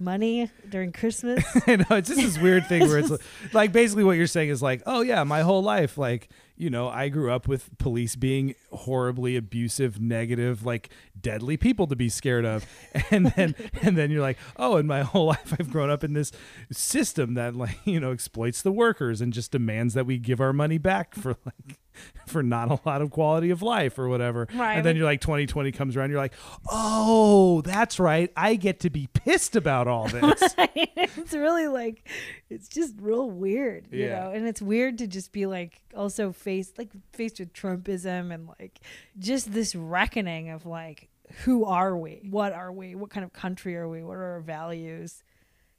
money 0.00 0.48
during 0.68 0.92
Christmas. 0.92 1.44
I 1.66 1.74
know 1.74 1.86
it's 1.96 2.08
just 2.08 2.20
this 2.20 2.38
weird 2.38 2.66
thing 2.68 2.82
where 2.86 2.98
it's 2.98 3.10
like, 3.10 3.20
like 3.52 3.72
basically 3.72 4.04
what 4.04 4.12
you're 4.12 4.28
saying 4.28 4.48
is 4.48 4.62
like, 4.62 4.80
oh 4.86 5.00
yeah, 5.00 5.24
my 5.24 5.40
whole 5.42 5.60
life, 5.62 5.98
like 5.98 6.28
you 6.56 6.70
know, 6.70 6.88
I 6.88 7.08
grew 7.08 7.32
up 7.32 7.46
with 7.48 7.76
police 7.78 8.14
being 8.16 8.54
horribly 8.72 9.36
abusive, 9.36 10.00
negative, 10.00 10.64
like 10.64 10.90
deadly 11.20 11.56
people 11.56 11.88
to 11.88 11.96
be 11.96 12.08
scared 12.08 12.44
of, 12.44 12.64
and 13.10 13.26
then 13.26 13.56
and 13.82 13.96
then 13.98 14.12
you're 14.12 14.22
like, 14.22 14.38
oh, 14.56 14.76
and 14.76 14.86
my 14.86 15.02
whole 15.02 15.26
life 15.26 15.52
I've 15.58 15.70
grown 15.72 15.90
up 15.90 16.04
in 16.04 16.12
this 16.12 16.30
system 16.70 17.34
that 17.34 17.56
like 17.56 17.78
you 17.84 17.98
know 17.98 18.12
exploits 18.12 18.62
the 18.62 18.70
workers 18.72 19.20
and 19.20 19.32
just 19.32 19.50
demands 19.50 19.94
that 19.94 20.06
we 20.06 20.16
give 20.18 20.40
our 20.40 20.52
money 20.52 20.78
back 20.78 21.14
for 21.16 21.34
like 21.44 21.78
for 22.26 22.42
not 22.42 22.70
a 22.70 22.78
lot 22.88 23.00
of 23.02 23.10
quality 23.10 23.50
of 23.50 23.62
life 23.62 23.98
or 23.98 24.08
whatever. 24.08 24.46
Right. 24.54 24.74
And 24.74 24.84
then 24.86 24.96
you're 24.96 25.04
like 25.04 25.20
2020 25.20 25.72
comes 25.72 25.96
around, 25.96 26.10
you're 26.10 26.18
like, 26.20 26.34
oh, 26.70 27.60
that's 27.62 27.98
right, 27.98 28.30
I 28.36 28.54
get 28.56 28.80
to 28.80 28.90
be 28.90 29.08
pissed 29.12 29.56
about 29.56 29.88
all 29.88 30.08
this. 30.08 30.42
it's 30.56 31.32
really 31.32 31.68
like 31.68 32.06
it's 32.50 32.68
just 32.68 32.94
real 33.00 33.30
weird, 33.30 33.88
you 33.90 34.04
Yeah. 34.06 34.20
know. 34.24 34.30
And 34.32 34.46
it's 34.46 34.62
weird 34.62 34.98
to 34.98 35.06
just 35.06 35.32
be 35.32 35.46
like 35.46 35.80
also 35.96 36.32
faced 36.32 36.78
like 36.78 36.90
faced 37.12 37.38
with 37.40 37.52
Trumpism 37.52 38.32
and 38.32 38.48
like 38.58 38.80
just 39.18 39.52
this 39.52 39.74
reckoning 39.74 40.50
of 40.50 40.66
like 40.66 41.08
who 41.44 41.64
are 41.66 41.96
we? 41.96 42.26
What 42.30 42.52
are 42.54 42.72
we? 42.72 42.94
What 42.94 43.10
kind 43.10 43.22
of 43.22 43.32
country 43.34 43.76
are 43.76 43.88
we? 43.88 44.02
What 44.02 44.16
are 44.16 44.32
our 44.34 44.40
values? 44.40 45.22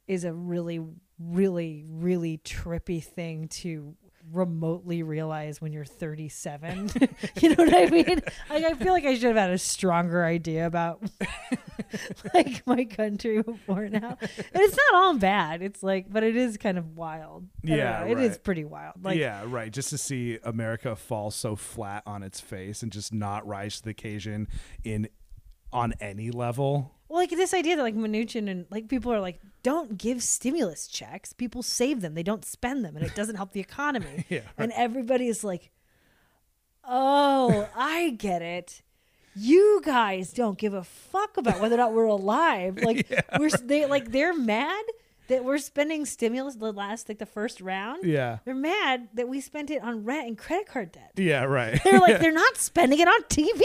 Is 0.06 0.24
a 0.24 0.32
really, 0.32 0.80
really, 1.18 1.84
really 1.88 2.38
trippy 2.38 3.02
thing 3.02 3.46
to 3.48 3.94
remotely 4.32 5.02
realize 5.02 5.60
when 5.60 5.72
you're 5.72 5.84
37. 5.84 6.90
you 7.40 7.50
know 7.50 7.64
what 7.64 7.74
I 7.74 7.86
mean? 7.86 8.20
Like 8.48 8.64
I 8.64 8.74
feel 8.74 8.92
like 8.92 9.04
I 9.04 9.14
should 9.14 9.24
have 9.24 9.36
had 9.36 9.50
a 9.50 9.58
stronger 9.58 10.24
idea 10.24 10.66
about 10.66 11.02
like 12.34 12.66
my 12.66 12.84
country 12.84 13.42
before 13.42 13.88
now. 13.88 14.16
And 14.20 14.30
it's 14.54 14.76
not 14.76 14.94
all 14.94 15.14
bad. 15.16 15.62
It's 15.62 15.82
like, 15.82 16.10
but 16.10 16.22
it 16.22 16.36
is 16.36 16.56
kind 16.56 16.78
of 16.78 16.96
wild. 16.96 17.48
Yeah, 17.62 18.04
know. 18.04 18.12
it 18.12 18.18
is 18.18 18.32
right. 18.32 18.44
pretty 18.44 18.64
wild. 18.64 18.94
Like, 19.02 19.18
yeah, 19.18 19.42
right. 19.46 19.72
Just 19.72 19.90
to 19.90 19.98
see 19.98 20.38
America 20.42 20.96
fall 20.96 21.30
so 21.30 21.56
flat 21.56 22.02
on 22.06 22.22
its 22.22 22.40
face 22.40 22.82
and 22.82 22.92
just 22.92 23.12
not 23.12 23.46
rise 23.46 23.78
to 23.78 23.84
the 23.84 23.90
occasion 23.90 24.48
in 24.84 25.08
on 25.72 25.94
any 26.00 26.30
level. 26.30 26.94
well, 27.08 27.20
like 27.20 27.30
this 27.30 27.54
idea 27.54 27.76
that 27.76 27.82
like 27.82 27.94
Mnuchin 27.94 28.50
and 28.50 28.66
like 28.70 28.88
people 28.88 29.12
are 29.12 29.20
like, 29.20 29.40
don't 29.62 29.98
give 29.98 30.22
stimulus 30.22 30.86
checks. 30.86 31.32
People 31.32 31.62
save 31.62 32.00
them. 32.00 32.14
They 32.14 32.22
don't 32.22 32.44
spend 32.44 32.84
them, 32.84 32.96
and 32.96 33.04
it 33.04 33.14
doesn't 33.14 33.36
help 33.36 33.52
the 33.52 33.60
economy. 33.60 34.24
Yeah, 34.30 34.40
And 34.58 34.72
everybody 34.72 35.26
is 35.28 35.42
like, 35.44 35.70
oh, 36.84 37.68
I 37.76 38.10
get 38.10 38.42
it. 38.42 38.82
You 39.36 39.80
guys 39.84 40.32
don't 40.32 40.58
give 40.58 40.74
a 40.74 40.82
fuck 40.84 41.36
about 41.36 41.60
whether 41.60 41.74
or 41.76 41.78
not 41.78 41.92
we're 41.92 42.04
alive. 42.04 42.78
Like 42.82 43.06
we're 43.38 43.46
s 43.46 43.60
they 43.60 43.86
like 43.86 44.10
they're 44.10 44.34
mad 44.34 44.84
that 45.28 45.44
we're 45.44 45.58
spending 45.58 46.04
stimulus 46.04 46.56
the 46.56 46.72
last 46.72 47.08
like 47.08 47.18
the 47.18 47.26
first 47.26 47.60
round. 47.60 48.04
Yeah. 48.04 48.38
They're 48.44 48.54
mad 48.54 49.08
that 49.14 49.28
we 49.28 49.40
spent 49.40 49.70
it 49.70 49.82
on 49.82 50.04
rent 50.04 50.26
and 50.26 50.36
credit 50.36 50.66
card 50.66 50.90
debt. 50.92 51.12
Yeah, 51.16 51.44
right. 51.44 51.80
They're 51.84 52.00
like 52.00 52.20
they're 52.22 52.32
not 52.32 52.56
spending 52.56 52.98
it 52.98 53.06
on 53.06 53.22
TV. 53.24 53.62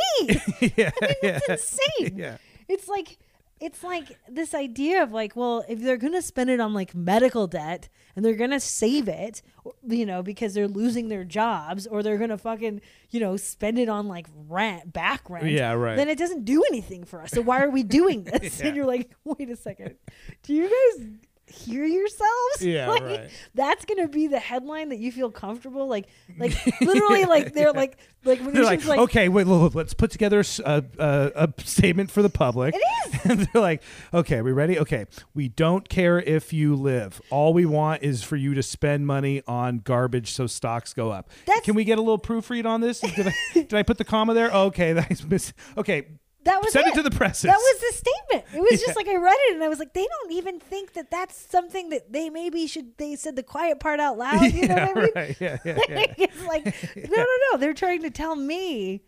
yeah, 0.78 0.92
I 1.02 1.16
yeah, 1.24 1.40
It's 1.48 1.50
insane. 1.50 2.18
yeah. 2.18 2.38
It's 2.68 2.88
like 2.88 3.18
it's 3.66 3.84
like 3.84 4.18
this 4.30 4.54
idea 4.54 5.02
of 5.02 5.12
like, 5.12 5.36
well, 5.36 5.66
if 5.68 5.82
they're 5.82 5.98
gonna 5.98 6.22
spend 6.22 6.50
it 6.52 6.60
on 6.60 6.74
like 6.74 6.94
medical 6.94 7.48
debt 7.48 7.90
and 8.16 8.24
they're 8.24 8.36
gonna 8.36 8.60
save 8.60 9.08
it, 9.08 9.42
you 9.88 10.06
know, 10.06 10.22
because 10.22 10.54
they're 10.54 10.68
losing 10.68 11.08
their 11.10 11.24
jobs, 11.24 11.88
or 11.88 12.04
they're 12.04 12.20
gonna 12.20 12.38
fucking, 12.38 12.80
you 13.10 13.20
know, 13.20 13.36
spend 13.38 13.80
it 13.80 13.90
on 13.90 14.08
like 14.08 14.28
rent, 14.48 14.94
back 14.94 15.28
rent. 15.30 15.48
Yeah, 15.48 15.72
right. 15.74 15.96
Then 15.96 16.08
it 16.10 16.18
doesn't 16.20 16.46
do 16.46 16.64
anything 16.70 17.04
for 17.06 17.22
us. 17.22 17.32
So 17.32 17.42
why 17.42 17.64
are 17.64 17.70
we 17.72 17.82
doing 17.82 18.24
this? 18.32 18.60
Yeah. 18.60 18.68
And 18.68 18.76
you're 18.76 18.86
like, 18.86 19.12
wait 19.24 19.50
a 19.50 19.56
second, 19.56 19.96
do 20.44 20.54
you 20.54 20.64
guys 20.98 21.08
hear 21.48 21.86
yourselves? 21.86 22.32
Yeah, 22.62 22.90
Like, 22.90 23.04
right. 23.04 23.30
That's 23.54 23.86
gonna 23.86 24.08
be 24.08 24.28
the 24.28 24.40
headline 24.40 24.90
that 24.90 24.98
you 24.98 25.12
feel 25.12 25.30
comfortable, 25.30 25.88
like, 25.88 26.08
like 26.40 26.56
literally, 26.82 27.26
like 27.26 27.54
they're 27.54 27.74
like, 27.74 27.98
like 28.24 28.40
when 28.40 28.54
They're 28.54 28.64
like, 28.64 28.86
like, 28.86 29.00
okay, 29.02 29.30
wait, 29.30 29.46
look, 29.46 29.62
look, 29.62 29.76
let's 29.76 29.94
put 29.94 30.10
together 30.10 30.40
a 30.40 31.54
statement 31.60 32.10
for 32.12 32.22
the 32.22 32.30
public. 32.30 32.74
It 32.76 32.82
is. 33.16 33.26
and 33.30 33.40
they're 33.42 33.62
like, 33.62 33.84
okay, 34.14 34.42
we 34.42 34.52
ready? 34.52 34.80
Okay, 34.80 35.06
we 35.34 35.50
don't 35.50 35.88
care 35.90 36.20
if 36.20 36.54
you 36.54 36.76
live. 36.76 37.22
All 37.30 37.54
we 37.54 37.66
want 37.66 38.02
is 38.04 38.24
for 38.24 38.36
you 38.36 38.54
to 38.56 38.64
spend 38.64 39.06
money 39.06 39.44
on 39.48 39.80
garbage 39.80 40.32
so 40.32 40.48
stocks 40.48 40.94
go 40.94 41.12
up. 41.12 41.30
That's- 41.46 41.64
Can 41.66 41.76
we 41.76 41.84
get 41.84 41.98
a 41.98 42.02
little 42.02 42.20
proofread 42.20 42.66
on 42.66 42.82
this? 42.82 43.02
Did 43.02 43.28
I, 43.28 43.34
did 43.54 43.74
I 43.74 43.84
put 43.84 43.98
the 43.98 44.06
comma 44.06 44.34
there? 44.34 44.52
Okay, 44.52 44.94
that's 44.94 45.24
miss. 45.24 45.54
Okay, 45.78 46.08
That 46.46 46.64
was 46.64 46.72
send 46.74 46.88
it. 46.88 46.94
it. 46.94 46.96
to 46.96 47.04
the 47.04 47.12
presses. 47.12 47.44
That 47.44 47.58
was 47.58 47.80
the 47.82 47.94
statement. 47.98 48.46
It 48.56 48.62
was 48.62 48.72
Yeah. 48.82 48.86
just 48.88 48.96
like 48.96 49.08
I 49.08 49.16
read 49.16 49.36
it 49.50 49.56
and 49.56 49.64
I 49.64 49.68
was 49.68 49.80
like, 49.80 49.94
they 49.94 50.06
don't 50.08 50.32
even 50.32 50.60
think 50.60 50.94
that 50.94 51.12
that's 51.12 51.36
something 51.52 51.90
that 51.90 52.12
they 52.14 52.30
maybe 52.30 52.66
should. 52.68 52.98
They 52.98 53.16
said 53.16 53.36
the 53.36 53.44
quiet 53.44 53.80
part 53.80 54.00
out 54.00 54.18
loud. 54.18 54.52
You 54.54 54.68
know 54.68 54.76
what 54.76 54.98
I 54.98 55.02
mean? 55.02 55.12
right. 55.16 55.38
Yeah, 55.42 55.58
yeah, 55.66 55.78
yeah. 55.90 56.14
It's 56.18 56.44
like 56.46 56.66
no, 56.96 57.18
no, 57.18 57.26
no. 57.52 57.58
They're 57.58 57.74
trying 57.74 58.02
to 58.04 58.10
tell 58.12 58.36
me 58.36 59.02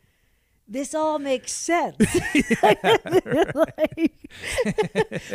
this 0.67 0.93
all 0.93 1.17
makes 1.19 1.53
sense. 1.53 1.95
Like, 2.61 2.83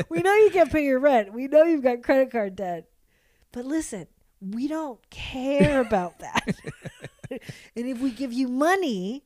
we 0.09 0.20
know 0.20 0.34
you 0.34 0.50
can't 0.53 0.70
pay 0.70 0.84
your 0.84 0.98
rent. 0.98 1.32
We 1.32 1.46
know 1.48 1.62
you've 1.62 1.82
got 1.82 2.03
credit 2.03 2.30
card 2.30 2.57
debt. 2.57 2.88
But 3.53 3.64
listen, 3.64 4.07
we 4.40 4.68
don't 4.68 4.98
care 5.11 5.80
about 5.80 6.18
that. 6.20 6.57
and 7.30 7.86
if 7.86 8.00
we 8.00 8.11
give 8.11 8.32
you 8.32 8.48
money 8.48 9.24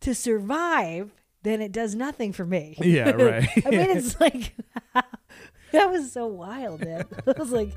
to 0.00 0.14
survive, 0.14 1.10
then 1.42 1.60
it 1.60 1.72
does 1.72 1.94
nothing 1.94 2.32
for 2.32 2.44
me. 2.44 2.76
Yeah, 2.80 3.10
right. 3.10 3.48
I 3.66 3.70
mean, 3.70 3.90
it's 3.96 4.20
like 4.20 4.54
that 5.72 5.90
was 5.90 6.12
so 6.12 6.26
wild, 6.26 6.80
man. 6.80 7.04
I 7.26 7.32
was 7.38 7.50
like, 7.50 7.70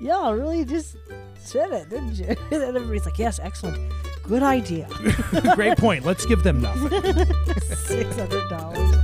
y'all 0.00 0.34
really 0.34 0.64
just 0.64 0.96
said 1.36 1.70
it, 1.72 1.88
didn't 1.88 2.14
you? 2.14 2.36
And 2.50 2.62
everybody's 2.62 3.06
like, 3.06 3.18
yes, 3.18 3.38
excellent. 3.38 3.92
Good 4.22 4.42
idea. 4.42 4.86
Great 5.54 5.78
point. 5.78 6.04
Let's 6.04 6.26
give 6.26 6.42
them 6.42 6.60
nothing. 6.60 6.90
Six 7.76 8.14
hundred 8.16 8.48
dollars. 8.50 8.94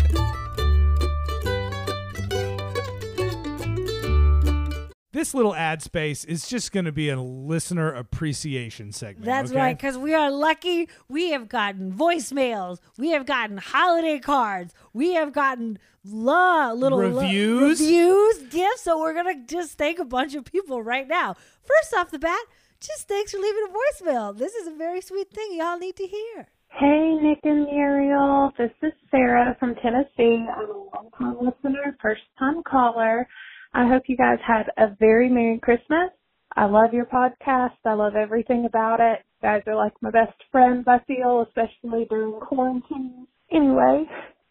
This 5.14 5.32
little 5.32 5.54
ad 5.54 5.80
space 5.80 6.24
is 6.24 6.48
just 6.48 6.72
going 6.72 6.86
to 6.86 6.92
be 6.92 7.08
a 7.08 7.20
listener 7.20 7.92
appreciation 7.92 8.90
segment. 8.90 9.24
That's 9.24 9.52
okay? 9.52 9.60
right, 9.60 9.78
because 9.78 9.96
we 9.96 10.12
are 10.12 10.28
lucky. 10.28 10.88
We 11.08 11.30
have 11.30 11.48
gotten 11.48 11.92
voicemails. 11.92 12.80
We 12.98 13.10
have 13.10 13.24
gotten 13.24 13.58
holiday 13.58 14.18
cards. 14.18 14.74
We 14.92 15.14
have 15.14 15.32
gotten 15.32 15.78
la 16.04 16.72
little 16.72 16.98
lo- 16.98 17.20
Reviews? 17.20 17.80
reviews, 17.80 18.38
gifts. 18.50 18.82
So 18.82 18.98
we're 18.98 19.14
gonna 19.14 19.46
just 19.46 19.78
thank 19.78 20.00
a 20.00 20.04
bunch 20.04 20.34
of 20.34 20.46
people 20.46 20.82
right 20.82 21.06
now. 21.06 21.36
First 21.62 21.94
off 21.96 22.10
the 22.10 22.18
bat, 22.18 22.44
just 22.80 23.06
thanks 23.06 23.30
for 23.30 23.38
leaving 23.38 23.68
a 23.68 24.02
voicemail. 24.02 24.36
This 24.36 24.56
is 24.56 24.66
a 24.66 24.72
very 24.72 25.00
sweet 25.00 25.30
thing 25.30 25.50
y'all 25.52 25.78
need 25.78 25.94
to 25.94 26.08
hear. 26.08 26.48
Hey, 26.70 27.14
Nick 27.22 27.38
and 27.44 27.66
Muriel. 27.66 28.50
This 28.58 28.72
is 28.82 28.92
Sarah 29.12 29.56
from 29.60 29.76
Tennessee. 29.76 30.44
I'm 30.52 30.68
a 30.68 30.88
long-time 30.92 31.36
listener, 31.40 31.96
first-time 32.02 32.64
caller. 32.68 33.28
I 33.74 33.88
hope 33.88 34.04
you 34.06 34.16
guys 34.16 34.38
had 34.46 34.70
a 34.76 34.94
very 35.00 35.28
Merry 35.28 35.58
Christmas. 35.58 36.10
I 36.56 36.66
love 36.66 36.94
your 36.94 37.06
podcast. 37.06 37.72
I 37.84 37.94
love 37.94 38.14
everything 38.14 38.66
about 38.66 39.00
it. 39.00 39.24
You 39.42 39.48
guys 39.48 39.62
are 39.66 39.74
like 39.74 39.94
my 40.00 40.10
best 40.12 40.36
friends, 40.52 40.84
I 40.86 41.00
feel, 41.08 41.44
especially 41.48 42.06
during 42.08 42.38
quarantine. 42.40 43.26
Anyway, 43.50 44.04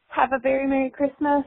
have 0.10 0.34
a 0.34 0.40
very 0.40 0.68
Merry 0.68 0.90
Christmas. 0.90 1.46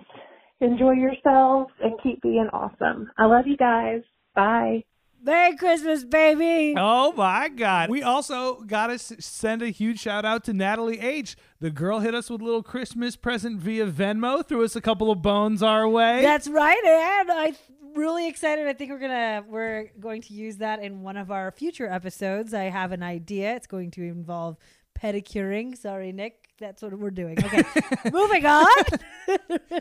Enjoy 0.60 0.92
yourselves 0.92 1.70
and 1.84 2.00
keep 2.02 2.22
being 2.22 2.48
awesome. 2.50 3.10
I 3.18 3.26
love 3.26 3.46
you 3.46 3.58
guys. 3.58 4.00
Bye. 4.34 4.84
Merry 5.26 5.56
Christmas, 5.56 6.04
baby. 6.04 6.72
Oh 6.78 7.10
my 7.10 7.48
God. 7.48 7.90
We 7.90 8.00
also 8.00 8.60
got 8.60 8.86
to 8.86 8.98
send 9.00 9.60
a 9.60 9.70
huge 9.70 9.98
shout 9.98 10.24
out 10.24 10.44
to 10.44 10.52
Natalie 10.52 11.00
H. 11.00 11.36
The 11.58 11.70
girl 11.70 11.98
hit 11.98 12.14
us 12.14 12.30
with 12.30 12.40
a 12.42 12.44
little 12.44 12.62
Christmas 12.62 13.16
present 13.16 13.58
via 13.58 13.88
Venmo, 13.88 14.46
threw 14.46 14.62
us 14.62 14.76
a 14.76 14.80
couple 14.80 15.10
of 15.10 15.22
bones 15.22 15.64
our 15.64 15.88
way. 15.88 16.22
That's 16.22 16.46
right, 16.46 16.80
and 16.84 17.32
I'm 17.32 17.56
really 17.96 18.28
excited. 18.28 18.68
I 18.68 18.72
think 18.74 18.92
we're 18.92 19.00
gonna 19.00 19.42
we're 19.48 19.90
going 19.98 20.22
to 20.22 20.32
use 20.32 20.58
that 20.58 20.80
in 20.80 21.02
one 21.02 21.16
of 21.16 21.32
our 21.32 21.50
future 21.50 21.88
episodes. 21.88 22.54
I 22.54 22.64
have 22.64 22.92
an 22.92 23.02
idea. 23.02 23.56
It's 23.56 23.66
going 23.66 23.90
to 23.92 24.02
involve 24.02 24.56
pedicuring. 24.96 25.76
Sorry, 25.76 26.12
Nick. 26.12 26.50
That's 26.60 26.82
what 26.82 26.96
we're 26.96 27.10
doing. 27.10 27.36
Okay, 27.44 27.64
moving 28.12 28.46
on. 28.46 28.68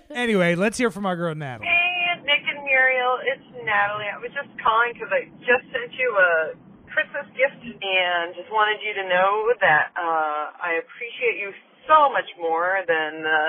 anyway, 0.09 0.55
let's 0.55 0.79
hear 0.79 0.89
from 0.89 1.05
our 1.05 1.15
girl 1.15 1.35
Natalie. 1.35 1.67
Muriel, 2.75 3.23
it's 3.23 3.47
Natalie. 3.63 4.11
I 4.11 4.19
was 4.19 4.35
just 4.35 4.51
calling 4.59 4.91
because 4.91 5.07
I 5.07 5.31
just 5.47 5.63
sent 5.71 5.95
you 5.95 6.11
a 6.11 6.59
Christmas 6.91 7.23
gift 7.39 7.63
and 7.63 8.35
just 8.35 8.51
wanted 8.51 8.83
you 8.83 8.91
to 8.99 9.05
know 9.07 9.47
that 9.63 9.95
uh, 9.95 10.51
I 10.59 10.83
appreciate 10.83 11.39
you 11.39 11.55
so 11.87 12.11
much 12.11 12.27
more 12.35 12.83
than 12.83 13.23
the 13.23 13.41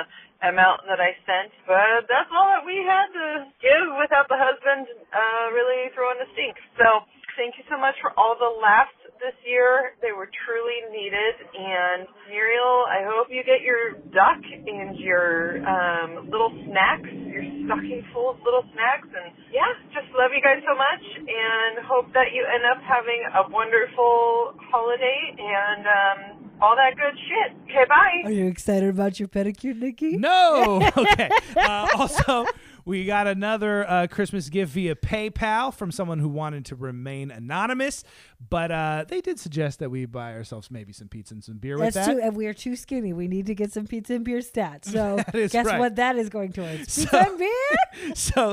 amount 0.47 0.87
that 0.87 1.03
I 1.03 1.19
sent. 1.27 1.51
But 1.67 2.07
that's 2.07 2.31
all 2.31 2.55
that 2.55 2.63
we 2.63 2.79
had 2.87 3.11
to 3.11 3.51
give 3.59 3.99
without 3.99 4.31
the 4.31 4.39
husband 4.39 4.87
uh, 5.11 5.51
really 5.51 5.91
throwing 5.99 6.23
the 6.23 6.31
stink. 6.39 6.55
So 6.79 7.03
thank 7.37 7.55
you 7.61 7.65
so 7.71 7.79
much 7.79 7.95
for 8.01 8.13
all 8.19 8.35
the 8.39 8.49
laughs 8.61 8.97
this 9.21 9.37
year. 9.47 9.97
They 10.03 10.13
were 10.13 10.29
truly 10.45 10.81
needed. 10.93 11.35
And 11.57 12.09
Muriel, 12.29 12.85
I 12.89 13.05
hope 13.05 13.29
you 13.31 13.41
get 13.45 13.63
your 13.65 13.97
duck 14.13 14.41
and 14.45 14.97
your 14.99 15.61
um, 15.65 16.29
little 16.29 16.53
snacks, 16.69 17.09
your 17.09 17.45
stocking 17.65 18.05
full 18.13 18.31
of 18.35 18.39
little 18.45 18.65
snacks. 18.73 19.09
And 19.09 19.33
yeah, 19.53 19.69
just 19.93 20.09
love 20.17 20.33
you 20.37 20.43
guys 20.45 20.61
so 20.65 20.75
much 20.77 21.05
and 21.17 21.85
hope 21.87 22.13
that 22.13 22.33
you 22.33 22.45
end 22.45 22.65
up 22.69 22.81
having 22.85 23.21
a 23.33 23.43
wonderful 23.49 24.57
holiday 24.69 25.21
and 25.39 25.83
um, 25.87 26.51
all 26.61 26.77
that 26.77 26.97
good 26.97 27.17
shit. 27.29 27.57
Okay, 27.65 27.85
bye. 27.89 28.29
Are 28.29 28.33
you 28.33 28.47
excited 28.49 28.89
about 28.89 29.19
your 29.21 29.29
pedicure, 29.29 29.77
Nikki? 29.77 30.17
No. 30.17 30.81
Okay. 30.97 31.29
Uh, 31.57 31.89
also, 31.97 32.47
we 32.87 33.05
got 33.05 33.27
another 33.27 33.87
uh, 33.91 34.07
Christmas 34.07 34.49
gift 34.49 34.73
via 34.73 34.95
PayPal 34.95 35.75
from 35.75 35.91
someone 35.91 36.21
who 36.21 36.29
wanted 36.29 36.65
to 36.67 36.77
remain 36.77 37.33
anonymous, 37.33 38.05
but 38.39 38.71
uh, 38.71 39.05
they 39.09 39.21
did 39.21 39.41
suggest 39.41 39.79
that 39.79 39.91
we 39.91 40.05
buy 40.05 40.35
ourselves 40.35 40.71
maybe 40.71 40.93
some 40.93 41.09
pizza 41.09 41.35
and 41.35 41.43
some 41.43 41.57
beer 41.59 41.79
with 41.79 41.95
That's 41.95 42.07
that. 42.07 42.19
and 42.19 42.37
we 42.37 42.47
are 42.47 42.55
too 42.55 42.77
skinny. 42.77 43.13
We 43.13 43.29
need 43.29 43.47
to 43.47 43.55
get 43.55 43.73
some 43.73 43.87
pizza 43.87 44.15
and 44.15 44.25
beer 44.25 44.39
stats. 44.39 44.87
So 44.87 45.19
guess 45.49 45.67
right. 45.67 45.79
what 45.79 45.97
that 45.97 46.17
is 46.17 46.29
going 46.29 46.53
towards? 46.53 46.79
Pizza 46.81 47.09
So- 47.09 47.19
and 47.19 47.39
beer. 47.39 47.77
so 48.15 48.53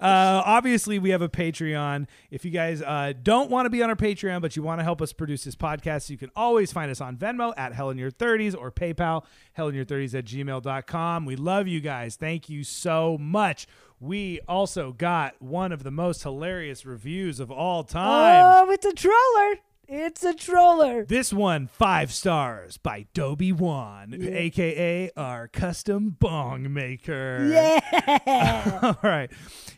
uh, 0.00 0.42
obviously 0.44 0.98
we 0.98 1.10
have 1.10 1.22
a 1.22 1.28
patreon 1.28 2.06
if 2.30 2.44
you 2.44 2.50
guys 2.50 2.80
uh, 2.80 3.12
don't 3.22 3.50
want 3.50 3.66
to 3.66 3.70
be 3.70 3.82
on 3.82 3.90
our 3.90 3.96
patreon 3.96 4.40
but 4.40 4.54
you 4.54 4.62
want 4.62 4.78
to 4.78 4.84
help 4.84 5.02
us 5.02 5.12
produce 5.12 5.42
this 5.44 5.56
podcast 5.56 6.08
you 6.10 6.16
can 6.16 6.30
always 6.36 6.70
find 6.70 6.90
us 6.90 7.00
on 7.00 7.16
venmo 7.16 7.52
at 7.56 7.72
hella 7.72 7.90
in 7.90 7.98
your 7.98 8.12
30s 8.12 8.56
or 8.56 8.70
paypal 8.70 9.24
hella 9.54 9.70
in 9.70 9.74
your 9.74 9.84
30s 9.84 10.16
at 10.16 10.24
gmail.com 10.24 11.24
we 11.26 11.34
love 11.34 11.66
you 11.66 11.80
guys 11.80 12.14
thank 12.16 12.48
you 12.48 12.62
so 12.62 13.18
much 13.18 13.66
we 14.00 14.40
also 14.48 14.92
got 14.92 15.40
one 15.40 15.72
of 15.72 15.82
the 15.82 15.90
most 15.90 16.22
hilarious 16.22 16.84
reviews 16.84 17.40
of 17.40 17.50
all 17.50 17.84
time 17.84 18.42
Oh, 18.68 18.70
it's 18.70 18.84
a 18.86 18.92
troller. 18.92 19.58
It's 19.86 20.24
a 20.24 20.32
troller. 20.32 21.04
this 21.04 21.30
one 21.32 21.66
five 21.66 22.10
stars 22.12 22.78
by 22.78 23.06
Dobie 23.12 23.52
Wan, 23.52 24.14
aka 24.18 25.10
our 25.14 25.46
custom 25.48 26.16
bong 26.18 26.72
maker. 26.72 27.46
Yeah. 27.50 28.80
All 28.82 28.96
right. 29.02 29.30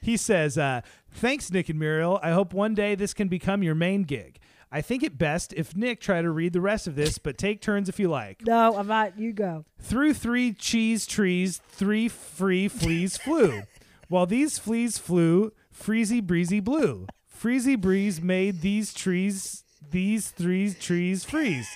He 0.03 0.17
says, 0.17 0.57
uh, 0.57 0.83
Thanks, 1.11 1.51
Nick 1.51 1.69
and 1.71 1.79
Muriel. 1.81 2.21
I 2.23 2.31
hope 2.31 2.53
one 2.55 2.75
day 2.75 2.95
this 2.95 3.15
can 3.15 3.27
become 3.27 3.65
your 3.65 3.75
main 3.75 4.03
gig. 4.05 4.39
I 4.71 4.81
think 4.81 5.03
it 5.03 5.17
best 5.19 5.53
if 5.55 5.75
Nick 5.75 6.01
try 6.01 6.23
to 6.23 6.31
read 6.31 6.53
the 6.53 6.61
rest 6.61 6.87
of 6.87 6.95
this, 6.95 7.19
but 7.19 7.37
take 7.39 7.61
turns 7.61 7.89
if 7.89 7.99
you 7.99 8.09
like. 8.09 8.47
no, 8.47 8.77
I'm 8.77 8.87
not. 8.87 9.19
You 9.19 9.33
go. 9.33 9.65
Through 9.81 10.15
three 10.15 10.53
cheese 10.53 11.07
trees, 11.07 11.61
three 11.69 12.09
free 12.09 12.69
fleas 12.69 13.17
flew. 13.17 13.63
While 14.09 14.27
these 14.27 14.59
fleas 14.59 14.99
flew, 14.99 15.53
freezy 15.75 16.23
breezy 16.23 16.61
blew. 16.61 17.07
Freezy 17.29 17.81
breeze 17.81 18.21
made 18.21 18.61
these 18.61 18.95
trees, 18.95 19.65
these 19.91 20.31
three 20.31 20.73
trees 20.73 21.25
freeze. 21.25 21.69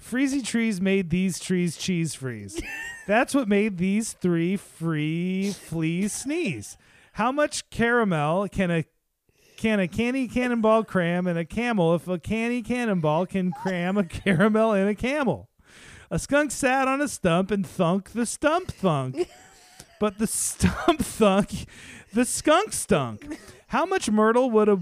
Freezy 0.00 0.44
trees 0.44 0.80
made 0.80 1.10
these 1.10 1.38
trees 1.38 1.76
cheese 1.76 2.14
freeze. 2.14 2.60
That's 3.06 3.34
what 3.34 3.48
made 3.48 3.78
these 3.78 4.12
three 4.12 4.56
free 4.56 5.52
fleas 5.52 6.12
sneeze. 6.12 6.76
How 7.14 7.32
much 7.32 7.70
caramel 7.70 8.48
can 8.48 8.70
a 8.70 8.84
can 9.56 9.78
a 9.78 9.88
canny 9.88 10.26
cannonball 10.26 10.84
cram 10.84 11.26
in 11.26 11.36
a 11.36 11.44
camel 11.44 11.94
if 11.94 12.08
a 12.08 12.18
canny 12.18 12.62
cannonball 12.62 13.26
can 13.26 13.52
cram 13.52 13.98
a 13.98 14.04
caramel 14.04 14.74
in 14.74 14.88
a 14.88 14.94
camel? 14.94 15.48
A 16.10 16.18
skunk 16.18 16.50
sat 16.50 16.88
on 16.88 17.00
a 17.00 17.08
stump 17.08 17.50
and 17.50 17.66
thunk 17.66 18.10
the 18.10 18.26
stump 18.26 18.72
thunk. 18.72 19.28
But 20.00 20.18
the 20.18 20.26
stump 20.26 20.98
thunk, 21.00 21.66
the 22.12 22.24
skunk 22.24 22.72
stunk. 22.72 23.38
How 23.68 23.86
much 23.86 24.10
myrtle 24.10 24.50
would 24.50 24.68
a 24.68 24.80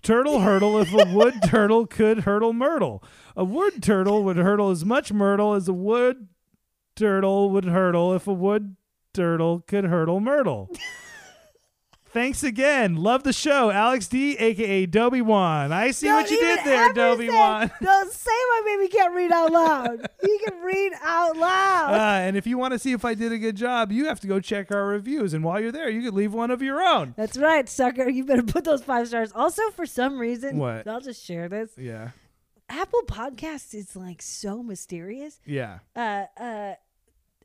turtle 0.00 0.40
hurdle 0.40 0.78
if 0.78 0.90
a 0.94 1.12
wood 1.12 1.34
turtle 1.44 1.86
could 1.86 2.20
hurdle 2.20 2.54
myrtle? 2.54 3.04
A 3.36 3.44
wood 3.44 3.82
turtle 3.82 4.24
would 4.24 4.36
hurdle 4.36 4.70
as 4.70 4.86
much 4.86 5.12
myrtle 5.12 5.52
as 5.52 5.68
a 5.68 5.74
wood 5.74 6.28
turtle 6.96 7.50
would 7.50 7.66
hurdle 7.66 8.14
if 8.14 8.26
a 8.26 8.32
wood 8.32 8.76
turtle 9.12 9.60
could 9.60 9.84
hurdle 9.84 10.20
myrtle. 10.20 10.70
Thanks 12.12 12.42
again. 12.42 12.96
Love 12.96 13.22
the 13.22 13.32
show. 13.32 13.70
Alex 13.70 14.06
D, 14.06 14.36
aka 14.36 14.84
Dobie 14.86 15.22
One. 15.22 15.72
I 15.72 15.92
see 15.92 16.08
what 16.08 16.30
you 16.30 16.38
did 16.38 16.58
there, 16.62 16.92
Dobie 16.92 17.30
One. 17.30 17.70
Don't 17.82 18.12
say 18.12 18.30
my 18.50 18.62
baby 18.66 18.88
can't 18.88 19.14
read 19.14 19.32
out 19.32 19.50
loud. 19.50 20.06
he 20.20 20.38
can 20.46 20.60
read 20.60 20.92
out 21.02 21.36
loud. 21.38 21.94
Uh, 21.94 22.26
and 22.26 22.36
if 22.36 22.46
you 22.46 22.58
want 22.58 22.72
to 22.72 22.78
see 22.78 22.92
if 22.92 23.04
I 23.06 23.14
did 23.14 23.32
a 23.32 23.38
good 23.38 23.56
job, 23.56 23.90
you 23.90 24.06
have 24.08 24.20
to 24.20 24.26
go 24.26 24.40
check 24.40 24.70
our 24.70 24.86
reviews. 24.86 25.32
And 25.32 25.42
while 25.42 25.58
you're 25.58 25.72
there, 25.72 25.88
you 25.88 26.02
could 26.02 26.12
leave 26.14 26.34
one 26.34 26.50
of 26.50 26.60
your 26.60 26.82
own. 26.82 27.14
That's 27.16 27.38
right, 27.38 27.66
sucker. 27.66 28.08
You 28.08 28.26
better 28.26 28.42
put 28.42 28.64
those 28.64 28.82
five 28.82 29.08
stars. 29.08 29.32
Also, 29.34 29.62
for 29.70 29.86
some 29.86 30.18
reason, 30.18 30.58
What? 30.58 30.86
I'll 30.86 31.00
just 31.00 31.24
share 31.24 31.48
this. 31.48 31.70
Yeah. 31.78 32.10
Apple 32.68 33.02
Podcasts 33.06 33.74
is 33.74 33.96
like 33.96 34.20
so 34.20 34.62
mysterious. 34.62 35.40
Yeah. 35.46 35.78
Uh, 35.96 36.24
uh, 36.38 36.74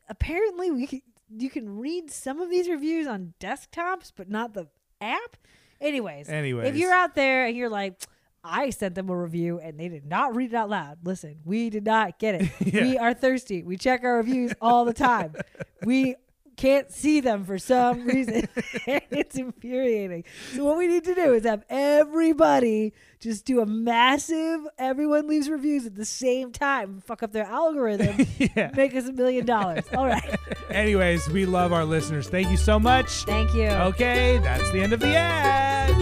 apparently, 0.08 0.70
we 0.70 1.02
you 1.36 1.50
can 1.50 1.78
read 1.78 2.10
some 2.10 2.40
of 2.40 2.50
these 2.50 2.68
reviews 2.68 3.06
on 3.06 3.34
desktops, 3.40 4.12
but 4.14 4.28
not 4.30 4.54
the 4.54 4.68
app. 5.00 5.36
Anyways, 5.80 6.28
Anyways. 6.28 6.68
if 6.68 6.76
you're 6.76 6.92
out 6.92 7.14
there 7.14 7.46
and 7.46 7.56
you're 7.56 7.68
like, 7.68 8.02
I 8.42 8.70
sent 8.70 8.94
them 8.94 9.10
a 9.10 9.16
review 9.16 9.58
and 9.60 9.78
they 9.78 9.88
did 9.88 10.06
not 10.06 10.34
read 10.34 10.52
it 10.52 10.56
out 10.56 10.70
loud. 10.70 10.98
Listen, 11.04 11.36
we 11.44 11.70
did 11.70 11.84
not 11.84 12.18
get 12.18 12.36
it. 12.36 12.50
Yeah. 12.74 12.82
We 12.82 12.98
are 12.98 13.14
thirsty. 13.14 13.62
We 13.62 13.76
check 13.76 14.04
our 14.04 14.16
reviews 14.16 14.52
all 14.60 14.84
the 14.84 14.92
time. 14.92 15.34
we 15.84 16.16
can't 16.58 16.90
see 16.90 17.20
them 17.20 17.44
for 17.44 17.56
some 17.58 18.04
reason. 18.04 18.46
it's 18.86 19.36
infuriating. 19.36 20.24
So 20.54 20.64
what 20.64 20.76
we 20.76 20.86
need 20.88 21.04
to 21.04 21.14
do 21.14 21.32
is 21.32 21.44
have 21.44 21.64
everybody 21.70 22.92
just 23.20 23.44
do 23.46 23.60
a 23.60 23.66
massive 23.66 24.60
everyone 24.76 25.26
leaves 25.28 25.48
reviews 25.48 25.86
at 25.86 25.94
the 25.94 26.04
same 26.04 26.52
time, 26.52 27.00
fuck 27.00 27.22
up 27.22 27.32
their 27.32 27.46
algorithm, 27.46 28.26
Yeah. 28.38 28.70
make 28.76 28.94
us 28.94 29.06
a 29.06 29.12
million 29.12 29.46
dollars. 29.46 29.84
All 29.96 30.06
right. 30.06 30.38
Anyways, 30.68 31.28
we 31.28 31.46
love 31.46 31.72
our 31.72 31.84
listeners. 31.84 32.28
Thank 32.28 32.50
you 32.50 32.56
so 32.56 32.78
much. 32.78 33.24
Thank 33.24 33.54
you. 33.54 33.68
Okay, 33.68 34.38
that's 34.38 34.70
the 34.72 34.80
end 34.82 34.92
of 34.92 35.00
the 35.00 35.16
ad. 35.16 35.94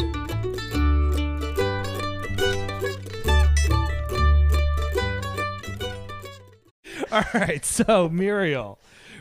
All 7.13 7.23
right, 7.35 7.65
so 7.65 8.09
Muriel, 8.09 8.79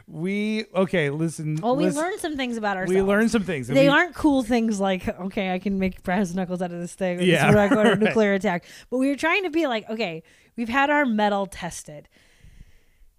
we 0.07 0.65
okay. 0.75 1.09
Listen. 1.09 1.55
Well, 1.61 1.75
we 1.75 1.85
listen- 1.85 2.01
learned 2.01 2.19
some 2.19 2.37
things 2.37 2.57
about 2.57 2.77
ourselves. 2.77 2.93
We 2.95 3.01
learned 3.01 3.31
some 3.31 3.43
things. 3.43 3.67
They 3.67 3.73
we- 3.83 3.87
aren't 3.87 4.13
cool 4.15 4.43
things 4.43 4.79
like, 4.79 5.07
okay, 5.07 5.51
I 5.53 5.59
can 5.59 5.79
make 5.79 6.03
brass 6.03 6.33
knuckles 6.33 6.61
out 6.61 6.71
of 6.71 6.79
this 6.79 6.93
thing. 6.93 7.17
This 7.17 7.27
Yeah, 7.27 7.49
is 7.49 7.55
when 7.55 7.63
I 7.63 7.67
go 7.73 7.83
to 7.83 7.89
a 7.89 7.91
right. 7.93 7.99
nuclear 7.99 8.33
attack. 8.33 8.65
But 8.89 8.97
we 8.99 9.07
were 9.09 9.15
trying 9.15 9.43
to 9.43 9.49
be 9.49 9.65
like, 9.67 9.89
okay, 9.89 10.21
we've 10.55 10.69
had 10.69 10.89
our 10.89 11.05
mettle 11.05 11.47
tested. 11.47 12.07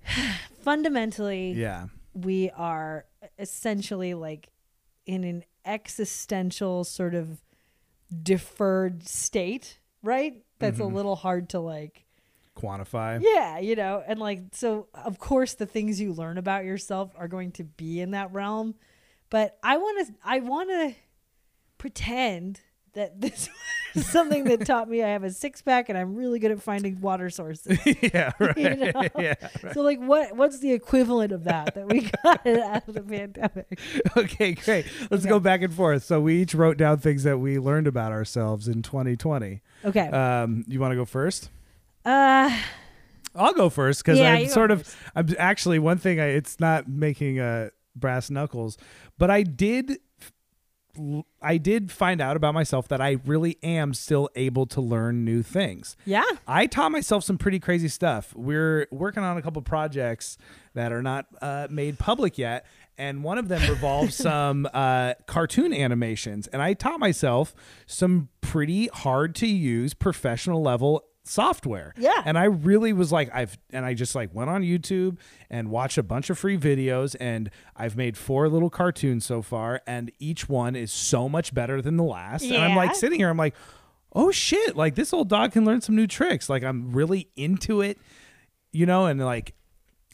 Fundamentally, 0.62 1.52
Yeah. 1.52 1.86
we 2.14 2.50
are 2.50 3.06
essentially 3.38 4.14
like 4.14 4.48
in 5.06 5.24
an 5.24 5.44
existential 5.64 6.84
sort 6.84 7.14
of 7.14 7.40
deferred 8.22 9.06
state, 9.08 9.78
right? 10.02 10.42
That's 10.58 10.78
Mm-hmm. 10.78 10.92
a 10.92 10.94
little 10.96 11.16
hard 11.16 11.48
to 11.50 11.60
like 11.60 12.05
Quantify. 12.56 13.20
yeah, 13.22 13.58
you 13.58 13.76
know, 13.76 14.02
and 14.06 14.18
like 14.18 14.40
so 14.52 14.88
of 14.94 15.18
course 15.18 15.54
the 15.54 15.66
things 15.66 16.00
you 16.00 16.12
learn 16.12 16.38
about 16.38 16.64
yourself 16.64 17.12
are 17.16 17.28
going 17.28 17.52
to 17.52 17.64
be 17.64 18.00
in 18.00 18.12
that 18.12 18.32
realm. 18.32 18.74
But 19.30 19.58
I 19.62 19.76
want 19.76 20.06
to 20.06 20.14
I 20.24 20.40
want 20.40 20.70
to 20.70 20.94
pretend 21.78 22.60
that 22.94 23.20
this 23.20 23.48
is 23.94 24.06
something 24.06 24.44
that 24.44 24.60
taught 24.66 24.88
me 24.88 25.02
I 25.02 25.08
have 25.08 25.22
a 25.22 25.30
six 25.30 25.62
pack 25.62 25.88
and 25.88 25.96
I'm 25.96 26.16
really 26.16 26.38
good 26.38 26.50
at 26.50 26.62
finding 26.62 27.00
water 27.00 27.30
sources. 27.30 27.78
yeah. 28.02 28.32
Right. 28.38 28.56
You 28.56 28.76
know? 28.76 29.02
Yeah. 29.18 29.34
So 29.72 29.82
like 29.82 30.00
what 30.00 30.34
what's 30.34 30.58
the 30.58 30.72
equivalent 30.72 31.32
of 31.32 31.44
that 31.44 31.74
that 31.74 31.86
we 31.86 32.10
got 32.24 32.46
out 32.46 32.88
of 32.88 32.94
the 32.94 33.02
pandemic? 33.02 33.78
Okay, 34.16 34.54
great. 34.54 34.86
Let's 35.10 35.26
go 35.26 35.38
back 35.38 35.62
and 35.62 35.72
forth. 35.72 36.04
So 36.04 36.20
we 36.20 36.40
each 36.42 36.54
wrote 36.54 36.78
down 36.78 36.98
things 36.98 37.22
that 37.24 37.38
we 37.38 37.58
learned 37.58 37.86
about 37.86 38.12
ourselves 38.12 38.66
in 38.66 38.82
2020. 38.82 39.60
Okay. 39.84 40.08
Um, 40.08 40.64
you 40.66 40.80
want 40.80 40.92
to 40.92 40.96
go 40.96 41.04
first? 41.04 41.50
Uh 42.06 42.56
I'll 43.34 43.52
go 43.52 43.68
first 43.68 44.02
because 44.02 44.18
Yeah, 44.18 44.32
I'm 44.32 44.48
sort 44.48 44.70
of. 44.70 44.84
first. 44.86 44.96
I'm 45.14 45.28
actually 45.38 45.78
one 45.78 45.98
thing. 45.98 46.18
I, 46.20 46.28
it's 46.28 46.58
not 46.58 46.88
making 46.88 47.38
uh, 47.38 47.68
brass 47.94 48.30
knuckles, 48.30 48.78
but 49.18 49.30
I 49.30 49.42
did. 49.42 49.98
I 51.42 51.58
did 51.58 51.92
find 51.92 52.22
out 52.22 52.38
about 52.38 52.54
myself 52.54 52.88
that 52.88 53.02
I 53.02 53.18
really 53.26 53.58
am 53.62 53.92
still 53.92 54.30
able 54.34 54.64
to 54.68 54.80
learn 54.80 55.26
new 55.26 55.42
things. 55.42 55.94
yeah. 56.06 56.24
I 56.48 56.66
taught 56.66 56.90
myself 56.90 57.22
some 57.22 57.36
pretty 57.36 57.58
crazy 57.60 57.88
stuff. 57.88 58.32
We're 58.34 58.88
working 58.90 59.22
on 59.22 59.36
a 59.36 59.42
couple 59.42 59.60
projects 59.60 60.38
that 60.72 60.92
are 60.92 61.02
not 61.02 61.26
uh, 61.42 61.66
made 61.68 61.98
public 61.98 62.38
yet, 62.38 62.64
and 62.96 63.22
one 63.22 63.36
of 63.36 63.48
them 63.48 63.60
revolves 63.68 64.14
some 64.16 64.66
uh, 64.72 65.12
cartoon 65.26 65.74
animations. 65.74 66.46
And 66.46 66.62
I 66.62 66.72
taught 66.72 66.98
myself 66.98 67.54
some 67.84 68.30
pretty 68.40 68.86
hard 68.86 69.34
to 69.34 69.46
use 69.46 69.92
professional 69.92 70.62
level 70.62 71.04
software. 71.26 71.92
Yeah. 71.98 72.22
And 72.24 72.38
I 72.38 72.44
really 72.44 72.92
was 72.92 73.12
like, 73.12 73.30
I've 73.34 73.58
and 73.70 73.84
I 73.84 73.94
just 73.94 74.14
like 74.14 74.34
went 74.34 74.50
on 74.50 74.62
YouTube 74.62 75.18
and 75.50 75.70
watched 75.70 75.98
a 75.98 76.02
bunch 76.02 76.30
of 76.30 76.38
free 76.38 76.58
videos, 76.58 77.16
and 77.20 77.50
I've 77.74 77.96
made 77.96 78.16
four 78.16 78.48
little 78.48 78.70
cartoons 78.70 79.26
so 79.26 79.42
far, 79.42 79.82
and 79.86 80.10
each 80.18 80.48
one 80.48 80.76
is 80.76 80.92
so 80.92 81.28
much 81.28 81.54
better 81.54 81.82
than 81.82 81.96
the 81.96 82.04
last. 82.04 82.44
And 82.44 82.56
I'm 82.56 82.76
like 82.76 82.94
sitting 82.94 83.18
here, 83.18 83.28
I'm 83.28 83.36
like 83.36 83.54
oh 84.16 84.30
shit, 84.30 84.74
like 84.74 84.94
this 84.94 85.12
old 85.12 85.28
dog 85.28 85.52
can 85.52 85.64
learn 85.64 85.82
some 85.82 85.94
new 85.94 86.06
tricks. 86.06 86.48
Like 86.48 86.64
I'm 86.64 86.90
really 86.90 87.28
into 87.36 87.82
it, 87.82 87.98
you 88.72 88.86
know, 88.86 89.04
and 89.06 89.22
like 89.22 89.54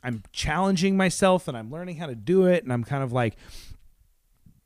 I'm 0.02 0.24
challenging 0.32 0.96
myself 0.96 1.46
and 1.48 1.56
I'm 1.56 1.70
learning 1.70 1.96
how 1.96 2.06
to 2.06 2.16
do 2.16 2.46
it. 2.46 2.64
And 2.64 2.72
I'm 2.72 2.82
kind 2.82 3.04
of 3.04 3.12
like 3.12 3.36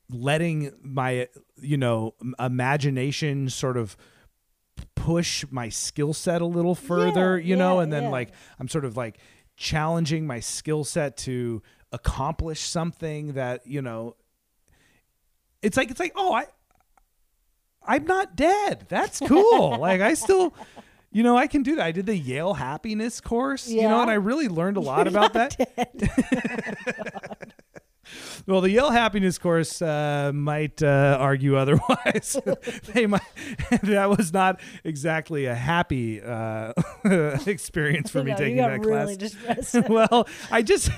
letting 0.09 0.71
my, 0.81 1.27
you 1.61 1.77
know, 1.77 2.15
imagination 2.39 3.49
sort 3.49 3.77
of 3.77 3.95
push 4.95 5.45
my 5.49 5.69
skill 5.69 6.13
set 6.13 6.41
a 6.41 6.45
little 6.45 6.75
further, 6.75 7.39
you 7.39 7.55
know, 7.55 7.77
yeah, 7.77 7.83
and 7.83 7.93
then 7.93 8.03
yeah. 8.03 8.09
like 8.09 8.31
I'm 8.59 8.67
sort 8.67 8.85
of 8.85 8.97
like 8.97 9.17
challenging 9.55 10.27
my 10.27 10.39
skill 10.39 10.83
set 10.83 11.17
to 11.17 11.61
accomplish 11.91 12.61
something 12.61 13.33
that, 13.33 13.65
you 13.65 13.81
know, 13.81 14.15
it's 15.61 15.77
like, 15.77 15.89
it's 15.89 15.99
like, 15.99 16.13
oh, 16.15 16.33
I, 16.33 16.45
I'm 17.87 18.05
not 18.05 18.35
dead. 18.35 18.85
That's 18.89 19.19
cool. 19.19 19.77
like 19.79 20.01
I 20.01 20.13
still, 20.13 20.53
you 21.11 21.23
know, 21.23 21.37
I 21.37 21.47
can 21.47 21.63
do 21.63 21.77
that. 21.77 21.85
I 21.85 21.91
did 21.91 22.05
the 22.05 22.17
Yale 22.17 22.53
happiness 22.53 23.21
course, 23.21 23.67
you 23.67 23.83
know, 23.83 24.01
and 24.01 24.11
I 24.11 24.15
really 24.15 24.49
learned 24.49 24.77
a 24.77 24.81
lot 24.81 25.07
about 25.07 25.33
that. 25.33 25.55
well, 28.45 28.61
the 28.61 28.69
Yale 28.69 28.91
happiness 28.91 29.37
course 29.37 29.81
uh, 29.81 30.31
might 30.33 30.81
uh, 30.81 31.17
argue 31.19 31.55
otherwise. 31.55 32.37
they 32.93 33.05
might. 33.05 33.21
that 33.83 34.09
was 34.09 34.33
not 34.33 34.59
exactly 34.83 35.45
a 35.45 35.55
happy 35.55 36.21
uh, 36.21 36.73
experience 37.45 38.09
for 38.09 38.23
me 38.23 38.33
taking 38.35 38.57
that 38.57 38.85
really 38.85 39.17
class. 39.17 39.75
well, 39.89 40.27
I 40.51 40.61
just 40.61 40.89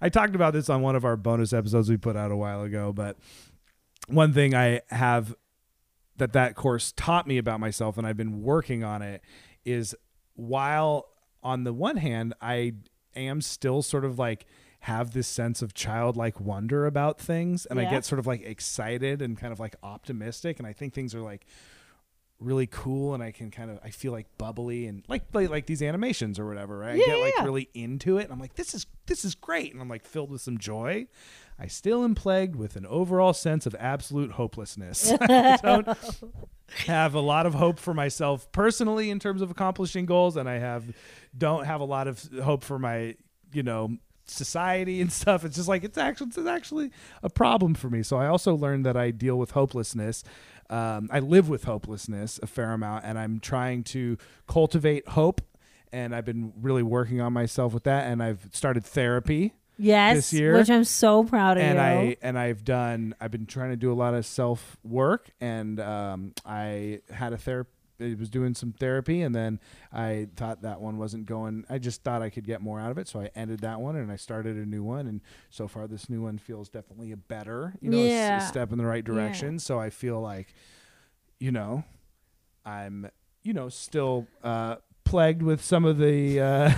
I 0.00 0.08
talked 0.08 0.34
about 0.34 0.52
this 0.52 0.68
on 0.68 0.82
one 0.82 0.96
of 0.96 1.04
our 1.04 1.16
bonus 1.16 1.52
episodes 1.52 1.88
we 1.88 1.96
put 1.96 2.16
out 2.16 2.30
a 2.30 2.36
while 2.36 2.62
ago, 2.62 2.92
but 2.92 3.16
one 4.06 4.32
thing 4.32 4.54
I 4.54 4.82
have 4.90 5.34
that 6.16 6.32
that 6.34 6.54
course 6.54 6.92
taught 6.96 7.26
me 7.26 7.38
about 7.38 7.60
myself 7.60 7.98
and 7.98 8.06
I've 8.06 8.16
been 8.16 8.42
working 8.42 8.84
on 8.84 9.02
it 9.02 9.22
is 9.64 9.96
while 10.34 11.08
on 11.42 11.64
the 11.64 11.72
one 11.72 11.96
hand 11.96 12.34
I 12.40 12.74
am 13.16 13.40
still 13.40 13.82
sort 13.82 14.04
of 14.04 14.18
like 14.18 14.46
have 14.84 15.12
this 15.12 15.26
sense 15.26 15.62
of 15.62 15.72
childlike 15.72 16.38
wonder 16.38 16.84
about 16.84 17.18
things 17.18 17.64
and 17.64 17.80
I 17.80 17.84
get 17.90 18.04
sort 18.04 18.18
of 18.18 18.26
like 18.26 18.42
excited 18.42 19.22
and 19.22 19.34
kind 19.38 19.50
of 19.50 19.58
like 19.58 19.76
optimistic 19.82 20.58
and 20.58 20.66
I 20.68 20.74
think 20.74 20.92
things 20.92 21.14
are 21.14 21.22
like 21.22 21.46
really 22.38 22.66
cool 22.66 23.14
and 23.14 23.22
I 23.22 23.30
can 23.32 23.50
kind 23.50 23.70
of 23.70 23.78
I 23.82 23.88
feel 23.88 24.12
like 24.12 24.26
bubbly 24.36 24.86
and 24.86 25.02
like 25.08 25.22
like, 25.32 25.48
like 25.48 25.64
these 25.66 25.80
animations 25.80 26.38
or 26.38 26.46
whatever, 26.46 26.76
right? 26.76 26.90
I 26.90 26.94
Yeah, 26.96 27.06
get 27.06 27.20
like 27.20 27.34
yeah. 27.38 27.44
really 27.44 27.70
into 27.72 28.18
it 28.18 28.24
and 28.24 28.32
I'm 28.32 28.38
like 28.38 28.56
this 28.56 28.74
is 28.74 28.84
this 29.06 29.24
is 29.24 29.34
great 29.34 29.72
and 29.72 29.80
I'm 29.80 29.88
like 29.88 30.04
filled 30.04 30.30
with 30.30 30.42
some 30.42 30.58
joy. 30.58 31.06
I 31.58 31.66
still 31.66 32.04
am 32.04 32.14
plagued 32.14 32.54
with 32.56 32.76
an 32.76 32.84
overall 32.84 33.32
sense 33.32 33.64
of 33.64 33.74
absolute 33.78 34.32
hopelessness. 34.32 35.12
I 35.20 35.56
don't 35.62 35.88
have 36.86 37.14
a 37.14 37.20
lot 37.20 37.46
of 37.46 37.54
hope 37.54 37.78
for 37.78 37.94
myself 37.94 38.52
personally 38.52 39.08
in 39.08 39.18
terms 39.18 39.40
of 39.40 39.50
accomplishing 39.50 40.04
goals 40.04 40.36
and 40.36 40.46
I 40.46 40.58
have 40.58 40.84
don't 41.38 41.64
have 41.64 41.80
a 41.80 41.84
lot 41.86 42.06
of 42.06 42.22
hope 42.42 42.62
for 42.64 42.78
my, 42.78 43.14
you 43.54 43.62
know, 43.62 43.96
society 44.26 45.00
and 45.00 45.12
stuff. 45.12 45.44
It's 45.44 45.56
just 45.56 45.68
like 45.68 45.84
it's 45.84 45.98
actually 45.98 46.28
it's 46.28 46.38
actually 46.38 46.90
a 47.22 47.30
problem 47.30 47.74
for 47.74 47.90
me. 47.90 48.02
So 48.02 48.16
I 48.16 48.26
also 48.26 48.54
learned 48.54 48.86
that 48.86 48.96
I 48.96 49.10
deal 49.10 49.36
with 49.38 49.52
hopelessness. 49.52 50.24
Um, 50.70 51.08
I 51.12 51.20
live 51.20 51.48
with 51.48 51.64
hopelessness 51.64 52.40
a 52.42 52.46
fair 52.46 52.72
amount, 52.72 53.04
and 53.04 53.18
I'm 53.18 53.38
trying 53.40 53.84
to 53.84 54.16
cultivate 54.46 55.08
hope. 55.08 55.40
And 55.92 56.14
I've 56.14 56.24
been 56.24 56.52
really 56.60 56.82
working 56.82 57.20
on 57.20 57.32
myself 57.32 57.72
with 57.72 57.84
that. 57.84 58.06
And 58.06 58.22
I've 58.22 58.48
started 58.52 58.84
therapy. 58.84 59.52
yes, 59.78 60.16
this 60.16 60.32
year. 60.32 60.54
which 60.54 60.70
I'm 60.70 60.84
so 60.84 61.24
proud 61.24 61.56
of 61.56 61.62
and 61.62 61.76
you. 61.76 61.82
I 61.82 62.16
and 62.22 62.38
I've 62.38 62.64
done 62.64 63.14
I've 63.20 63.30
been 63.30 63.46
trying 63.46 63.70
to 63.70 63.76
do 63.76 63.92
a 63.92 63.94
lot 63.94 64.14
of 64.14 64.24
self 64.26 64.76
work 64.82 65.30
and 65.40 65.78
um, 65.80 66.32
I 66.46 67.00
had 67.10 67.32
a 67.32 67.36
therapy 67.36 67.73
I 68.00 68.16
was 68.18 68.28
doing 68.28 68.54
some 68.54 68.72
therapy 68.72 69.22
and 69.22 69.34
then 69.34 69.60
I 69.92 70.28
thought 70.36 70.62
that 70.62 70.80
one 70.80 70.98
wasn't 70.98 71.26
going 71.26 71.64
I 71.70 71.78
just 71.78 72.02
thought 72.02 72.22
I 72.22 72.30
could 72.30 72.44
get 72.44 72.60
more 72.60 72.80
out 72.80 72.90
of 72.90 72.98
it 72.98 73.06
so 73.08 73.20
I 73.20 73.30
ended 73.36 73.60
that 73.60 73.80
one 73.80 73.94
and 73.96 74.10
I 74.10 74.16
started 74.16 74.56
a 74.56 74.66
new 74.66 74.82
one 74.82 75.06
and 75.06 75.20
so 75.50 75.68
far 75.68 75.86
this 75.86 76.08
new 76.10 76.22
one 76.22 76.38
feels 76.38 76.68
definitely 76.68 77.12
a 77.12 77.16
better 77.16 77.74
you 77.80 77.90
know 77.90 78.04
Yeah. 78.04 78.36
a 78.38 78.40
step 78.40 78.72
in 78.72 78.78
the 78.78 78.86
right 78.86 79.04
direction 79.04 79.58
so 79.58 79.78
I 79.78 79.90
feel 79.90 80.20
like 80.20 80.54
you 81.38 81.52
know 81.52 81.84
I'm 82.66 83.08
you 83.42 83.52
know 83.52 83.68
still 83.68 84.26
uh, 84.42 84.76
plagued 85.04 85.42
with 85.42 85.62
some 85.62 85.84
of 85.84 85.98
the 85.98 86.40
uh, 86.40 86.70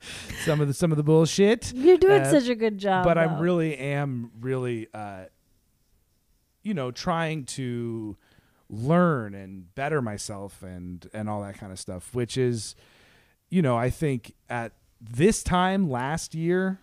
some 0.44 0.60
of 0.60 0.68
the 0.68 0.74
some 0.74 0.90
of 0.90 0.96
the 0.96 1.02
bullshit 1.02 1.72
You're 1.74 1.98
doing 1.98 2.22
uh, 2.22 2.30
such 2.30 2.48
a 2.48 2.54
good 2.54 2.78
job. 2.78 3.04
but 3.04 3.18
I 3.18 3.24
really 3.24 3.76
am 3.76 4.30
really 4.40 4.88
uh 4.94 5.24
you 6.62 6.74
know 6.74 6.90
trying 6.90 7.44
to 7.46 8.16
learn 8.72 9.34
and 9.34 9.74
better 9.74 10.00
myself 10.00 10.62
and 10.62 11.08
and 11.12 11.28
all 11.28 11.42
that 11.42 11.58
kind 11.58 11.72
of 11.72 11.78
stuff 11.80 12.14
which 12.14 12.38
is 12.38 12.76
you 13.48 13.60
know 13.62 13.76
I 13.76 13.90
think 13.90 14.32
at 14.48 14.72
this 15.00 15.42
time 15.42 15.90
last 15.90 16.34
year 16.36 16.78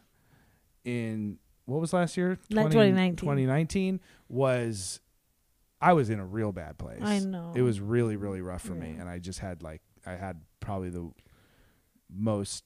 in 0.83 1.37
what 1.65 1.79
was 1.79 1.93
last 1.93 2.17
year 2.17 2.39
Ni- 2.49 2.63
2019. 2.63 3.15
2019 3.15 3.99
was 4.27 4.99
I 5.79 5.93
was 5.93 6.09
in 6.09 6.19
a 6.19 6.25
real 6.25 6.51
bad 6.51 6.77
place 6.77 6.99
I 7.01 7.19
know. 7.19 7.53
it 7.55 7.61
was 7.61 7.79
really 7.79 8.17
really 8.17 8.41
rough 8.41 8.63
for 8.63 8.73
me 8.75 8.95
and 8.99 9.07
I 9.07 9.19
just 9.19 9.39
had 9.39 9.63
like 9.63 9.81
I 10.05 10.11
had 10.15 10.41
probably 10.59 10.89
the 10.89 11.09
most 12.13 12.65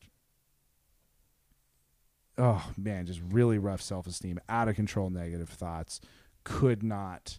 oh 2.38 2.72
man 2.78 3.06
just 3.06 3.22
really 3.30 3.60
rough 3.60 3.82
self-esteem 3.82 4.40
out 4.50 4.68
of 4.68 4.76
control 4.76 5.10
negative 5.12 5.50
thoughts 5.50 6.00
could 6.44 6.82
not 6.82 7.38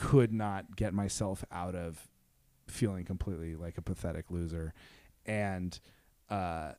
could 0.00 0.32
not 0.32 0.76
get 0.76 0.94
myself 0.94 1.44
out 1.50 1.74
of 1.74 2.08
feeling 2.68 3.04
completely 3.04 3.56
like 3.56 3.76
a 3.78 3.82
pathetic 3.82 4.30
loser 4.30 4.72
and 5.26 5.80
uh 6.30 6.70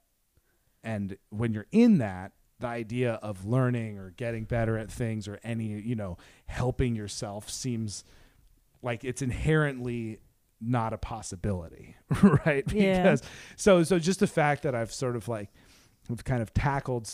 and 0.83 1.17
when 1.29 1.51
you're 1.53 1.65
in 1.73 1.97
that 1.97 2.31
the 2.59 2.67
idea 2.67 3.13
of 3.15 3.45
learning 3.45 3.97
or 3.97 4.11
getting 4.11 4.45
better 4.45 4.77
at 4.77 4.89
things 4.89 5.27
or 5.27 5.37
any 5.43 5.65
you 5.81 5.95
know 5.95 6.17
helping 6.45 6.95
yourself 6.95 7.49
seems 7.49 8.03
like 8.81 9.03
it's 9.03 9.21
inherently 9.21 10.19
not 10.61 10.93
a 10.93 10.97
possibility 10.97 11.95
right 12.45 12.71
Yeah. 12.71 13.01
because 13.03 13.21
so 13.57 13.83
so 13.83 13.99
just 13.99 14.19
the 14.21 14.27
fact 14.27 14.63
that 14.63 14.73
i've 14.75 14.93
sort 14.93 15.15
of 15.17 15.27
like 15.27 15.49
have 16.07 16.23
kind 16.23 16.41
of 16.41 16.53
tackled 16.53 17.09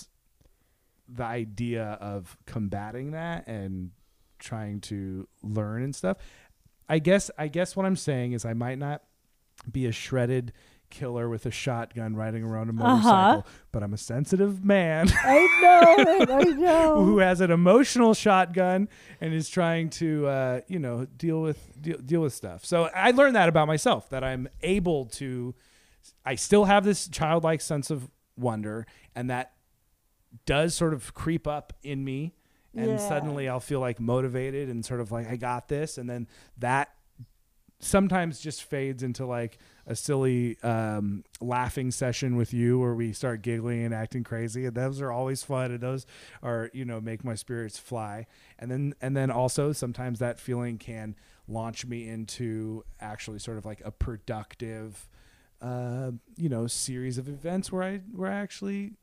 the 1.08 1.24
idea 1.24 1.98
of 2.02 2.38
combating 2.46 3.12
that 3.12 3.48
and 3.48 3.92
trying 4.46 4.80
to 4.80 5.28
learn 5.44 5.82
and 5.84 5.94
stuff 5.96 6.18
i 6.88 7.00
guess 7.00 7.30
i 7.38 7.48
guess 7.48 7.76
what 7.76 7.86
i'm 7.86 7.96
saying 7.96 8.32
is 8.32 8.46
i 8.46 8.54
might 8.54 8.78
not 8.78 9.02
be 9.72 9.86
a 9.88 9.92
shredded 9.92 10.54
killer 10.92 11.28
with 11.28 11.46
a 11.48 11.52
shotgun 11.52 12.16
riding 12.16 12.44
around 12.44 12.70
a 12.70 12.72
Uh-huh. 12.84 12.96
motorcycle 12.96 13.48
but 13.72 13.82
i'm 13.84 13.94
a 13.94 13.98
sensitive 13.98 14.64
man 14.64 15.10
I 15.24 15.48
know 15.62 16.12
it. 16.22 16.30
I 16.30 16.42
know. 16.52 17.04
who 17.04 17.18
has 17.18 17.42
an 17.42 17.50
emotional 17.52 18.14
shotgun 18.14 18.88
and 19.20 19.34
is 19.34 19.50
trying 19.50 19.90
to 20.02 20.28
uh, 20.28 20.62
you 20.68 20.78
know 20.80 21.06
deal 21.18 21.42
with 21.42 21.82
deal, 21.82 21.98
deal 21.98 22.22
with 22.22 22.34
stuff. 22.34 22.64
So 22.64 22.90
I 22.96 23.12
learned 23.12 23.36
that 23.36 23.50
about 23.50 23.68
myself 23.68 24.10
that 24.10 24.24
I'm 24.24 24.48
able 24.62 25.06
to 25.20 25.56
I 26.24 26.36
still 26.36 26.66
have 26.66 26.86
this 26.86 27.08
childlike 27.08 27.62
sense 27.62 27.90
of 27.90 28.10
wonder 28.38 28.86
and 29.16 29.30
that 29.32 29.54
does 30.46 30.76
sort 30.76 30.94
of 30.94 31.14
creep 31.16 31.48
up 31.48 31.74
in 31.82 32.04
me 32.06 32.36
and 32.78 32.92
Yeah. 32.92 33.08
suddenly 33.08 33.48
I'll 33.50 33.60
feel 33.60 33.80
like 33.80 34.00
motivated 34.00 34.70
and 34.70 34.84
sort 34.86 35.00
of 35.02 35.12
like 35.12 35.28
I 35.28 35.36
got 35.36 35.68
this. 35.68 35.98
And 35.98 36.10
then 36.10 36.28
that 36.58 36.90
sometimes 37.80 38.40
just 38.40 38.64
fades 38.64 39.04
into 39.04 39.26
like 39.26 39.58
a 39.86 39.96
silly 39.96 40.58
um, 40.64 41.24
laughing 41.42 41.92
session 41.92 42.36
with 42.36 42.54
you 42.54 42.80
where 42.80 42.96
we 42.96 43.12
start 43.14 43.42
giggling 43.42 43.84
and 43.84 43.94
acting 43.94 44.24
crazy. 44.24 44.66
And 44.66 44.76
those 44.76 45.02
are 45.02 45.12
always 45.12 45.44
fun. 45.44 45.72
And 45.72 45.82
those 45.82 46.06
are 46.42 46.70
you 46.74 46.86
know 46.86 47.00
make 47.02 47.24
my 47.24 47.36
spirits 47.36 47.78
fly. 47.78 48.28
And 48.58 48.72
then 48.72 48.94
and 49.02 49.16
then 49.16 49.30
also 49.30 49.72
sometimes 49.72 50.20
that 50.20 50.40
feeling 50.40 50.78
can 50.78 51.16
launch 51.48 51.86
me 51.86 52.08
into 52.08 52.84
actually 53.00 53.40
sort 53.40 53.58
of 53.58 53.66
like 53.66 53.82
a 53.86 53.92
productive 53.92 55.08
uh, 55.62 56.12
you 56.38 56.50
know 56.50 56.68
series 56.68 57.18
of 57.18 57.28
events 57.28 57.72
where 57.72 57.84
I 57.84 57.98
where 58.14 58.32
I 58.32 58.36
actually 58.36 58.94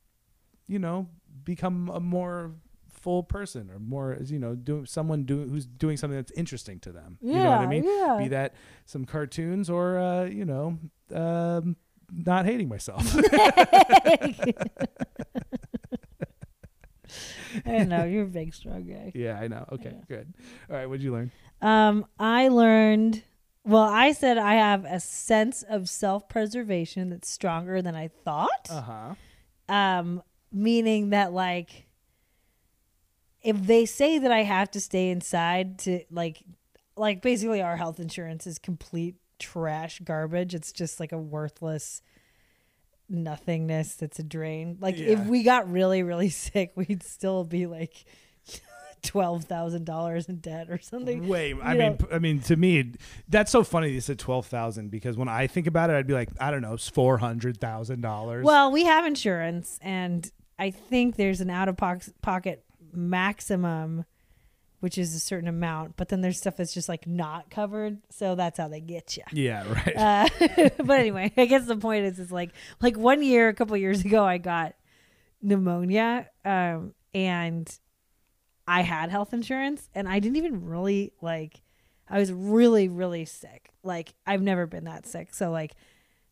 you 0.67 0.79
know 0.79 1.09
become 1.45 1.89
a 1.91 2.01
more 2.01 2.53
full 3.03 3.23
person 3.25 3.69
or 3.71 3.79
more 3.81 4.13
as 4.19 4.31
you 4.31 4.39
know 4.39 4.55
doing 4.55 4.87
someone 4.87 5.25
doing 5.25 5.49
who's 5.49 5.67
doing 5.67 5.97
something 5.97 6.17
that's 6.17 6.31
interesting 6.33 6.79
to 6.79 6.93
them 6.93 7.19
yeah, 7.21 7.37
you 7.37 7.43
know 7.43 7.51
what 7.51 7.59
i 7.61 7.67
mean 7.67 7.85
yeah. 7.85 8.17
be 8.19 8.29
that 8.29 8.55
some 8.87 9.05
cartoons 9.05 9.69
or 9.69 9.99
uh, 9.99 10.25
you 10.25 10.45
know 10.45 10.79
um, 11.15 11.77
not 12.13 12.47
hating 12.47 12.69
myself 12.69 13.03
I 17.67 17.85
know 17.85 18.05
you're 18.05 18.23
a 18.25 18.27
big 18.27 18.55
strong 18.55 18.85
guy. 18.85 19.13
yeah 19.15 19.39
i 19.39 19.47
know 19.47 19.67
okay 19.73 19.95
good 20.09 20.33
all 20.71 20.77
right 20.77 20.87
what'd 20.87 21.03
you 21.03 21.13
learn 21.13 21.31
Um, 21.61 22.07
I 22.19 22.49
learned. 22.49 23.23
Well, 23.65 23.83
I 23.85 24.11
said 24.13 24.37
I 24.39 24.55
have 24.55 24.85
a 24.85 24.99
sense 24.99 25.63
of 25.69 25.89
self-preservation 25.89 27.11
that's 27.11 27.29
stronger 27.31 27.81
than 27.83 27.95
I 27.95 28.09
thought. 28.09 28.69
uh-huh 28.71 29.15
um 29.69 30.23
meaning 30.51 31.11
that 31.11 31.33
like 31.33 31.87
if 33.43 33.67
they 33.67 33.87
say 33.87 34.19
that 34.19 34.31
I 34.31 34.43
have 34.43 34.71
to 34.73 34.81
stay 34.81 35.11
inside 35.11 35.79
to 35.81 36.05
like 36.11 36.43
like 36.97 37.23
basically 37.23 37.63
our 37.63 37.77
health 37.77 37.99
insurance 37.99 38.47
is 38.47 38.59
complete 38.59 39.17
trash 39.39 40.01
garbage. 40.05 40.55
It's 40.55 40.73
just 40.73 41.01
like 41.01 41.13
a 41.13 41.19
worthless 41.19 42.03
nothingness 43.09 43.95
that's 43.95 44.19
a 44.19 44.23
drain. 44.23 44.79
Like 44.81 44.97
if 44.97 45.27
we 45.27 45.43
got 45.43 45.71
really 45.71 46.03
really 46.03 46.29
sick, 46.31 46.73
we'd 46.77 47.03
still 47.03 47.45
be 47.45 47.67
like 47.67 48.05
twelve 49.03 49.45
thousand 49.45 49.85
dollars 49.85 50.27
in 50.27 50.37
debt 50.37 50.71
or 50.71 50.79
something. 50.79 51.27
Wait, 51.27 51.57
I 51.63 51.73
You 51.73 51.79
mean, 51.79 51.99
I 52.13 52.19
mean, 52.19 52.41
to 52.43 52.57
me, 52.57 52.93
that's 53.29 53.51
so 53.51 53.65
funny. 53.65 53.91
You 53.91 54.01
said 54.01 54.19
twelve 54.19 54.47
thousand 54.47 54.91
because 54.91 55.17
when 55.17 55.29
I 55.29 55.47
think 55.47 55.67
about 55.67 55.91
it, 55.91 55.95
I'd 55.95 56.07
be 56.07 56.15
like, 56.15 56.31
I 56.41 56.51
don't 56.51 56.63
know, 56.63 56.75
it's 56.75 56.89
four 56.89 57.19
hundred 57.19 57.59
thousand 57.59 58.03
dollars. 58.03 58.45
Well, 58.45 58.71
we 58.71 58.85
have 58.85 59.05
insurance, 59.05 59.79
and 59.83 60.31
I 60.59 60.71
think 60.71 61.17
there's 61.17 61.41
an 61.41 61.51
out 61.51 61.69
of 61.69 61.77
pocket 61.77 62.65
maximum, 62.93 64.05
which 64.81 64.99
is 64.99 65.15
a 65.15 65.21
certain 65.21 65.49
amount. 65.49 65.97
But 65.97 66.09
then 66.09 66.21
there's 66.21 66.39
stuff 66.39 66.57
that's 66.57 66.75
just 66.75 66.89
like 66.89 67.07
not 67.07 67.51
covered, 67.51 67.99
so 68.11 68.35
that's 68.35 68.59
how 68.59 68.69
they 68.69 68.81
get 68.81 69.17
you. 69.17 69.23
yeah, 69.33 69.65
right. 69.87 69.97
Uh, 69.97 70.71
but 70.85 71.01
anyway, 71.01 71.33
I 71.37 71.47
guess 71.47 71.67
the 71.67 71.77
point 71.77 72.05
is, 72.05 72.19
is 72.19 72.33
like 72.33 72.51
like 72.81 72.97
one 72.97 73.23
year, 73.23 73.49
a 73.49 73.55
couple 73.55 73.77
years 73.77 74.05
ago, 74.05 74.25
I 74.25 74.39
got 74.39 74.75
pneumonia, 75.41 76.29
um, 76.45 76.95
and 77.15 77.73
I 78.67 78.83
had 78.83 79.11
health 79.11 79.33
insurance, 79.33 79.89
and 79.95 80.09
I 80.09 80.19
didn't 80.19 80.37
even 80.37 80.65
really 80.67 81.13
like. 81.21 81.61
I 82.09 82.19
was 82.19 82.31
really, 82.31 82.89
really 82.89 83.25
sick. 83.25 83.71
Like 83.83 84.13
I've 84.27 84.43
never 84.43 84.67
been 84.67 84.85
that 84.85 85.07
sick. 85.07 85.33
So 85.33 85.51
like, 85.51 85.73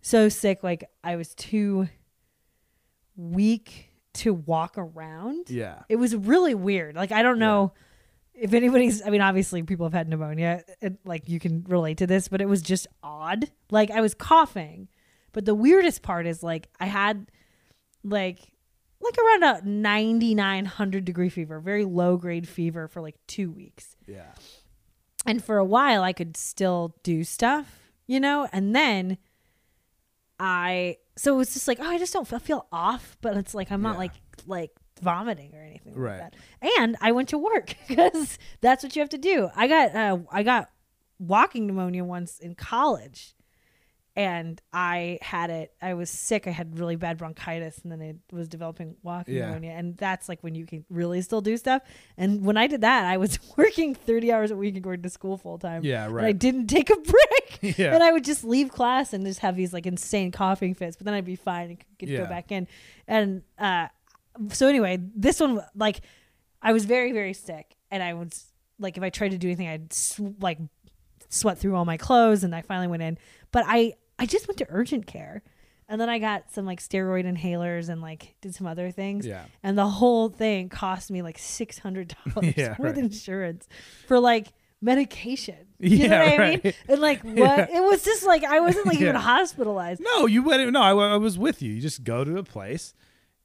so 0.02 0.28
sick. 0.28 0.62
Like 0.62 0.84
I 1.02 1.16
was 1.16 1.34
too 1.34 1.88
weak 3.16 3.89
to 4.14 4.34
walk 4.34 4.74
around. 4.76 5.50
yeah, 5.50 5.82
It 5.88 5.96
was 5.96 6.14
really 6.16 6.54
weird. 6.54 6.96
Like 6.96 7.12
I 7.12 7.22
don't 7.22 7.38
know 7.38 7.72
if 8.34 8.52
anybody's. 8.54 9.02
I 9.04 9.10
mean, 9.10 9.20
obviously 9.20 9.62
people 9.62 9.86
have 9.86 9.92
had 9.92 10.08
pneumonia. 10.08 10.64
It, 10.80 10.98
like 11.04 11.28
you 11.28 11.38
can 11.38 11.64
relate 11.68 11.98
to 11.98 12.06
this, 12.06 12.28
but 12.28 12.40
it 12.40 12.48
was 12.48 12.62
just 12.62 12.86
odd. 13.02 13.50
Like 13.70 13.90
I 13.90 14.00
was 14.00 14.14
coughing, 14.14 14.88
but 15.32 15.44
the 15.44 15.54
weirdest 15.54 16.02
part 16.02 16.26
is 16.26 16.42
like 16.42 16.68
I 16.80 16.86
had 16.86 17.30
like 18.02 18.38
like 19.00 19.16
around 19.18 19.42
a 19.44 19.62
ninety 19.68 20.34
nine 20.34 20.64
hundred 20.64 21.04
degree 21.04 21.28
fever, 21.28 21.60
very 21.60 21.84
low 21.84 22.16
grade 22.16 22.48
fever 22.48 22.88
for 22.88 23.00
like 23.00 23.16
two 23.26 23.50
weeks 23.50 23.96
yeah, 24.06 24.32
and 25.26 25.42
for 25.44 25.58
a 25.58 25.64
while 25.64 26.02
I 26.02 26.12
could 26.12 26.36
still 26.36 26.96
do 27.02 27.24
stuff, 27.24 27.92
you 28.06 28.20
know, 28.20 28.48
and 28.52 28.74
then 28.74 29.18
I 30.40 30.96
so 31.16 31.34
it 31.34 31.36
was 31.36 31.52
just 31.52 31.68
like, 31.68 31.78
oh, 31.80 31.84
I 31.88 31.98
just 31.98 32.12
don't 32.14 32.26
feel, 32.26 32.38
feel 32.38 32.66
off, 32.72 33.16
but 33.20 33.36
it's 33.36 33.54
like 33.54 33.70
I'm 33.70 33.82
not 33.82 33.98
like 33.98 34.12
like 34.46 34.70
vomiting 35.02 35.54
or 35.54 35.62
anything 35.62 35.94
Right. 35.94 36.20
like 36.20 36.32
that. 36.32 36.34
And 36.78 36.96
I 37.00 37.12
went 37.12 37.28
to 37.30 37.38
work 37.38 37.74
because 37.88 38.38
that's 38.62 38.82
what 38.82 38.96
you 38.96 39.00
have 39.00 39.10
to 39.10 39.18
do. 39.18 39.50
I 39.54 39.68
got 39.68 39.94
uh, 39.94 40.18
I 40.32 40.42
got 40.42 40.70
walking 41.18 41.66
pneumonia 41.66 42.04
once 42.04 42.38
in 42.38 42.54
college, 42.54 43.34
and 44.16 44.60
I 44.72 45.18
had 45.22 45.50
it. 45.50 45.72
I 45.80 45.94
was 45.94 46.10
sick. 46.10 46.46
I 46.46 46.50
had 46.50 46.78
really 46.78 46.96
bad 46.96 47.16
bronchitis, 47.18 47.78
and 47.82 47.92
then 47.92 48.02
I 48.02 48.34
was 48.34 48.48
developing 48.48 48.96
walking 49.02 49.34
Yeah. 49.36 49.46
pneumonia. 49.46 49.70
And 49.72 49.96
that's 49.96 50.28
like 50.28 50.42
when 50.42 50.54
you 50.54 50.66
can 50.66 50.84
really 50.90 51.22
still 51.22 51.40
do 51.40 51.56
stuff. 51.56 51.82
And 52.16 52.44
when 52.44 52.56
I 52.56 52.66
did 52.66 52.80
that, 52.80 53.04
I 53.04 53.16
was 53.18 53.38
working 53.56 53.94
thirty 53.94 54.32
hours 54.32 54.50
a 54.50 54.56
week 54.56 54.74
and 54.74 54.82
going 54.82 55.02
to 55.02 55.10
school 55.10 55.36
full 55.36 55.58
time. 55.58 55.84
Yeah, 55.84 56.06
And 56.08 56.20
I 56.20 56.32
didn't 56.32 56.66
take 56.66 56.90
a 56.90 56.96
break. 57.00 57.16
Yeah. 57.78 57.94
And 57.94 58.02
I 58.02 58.10
would 58.10 58.24
just 58.24 58.42
leave 58.42 58.70
class 58.70 59.12
and 59.12 59.24
just 59.26 59.40
have 59.40 59.54
these 59.54 59.72
like 59.74 59.84
insane 59.86 60.30
coughing 60.32 60.72
fits, 60.74 60.96
but 60.96 61.04
then 61.04 61.12
I'd 61.14 61.26
be 61.26 61.36
fine 61.36 61.68
and 61.70 61.84
could 61.98 62.08
Yeah. 62.08 62.18
go 62.20 62.26
back 62.26 62.50
in. 62.50 62.66
And 63.06 63.42
uh, 63.58 63.88
so 64.50 64.66
anyway, 64.66 64.98
this 65.14 65.40
one 65.40 65.60
like 65.74 66.00
I 66.62 66.72
was 66.72 66.84
very 66.86 67.12
very 67.12 67.34
sick, 67.34 67.76
and 67.90 68.02
I 68.02 68.14
was 68.14 68.46
like 68.78 68.96
if 68.96 69.02
I 69.02 69.10
tried 69.10 69.32
to 69.32 69.38
do 69.38 69.48
anything, 69.48 69.68
I'd 69.68 69.92
sw- 69.92 70.20
like 70.40 70.58
sweat 71.28 71.58
through 71.58 71.76
all 71.76 71.84
my 71.84 71.96
clothes, 71.96 72.44
and 72.44 72.54
I 72.54 72.62
finally 72.62 72.88
went 72.88 73.02
in. 73.02 73.18
But 73.52 73.64
I 73.66 73.94
I 74.18 74.26
just 74.26 74.46
went 74.48 74.58
to 74.58 74.66
urgent 74.68 75.06
care. 75.06 75.42
And 75.88 76.00
then 76.00 76.08
I 76.08 76.20
got 76.20 76.52
some 76.52 76.66
like 76.66 76.80
steroid 76.80 77.24
inhalers 77.24 77.88
and 77.88 78.00
like 78.00 78.36
did 78.40 78.54
some 78.54 78.68
other 78.68 78.92
things. 78.92 79.26
Yeah. 79.26 79.44
And 79.64 79.76
the 79.76 79.88
whole 79.88 80.28
thing 80.28 80.68
cost 80.68 81.10
me 81.10 81.20
like 81.20 81.36
six 81.36 81.78
hundred 81.78 82.14
dollars 82.24 82.54
Yeah, 82.56 82.76
with 82.78 82.94
right. 82.94 82.98
insurance 82.98 83.66
for 84.06 84.20
like 84.20 84.52
medication. 84.80 85.56
You 85.80 86.08
know 86.08 86.22
Yeah, 86.22 86.30
what 86.30 86.40
I 86.40 86.60
mean? 86.62 86.74
And 86.88 87.00
like 87.00 87.24
what 87.24 87.36
Yeah. 87.36 87.66
it 87.76 87.82
was 87.82 88.04
just 88.04 88.24
like 88.26 88.44
I 88.44 88.60
wasn't 88.60 88.86
like 88.86 89.00
even 89.00 89.14
hospitalized. 89.16 90.00
No, 90.00 90.26
you 90.26 90.42
went. 90.44 90.70
No, 90.72 90.80
I, 90.82 90.90
I 90.92 91.16
was 91.16 91.38
with 91.38 91.60
you. 91.62 91.72
You 91.72 91.80
just 91.80 92.04
go 92.04 92.22
to 92.22 92.36
a 92.38 92.42
place, 92.44 92.94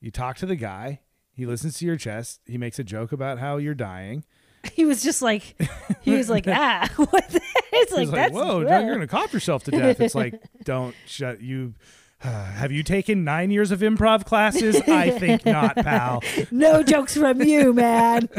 you 0.01 0.11
talk 0.11 0.37
to 0.37 0.45
the 0.45 0.55
guy. 0.55 0.99
He 1.31 1.45
listens 1.45 1.77
to 1.79 1.85
your 1.85 1.95
chest. 1.97 2.41
He 2.45 2.57
makes 2.57 2.77
a 2.77 2.83
joke 2.83 3.11
about 3.11 3.39
how 3.39 3.57
you're 3.57 3.73
dying. 3.73 4.23
He 4.73 4.85
was 4.85 5.03
just 5.03 5.21
like 5.21 5.55
he 6.01 6.11
was 6.15 6.29
like, 6.29 6.45
ah, 6.49 6.89
what 6.95 7.27
the-" 7.29 7.41
it's 7.73 7.91
like 7.91 8.07
like, 8.09 8.15
that's 8.15 8.33
"Whoa, 8.33 8.61
ugh." 8.63 8.83
you're 8.85 8.93
gonna 8.93 9.07
cough 9.07 9.33
yourself 9.33 9.63
to 9.65 9.71
death." 9.71 9.99
It's 10.01 10.15
like, 10.15 10.41
don't 10.63 10.95
shut 11.05 11.41
you. 11.41 11.73
have 12.19 12.71
you 12.71 12.81
taken 12.83 13.23
nine 13.23 13.51
years 13.51 13.71
of 13.71 13.79
improv 13.81 14.25
classes? 14.25 14.81
I 14.87 15.11
think 15.11 15.45
not, 15.45 15.75
pal. 15.75 16.23
no 16.51 16.81
jokes 16.83 17.15
from 17.17 17.41
you, 17.41 17.73
man. 17.73 18.29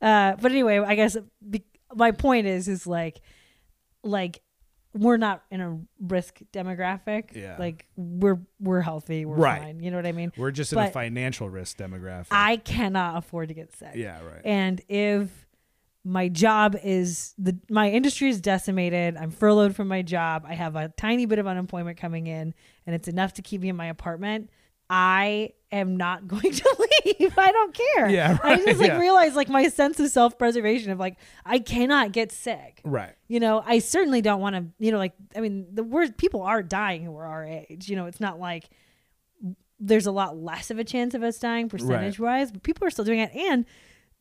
Uh, 0.00 0.34
but 0.40 0.50
anyway, 0.50 0.78
I 0.78 0.94
guess 0.94 1.16
be- 1.48 1.64
my 1.94 2.10
point 2.12 2.46
is, 2.46 2.68
is 2.68 2.86
like, 2.86 3.20
like 4.02 4.40
we're 4.94 5.16
not 5.16 5.42
in 5.50 5.60
a 5.60 5.78
risk 6.00 6.40
demographic. 6.52 7.34
Yeah. 7.34 7.56
Like 7.58 7.86
we're 7.96 8.40
we're 8.60 8.80
healthy. 8.80 9.24
We're 9.24 9.36
Right. 9.36 9.62
fine. 9.62 9.80
You 9.80 9.90
know 9.90 9.96
what 9.96 10.06
I 10.06 10.12
mean? 10.12 10.32
We're 10.36 10.50
just 10.50 10.72
in 10.72 10.78
a 10.78 10.90
financial 10.90 11.48
risk 11.48 11.78
demographic. 11.78 12.26
I 12.30 12.56
cannot 12.56 13.16
afford 13.18 13.48
to 13.48 13.54
get 13.54 13.74
sick. 13.76 13.92
yeah, 13.94 14.20
right. 14.22 14.40
And 14.44 14.80
if 14.88 15.41
my 16.04 16.28
job 16.28 16.76
is 16.82 17.34
the 17.38 17.56
my 17.70 17.90
industry 17.90 18.28
is 18.28 18.40
decimated, 18.40 19.16
I'm 19.16 19.30
furloughed 19.30 19.76
from 19.76 19.88
my 19.88 20.02
job, 20.02 20.44
I 20.46 20.54
have 20.54 20.76
a 20.76 20.88
tiny 20.96 21.26
bit 21.26 21.38
of 21.38 21.46
unemployment 21.46 21.96
coming 21.96 22.26
in, 22.26 22.54
and 22.86 22.94
it's 22.94 23.08
enough 23.08 23.34
to 23.34 23.42
keep 23.42 23.60
me 23.60 23.68
in 23.68 23.76
my 23.76 23.86
apartment. 23.86 24.50
I 24.90 25.52
am 25.70 25.96
not 25.96 26.26
going 26.28 26.52
to 26.52 26.88
leave. 27.04 27.38
I 27.38 27.52
don't 27.52 27.74
care. 27.74 28.08
Yeah, 28.10 28.38
I 28.42 28.56
just 28.56 28.80
like 28.80 28.88
yeah. 28.88 28.98
realize 28.98 29.36
like 29.36 29.48
my 29.48 29.68
sense 29.68 30.00
of 30.00 30.10
self 30.10 30.38
preservation 30.38 30.90
of 30.90 30.98
like 30.98 31.16
I 31.46 31.60
cannot 31.60 32.12
get 32.12 32.32
sick. 32.32 32.80
right. 32.84 33.14
You 33.28 33.40
know, 33.40 33.62
I 33.64 33.78
certainly 33.78 34.22
don't 34.22 34.40
want 34.40 34.56
to. 34.56 34.66
You 34.78 34.92
know, 34.92 34.98
like 34.98 35.14
I 35.36 35.40
mean, 35.40 35.66
the 35.72 35.84
worst 35.84 36.16
people 36.16 36.42
are 36.42 36.62
dying 36.62 37.04
who 37.04 37.16
are 37.16 37.26
our 37.26 37.44
age. 37.44 37.88
You 37.88 37.96
know, 37.96 38.06
it's 38.06 38.20
not 38.20 38.40
like 38.40 38.68
there's 39.78 40.06
a 40.06 40.12
lot 40.12 40.36
less 40.36 40.70
of 40.70 40.78
a 40.78 40.84
chance 40.84 41.14
of 41.14 41.22
us 41.22 41.38
dying 41.38 41.68
percentage 41.68 42.18
wise, 42.18 42.52
but 42.52 42.62
people 42.62 42.86
are 42.86 42.90
still 42.90 43.04
doing 43.04 43.18
it. 43.18 43.32
And 43.34 43.66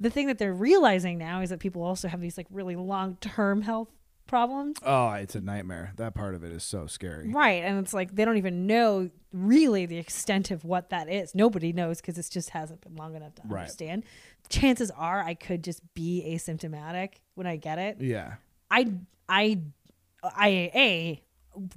the 0.02 0.10
thing 0.10 0.28
that 0.28 0.38
they're 0.38 0.54
realizing 0.54 1.18
now 1.18 1.42
is 1.42 1.52
that 1.52 1.60
people 1.60 1.84
also 1.84 2.08
have 2.08 2.20
these 2.20 2.38
like 2.38 2.48
really 2.52 2.76
long 2.76 3.18
term 3.22 3.62
health 3.62 3.88
problems. 4.28 4.78
Oh, 4.86 5.12
it's 5.12 5.36
a 5.36 5.42
nightmare. 5.42 5.94
That 5.98 6.14
part 6.16 6.36
of 6.36 6.44
it 6.44 6.52
is 6.52 6.64
so 6.64 6.88
scary. 6.88 7.30
Right. 7.32 7.64
And 7.64 7.78
it's 7.80 7.94
like 7.94 8.16
they 8.16 8.26
don't 8.26 8.38
even 8.38 8.66
know 8.66 9.10
really 9.34 9.86
the 9.86 9.98
extent 9.98 10.52
of 10.52 10.64
what 10.66 10.90
that 10.90 11.10
is. 11.10 11.36
Nobody 11.36 11.72
knows 11.74 12.02
because 12.02 12.18
it 12.18 12.28
just 12.32 12.50
hasn't 12.52 12.82
been 12.82 12.96
long 12.96 13.16
enough 13.16 13.36
to 13.36 13.42
Right. 13.46 13.62
understand. 13.62 14.04
Chances 14.50 14.90
are 14.92 15.22
I 15.22 15.34
could 15.36 15.64
just 15.64 15.82
be 15.94 16.24
asymptomatic 16.28 17.16
when 17.36 17.46
I 17.48 17.58
get 17.58 17.78
it. 17.78 17.98
Yeah. 18.02 18.36
I 18.70 18.92
I 19.30 19.60
I 20.24 20.48
a 20.74 21.24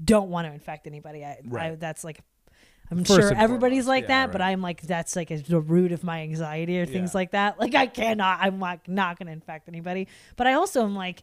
don't 0.05 0.31
want 0.31 0.47
to 0.47 0.53
infect 0.53 0.87
anybody. 0.87 1.25
I, 1.25 1.31
I 1.31 1.41
Right. 1.45 1.81
that's 1.81 2.05
like 2.05 2.21
I'm 2.91 2.99
First 3.05 3.21
sure 3.21 3.35
everybody's 3.35 3.87
like 3.87 4.05
yeah, 4.05 4.27
that, 4.27 4.33
but. 4.33 4.41
I'm 4.43 4.61
like 4.61 4.83
that's 4.83 5.17
like 5.17 5.31
a, 5.31 5.39
the 5.39 5.61
root 5.61 5.91
of 5.93 6.05
my 6.05 6.21
anxiety 6.21 6.79
or 6.81 6.87
things 6.87 7.13
Yeah. 7.13 7.19
like 7.19 7.31
that. 7.33 7.59
Like 7.59 7.75
I 7.75 7.87
cannot. 7.87 8.39
I'm 8.41 8.61
like 8.61 8.89
not 8.89 9.19
going 9.19 9.27
to 9.27 9.33
infect 9.33 9.69
anybody, 9.69 10.07
but 10.37 10.47
I 10.47 10.53
also 10.55 10.85
am 10.85 10.95
like 10.95 11.23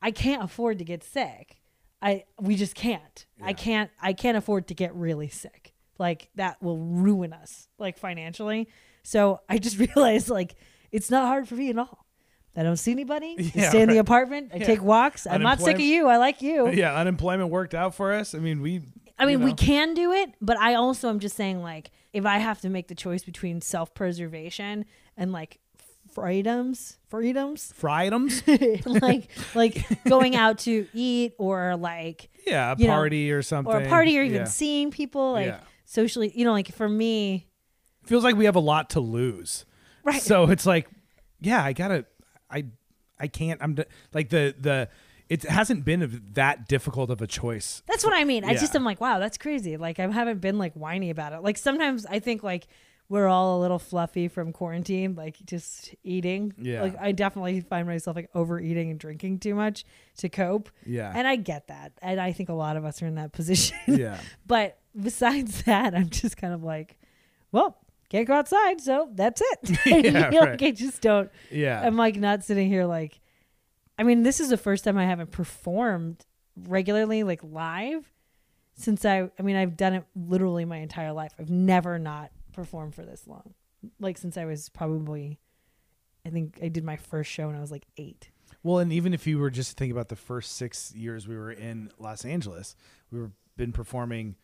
I 0.00 0.10
can't 0.10 0.42
afford 0.44 0.78
to 0.78 0.84
get 0.84 1.02
sick. 1.02 1.58
I 2.00 2.24
we 2.40 2.54
just 2.56 2.74
can't. 2.74 3.26
I 3.42 3.52
can't. 3.52 3.90
I 4.00 4.12
can't 4.12 4.36
afford 4.36 4.68
to 4.68 4.74
get 4.74 4.94
really 4.94 5.28
sick. 5.28 5.72
Like 5.98 6.28
that 6.36 6.62
will 6.62 6.78
ruin 6.78 7.32
us, 7.32 7.68
like 7.78 7.98
financially. 7.98 8.68
So 9.02 9.40
I 9.48 9.58
just 9.58 9.78
realized 9.96 10.28
like 10.28 10.54
it's 10.92 11.10
not 11.10 11.26
hard 11.26 11.48
for 11.48 11.54
me 11.56 11.70
at 11.70 11.78
all. 11.78 12.06
I 12.54 12.62
don't 12.62 12.76
see 12.76 12.92
anybody. 12.92 13.34
I 13.38 13.42
Yeah, 13.54 13.68
stay 13.70 13.82
in 13.82 13.88
the 13.88 13.98
apartment. 13.98 14.52
I 14.54 14.58
Yeah. 14.58 14.66
take 14.66 14.82
walks. 14.82 15.26
I'm 15.26 15.42
not 15.42 15.60
sick 15.60 15.74
of 15.74 15.80
you. 15.80 16.06
I 16.06 16.16
like 16.16 16.40
you. 16.42 16.68
Yeah, 16.68 16.94
unemployment 16.94 17.50
worked 17.50 17.74
out 17.74 17.94
for 17.94 18.12
us. 18.12 18.34
I 18.34 18.38
mean, 18.38 18.60
we. 18.62 18.82
I 19.18 19.24
mean, 19.26 19.38
you 19.40 19.44
we 19.46 19.54
can 19.54 19.94
do 19.94 20.12
it, 20.12 20.34
but 20.40 20.58
I 20.58 20.74
also 20.74 21.08
am 21.08 21.18
just 21.20 21.36
saying, 21.36 21.62
like, 21.62 21.90
if 22.12 22.26
I 22.26 22.38
have 22.38 22.60
to 22.62 22.68
make 22.68 22.88
the 22.88 22.94
choice 22.94 23.24
between 23.24 23.60
self 23.60 23.94
preservation 23.94 24.84
and 25.16 25.32
like 25.32 25.58
freedoms, 26.12 26.98
freedoms, 27.08 27.72
Friedums? 27.80 28.42
like 29.02 29.28
like 29.54 29.86
going 30.08 30.34
out 30.34 30.58
to 30.60 30.86
eat 30.92 31.34
or 31.38 31.76
like 31.76 32.28
Yeah, 32.46 32.72
a 32.72 32.76
You 32.76 32.86
know, 32.88 32.94
party 32.94 33.30
or 33.32 33.42
something. 33.42 33.72
or 33.72 33.78
a 33.78 33.88
party 33.88 34.18
or 34.18 34.22
even 34.22 34.40
Yeah. 34.42 34.44
seeing 34.44 34.90
people 34.90 35.32
like 35.32 35.46
Yeah. 35.46 35.60
socially, 35.84 36.32
you 36.34 36.44
know, 36.44 36.52
like 36.52 36.72
for 36.74 36.88
me, 36.88 37.46
Feels 38.04 38.22
like 38.22 38.36
we 38.36 38.44
have 38.44 38.54
a 38.56 38.60
lot 38.60 38.90
to 38.90 39.00
lose. 39.00 39.64
right? 40.04 40.22
So 40.22 40.48
it's 40.50 40.64
like, 40.64 40.88
yeah, 41.40 41.62
I 41.64 41.72
gotta, 41.72 42.06
I, 42.50 42.66
I 43.18 43.26
can't. 43.28 43.60
I'm 43.62 43.76
like 44.14 44.28
the 44.28 44.54
the. 44.58 44.88
It 45.28 45.42
hasn't 45.44 45.84
been 45.84 46.22
that 46.34 46.68
difficult 46.68 47.10
of 47.10 47.20
a 47.20 47.26
choice. 47.26 47.82
That's 47.88 48.04
what 48.04 48.14
I 48.14 48.24
mean. 48.24 48.44
I 48.44 48.54
just 48.54 48.74
Yeah. 48.74 48.80
am 48.80 48.84
like, 48.84 49.00
wow, 49.00 49.18
that's 49.18 49.36
crazy. 49.38 49.76
Like 49.76 49.98
I 49.98 50.06
haven't 50.08 50.40
been 50.40 50.58
like 50.58 50.74
whiny 50.74 51.10
about 51.10 51.32
it. 51.32 51.42
Like 51.42 51.58
sometimes 51.58 52.06
I 52.06 52.20
think 52.20 52.42
like 52.44 52.66
we're 53.08 53.26
all 53.28 53.58
a 53.58 53.60
little 53.60 53.78
fluffy 53.78 54.26
from 54.28 54.52
quarantine, 54.52 55.14
like 55.14 55.36
just 55.44 55.94
eating. 56.04 56.52
Yeah. 56.58 56.82
Like 56.82 56.96
I 57.00 57.12
definitely 57.12 57.60
find 57.60 57.86
myself 57.86 58.16
like 58.16 58.28
overeating 58.34 58.90
and 58.90 58.98
drinking 59.00 59.38
too 59.40 59.54
much 59.54 59.84
to 60.18 60.28
cope. 60.28 60.70
Yeah. 60.84 61.12
And 61.14 61.26
I 61.26 61.36
get 61.36 61.68
that. 61.68 61.92
And 62.02 62.20
I 62.20 62.32
think 62.32 62.48
a 62.48 62.52
lot 62.54 62.76
of 62.76 62.84
us 62.84 63.02
are 63.02 63.06
in 63.06 63.14
that 63.16 63.32
position. 63.40 63.76
yeah. 63.86 64.18
but 64.46 64.78
besides 65.00 65.62
that, 65.64 65.94
I'm 65.94 66.08
just 66.10 66.36
kind 66.36 66.52
of 66.54 66.62
like, 66.62 66.98
well, 67.52 67.78
can't 68.08 68.26
go 68.28 68.34
outside, 68.34 68.80
so 68.80 69.08
that's 69.14 69.42
it. 69.42 69.78
Yeah, 69.86 69.96
You 69.96 70.10
know, 70.12 70.20
right. 70.40 70.50
Like 70.50 70.62
I 70.62 70.70
just 70.70 71.02
don't 71.02 71.30
Yeah. 71.50 71.80
I'm 71.84 71.96
like 71.96 72.14
not 72.16 72.44
sitting 72.44 72.68
here 72.68 72.84
like 72.86 73.18
I 73.98 74.02
mean, 74.02 74.22
this 74.22 74.40
is 74.40 74.50
the 74.50 74.56
first 74.56 74.84
time 74.84 74.98
I 74.98 75.04
haven't 75.04 75.30
performed 75.30 76.24
regularly 76.56 77.22
like 77.22 77.40
live 77.42 78.12
since 78.74 79.04
I 79.04 79.30
I 79.38 79.42
mean, 79.42 79.56
I've 79.56 79.76
done 79.76 79.94
it 79.94 80.04
literally 80.14 80.64
my 80.64 80.78
entire 80.78 81.12
life. 81.12 81.32
I've 81.38 81.50
never 81.50 81.98
not 81.98 82.30
performed 82.52 82.94
for 82.94 83.04
this 83.04 83.26
long. 83.26 83.54
Like 84.00 84.18
since 84.18 84.36
I 84.36 84.44
was 84.44 84.68
probably 84.68 85.38
I 86.24 86.30
think 86.30 86.58
I 86.62 86.68
did 86.68 86.84
my 86.84 86.96
first 86.96 87.30
show 87.30 87.46
when 87.46 87.56
I 87.56 87.60
was 87.60 87.70
like 87.70 87.86
8. 87.96 88.30
Well, 88.62 88.78
and 88.78 88.92
even 88.92 89.14
if 89.14 89.26
you 89.26 89.38
were 89.38 89.50
just 89.50 89.70
to 89.70 89.76
think 89.76 89.92
about 89.92 90.08
the 90.08 90.16
first 90.16 90.56
six 90.56 90.92
years 90.92 91.28
we 91.28 91.36
were 91.36 91.52
in 91.52 91.90
Los 91.98 92.24
Angeles, 92.24 92.74
we 93.12 93.20
were 93.20 93.30
been 93.56 93.72
performing 93.72 94.34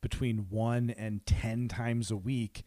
between 0.00 0.46
one 0.50 0.90
and 0.90 1.24
ten 1.26 1.68
times 1.68 2.10
a 2.10 2.16
week 2.16 2.64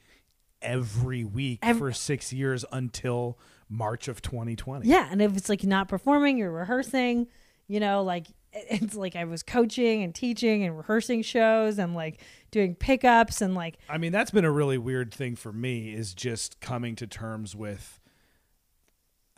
every 0.62 1.24
week 1.24 1.60
Ev- 1.62 1.78
for 1.78 1.92
six 1.92 2.32
years 2.32 2.64
until 2.72 3.38
March 3.70 4.08
of 4.08 4.22
2020. 4.22 4.88
Yeah, 4.88 5.08
and 5.10 5.22
if 5.22 5.36
it's 5.38 5.50
like 5.50 5.64
not 5.64 5.88
performing, 5.88 6.38
you're 6.38 6.52
rehearsing, 6.52 7.28
you 7.68 7.80
know, 7.80 8.04
like 8.04 8.28
it's 8.54 8.96
like 8.96 9.16
I 9.16 9.26
was 9.26 9.44
coaching 9.44 10.04
and 10.04 10.14
teaching 10.14 10.64
and 10.64 10.78
rehearsing 10.78 11.24
shows 11.24 11.80
and 11.80 11.96
like 11.96 12.22
doing 12.52 12.76
pickups 12.76 13.42
and 13.42 13.56
like 13.56 13.78
I 13.90 13.98
mean, 13.98 14.12
that's 14.12 14.32
been 14.32 14.46
a 14.46 14.52
really 14.52 14.78
weird 14.78 15.14
thing 15.14 15.36
for 15.36 15.52
me 15.52 15.94
is 15.94 16.14
just 16.14 16.60
coming 16.60 16.96
to 16.98 17.08
terms 17.08 17.56
with 17.56 18.00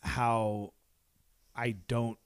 how 0.03 0.73
I 1.55 1.75
don't 1.87 2.17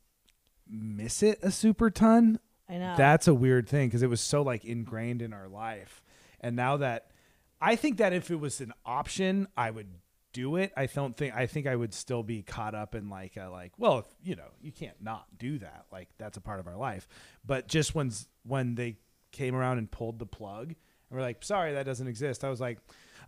miss 0.68 1.24
it 1.24 1.39
a 1.41 1.52
super 1.52 1.89
ton. 1.89 2.39
I 2.68 2.78
know. 2.78 2.95
That's 2.97 3.28
a 3.28 3.34
weird 3.34 3.68
thing 3.68 3.88
because 3.88 4.04
it 4.04 4.10
was 4.10 4.22
so 4.22 4.41
like 4.41 4.64
ingrained 4.66 5.22
in 5.22 5.34
our 5.34 5.47
life. 5.47 6.04
And 6.39 6.56
now 6.56 6.78
that 6.78 7.12
I 7.62 7.76
think 7.76 7.97
that 7.97 8.14
if 8.14 8.32
it 8.32 8.39
was 8.39 8.62
an 8.62 8.74
option, 8.86 9.47
I 9.58 9.72
would 9.72 9.88
do 10.34 10.55
it. 10.55 10.71
I 10.75 10.86
don't 10.86 11.15
think 11.15 11.36
I 11.36 11.47
think 11.47 11.67
I 11.67 11.75
would 11.75 11.93
still 11.93 12.23
be 12.23 12.41
caught 12.41 12.75
up 12.75 12.95
in 12.95 13.09
like 13.09 13.38
a 13.38 13.49
like, 13.49 13.73
well, 13.77 13.99
if, 13.99 14.05
you 14.23 14.36
know, 14.36 14.49
you 14.61 14.71
can't 14.71 15.01
not 15.01 15.25
do 15.38 15.59
that. 15.59 15.86
Like 15.91 16.09
that's 16.17 16.38
a 16.38 16.41
part 16.41 16.59
of 16.59 16.67
our 16.67 16.77
life. 16.77 17.07
But 17.45 17.67
just 17.67 17.95
when 17.95 18.11
when 18.43 18.75
they 18.75 18.97
came 19.32 19.55
around 19.55 19.77
and 19.77 19.89
pulled 19.89 20.19
the 20.19 20.25
plug 20.25 20.69
and 20.69 20.77
we're 21.17 21.21
like, 21.21 21.43
sorry, 21.43 21.73
that 21.73 21.86
doesn't 21.86 22.07
exist. 22.07 22.43
I 22.43 22.49
was 22.49 22.61
like, 22.61 22.80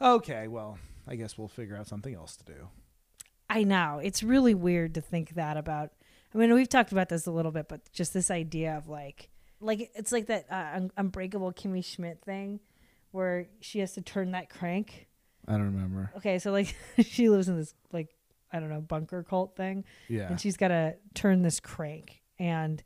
okay, 0.01 0.47
well, 0.47 0.77
I 1.07 1.15
guess 1.15 1.37
we'll 1.37 1.47
figure 1.47 1.75
out 1.75 1.87
something 1.87 2.13
else 2.13 2.35
to 2.37 2.45
do. 2.45 2.67
I 3.49 3.63
know. 3.63 3.99
It's 4.01 4.23
really 4.23 4.53
weird 4.53 4.95
to 4.95 5.01
think 5.01 5.31
that 5.35 5.57
about. 5.57 5.91
I 6.33 6.37
mean, 6.37 6.53
we've 6.53 6.69
talked 6.69 6.93
about 6.93 7.09
this 7.09 7.27
a 7.27 7.31
little 7.31 7.51
bit, 7.51 7.67
but 7.67 7.91
just 7.91 8.13
this 8.13 8.31
idea 8.31 8.77
of 8.77 8.87
like 8.87 9.29
like 9.59 9.91
it's 9.95 10.11
like 10.11 10.27
that 10.27 10.45
uh, 10.49 10.87
Unbreakable 10.97 11.53
Kimmy 11.53 11.83
Schmidt 11.83 12.21
thing, 12.23 12.59
where 13.11 13.47
she 13.59 13.79
has 13.79 13.93
to 13.93 14.01
turn 14.01 14.31
that 14.31 14.49
crank. 14.49 15.07
I 15.47 15.53
don't 15.53 15.73
remember. 15.73 16.11
Okay, 16.17 16.39
so 16.39 16.51
like 16.51 16.75
she 17.03 17.29
lives 17.29 17.47
in 17.49 17.57
this 17.57 17.73
like 17.91 18.09
I 18.51 18.59
don't 18.59 18.69
know 18.69 18.81
bunker 18.81 19.23
cult 19.23 19.55
thing, 19.55 19.85
Yeah. 20.09 20.27
and 20.29 20.39
she's 20.39 20.57
got 20.57 20.69
to 20.69 20.95
turn 21.13 21.41
this 21.41 21.59
crank, 21.59 22.21
and 22.39 22.83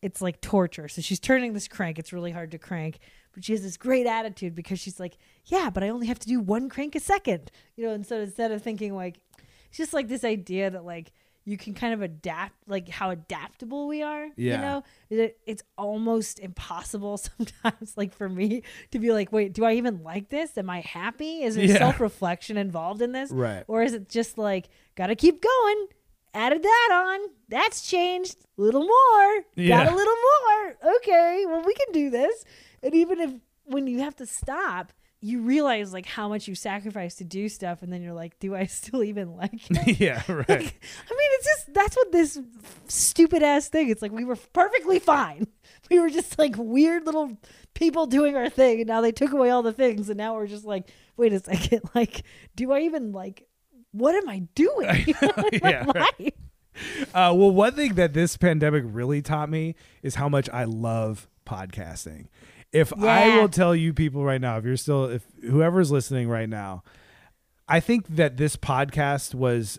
it's 0.00 0.20
like 0.22 0.40
torture. 0.40 0.88
So 0.88 1.00
she's 1.02 1.20
turning 1.20 1.52
this 1.52 1.68
crank. 1.68 1.98
It's 1.98 2.12
really 2.12 2.32
hard 2.32 2.50
to 2.52 2.58
crank, 2.58 2.98
but 3.34 3.44
she 3.44 3.52
has 3.52 3.62
this 3.62 3.76
great 3.76 4.06
attitude 4.06 4.54
because 4.54 4.80
she's 4.80 4.98
like, 4.98 5.16
yeah, 5.46 5.70
but 5.70 5.84
I 5.84 5.90
only 5.90 6.06
have 6.08 6.18
to 6.20 6.26
do 6.26 6.40
one 6.40 6.68
crank 6.68 6.94
a 6.96 7.00
second, 7.00 7.50
you 7.76 7.86
know. 7.86 7.92
And 7.92 8.04
so 8.06 8.20
instead 8.20 8.50
of 8.52 8.62
thinking 8.62 8.94
like, 8.96 9.20
it's 9.68 9.76
just 9.78 9.92
like 9.92 10.08
this 10.08 10.24
idea 10.24 10.70
that 10.70 10.84
like 10.84 11.12
you 11.44 11.56
can 11.56 11.74
kind 11.74 11.92
of 11.94 12.02
adapt, 12.02 12.54
like 12.68 12.88
how 12.88 13.10
adaptable 13.10 13.88
we 13.88 14.02
are. 14.02 14.28
Yeah. 14.36 14.54
You 14.54 14.58
know, 14.58 14.84
it, 15.10 15.38
it's 15.46 15.62
almost 15.76 16.38
impossible 16.38 17.16
sometimes, 17.18 17.96
like 17.96 18.12
for 18.14 18.28
me 18.28 18.62
to 18.92 18.98
be 18.98 19.12
like, 19.12 19.32
wait, 19.32 19.52
do 19.52 19.64
I 19.64 19.74
even 19.74 20.02
like 20.02 20.28
this? 20.28 20.56
Am 20.56 20.70
I 20.70 20.80
happy? 20.80 21.42
Is 21.42 21.56
there 21.56 21.64
Yeah. 21.64 21.78
self 21.78 22.00
reflection 22.00 22.56
involved 22.56 23.02
in 23.02 23.12
this? 23.12 23.30
Right. 23.30 23.64
Or 23.66 23.82
is 23.82 23.92
it 23.94 24.08
just 24.08 24.38
like, 24.38 24.68
gotta 24.94 25.16
keep 25.16 25.42
going? 25.42 25.86
Added 26.34 26.62
that 26.62 26.88
on. 26.92 27.28
That's 27.48 27.82
changed. 27.88 28.36
A 28.56 28.62
little 28.62 28.84
more. 28.84 29.44
Yeah. 29.54 29.84
Got 29.84 29.92
a 29.92 29.96
little 29.96 30.14
more. 30.48 30.76
Okay. 30.96 31.44
Well, 31.46 31.62
we 31.66 31.74
can 31.74 31.92
do 31.92 32.08
this. 32.08 32.44
And 32.82 32.94
even 32.94 33.20
if 33.20 33.32
when 33.64 33.86
you 33.86 33.98
have 34.00 34.16
to 34.16 34.26
stop, 34.26 34.92
you 35.24 35.40
realize 35.40 35.92
like 35.92 36.04
how 36.04 36.28
much 36.28 36.48
you 36.48 36.54
sacrifice 36.56 37.14
to 37.14 37.24
do 37.24 37.48
stuff. 37.48 37.82
And 37.82 37.92
then 37.92 38.02
you're 38.02 38.12
like, 38.12 38.38
do 38.40 38.54
I 38.54 38.66
still 38.66 39.02
even 39.04 39.36
like 39.36 39.52
it? 39.70 40.00
yeah. 40.00 40.22
Right. 40.28 40.48
I 40.48 40.54
mean, 40.58 40.68
it's 41.34 41.46
just 41.46 41.72
that's 41.72 41.96
what 41.96 42.12
this 42.12 42.38
stupid 42.88 43.42
ass 43.42 43.68
thing. 43.68 43.88
It's 43.88 44.02
like 44.02 44.12
we 44.12 44.24
were 44.24 44.36
perfectly 44.52 44.98
fine. 44.98 45.46
We 45.90 45.98
were 45.98 46.10
just 46.10 46.38
like 46.38 46.54
weird 46.56 47.04
little 47.04 47.36
people 47.74 48.06
doing 48.06 48.34
our 48.34 48.48
thing, 48.48 48.80
and 48.80 48.88
now 48.88 49.00
they 49.02 49.12
took 49.12 49.32
away 49.32 49.50
all 49.50 49.62
the 49.62 49.72
things, 49.72 50.08
and 50.08 50.16
now 50.16 50.34
we're 50.34 50.46
just 50.46 50.64
like, 50.64 50.88
wait 51.16 51.32
a 51.34 51.40
second, 51.40 51.82
like, 51.94 52.22
do 52.56 52.72
I 52.72 52.80
even 52.80 53.12
like? 53.12 53.46
What 53.90 54.14
am 54.14 54.26
I 54.28 54.38
doing? 54.54 55.04
Yeah, 55.52 55.84
right. 55.94 56.34
Uh, 57.12 57.34
well, 57.34 57.50
one 57.50 57.72
thing 57.74 57.94
that 57.94 58.14
this 58.14 58.36
pandemic 58.38 58.84
really 58.86 59.20
taught 59.20 59.50
me 59.50 59.74
is 60.02 60.14
how 60.14 60.28
much 60.30 60.48
I 60.50 60.64
love 60.64 61.28
podcasting. 61.44 62.28
If 62.72 62.92
I 62.96 63.38
will 63.38 63.48
tell 63.48 63.76
you 63.76 63.92
people 63.92 64.24
right 64.24 64.40
now, 64.40 64.56
if 64.56 64.64
you're 64.64 64.76
still, 64.76 65.04
if 65.04 65.22
whoever's 65.42 65.90
listening 65.90 66.28
right 66.28 66.48
now, 66.48 66.82
I 67.68 67.80
think 67.80 68.06
that 68.16 68.38
this 68.38 68.56
podcast 68.56 69.34
was, 69.34 69.78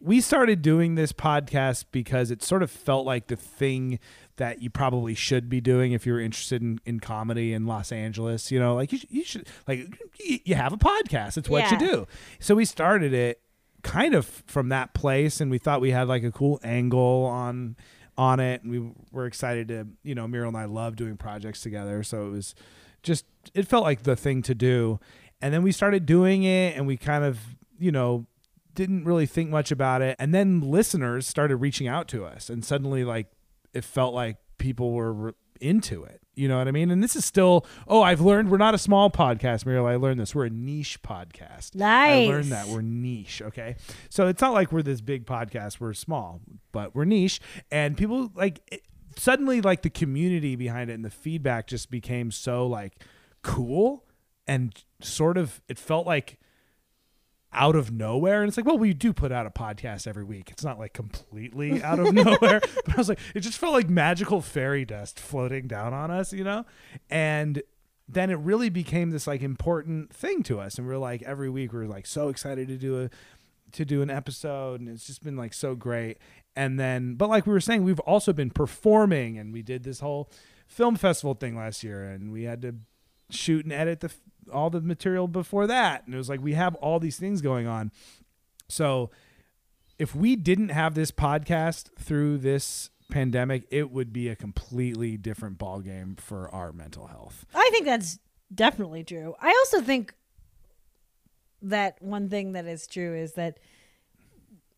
we 0.00 0.20
started 0.20 0.62
doing 0.62 0.94
this 0.94 1.12
podcast 1.12 1.86
because 1.90 2.30
it 2.30 2.42
sort 2.42 2.62
of 2.62 2.70
felt 2.70 3.04
like 3.06 3.26
the 3.26 3.36
thing 3.36 3.98
that 4.36 4.62
you 4.62 4.70
probably 4.70 5.14
should 5.14 5.48
be 5.48 5.60
doing 5.60 5.92
if 5.92 6.06
you're 6.06 6.20
interested 6.20 6.62
in, 6.62 6.78
in 6.84 7.00
comedy 7.00 7.52
in 7.52 7.66
Los 7.66 7.90
Angeles. 7.90 8.50
You 8.50 8.60
know, 8.60 8.74
like 8.74 8.92
you, 8.92 9.00
you 9.08 9.24
should, 9.24 9.48
like, 9.66 9.78
you, 10.20 10.38
you 10.44 10.54
have 10.54 10.72
a 10.72 10.76
podcast. 10.76 11.36
It's 11.36 11.48
what 11.48 11.70
you 11.70 11.78
do. 11.78 12.06
So 12.38 12.54
we 12.54 12.64
started 12.64 13.12
it 13.12 13.40
kind 13.82 14.14
of 14.14 14.26
from 14.46 14.70
that 14.70 14.94
place 14.94 15.40
and 15.40 15.50
we 15.50 15.58
thought 15.58 15.80
we 15.80 15.90
had 15.90 16.08
like 16.08 16.24
a 16.24 16.32
cool 16.32 16.58
angle 16.64 17.24
on 17.26 17.76
on 18.16 18.40
it 18.40 18.62
and 18.62 18.70
we 18.70 18.92
were 19.12 19.26
excited 19.26 19.68
to 19.68 19.86
you 20.02 20.14
know 20.14 20.28
Muriel 20.28 20.48
and 20.48 20.56
I 20.56 20.66
love 20.66 20.96
doing 20.96 21.16
projects 21.16 21.60
together. 21.60 22.02
So 22.02 22.26
it 22.26 22.30
was 22.30 22.54
just 23.02 23.24
it 23.54 23.66
felt 23.66 23.84
like 23.84 24.02
the 24.02 24.16
thing 24.16 24.42
to 24.42 24.54
do. 24.54 25.00
And 25.40 25.52
then 25.52 25.62
we 25.62 25.72
started 25.72 26.06
doing 26.06 26.44
it 26.44 26.76
and 26.76 26.86
we 26.86 26.96
kind 26.96 27.24
of 27.24 27.38
you 27.78 27.92
know 27.92 28.26
didn't 28.74 29.04
really 29.04 29.26
think 29.26 29.50
much 29.50 29.70
about 29.70 30.02
it. 30.02 30.16
And 30.18 30.34
then 30.34 30.60
listeners 30.60 31.26
started 31.26 31.56
reaching 31.56 31.86
out 31.86 32.08
to 32.08 32.24
us 32.24 32.50
and 32.50 32.64
suddenly 32.64 33.04
like 33.04 33.26
it 33.72 33.84
felt 33.84 34.14
like 34.14 34.36
people 34.58 34.92
were 34.92 35.12
re- 35.12 35.32
into 35.60 36.02
it 36.04 36.20
you 36.36 36.48
know 36.48 36.58
what 36.58 36.68
i 36.68 36.70
mean? 36.70 36.90
And 36.90 37.02
this 37.02 37.16
is 37.16 37.24
still 37.24 37.66
oh 37.88 38.02
i've 38.02 38.20
learned 38.20 38.50
we're 38.50 38.58
not 38.58 38.74
a 38.74 38.78
small 38.78 39.10
podcast 39.10 39.66
muriel. 39.66 39.86
I 39.86 39.96
learned 39.96 40.20
this. 40.20 40.34
We're 40.34 40.46
a 40.46 40.50
niche 40.50 41.02
podcast. 41.02 41.74
Nice. 41.74 42.28
i 42.28 42.32
learned 42.32 42.52
that 42.52 42.66
we're 42.68 42.82
niche 42.82 43.42
okay? 43.42 43.76
So 44.10 44.28
it's 44.28 44.40
not 44.40 44.52
like 44.52 44.72
we're 44.72 44.82
this 44.82 45.00
big 45.00 45.26
podcast. 45.26 45.80
We're 45.80 45.94
small 45.94 46.40
but 46.72 46.94
we're 46.94 47.04
niche. 47.04 47.40
And 47.70 47.96
people 47.96 48.30
like 48.34 48.60
it, 48.72 48.82
suddenly 49.16 49.60
like 49.60 49.82
the 49.82 49.90
community 49.90 50.56
behind 50.56 50.90
it 50.90 50.94
and 50.94 51.04
the 51.04 51.10
feedback 51.10 51.66
just 51.66 51.90
became 51.90 52.30
so 52.30 52.66
like 52.66 53.02
cool 53.42 54.04
and 54.46 54.84
sort 55.00 55.38
of 55.38 55.60
it 55.68 55.78
felt 55.78 56.06
like 56.06 56.38
out 57.54 57.76
of 57.76 57.90
nowhere. 57.90 58.42
And 58.42 58.48
it's 58.48 58.56
like 58.56 58.66
well 58.66 58.78
we 58.78 58.92
do 58.92 59.12
put 59.12 59.32
out 59.32 59.46
a 59.46 59.50
podcast 59.50 60.06
every 60.06 60.24
week. 60.24 60.50
It's 60.50 60.64
not 60.64 60.78
like 60.78 60.92
completely 60.92 61.82
out 61.82 61.98
of 61.98 62.12
nowhere. 62.12 62.60
But 62.84 62.94
i 62.94 62.96
was 62.96 63.08
like 63.08 63.18
it 63.34 63.40
just 63.40 63.58
felt 63.58 63.72
like 63.72 63.88
magical 63.88 64.40
fairy 64.40 64.84
dust 64.84 65.18
floating 65.18 65.66
down 65.66 65.94
on 65.94 66.10
us 66.10 66.32
you 66.32 66.44
know? 66.44 66.64
And 67.10 67.62
then 68.08 68.30
it 68.30 68.38
really 68.38 68.68
became 68.68 69.10
this 69.10 69.26
like 69.26 69.42
important 69.42 70.12
thing 70.12 70.42
to 70.44 70.60
us. 70.60 70.76
And 70.78 70.86
we 70.86 70.92
are 70.92 70.98
like 70.98 71.22
every 71.22 71.48
week 71.48 71.72
we 71.72 71.80
are 71.80 71.86
like 71.86 72.06
so 72.06 72.28
excited 72.28 72.68
to 72.68 72.76
do 72.76 73.02
a 73.02 73.10
to 73.72 73.84
do 73.84 74.02
an 74.02 74.10
episode. 74.10 74.80
And 74.80 74.88
it's 74.88 75.06
just 75.06 75.22
been 75.22 75.36
like 75.36 75.54
so 75.54 75.74
great. 75.74 76.18
And 76.54 76.78
then 76.78 77.14
but 77.14 77.28
like 77.28 77.46
we 77.46 77.52
were 77.52 77.60
saying 77.60 77.82
we've 77.84 78.00
also 78.00 78.32
been 78.32 78.50
performing. 78.50 79.38
And 79.38 79.52
we 79.52 79.62
did 79.62 79.84
this 79.84 80.00
whole 80.00 80.30
film 80.66 80.96
festival 80.96 81.34
thing 81.34 81.56
last 81.56 81.82
year. 81.82 82.04
And 82.04 82.30
we 82.30 82.44
had 82.44 82.62
to 82.62 82.76
shoot 83.30 83.64
and 83.64 83.72
edit 83.72 84.00
the 84.00 84.12
all 84.52 84.70
the 84.70 84.80
material 84.80 85.28
before 85.28 85.66
that. 85.66 86.04
And 86.06 86.14
it 86.14 86.18
was 86.18 86.28
like 86.28 86.40
we 86.40 86.54
have 86.54 86.74
all 86.76 86.98
these 87.00 87.18
things 87.18 87.40
going 87.40 87.66
on. 87.66 87.92
So 88.68 89.10
if 89.98 90.14
we 90.14 90.36
didn't 90.36 90.70
have 90.70 90.94
this 90.94 91.10
podcast 91.10 91.90
through 91.98 92.38
this 92.38 92.90
pandemic 93.10 93.66
it 93.70 93.90
would 93.90 94.12
be 94.12 94.28
a 94.28 94.34
completely 94.34 95.16
different 95.16 95.58
ball 95.58 95.80
game 95.80 96.16
for 96.18 96.48
our 96.48 96.72
mental 96.72 97.06
health. 97.06 97.44
I 97.54 97.68
think 97.70 97.84
that's 97.84 98.18
definitely 98.52 99.04
true. 99.04 99.34
I 99.40 99.48
also 99.48 99.82
think 99.82 100.14
that 101.62 102.00
one 102.00 102.28
thing 102.28 102.52
that 102.52 102.66
is 102.66 102.86
true 102.86 103.14
is 103.14 103.34
that 103.34 103.58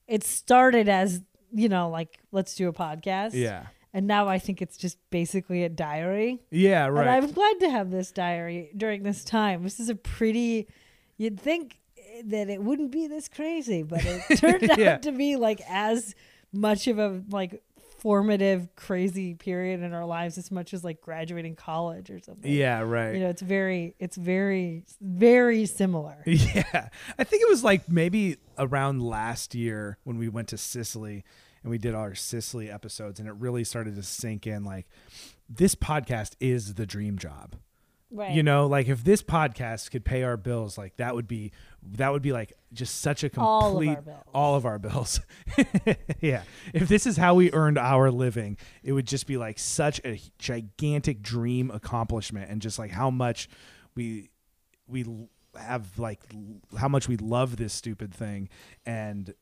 it 0.06 0.24
started 0.24 0.88
as 0.88 1.22
you 1.52 1.68
know 1.68 1.88
like 1.88 2.18
let's 2.32 2.54
do 2.56 2.68
a 2.68 2.72
podcast. 2.72 3.30
Yeah 3.34 3.66
and 3.96 4.06
now 4.06 4.28
i 4.28 4.38
think 4.38 4.60
it's 4.60 4.76
just 4.76 4.98
basically 5.10 5.64
a 5.64 5.68
diary. 5.68 6.40
Yeah 6.50 6.86
right. 6.86 7.06
And 7.06 7.10
i'm 7.26 7.32
glad 7.32 7.60
to 7.60 7.70
have 7.70 7.90
this 7.90 8.12
diary 8.12 8.70
during 8.76 9.02
this 9.02 9.24
time. 9.24 9.62
This 9.62 9.80
is 9.80 9.88
a 9.88 9.94
pretty 9.94 10.68
you'd 11.16 11.40
think 11.40 11.78
that 12.24 12.48
it 12.48 12.62
wouldn't 12.62 12.90
be 12.92 13.06
this 13.06 13.28
crazy 13.28 13.82
but 13.82 14.02
it 14.04 14.36
turned 14.42 14.70
Yeah. 14.78 14.94
out 14.94 15.02
to 15.02 15.12
be 15.12 15.36
like 15.36 15.60
as 15.68 16.14
much 16.52 16.86
of 16.86 16.98
a 16.98 17.22
like 17.30 17.62
formative 17.98 18.68
crazy 18.76 19.34
period 19.34 19.80
in 19.80 19.92
our 19.94 20.04
lives 20.04 20.36
as 20.38 20.50
much 20.50 20.74
as 20.74 20.84
like 20.84 21.00
graduating 21.00 21.56
college 21.56 22.10
or 22.10 22.20
something. 22.20 22.50
Yeah 22.52 22.80
right. 22.80 23.14
You 23.14 23.20
know 23.20 23.30
it's 23.30 23.42
very 23.42 23.94
it's 23.98 24.16
very 24.16 24.84
very 25.00 25.64
similar. 25.66 26.16
Yeah. 26.26 26.88
I 27.18 27.24
think 27.24 27.42
it 27.42 27.48
was 27.48 27.64
like 27.64 27.88
maybe 27.88 28.36
around 28.58 29.02
last 29.02 29.54
year 29.54 29.98
when 30.04 30.18
we 30.18 30.28
went 30.28 30.48
to 30.48 30.58
Sicily 30.58 31.24
and 31.66 31.70
we 31.72 31.78
did 31.78 31.96
our 31.96 32.14
Sicily 32.14 32.70
episodes 32.70 33.18
and 33.18 33.28
it 33.28 33.34
really 33.40 33.64
started 33.64 33.96
to 33.96 34.02
sink 34.04 34.46
in 34.46 34.62
like 34.62 34.86
this 35.48 35.74
podcast 35.74 36.36
is 36.38 36.74
the 36.74 36.86
dream 36.86 37.18
job. 37.18 37.56
right 38.08 38.32
You 38.32 38.44
know, 38.44 38.68
like 38.68 38.86
if 38.86 39.02
this 39.02 39.20
podcast 39.20 39.90
could 39.90 40.04
pay 40.04 40.22
our 40.22 40.36
bills, 40.36 40.78
like 40.78 40.96
that 40.98 41.16
would 41.16 41.26
be 41.26 41.50
that 41.82 42.12
would 42.12 42.22
be 42.22 42.32
like 42.32 42.52
just 42.72 43.00
such 43.00 43.24
a 43.24 43.28
complete 43.28 43.42
All 43.42 43.80
of 43.80 43.88
our 43.88 44.02
bills. 44.02 44.24
all 44.32 44.54
of 44.54 44.64
our 44.64 44.78
bills. 44.78 45.20
yeah. 46.20 46.44
If 46.72 46.86
this 46.86 47.04
is 47.04 47.16
how 47.16 47.34
we 47.34 47.52
earned 47.52 47.78
our 47.78 48.12
living, 48.12 48.58
it 48.84 48.92
would 48.92 49.08
just 49.08 49.26
be 49.26 49.36
like 49.36 49.58
such 49.58 50.00
a 50.04 50.20
gigantic 50.38 51.20
dream 51.20 51.72
accomplishment 51.72 52.48
and 52.48 52.62
just 52.62 52.78
like 52.78 52.92
how 52.92 53.10
much 53.10 53.48
we 53.96 54.30
we 54.86 55.04
have 55.58 55.98
like 55.98 56.20
how 56.78 56.86
much 56.86 57.08
we 57.08 57.16
love 57.16 57.56
this 57.56 57.72
stupid 57.72 58.14
thing 58.14 58.48
and 58.84 59.34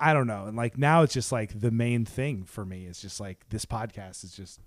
I 0.00 0.14
don't 0.14 0.26
know. 0.26 0.46
And 0.46 0.56
like 0.56 0.78
now 0.78 1.02
it's 1.02 1.12
just 1.12 1.30
like 1.30 1.60
the 1.60 1.70
main 1.70 2.04
thing 2.04 2.44
for 2.44 2.64
me 2.64 2.86
is 2.86 3.00
just 3.00 3.20
like 3.20 3.44
this 3.50 3.66
podcast 3.66 4.24
is 4.24 4.32
just 4.34 4.60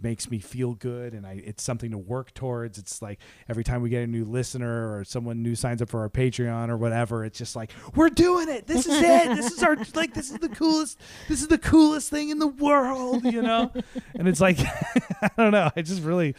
makes 0.00 0.30
me 0.30 0.38
feel 0.38 0.74
good 0.74 1.14
and 1.14 1.26
I 1.26 1.40
it's 1.42 1.62
something 1.62 1.90
to 1.92 1.98
work 1.98 2.34
towards. 2.34 2.78
It's 2.78 3.00
like 3.00 3.18
every 3.48 3.64
time 3.64 3.80
we 3.80 3.88
get 3.88 4.02
a 4.02 4.06
new 4.06 4.26
listener 4.26 4.94
or 4.94 5.04
someone 5.04 5.42
new 5.42 5.54
signs 5.54 5.80
up 5.80 5.88
for 5.88 6.00
our 6.00 6.10
Patreon 6.10 6.68
or 6.68 6.76
whatever, 6.76 7.24
it's 7.24 7.38
just 7.38 7.56
like 7.56 7.70
we're 7.94 8.10
doing 8.10 8.50
it. 8.50 8.66
This 8.66 8.86
is 8.86 9.00
it. 9.02 9.34
This 9.34 9.52
is 9.52 9.62
our 9.62 9.76
like 9.94 10.12
this 10.12 10.30
is 10.30 10.38
the 10.38 10.50
coolest 10.50 11.00
this 11.28 11.40
is 11.40 11.48
the 11.48 11.58
coolest 11.58 12.10
thing 12.10 12.28
in 12.28 12.38
the 12.38 12.46
world, 12.46 13.24
you 13.24 13.40
know? 13.40 13.72
and 14.14 14.28
it's 14.28 14.40
like 14.40 14.58
I 15.22 15.30
don't 15.38 15.52
know. 15.52 15.70
I 15.74 15.80
just 15.80 16.02
really 16.02 16.34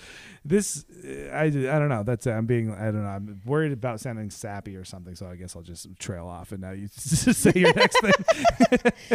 this 0.48 0.86
I, 1.34 1.43
I 1.43 1.50
don't 1.50 1.89
know. 1.89 2.04
That's 2.04 2.26
I'm 2.28 2.45
being 2.45 2.72
I 2.72 2.86
don't 2.86 3.04
know. 3.04 3.10
I'm 3.10 3.41
worried 3.45 3.72
about 3.72 4.00
sounding 4.00 4.30
sappy 4.30 4.76
or 4.76 4.84
something, 4.84 5.16
so 5.16 5.28
I 5.28 5.36
guess 5.36 5.56
I'll 5.56 5.62
just 5.62 5.88
trail 6.00 6.28
off 6.28 6.52
and 6.52 6.62
now 6.62 6.72
you 6.72 6.88
say 6.95 7.52
your 7.56 7.74
next 7.74 8.00
thing. 8.02 8.14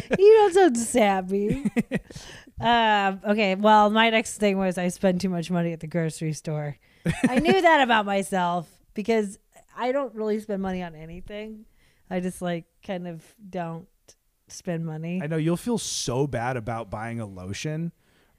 you 0.19 0.35
don't 0.35 0.55
sound 0.55 0.79
sappy 0.79 1.71
um 2.61 3.21
okay 3.27 3.55
well 3.55 3.91
my 3.91 4.11
next 4.11 4.39
thing 4.39 4.59
was 4.59 4.79
i 4.79 4.89
spend 4.89 5.21
too 5.21 5.29
much 5.29 5.51
money 5.51 5.73
at 5.73 5.81
the 5.81 5.87
grocery 5.87 6.33
store 6.33 6.77
i 7.29 7.39
knew 7.39 7.61
that 7.61 7.81
about 7.81 8.07
myself 8.07 8.69
because 8.95 9.39
i 9.77 9.93
don't 9.93 10.15
really 10.15 10.39
spend 10.39 10.63
money 10.63 10.83
on 10.83 10.95
anything 10.95 11.65
i 12.11 12.21
just 12.21 12.43
like 12.43 12.65
kind 12.85 13.07
of 13.07 13.23
don't 13.49 13.89
spend 14.49 14.85
money 14.85 15.21
I 15.23 15.27
know 15.27 15.37
you'll 15.39 15.57
feel 15.57 15.79
so 15.79 16.27
bad 16.27 16.57
about 16.57 16.91
buying 16.91 17.21
a 17.21 17.27
lotion 17.27 17.93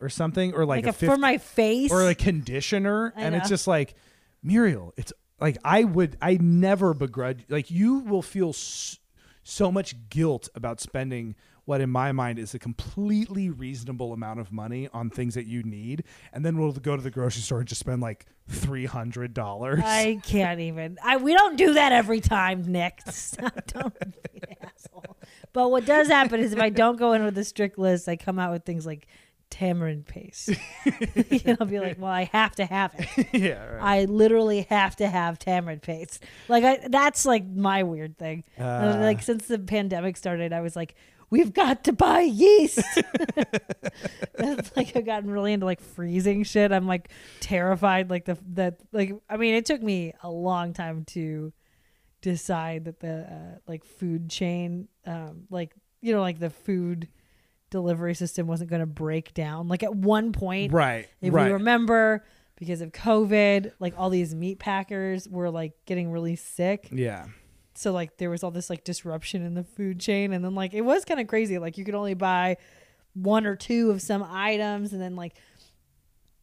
or 0.04 0.10
something, 0.10 0.54
or 0.54 0.66
like, 0.66 0.86
like, 0.86 0.88
a 0.88 0.90
a, 0.90 0.94
50 0.94 1.06
for 1.08 1.18
my 1.18 1.38
face. 1.38 1.92
or 1.92 2.08
a 2.10 2.16
conditioner, 2.16 3.14
I 3.16 3.22
and 3.24 3.36
it's 3.36 3.50
just 3.50 3.68
like 3.68 3.96
Muriel. 4.44 4.94
It's 4.98 5.14
like 5.40 5.58
I 5.64 5.84
would, 5.84 6.18
I 6.22 6.38
never 6.42 6.94
begrudge. 6.94 7.46
Like 7.50 7.72
you 7.72 8.00
will 8.00 8.22
feel 8.22 8.50
s- 8.50 9.00
so 9.44 9.72
much 9.72 10.10
guilt 10.10 10.50
about 10.56 10.80
spending 10.80 11.36
what, 11.66 11.80
in 11.80 11.90
my 11.90 12.12
mind, 12.12 12.40
is 12.40 12.54
a 12.54 12.60
completely 12.60 13.50
reasonable 13.50 14.12
amount 14.12 14.42
of 14.42 14.52
money 14.52 14.90
on 14.94 15.10
things 15.10 15.36
that 15.36 15.46
you 15.48 15.64
need, 15.64 16.04
and 16.34 16.46
then 16.46 16.58
we'll 16.58 16.74
go 16.74 16.98
to 16.98 17.02
the 17.02 17.10
grocery 17.10 17.42
store 17.42 17.60
and 17.60 17.68
just 17.68 17.80
spend 17.80 18.02
like 18.02 18.26
three 18.50 18.86
hundred 18.86 19.34
dollars. 19.34 19.80
I 19.82 20.20
can't 20.24 20.60
even. 20.60 20.98
I 21.02 21.16
we 21.18 21.34
don't 21.34 21.58
do 21.58 21.76
that 21.76 21.94
every 21.94 22.20
time, 22.20 22.64
Nick. 22.70 23.00
Stop, 23.10 23.66
don't 23.68 23.98
be 23.98 24.42
an 24.50 24.58
asshole. 24.62 25.18
But 25.54 25.72
what 25.72 25.86
does 25.86 26.08
happen 26.10 26.42
is 26.42 26.52
if 26.52 26.60
I 26.60 26.70
don't 26.70 26.98
go 26.98 27.14
in 27.14 27.24
with 27.24 27.38
a 27.38 27.46
strict 27.46 27.78
list, 27.78 28.10
I 28.10 28.18
come 28.18 28.40
out 28.40 28.52
with 28.52 28.66
things 28.66 28.86
like 28.86 29.08
tamarind 29.50 30.06
paste. 30.06 30.50
and 30.86 31.58
I'll 31.60 31.68
be 31.68 31.80
like, 31.80 32.00
well, 32.00 32.12
I 32.12 32.26
have 32.32 32.56
to 32.56 32.66
have 32.66 32.94
it. 32.98 33.28
yeah, 33.34 33.66
right. 33.66 33.82
I 33.82 34.06
literally 34.06 34.62
have 34.70 34.96
to 34.98 35.08
have 35.08 35.40
tamarind 35.40 35.82
paste. 35.82 36.24
Like 36.48 36.64
I, 36.64 36.88
that's 36.88 37.26
like 37.26 37.46
my 37.48 37.84
weird 37.84 38.18
thing. 38.18 38.44
Uh. 38.60 38.98
like 39.00 39.22
since 39.22 39.48
the 39.48 39.60
pandemic 39.60 40.18
started, 40.18 40.54
I 40.54 40.62
was 40.62 40.76
like, 40.76 40.96
we've 41.30 41.54
got 41.54 41.84
to 41.86 41.94
buy 41.94 42.22
yeast. 42.22 42.80
It's 44.36 44.76
like 44.76 44.96
I've 44.96 45.06
gotten 45.06 45.30
really 45.30 45.54
into 45.54 45.66
like 45.66 45.82
freezing 45.82 46.44
shit. 46.44 46.72
I'm 46.72 46.88
like 46.88 47.10
terrified. 47.40 48.10
Like 48.10 48.26
the 48.26 48.38
that 48.54 48.80
like 48.92 49.14
I 49.30 49.38
mean, 49.38 49.56
it 49.56 49.66
took 49.66 49.82
me 49.82 50.14
a 50.22 50.30
long 50.30 50.74
time 50.74 51.06
to 51.06 51.54
decide 52.22 52.86
that 52.86 53.00
the 53.00 53.22
uh, 53.22 53.58
like 53.68 53.84
food 53.84 54.30
chain, 54.30 54.88
um, 55.06 55.44
like 55.50 55.74
you 56.02 56.14
know, 56.14 56.22
like 56.22 56.40
the 56.40 56.50
food 56.50 57.08
delivery 57.74 58.14
system 58.14 58.48
wasn't 58.48 58.70
going 58.70 58.80
to 58.80 58.86
break 58.86 59.34
down. 59.34 59.68
Like 59.68 59.84
at 59.84 59.94
one 59.94 60.32
point, 60.32 60.72
right, 60.72 61.08
if 61.22 61.34
right. 61.34 61.48
we 61.48 61.54
remember, 61.54 62.24
because 62.56 62.82
of 62.82 62.92
COVID, 62.92 63.74
like 63.80 63.96
all 63.98 64.10
these 64.10 64.34
meat 64.34 64.60
packers 64.60 65.28
were 65.28 65.50
like 65.50 65.74
getting 65.86 66.12
really 66.12 66.36
sick. 66.36 66.88
yeah, 66.92 67.26
So 67.74 67.92
like 67.92 68.18
there 68.18 68.30
was 68.30 68.44
all 68.44 68.52
this 68.52 68.70
like 68.70 68.84
disruption 68.84 69.44
in 69.44 69.56
the 69.56 69.64
food 69.64 70.00
chain, 70.00 70.32
and 70.32 70.46
then 70.46 70.56
like 70.56 70.74
it 70.74 70.82
was 70.82 71.04
kind 71.04 71.20
of 71.20 71.28
crazy. 71.28 71.58
Like 71.58 71.78
you 71.78 71.84
could 71.84 71.96
only 71.96 72.14
buy 72.14 72.58
one 73.14 73.46
or 73.46 73.56
two 73.56 73.92
of 73.92 74.02
some 74.02 74.24
items, 74.24 74.94
and 74.94 75.02
then 75.02 75.16
like 75.16 75.34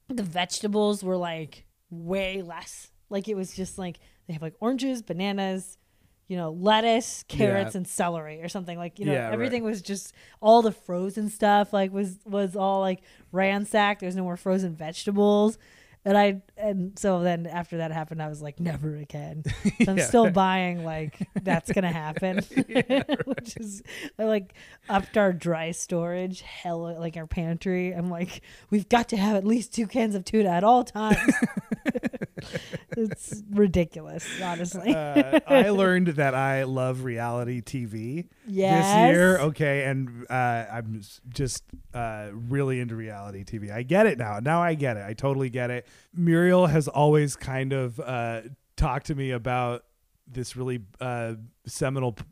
the 0.09 0.25
vegetables 0.25 1.03
were 1.05 1.17
like 1.17 1.65
way 1.91 2.43
less. 2.43 2.91
Like 3.09 3.29
it 3.29 3.37
was 3.37 3.55
just 3.55 3.79
like 3.79 3.99
they 4.27 4.33
have 4.33 4.43
like 4.43 4.55
oranges, 4.61 5.03
bananas, 5.03 5.79
you 6.31 6.37
know, 6.37 6.53
lettuce, 6.53 7.25
carrots, 7.27 7.75
Yeah. 7.75 7.79
and 7.79 7.89
celery 7.89 8.41
or 8.41 8.49
something. 8.49 8.79
Like 8.79 9.01
you 9.01 9.05
know, 9.07 9.13
Yeah, 9.13 9.25
right. 9.25 9.33
everything 9.35 9.65
was 9.65 9.83
just 9.83 10.15
all 10.41 10.63
the 10.63 10.71
frozen 10.73 11.29
stuff. 11.29 11.73
Like 11.73 11.93
was 11.93 12.19
was 12.25 12.55
all 12.55 12.81
like 12.81 13.01
ransacked. 13.33 14.01
There's 14.01 14.15
no 14.15 14.23
more 14.23 14.37
frozen 14.37 14.77
vegetables. 14.77 15.59
And 16.03 16.17
I 16.17 16.41
and 16.57 16.99
so 16.99 17.21
then 17.23 17.47
after 17.47 17.79
that 17.79 17.91
happened, 17.93 18.23
I 18.23 18.29
was 18.29 18.41
like, 18.41 18.59
never 18.61 18.97
again. 18.97 19.43
So 19.85 19.91
I'm 19.93 19.99
Yeah. 19.99 20.07
still 20.07 20.31
buying 20.31 20.85
like 20.85 21.19
that's 21.43 21.71
gonna 21.73 21.93
happen, 21.93 22.37
which 23.27 23.57
is 23.57 23.83
I 24.19 24.25
like 24.25 24.55
upped 24.89 25.19
our 25.19 25.33
dry 25.33 25.73
storage, 25.73 26.41
hell 26.43 26.97
like 26.99 27.17
our 27.19 27.27
pantry. 27.27 27.91
I'm 27.93 28.09
like, 28.09 28.41
we've 28.71 28.89
got 28.89 29.09
to 29.11 29.17
have 29.17 29.37
at 29.37 29.45
least 29.45 29.75
two 29.75 29.87
cans 29.89 30.15
of 30.15 30.25
tuna 30.25 30.49
at 30.51 30.63
all 30.65 30.85
times. 30.85 31.35
It's 32.97 33.43
ridiculous, 33.51 34.27
honestly. 34.43 34.95
uh, 34.95 35.41
I 35.47 35.71
learned 35.71 36.09
that 36.09 36.35
I 36.35 36.65
love 36.65 37.05
reality 37.05 37.61
TV 37.61 38.29
yes. 38.47 38.85
this 38.85 39.15
year. 39.15 39.39
Okay, 39.39 39.85
and 39.85 40.27
uh, 40.31 40.67
I'm 40.73 41.03
just 41.29 41.65
uh, 41.95 42.29
really 42.33 42.81
into 42.81 42.97
reality 42.97 43.45
TV. 43.45 43.73
I 43.73 43.83
get 43.83 44.07
it 44.07 44.19
now. 44.19 44.39
Now 44.41 44.63
I 44.63 44.75
get 44.75 44.97
it. 44.97 45.05
I 45.05 45.15
totally 45.15 45.51
get 45.51 45.71
it. 45.71 45.87
Muriel 46.15 46.67
has 46.67 46.89
always 46.89 47.37
kind 47.37 47.73
of 47.73 47.99
uh, 48.01 48.43
talked 48.77 49.07
to 49.07 49.15
me 49.15 49.31
about 49.31 49.85
this 50.27 50.57
really 50.57 50.81
uh, 51.01 51.35
seminal 51.67 52.13
p- 52.13 52.23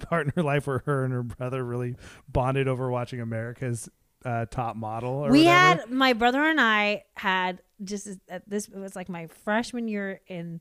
part 0.00 0.26
in 0.26 0.32
her 0.36 0.42
life 0.42 0.66
where 0.66 0.82
her 0.86 1.04
and 1.04 1.12
her 1.12 1.22
brother 1.22 1.64
really 1.64 1.96
bonded 2.28 2.68
over 2.68 2.90
watching 2.90 3.20
America's 3.20 3.88
uh, 4.24 4.46
Top 4.50 4.76
Model. 4.76 5.10
Or 5.10 5.30
we 5.30 5.44
whatever. 5.44 5.80
had 5.80 5.90
my 5.90 6.12
brother 6.12 6.42
and 6.42 6.60
I 6.60 7.04
had 7.14 7.62
just 7.82 8.08
at 8.28 8.48
this 8.48 8.68
it 8.68 8.76
was 8.76 8.96
like 8.96 9.08
my 9.08 9.26
freshman 9.44 9.88
year 9.88 10.20
in 10.26 10.60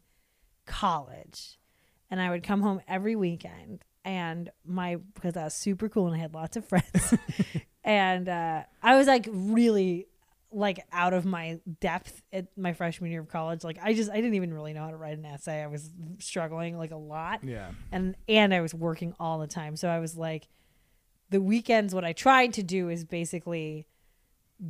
college, 0.66 1.58
and 2.10 2.22
I 2.22 2.30
would 2.30 2.44
come 2.44 2.62
home 2.62 2.82
every 2.88 3.16
weekend, 3.16 3.84
and 4.06 4.50
my 4.66 4.98
because 5.16 5.36
I 5.36 5.46
was 5.46 5.54
super 5.54 5.90
cool 5.90 6.08
and 6.08 6.16
I 6.16 6.20
had 6.20 6.34
lots 6.34 6.58
of 6.58 6.66
friends, 6.66 7.14
and 7.84 8.30
uh, 8.30 8.64
I 8.84 8.98
was 8.98 9.08
like 9.08 9.28
really 9.32 10.08
like 10.52 10.86
out 10.92 11.14
of 11.14 11.26
my 11.26 11.60
depth 11.82 12.22
at 12.32 12.48
my 12.58 12.74
freshman 12.74 13.12
year 13.12 13.22
of 13.22 13.28
college. 13.28 13.64
Like 13.64 13.80
I 13.82 13.94
just 13.94 14.10
I 14.10 14.16
didn't 14.16 14.36
even 14.36 14.54
really 14.54 14.74
know 14.74 14.84
how 14.84 14.92
to 14.92 14.98
write 14.98 15.18
an 15.18 15.26
essay. 15.26 15.62
I 15.62 15.68
was 15.68 15.90
struggling 16.20 16.78
like 16.78 16.92
a 16.92 16.98
lot 16.98 17.44
yeah. 17.44 17.72
and 17.92 18.16
and 18.30 18.54
I 18.54 18.62
was 18.62 18.74
working 18.74 19.14
all 19.20 19.40
the 19.40 19.48
time. 19.48 19.76
So 19.76 19.90
I 19.90 20.00
was 20.00 20.16
like 20.16 20.48
the 21.30 21.42
weekends 21.42 21.94
what 21.94 22.06
I 22.06 22.14
tried 22.14 22.54
to 22.54 22.64
do 22.64 22.90
is 22.90 23.04
basically 23.04 23.88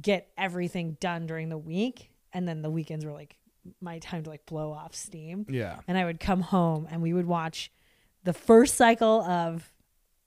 get 0.02 0.30
everything 0.38 0.98
done 1.00 1.28
during 1.28 1.50
the 1.50 1.58
week 1.58 2.12
and 2.34 2.48
then 2.48 2.62
the 2.62 2.70
weekends 2.70 3.06
were 3.06 3.12
like 3.12 3.38
my 3.82 4.00
time 4.00 4.24
to 4.24 4.30
like 4.30 4.46
blow 4.46 4.72
off 4.72 4.96
steam. 4.96 5.46
Yeah. 5.50 5.80
And 5.88 5.98
I 5.98 6.06
would 6.06 6.20
come 6.20 6.42
home 6.42 6.88
and 6.90 7.02
we 7.02 7.14
would 7.14 7.26
watch 7.26 7.72
the 8.24 8.34
first 8.34 8.76
cycle 8.76 9.22
of 9.22 9.72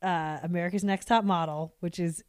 uh, 0.02 0.38
America's 0.42 0.84
Next 0.84 1.06
Top 1.06 1.24
Model, 1.24 1.74
which 1.80 1.98
is 1.98 2.24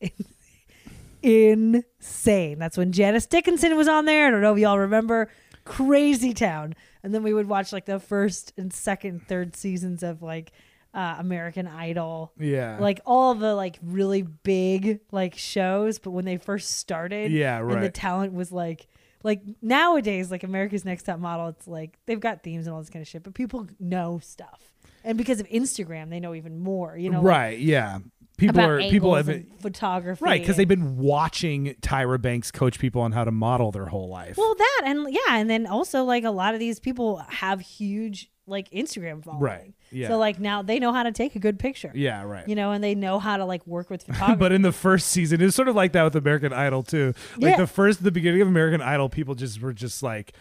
insane. 1.21 2.59
That's 2.59 2.77
when 2.77 2.91
Janice 2.91 3.25
Dickinson 3.25 3.75
was 3.75 3.87
on 3.87 4.05
there. 4.05 4.27
I 4.27 4.31
don't 4.31 4.41
know 4.41 4.53
if 4.53 4.59
y'all 4.59 4.79
remember. 4.79 5.29
Crazy 5.63 6.33
Town. 6.33 6.75
And 7.03 7.13
then 7.13 7.23
we 7.23 7.33
would 7.33 7.47
watch 7.47 7.71
like 7.71 7.85
the 7.85 7.99
first 7.99 8.53
and 8.57 8.73
second, 8.73 9.27
third 9.27 9.55
seasons 9.55 10.03
of 10.03 10.21
like 10.21 10.51
uh, 10.93 11.15
American 11.19 11.67
Idol. 11.67 12.33
Yeah. 12.39 12.77
Like 12.79 12.99
all 13.05 13.33
the 13.35 13.55
like 13.55 13.79
really 13.81 14.23
big 14.23 14.99
like 15.11 15.35
shows, 15.35 15.99
but 15.99 16.11
when 16.11 16.25
they 16.25 16.37
first 16.37 16.77
started, 16.77 17.31
Yeah, 17.31 17.59
and 17.59 17.83
the 17.83 17.89
talent 17.89 18.33
was 18.33 18.51
like 18.51 18.87
like 19.23 19.41
nowadays, 19.61 20.31
like 20.31 20.43
America's 20.43 20.83
Next 20.83 21.03
Top 21.03 21.19
Model, 21.19 21.49
it's 21.49 21.67
like 21.67 21.97
they've 22.05 22.19
got 22.19 22.43
themes 22.43 22.67
and 22.67 22.73
all 22.73 22.81
this 22.81 22.89
kind 22.89 23.01
of 23.01 23.07
shit, 23.07 23.23
but 23.23 23.33
people 23.33 23.67
know 23.79 24.19
stuff, 24.21 24.73
and 25.03 25.17
because 25.17 25.39
of 25.39 25.47
Instagram, 25.49 26.09
they 26.09 26.19
know 26.19 26.33
even 26.33 26.59
more. 26.59 26.97
You 26.97 27.09
know, 27.09 27.21
like, 27.21 27.27
right. 27.35 27.59
Yeah. 27.59 27.99
People 28.37 28.61
are 28.61 28.79
people 28.79 29.13
have 29.13 29.29
and 29.29 29.45
photography, 29.59 30.25
Right, 30.25 30.41
because 30.41 30.57
they've 30.57 30.67
been 30.67 30.97
watching 30.97 31.75
Tyra 31.81 32.19
Banks 32.19 32.49
coach 32.49 32.79
people 32.79 33.03
on 33.03 33.11
how 33.11 33.23
to 33.23 33.29
model 33.29 33.71
their 33.71 33.85
whole 33.85 34.09
life. 34.09 34.35
well 34.35 34.55
that 34.55 34.81
and 34.85 35.13
yeah, 35.13 35.35
and 35.37 35.47
then 35.47 35.67
also 35.67 36.03
like 36.05 36.23
a 36.23 36.31
lot 36.31 36.55
of 36.55 36.59
these 36.59 36.79
people 36.79 37.17
have 37.29 37.61
huge 37.61 38.31
like 38.51 38.69
Instagram 38.69 39.23
following, 39.23 39.41
Right, 39.41 39.73
yeah. 39.91 40.09
So 40.09 40.17
like 40.19 40.39
now 40.39 40.61
they 40.61 40.77
know 40.77 40.93
how 40.93 41.01
to 41.03 41.11
take 41.11 41.35
a 41.35 41.39
good 41.39 41.57
picture, 41.57 41.91
yeah, 41.95 42.21
right. 42.23 42.47
You 42.47 42.53
know, 42.55 42.71
and 42.71 42.83
they 42.83 42.93
know 42.93 43.17
how 43.17 43.37
to 43.37 43.45
like 43.45 43.65
work 43.65 43.89
with 43.89 44.03
photography. 44.03 44.35
but 44.39 44.51
in 44.51 44.61
the 44.61 44.71
first 44.71 45.07
season, 45.07 45.41
it's 45.41 45.55
sort 45.55 45.67
of 45.67 45.75
like 45.75 45.93
that 45.93 46.03
with 46.03 46.15
American 46.15 46.53
Idol 46.53 46.83
too. 46.83 47.13
Like 47.37 47.51
Yeah. 47.53 47.57
the 47.57 47.67
first, 47.67 48.03
the 48.03 48.11
beginning 48.11 48.41
of 48.41 48.47
American 48.47 48.81
Idol, 48.81 49.09
people 49.09 49.33
just 49.33 49.59
were 49.61 49.73
just 49.73 50.03
like, 50.03 50.33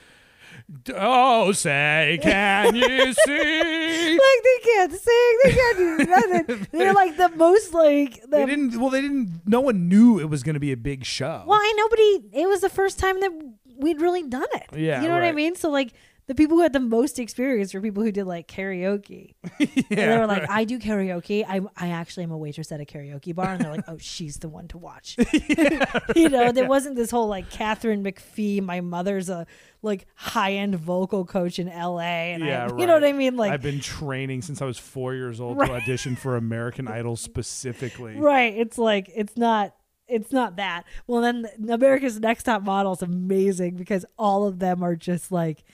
"Oh, 0.95 1.53
say, 1.53 2.19
can 2.23 2.75
you 2.75 2.83
see?" 3.15 4.19
like 4.19 4.43
they 4.45 4.59
can't 4.65 4.93
sing, 4.93 5.39
they 5.45 5.53
can't 5.53 5.79
do 5.79 5.97
nothing. 6.49 6.67
They're 6.73 6.93
like 6.95 7.17
the 7.17 7.29
most 7.31 7.73
like 7.73 8.21
the 8.23 8.29
they 8.29 8.47
didn't. 8.47 8.79
Well, 8.81 8.91
they 8.91 9.01
didn't. 9.01 9.43
No 9.47 9.61
one 9.61 9.89
knew 9.89 10.19
it 10.19 10.29
was 10.29 10.43
going 10.43 10.55
to 10.55 10.61
be 10.61 10.73
a 10.73 10.77
big 10.77 11.05
show. 11.05 11.45
Well, 11.47 11.59
I 11.61 11.75
he, 12.01 12.41
it 12.43 12.49
was 12.49 12.61
the 12.61 12.69
first 12.69 12.99
time 12.99 13.21
that 13.21 13.31
we'd 13.79 14.01
really 14.01 14.23
done 14.23 14.47
it. 14.55 14.79
Yeah, 14.79 15.03
You 15.03 15.09
know 15.09 15.15
what 15.15 15.25
I 15.25 15.33
mean? 15.33 15.55
So, 15.57 15.71
like, 15.71 15.93
the 16.27 16.35
people 16.35 16.57
who 16.57 16.63
had 16.63 16.73
the 16.73 16.81
most 16.81 17.19
experience 17.19 17.75
were 17.75 17.81
people 17.81 18.03
who 18.03 18.13
did, 18.13 18.25
like, 18.25 18.47
karaoke. 18.49 19.35
yeah, 19.59 19.67
and 19.75 19.85
they 19.89 20.19
were 20.19 20.27
like, 20.27 20.43
right. 20.43 20.51
I 20.51 20.65
do 20.65 20.79
karaoke. 20.79 21.45
I, 21.47 21.61
I 21.77 21.89
actually 21.89 22.25
am 22.25 22.31
a 22.31 22.39
waitress 22.39 22.71
at 22.73 22.81
a 22.81 22.85
karaoke 22.85 23.35
bar. 23.35 23.53
And 23.53 23.65
they're 23.65 23.73
like, 23.73 23.85
oh, 23.89 23.99
she's 23.99 24.37
the 24.37 24.49
one 24.49 24.69
to 24.69 24.79
watch. 24.79 25.17
you 26.17 26.29
know, 26.29 26.53
there 26.53 26.69
wasn't 26.69 26.97
this 26.97 27.11
whole, 27.11 27.29
like, 27.29 27.51
Katharine 27.51 28.05
McPhee, 28.05 28.63
my 28.63 28.81
mother's 28.81 29.29
a, 29.29 29.47
like, 29.83 30.07
high 30.15 30.53
end 30.53 30.77
vocal 30.77 31.25
coach 31.25 31.59
in 31.59 31.67
LA. 31.69 32.01
And 32.01 32.45
yeah, 32.45 32.65
I, 32.65 32.67
right. 32.69 32.81
you 32.81 32.87
know 32.87 32.95
what 32.95 33.05
I 33.05 33.13
mean? 33.13 33.37
Like, 33.37 33.53
I've 33.53 33.63
been 33.63 33.81
training 33.81 34.43
since 34.43 34.63
I 34.63 34.67
was 34.67 34.79
four 34.79 35.15
years 35.15 35.41
old 35.41 35.57
Right. 35.57 35.69
to 35.69 35.75
audition 35.75 36.17
for 36.17 36.37
American 36.37 36.87
Idol 36.89 37.17
specifically. 37.17 38.17
Right. 38.17 38.55
It's 38.57 38.79
like 38.79 39.11
it's 39.15 39.37
not 39.37 39.75
it's 40.09 40.33
not 40.33 40.57
that. 40.57 40.85
Well 41.07 41.21
then 41.23 41.47
America's 41.69 42.19
Next 42.21 42.45
Top 42.45 42.63
Model 42.63 42.93
is 42.93 43.03
amazing 43.03 43.77
because 43.77 44.05
all 44.19 44.47
of 44.47 44.59
them 44.59 44.83
are 44.83 44.97
just 44.97 45.31
like 45.33 45.65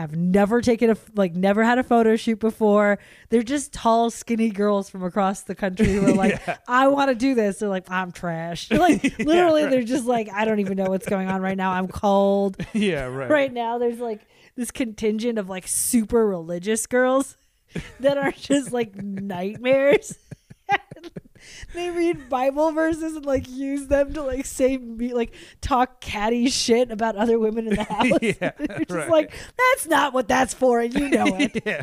have 0.00 0.14
never 0.14 0.60
taken 0.60 0.90
a 0.90 0.96
like 1.16 1.34
never 1.34 1.64
had 1.64 1.78
a 1.78 1.82
photo 1.82 2.16
shoot 2.16 2.38
before. 2.38 2.98
They're 3.30 3.42
just 3.42 3.72
tall, 3.72 4.10
skinny 4.10 4.50
girls 4.50 4.88
from 4.88 5.02
across 5.02 5.42
the 5.42 5.54
country 5.54 5.86
who 5.86 6.06
are 6.06 6.14
like, 6.14 6.40
I 6.68 6.86
want 6.88 7.10
to 7.10 7.14
do 7.14 7.34
this. 7.34 7.58
They're 7.58 7.68
like, 7.68 7.90
I'm 7.90 8.12
trash. 8.12 8.70
Like 8.70 9.02
literally, 9.18 9.66
they're 9.66 9.82
just 9.82 10.04
like, 10.04 10.28
I 10.32 10.44
don't 10.44 10.60
even 10.60 10.76
know 10.76 10.86
what's 10.86 11.08
going 11.08 11.28
on 11.28 11.40
right 11.42 11.56
now. 11.56 11.72
I'm 11.72 11.88
cold. 11.88 12.56
Yeah, 12.74 13.06
right. 13.06 13.28
Right 13.28 13.52
now, 13.52 13.78
there's 13.78 13.98
like 13.98 14.20
this 14.54 14.70
contingent 14.70 15.38
of 15.38 15.48
like 15.48 15.66
super 15.66 16.24
religious 16.26 16.86
girls 16.86 17.36
that 17.98 18.16
are 18.16 18.30
just 18.30 18.72
like 18.72 18.94
nightmares. 18.94 20.16
They 21.74 21.90
read 21.90 22.28
Bible 22.28 22.72
verses 22.72 23.16
and 23.16 23.24
like 23.26 23.48
use 23.48 23.86
them 23.88 24.12
to 24.14 24.22
like 24.22 24.46
say 24.46 24.76
me 24.76 25.14
like 25.14 25.34
talk 25.60 26.00
catty 26.00 26.48
shit 26.50 26.90
about 26.90 27.16
other 27.16 27.38
women 27.38 27.68
in 27.68 27.74
the 27.74 27.82
house. 27.84 28.08
Yeah, 28.22 28.50
You're 28.58 28.78
just 28.78 28.90
right. 28.90 29.08
like 29.10 29.32
that's 29.56 29.86
not 29.86 30.12
what 30.12 30.28
that's 30.28 30.54
for, 30.54 30.80
and 30.80 30.92
you 30.94 31.08
know 31.08 31.26
it. 31.38 31.62
yeah, 31.64 31.82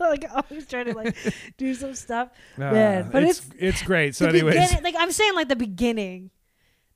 like 0.00 0.24
always 0.30 0.66
trying 0.66 0.86
to 0.86 0.94
like 0.94 1.16
do 1.56 1.74
some 1.74 1.94
stuff. 1.94 2.28
Uh, 2.56 2.60
Man, 2.60 3.10
but 3.10 3.22
it's, 3.22 3.40
it's, 3.40 3.54
it's 3.58 3.82
great. 3.82 4.14
So, 4.14 4.26
the 4.26 4.38
anyways, 4.38 4.82
like 4.82 4.94
I'm 4.98 5.12
saying, 5.12 5.34
like 5.34 5.48
the 5.48 5.56
beginning, 5.56 6.30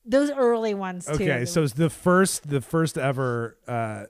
those 0.05 0.31
early 0.31 0.75
ones 0.75 1.07
too. 1.07 1.13
okay. 1.15 1.45
So 1.45 1.63
it's 1.63 1.73
the 1.75 1.91
first, 1.91 2.49
the 2.49 2.61
first 2.61 2.97
ever 2.99 3.57
uh, 3.67 4.05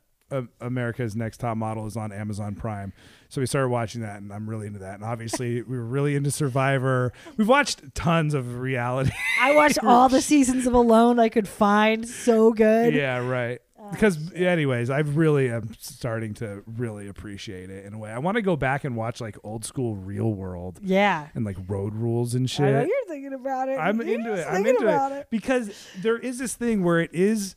America's 0.61 1.15
Next 1.17 1.39
Top 1.39 1.57
Model 1.57 1.87
is 1.87 1.97
on 1.97 2.13
Amazon 2.13 2.55
Prime. 2.55 2.93
So 3.29 3.41
we 3.41 3.47
started 3.47 3.69
watching 3.69 4.03
that, 4.03 4.21
and 4.21 4.33
I'm 4.33 4.49
really 4.49 4.67
into 4.67 4.81
that. 4.81 4.95
And 4.97 5.05
obviously, 5.05 5.63
we 5.63 5.77
were 5.77 5.85
really 5.85 6.15
into 6.17 6.31
Survivor. 6.31 7.13
We've 7.37 7.49
watched 7.49 7.95
tons 7.95 8.35
of 8.35 8.59
reality. 8.59 9.11
I 9.41 9.55
watched 9.55 9.79
all 9.85 10.09
the 10.09 10.21
seasons 10.23 10.67
of 10.67 10.75
Alone 10.75 11.19
I 11.19 11.29
could 11.29 11.49
find. 11.49 12.07
So 12.09 12.53
good. 12.53 12.95
yeah, 12.95 13.19
right. 13.19 13.61
Oh, 13.79 13.91
Because, 13.91 14.33
anyways, 14.33 14.91
I 14.91 15.01
really 15.01 15.51
am 15.51 15.75
starting 15.79 16.35
to 16.35 16.63
really 16.67 17.09
appreciate 17.09 17.69
it 17.71 17.85
in 17.85 17.95
a 17.95 17.99
way. 17.99 18.11
I 18.11 18.19
want 18.19 18.37
to 18.37 18.43
go 18.43 18.57
back 18.57 18.85
and 18.85 18.97
watch 18.97 19.21
like 19.21 19.37
old 19.45 19.65
school 19.65 19.95
Real 19.97 20.33
World 20.33 20.81
Yeah. 20.83 21.29
and 21.35 21.45
like 21.45 21.57
Road 21.69 21.95
Rules 21.95 22.35
and 22.35 22.49
shit. 22.49 22.67
I 22.67 22.71
know 22.73 22.81
you're 22.85 23.07
thinking 23.07 23.33
about 23.35 23.69
it. 23.69 23.79
I'm 23.79 24.01
You're 24.01 24.19
into 24.19 24.33
it. 24.35 24.47
I'm 24.49 24.67
into 24.67 24.83
about 24.83 25.13
it. 25.13 25.29
because 25.31 25.71
there 26.01 26.17
is 26.19 26.39
this 26.39 26.55
thing 26.55 26.83
where 26.85 27.01
it 27.01 27.11
is. 27.13 27.55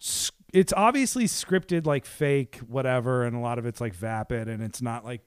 s- 0.00 0.32
It's 0.52 0.72
obviously 0.76 1.24
scripted, 1.24 1.86
like 1.86 2.04
fake, 2.04 2.56
whatever, 2.66 3.24
and 3.24 3.36
a 3.36 3.40
lot 3.40 3.58
of 3.58 3.66
it's 3.66 3.80
like 3.80 3.94
vapid, 3.94 4.48
and 4.48 4.62
it's 4.62 4.82
not 4.82 5.04
like 5.04 5.22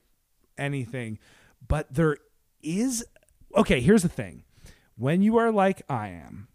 anything. 0.57 1.19
But 1.65 1.93
there 1.93 2.17
is. 2.61 3.05
Okay, 3.55 3.79
here's 3.79 4.03
the 4.03 4.09
thing: 4.09 4.43
when 4.97 5.21
you 5.21 5.37
are 5.37 5.51
like 5.51 5.81
I 5.87 6.09
am, 6.09 6.47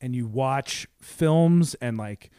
and 0.00 0.14
you 0.14 0.26
watch 0.26 0.88
films 1.00 1.74
and 1.74 1.96
like 1.96 2.30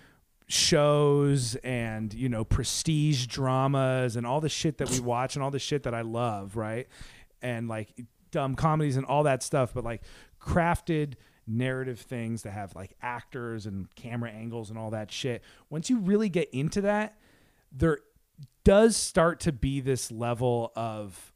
shows 0.47 1.55
and 1.63 2.13
you 2.13 2.27
know 2.27 2.43
prestige 2.43 3.25
dramas 3.27 4.17
and 4.17 4.27
all 4.27 4.41
the 4.41 4.49
shit 4.49 4.77
that 4.79 4.89
we 4.89 4.99
watch 4.99 5.35
and 5.35 5.43
all 5.43 5.51
the 5.51 5.59
shit 5.59 5.83
that 5.83 5.93
I 5.93 6.01
love, 6.01 6.55
right? 6.55 6.87
And 7.41 7.67
like 7.67 7.89
dumb 8.31 8.55
comedies 8.55 8.97
and 8.97 9.05
all 9.05 9.23
that 9.23 9.43
stuff, 9.43 9.73
but 9.73 9.83
like 9.83 10.01
crafted 10.41 11.13
narrative 11.47 11.99
things 11.99 12.43
that 12.43 12.51
have 12.51 12.75
like 12.75 12.93
actors 13.01 13.65
and 13.65 13.93
camera 13.95 14.29
angles 14.31 14.69
and 14.69 14.77
all 14.79 14.91
that 14.91 15.11
shit. 15.11 15.41
Once 15.69 15.89
you 15.89 15.97
really 15.99 16.29
get 16.29 16.49
into 16.51 16.81
that, 16.81 17.17
there 17.71 17.99
does 18.63 18.95
start 18.95 19.39
to 19.41 19.51
be 19.51 19.79
this 19.81 20.11
level 20.11 20.71
of 20.75 21.33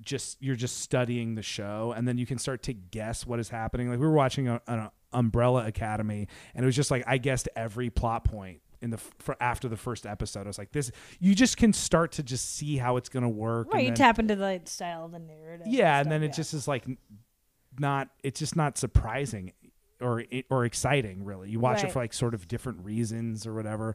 just 0.00 0.40
you're 0.42 0.56
just 0.56 0.80
studying 0.80 1.34
the 1.36 1.42
show 1.42 1.92
and 1.96 2.08
then 2.08 2.18
you 2.18 2.26
can 2.26 2.36
start 2.38 2.62
to 2.62 2.72
guess 2.72 3.24
what 3.24 3.38
is 3.38 3.48
happening 3.50 3.88
like 3.88 4.00
we 4.00 4.06
were 4.06 4.12
watching 4.12 4.48
a, 4.48 4.60
an 4.66 4.90
umbrella 5.12 5.64
academy 5.64 6.26
and 6.56 6.64
it 6.64 6.66
was 6.66 6.74
just 6.74 6.90
like 6.90 7.04
i 7.06 7.18
guessed 7.18 7.48
every 7.54 7.88
plot 7.88 8.24
point 8.24 8.60
in 8.80 8.90
the 8.90 8.96
for 8.96 9.36
after 9.40 9.68
the 9.68 9.76
first 9.76 10.04
episode 10.04 10.40
i 10.44 10.48
was 10.48 10.58
like 10.58 10.72
this 10.72 10.90
you 11.20 11.36
just 11.36 11.56
can 11.56 11.72
start 11.72 12.10
to 12.10 12.22
just 12.24 12.56
see 12.56 12.76
how 12.78 12.96
it's 12.96 13.08
going 13.08 13.22
to 13.22 13.28
work 13.28 13.68
Right, 13.72 13.80
and 13.80 13.82
you 13.84 13.88
then- 13.90 13.96
tap 13.96 14.18
into 14.18 14.34
the 14.34 14.60
style 14.64 15.04
of 15.04 15.12
the 15.12 15.20
narrative. 15.20 15.68
yeah 15.68 15.98
and 15.98 16.06
stuff, 16.06 16.10
then 16.10 16.22
it 16.24 16.26
yeah. 16.28 16.32
just 16.32 16.54
is 16.54 16.66
like 16.66 16.84
not 17.78 18.08
it's 18.22 18.38
just 18.38 18.56
not 18.56 18.76
surprising 18.78 19.52
or 20.00 20.24
or 20.50 20.64
exciting 20.64 21.24
really 21.24 21.50
you 21.50 21.60
watch 21.60 21.84
it 21.84 21.92
for 21.92 22.00
like 22.00 22.12
sort 22.12 22.34
of 22.34 22.48
different 22.48 22.84
reasons 22.84 23.46
or 23.46 23.54
whatever 23.54 23.94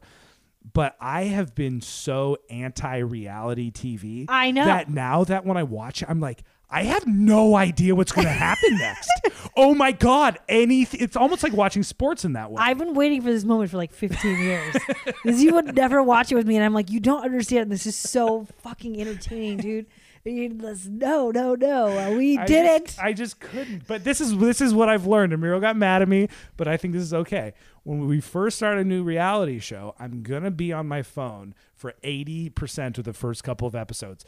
but 0.72 0.96
i 1.00 1.24
have 1.24 1.54
been 1.54 1.80
so 1.80 2.36
anti-reality 2.50 3.70
tv 3.70 4.24
I 4.28 4.50
know. 4.50 4.64
that 4.64 4.88
now 4.90 5.24
that 5.24 5.44
when 5.44 5.56
i 5.56 5.62
watch 5.62 6.02
it 6.02 6.10
i'm 6.10 6.20
like 6.20 6.42
i 6.70 6.82
have 6.82 7.06
no 7.06 7.54
idea 7.56 7.94
what's 7.94 8.12
going 8.12 8.26
to 8.26 8.32
happen 8.32 8.74
next 8.78 9.10
oh 9.56 9.74
my 9.74 9.92
god 9.92 10.38
anything 10.48 11.00
it's 11.00 11.16
almost 11.16 11.42
like 11.42 11.52
watching 11.52 11.82
sports 11.82 12.24
in 12.24 12.32
that 12.32 12.50
way 12.50 12.60
I've 12.62 12.78
been 12.78 12.94
waiting 12.94 13.22
for 13.22 13.30
this 13.30 13.44
moment 13.44 13.70
for 13.70 13.76
like 13.76 13.92
15 13.92 14.38
years. 14.38 14.76
Because 15.22 15.42
you 15.42 15.54
would 15.54 15.74
never 15.74 16.02
watch 16.02 16.30
it 16.30 16.36
with 16.36 16.46
me, 16.46 16.56
and 16.56 16.64
I'm 16.64 16.72
like, 16.72 16.90
you 16.90 17.00
don't 17.00 17.24
understand. 17.24 17.72
This 17.72 17.86
is 17.86 17.96
so 17.96 18.46
fucking 18.62 19.00
entertaining, 19.00 19.56
dude. 19.58 19.86
And 20.28 20.98
no, 20.98 21.30
no, 21.30 21.54
no. 21.54 21.86
uh, 21.98 22.16
We 22.16 22.38
I 22.38 22.46
did 22.46 22.64
just- 22.86 22.98
it. 22.98 23.02
I 23.04 23.12
just 23.12 23.40
couldn't. 23.40 23.86
But 23.86 24.04
this 24.04 24.20
is 24.20 24.36
this 24.38 24.60
is 24.60 24.74
what 24.74 24.88
I've 24.88 25.06
learned. 25.06 25.32
And 25.32 25.40
Muriel 25.40 25.60
got 25.60 25.76
mad 25.76 26.02
at 26.02 26.08
me, 26.08 26.28
but 26.56 26.68
I 26.68 26.76
think 26.76 26.92
this 26.94 27.02
is 27.02 27.14
okay. 27.14 27.54
When 27.84 28.06
we 28.06 28.20
first 28.20 28.58
start 28.58 28.76
a 28.76 28.84
new 28.84 29.02
reality 29.02 29.58
show, 29.60 29.94
I'm 29.98 30.22
gonna 30.22 30.50
be 30.50 30.72
on 30.72 30.86
my 30.86 31.02
phone 31.02 31.54
for 31.74 31.94
80% 32.02 32.98
of 32.98 33.04
the 33.04 33.12
first 33.12 33.44
couple 33.44 33.66
of 33.66 33.74
episodes. 33.74 34.24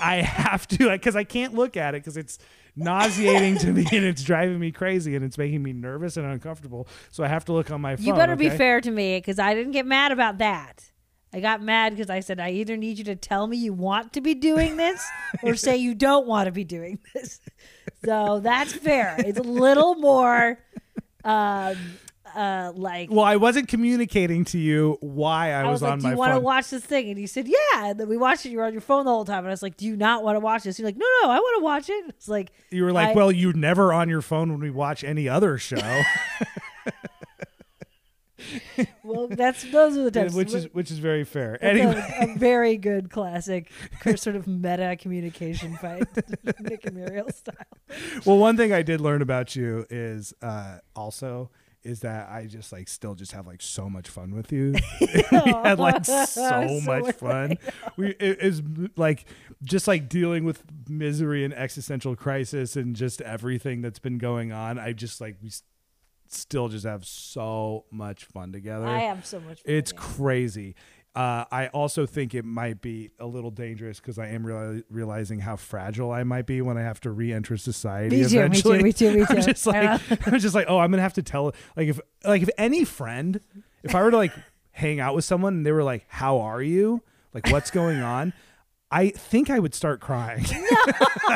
I 0.00 0.16
have 0.16 0.66
to, 0.68 0.90
because 0.90 1.14
I 1.14 1.22
can't 1.22 1.54
look 1.54 1.76
at 1.76 1.94
it 1.94 2.02
because 2.02 2.16
it's 2.16 2.38
nauseating 2.74 3.58
to 3.58 3.72
me 3.72 3.86
and 3.92 4.04
it's 4.04 4.24
driving 4.24 4.58
me 4.58 4.72
crazy 4.72 5.14
and 5.14 5.24
it's 5.24 5.38
making 5.38 5.62
me 5.62 5.72
nervous 5.72 6.16
and 6.16 6.26
uncomfortable. 6.26 6.88
So 7.10 7.22
I 7.22 7.28
have 7.28 7.44
to 7.44 7.52
look 7.52 7.70
on 7.70 7.80
my 7.80 7.96
phone. 7.96 8.06
You 8.06 8.14
better 8.14 8.36
be 8.36 8.50
fair 8.50 8.80
to 8.80 8.90
me 8.90 9.18
because 9.18 9.38
I 9.38 9.54
didn't 9.54 9.72
get 9.72 9.86
mad 9.86 10.10
about 10.12 10.38
that. 10.38 10.90
I 11.34 11.40
got 11.40 11.60
mad 11.60 11.96
because 11.96 12.10
I 12.10 12.20
said, 12.20 12.38
I 12.38 12.50
either 12.50 12.76
need 12.76 12.96
you 12.96 13.02
to 13.06 13.16
tell 13.16 13.48
me 13.48 13.56
you 13.56 13.72
want 13.72 14.12
to 14.12 14.20
be 14.20 14.34
doing 14.34 14.76
this 14.76 15.04
or 15.42 15.54
say 15.56 15.76
you 15.76 15.92
don't 15.92 16.28
want 16.28 16.46
to 16.46 16.52
be 16.52 16.62
doing 16.62 17.00
this. 17.12 17.40
So 18.04 18.38
that's 18.38 18.72
fair. 18.72 19.16
It's 19.18 19.40
a 19.40 19.42
little 19.42 19.96
more 19.96 20.60
um, 21.24 21.76
uh, 22.36 22.70
like. 22.76 23.10
Well, 23.10 23.24
I 23.24 23.34
wasn't 23.34 23.66
communicating 23.66 24.44
to 24.46 24.58
you 24.58 24.96
why 25.00 25.52
I, 25.52 25.62
I 25.62 25.70
was, 25.70 25.82
on 25.82 25.90
like, 25.90 25.98
"Do 25.98 26.04
my 26.04 26.10
you 26.12 26.16
want 26.18 26.34
to 26.34 26.40
watch 26.40 26.70
this 26.70 26.84
thing?" 26.84 27.10
And 27.10 27.18
you 27.18 27.26
said, 27.26 27.48
"Yeah." 27.48 27.86
And 27.90 27.98
then 27.98 28.08
we 28.08 28.16
watched 28.16 28.46
it. 28.46 28.50
You 28.50 28.58
were 28.58 28.64
on 28.64 28.72
your 28.72 28.80
phone 28.80 29.04
the 29.04 29.10
whole 29.10 29.24
time, 29.24 29.38
and 29.38 29.48
I 29.48 29.50
was 29.50 29.62
like, 29.62 29.76
"Do 29.76 29.86
you 29.86 29.96
not 29.96 30.22
want 30.22 30.36
to 30.36 30.40
watch 30.40 30.62
this?" 30.62 30.78
You're 30.78 30.86
like, 30.86 30.96
"No, 30.96 31.06
no, 31.22 31.30
I 31.30 31.38
want 31.38 31.60
to 31.60 31.64
watch 31.64 31.88
it." 31.88 32.04
It's 32.10 32.28
like 32.28 32.52
you 32.70 32.84
were 32.84 32.92
like, 32.92 33.08
I- 33.08 33.12
well, 33.14 33.32
you're 33.32 33.52
never 33.54 33.92
on 33.92 34.08
your 34.08 34.22
phone 34.22 34.50
when 34.52 34.60
we 34.60 34.70
watch 34.70 35.02
any 35.02 35.28
other 35.28 35.58
show. 35.58 35.76
well, 39.04 39.28
that's 39.28 39.62
those 39.70 39.96
are 39.96 40.04
the 40.04 40.10
times. 40.10 40.34
which 40.36 40.52
is 40.52 40.68
which 40.72 40.90
is 40.90 40.98
very 40.98 41.24
fair. 41.24 41.58
Anyway, 41.62 41.94
a, 42.20 42.24
a 42.24 42.34
very 42.38 42.76
good 42.76 43.10
classic 43.10 43.70
sort 44.16 44.36
of 44.36 44.46
meta 44.46 44.96
communication 44.98 45.76
fight, 45.76 46.06
Nick 46.60 46.84
and 46.86 46.96
Muriel 46.96 47.30
style. 47.30 47.54
well, 48.24 48.38
one 48.38 48.56
thing 48.56 48.72
I 48.72 48.82
did 48.82 49.00
learn 49.00 49.22
about 49.22 49.56
you 49.56 49.86
is 49.90 50.34
uh, 50.42 50.78
also 50.94 51.50
is 51.84 52.00
that 52.00 52.30
I 52.30 52.46
just 52.46 52.72
like 52.72 52.88
still 52.88 53.14
just 53.14 53.32
have 53.32 53.46
like 53.46 53.60
so 53.60 53.90
much 53.90 54.08
fun 54.08 54.34
with 54.34 54.50
you. 54.50 54.74
we 55.00 55.06
had 55.30 55.78
like 55.78 56.04
so, 56.04 56.24
So 56.24 56.80
much 56.84 57.14
fun. 57.16 57.58
We 57.96 58.08
it 58.18 58.40
is 58.40 58.62
like 58.96 59.26
just 59.62 59.86
like 59.86 60.08
dealing 60.08 60.44
with 60.44 60.62
misery 60.88 61.44
and 61.44 61.52
existential 61.52 62.16
crisis 62.16 62.74
and 62.76 62.96
just 62.96 63.20
everything 63.20 63.82
that's 63.82 63.98
been 63.98 64.18
going 64.18 64.50
on. 64.50 64.78
I 64.78 64.92
just 64.92 65.20
like 65.20 65.36
we 65.42 65.50
still 66.34 66.68
just 66.68 66.84
have 66.84 67.04
so 67.04 67.84
much 67.90 68.24
fun 68.26 68.52
together. 68.52 68.86
I 68.86 69.00
have 69.00 69.24
so 69.26 69.40
much. 69.40 69.62
Fun 69.62 69.74
It's 69.74 69.90
it. 69.92 69.96
crazy. 69.96 70.74
Uh, 71.14 71.44
I 71.52 71.68
also 71.68 72.06
think 72.06 72.34
it 72.34 72.44
might 72.44 72.80
be 72.80 73.10
a 73.20 73.26
little 73.26 73.52
dangerous 73.52 74.00
because 74.00 74.18
I 74.18 74.26
am 74.28 74.42
reali- 74.44 74.82
realizing 74.90 75.38
how 75.38 75.54
fragile 75.54 76.10
I 76.10 76.24
might 76.24 76.44
be 76.44 76.60
when 76.60 76.76
I 76.76 76.82
have 76.82 76.98
to 77.02 77.10
re-enter 77.12 77.56
society. 77.56 78.22
Me 78.22 78.28
too, 78.28 78.48
me 78.48 78.60
too, 78.60 78.78
me 78.82 78.92
too, 78.92 79.12
me 79.12 79.24
too. 79.24 79.26
I'm 79.36 79.42
just 79.42 79.66
like 79.66 80.00
I'm 80.26 80.38
just 80.40 80.54
like, 80.56 80.66
oh, 80.68 80.78
I'm 80.78 80.90
gonna 80.90 81.02
have 81.02 81.12
to 81.14 81.22
tell 81.22 81.52
like 81.76 81.86
if 81.88 82.00
like 82.24 82.42
if 82.42 82.50
any 82.58 82.84
friend, 82.84 83.38
if 83.84 83.94
I 83.94 84.02
were 84.02 84.10
to 84.10 84.16
like 84.16 84.32
hang 84.72 84.98
out 84.98 85.14
with 85.14 85.24
someone 85.24 85.54
and 85.54 85.64
they 85.66 85.70
were 85.70 85.84
like, 85.84 86.04
"How 86.08 86.40
are 86.40 86.60
you? 86.60 87.00
Like, 87.32 87.48
what's 87.48 87.70
going 87.70 88.00
on?" 88.00 88.32
I 88.94 89.10
think 89.10 89.50
I 89.50 89.58
would 89.58 89.74
start 89.74 90.00
crying. 90.00 90.44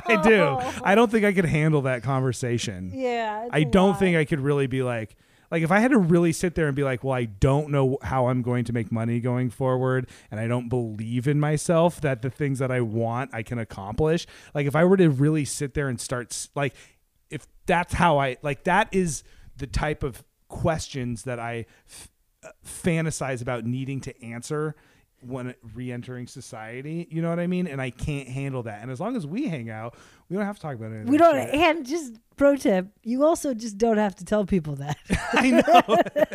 I 0.06 0.20
do. 0.22 0.58
I 0.84 0.94
don't 0.94 1.10
think 1.10 1.24
I 1.24 1.32
could 1.32 1.44
handle 1.44 1.82
that 1.82 2.04
conversation. 2.04 2.92
Yeah, 2.94 3.48
I 3.50 3.64
don't 3.64 3.90
lot. 3.90 3.98
think 3.98 4.16
I 4.16 4.24
could 4.24 4.38
really 4.38 4.68
be 4.68 4.84
like 4.84 5.16
like 5.50 5.62
if 5.62 5.72
I 5.72 5.80
had 5.80 5.90
to 5.90 5.98
really 5.98 6.32
sit 6.32 6.54
there 6.54 6.68
and 6.68 6.76
be 6.76 6.84
like, 6.84 7.02
well, 7.02 7.14
I 7.14 7.24
don't 7.24 7.70
know 7.70 7.98
how 8.02 8.28
I'm 8.28 8.42
going 8.42 8.64
to 8.66 8.72
make 8.72 8.92
money 8.92 9.18
going 9.18 9.50
forward 9.50 10.08
and 10.30 10.38
I 10.38 10.46
don't 10.46 10.68
believe 10.68 11.26
in 11.26 11.40
myself 11.40 12.00
that 12.02 12.22
the 12.22 12.30
things 12.30 12.60
that 12.60 12.70
I 12.70 12.80
want 12.80 13.34
I 13.34 13.42
can 13.42 13.58
accomplish. 13.58 14.26
Like 14.54 14.66
if 14.66 14.76
I 14.76 14.84
were 14.84 14.96
to 14.96 15.08
really 15.08 15.44
sit 15.44 15.74
there 15.74 15.88
and 15.88 16.00
start 16.00 16.48
like 16.54 16.74
if 17.28 17.44
that's 17.66 17.94
how 17.94 18.18
I 18.18 18.36
like 18.42 18.64
that 18.64 18.88
is 18.92 19.24
the 19.56 19.66
type 19.66 20.04
of 20.04 20.22
questions 20.46 21.24
that 21.24 21.40
I 21.40 21.66
f- 21.88 22.08
uh, 22.44 22.50
fantasize 22.64 23.42
about 23.42 23.64
needing 23.64 24.00
to 24.02 24.24
answer 24.24 24.76
when 25.20 25.54
re-entering 25.74 26.26
society, 26.26 27.06
you 27.10 27.20
know 27.22 27.28
what 27.30 27.40
I 27.40 27.46
mean? 27.46 27.66
And 27.66 27.80
I 27.80 27.90
can't 27.90 28.28
handle 28.28 28.62
that. 28.64 28.82
And 28.82 28.90
as 28.90 29.00
long 29.00 29.16
as 29.16 29.26
we 29.26 29.48
hang 29.48 29.68
out, 29.70 29.96
we 30.28 30.36
don't 30.36 30.44
have 30.46 30.56
to 30.56 30.62
talk 30.62 30.74
about 30.76 30.92
it. 30.92 31.06
we 31.06 31.16
don't. 31.18 31.36
And 31.36 31.84
just 31.86 32.14
pro 32.36 32.56
tip: 32.56 32.86
you 33.02 33.24
also 33.24 33.54
just 33.54 33.78
don't 33.78 33.98
have 33.98 34.14
to 34.16 34.24
tell 34.24 34.44
people 34.46 34.76
that. 34.76 34.96
I 35.32 35.50
know. 35.50 36.28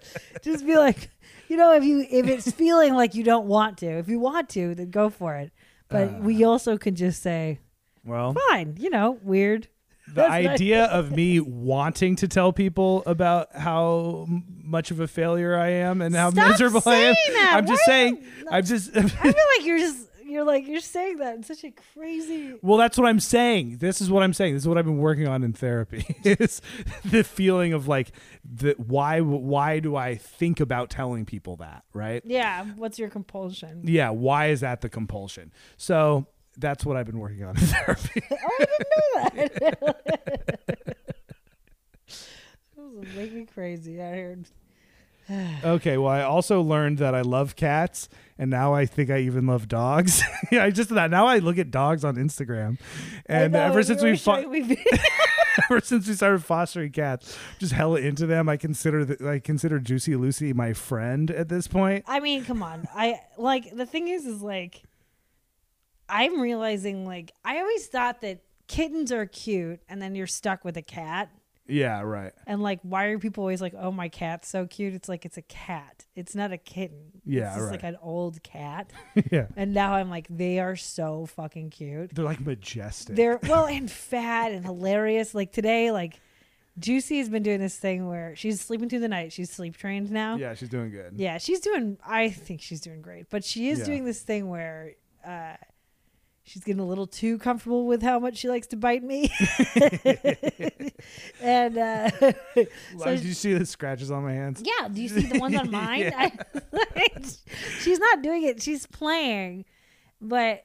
just 0.42 0.66
be 0.66 0.76
like, 0.76 1.10
you 1.48 1.56
know, 1.56 1.72
if 1.74 1.84
you 1.84 2.06
if 2.10 2.26
it's 2.26 2.50
feeling 2.52 2.94
like 2.94 3.14
you 3.14 3.24
don't 3.24 3.46
want 3.46 3.78
to, 3.78 3.86
if 3.86 4.08
you 4.08 4.18
want 4.18 4.48
to, 4.50 4.74
then 4.74 4.90
go 4.90 5.10
for 5.10 5.36
it. 5.36 5.52
But 5.88 6.08
Uh. 6.08 6.18
we 6.22 6.42
also 6.44 6.78
can 6.78 6.94
just 6.94 7.22
say, 7.22 7.58
Well, 8.04 8.34
fine, 8.48 8.76
you 8.78 8.90
know, 8.90 9.18
weird. 9.22 9.68
The 10.14 10.22
That's 10.22 10.30
nice. 10.30 10.48
idea 10.48 10.84
of 10.84 11.10
me 11.12 11.40
wanting 11.40 12.16
to 12.16 12.28
tell 12.28 12.52
people 12.52 13.02
about 13.06 13.54
how 13.56 14.26
much 14.28 14.90
of 14.90 15.00
a 15.00 15.08
failure 15.08 15.56
I 15.56 15.68
am 15.70 16.02
and 16.02 16.14
how 16.14 16.30
Stop 16.30 16.48
miserable 16.50 16.82
I 16.86 16.94
am. 16.96 17.14
that. 17.32 17.52
I'm 17.56 17.66
just 17.66 17.82
Why 17.86 17.92
are 17.92 17.96
saying. 17.96 18.24
I'm 18.50 18.64
just. 18.64 18.96
I 18.96 19.02
feel 19.02 19.32
like 19.58 19.66
you're 19.66 19.78
just 19.78 20.08
you're 20.32 20.44
like 20.44 20.66
you're 20.66 20.80
saying 20.80 21.18
that 21.18 21.34
in 21.34 21.42
such 21.42 21.62
a 21.64 21.70
crazy. 21.94 22.54
Well, 22.62 22.78
that's 22.78 22.98
what 22.98 23.06
I'm 23.06 23.20
saying. 23.20 23.78
This 23.78 24.00
is 24.00 24.10
what 24.10 24.22
I'm 24.22 24.32
saying. 24.32 24.54
This 24.54 24.62
is 24.62 24.68
what 24.68 24.78
I've 24.78 24.84
been 24.86 24.98
working 24.98 25.28
on 25.28 25.42
in 25.44 25.52
therapy. 25.52 26.04
is 26.24 26.60
the 27.04 27.22
feeling 27.22 27.72
of 27.72 27.86
like 27.86 28.12
the 28.44 28.74
why 28.78 29.20
why 29.20 29.78
do 29.78 29.94
I 29.94 30.16
think 30.16 30.58
about 30.60 30.90
telling 30.90 31.26
people 31.26 31.56
that, 31.56 31.84
right? 31.92 32.22
Yeah. 32.24 32.64
What's 32.76 32.98
your 32.98 33.10
compulsion? 33.10 33.82
Yeah, 33.84 34.10
why 34.10 34.48
is 34.48 34.60
that 34.60 34.80
the 34.80 34.88
compulsion? 34.88 35.52
So 35.76 36.26
that's 36.56 36.84
what 36.84 36.96
I've 36.96 37.06
been 37.06 37.18
working 37.18 37.44
on 37.44 37.56
in 37.56 37.62
therapy. 37.66 38.22
oh, 38.30 39.18
I 39.18 39.28
didn't 39.30 39.60
know 39.60 39.94
that. 40.06 40.96
This 43.02 43.16
make 43.16 43.32
me 43.32 43.46
crazy. 43.52 44.00
I 44.00 44.10
heard. 44.10 44.46
okay, 45.64 45.96
well, 45.98 46.12
I 46.12 46.22
also 46.22 46.60
learned 46.62 46.98
that 46.98 47.14
I 47.14 47.22
love 47.22 47.56
cats, 47.56 48.08
and 48.38 48.50
now 48.50 48.74
I 48.74 48.86
think 48.86 49.10
I 49.10 49.18
even 49.20 49.46
love 49.46 49.68
dogs. 49.68 50.22
yeah, 50.50 50.64
I 50.64 50.70
just 50.70 50.90
that 50.90 51.10
now 51.10 51.26
I 51.26 51.38
look 51.38 51.58
at 51.58 51.70
dogs 51.70 52.04
on 52.04 52.16
Instagram, 52.16 52.78
and 53.26 53.52
know, 53.52 53.60
ever 53.60 53.82
since 53.82 54.02
we 54.02 54.16
fo- 54.16 54.52
ever 55.70 55.80
since 55.80 56.08
we 56.08 56.14
started 56.14 56.44
fostering 56.44 56.92
cats, 56.92 57.38
just 57.58 57.72
hella 57.72 58.00
into 58.00 58.26
them. 58.26 58.48
I 58.48 58.56
consider 58.56 59.04
the, 59.04 59.28
I 59.28 59.38
consider 59.38 59.78
Juicy 59.78 60.16
Lucy 60.16 60.52
my 60.52 60.72
friend 60.72 61.30
at 61.30 61.48
this 61.48 61.68
point. 61.68 62.04
I 62.06 62.20
mean, 62.20 62.44
come 62.44 62.62
on. 62.62 62.88
I 62.94 63.20
like 63.38 63.74
the 63.74 63.86
thing 63.86 64.08
is, 64.08 64.26
is 64.26 64.42
like, 64.42 64.82
I'm 66.12 66.40
realizing 66.40 67.06
like 67.06 67.32
I 67.44 67.58
always 67.60 67.86
thought 67.86 68.20
that 68.20 68.42
kittens 68.68 69.10
are 69.12 69.26
cute, 69.26 69.80
and 69.88 70.00
then 70.00 70.14
you're 70.14 70.26
stuck 70.26 70.64
with 70.64 70.76
a 70.76 70.82
cat. 70.82 71.30
Yeah, 71.68 72.00
right. 72.02 72.32
And 72.46 72.60
like, 72.60 72.80
why 72.82 73.04
are 73.06 73.18
people 73.18 73.42
always 73.42 73.62
like, 73.62 73.72
"Oh, 73.78 73.92
my 73.92 74.08
cat's 74.08 74.48
so 74.48 74.66
cute"? 74.66 74.94
It's 74.94 75.08
like 75.08 75.24
it's 75.24 75.38
a 75.38 75.42
cat. 75.42 76.04
It's 76.16 76.34
not 76.34 76.52
a 76.52 76.58
kitten. 76.58 77.22
Yeah, 77.24 77.48
it's 77.48 77.56
just 77.56 77.70
like 77.70 77.84
an 77.84 77.96
old 78.02 78.42
cat. 78.42 78.90
yeah, 79.30 79.46
And 79.56 79.72
now 79.72 79.94
I'm 79.94 80.10
like, 80.10 80.26
they 80.28 80.58
are 80.58 80.76
so 80.76 81.24
fucking 81.26 81.70
cute. 81.70 82.14
they're 82.14 82.24
like 82.24 82.40
majestic. 82.40 83.16
They're 83.16 83.38
well 83.48 83.66
and 83.66 83.90
fat 83.90 84.52
and 84.52 84.64
hilarious. 84.64 85.34
Like 85.34 85.52
today, 85.52 85.92
like 85.92 86.20
Juicy 86.78 87.18
has 87.18 87.28
been 87.28 87.42
doing 87.44 87.60
this 87.60 87.76
thing 87.76 88.08
where 88.08 88.34
she's 88.34 88.60
sleeping 88.60 88.88
through 88.88 89.00
the 89.00 89.08
night. 89.08 89.32
She's 89.32 89.50
sleep 89.50 89.76
trained 89.76 90.10
now. 90.10 90.36
yeah, 90.36 90.54
she's 90.54 90.68
doing 90.68 90.90
good. 90.90 91.12
Yeah, 91.16 91.38
she's 91.38 91.60
doing. 91.60 91.96
I 92.04 92.28
think 92.30 92.60
she's 92.60 92.80
doing 92.80 93.02
great, 93.02 93.30
but 93.30 93.44
she 93.44 93.68
is 93.70 93.78
Yeah. 93.78 93.84
doing 93.86 94.04
this 94.04 94.20
thing 94.20 94.48
where 94.48 94.92
uh, 95.24 95.54
she's 96.44 96.64
getting 96.64 96.80
a 96.80 96.86
little 96.86 97.06
too 97.06 97.38
comfortable 97.38 97.86
with 97.86 98.02
how 98.02 98.18
much 98.18 98.36
she 98.38 98.48
likes 98.48 98.66
to 98.68 98.76
bite 98.76 99.02
me. 99.02 99.30
and 101.40 101.78
uh, 101.78 102.10
Like, 102.20 102.68
so 102.98 103.04
Did 103.16 103.24
you 103.24 103.34
see 103.34 103.54
the 103.54 103.66
scratches 103.66 104.10
on 104.10 104.22
my 104.24 104.32
hands? 104.32 104.62
yeah, 104.64 104.88
do 104.88 105.00
you 105.02 105.08
see 105.08 105.26
the 105.26 105.38
ones 105.38 105.56
on 105.56 105.70
mine? 105.70 106.12
I, 106.16 106.32
she's 107.80 107.98
not 107.98 108.22
doing 108.22 108.42
it. 108.44 108.62
She's 108.62 108.86
playing, 108.86 109.64
but 110.20 110.64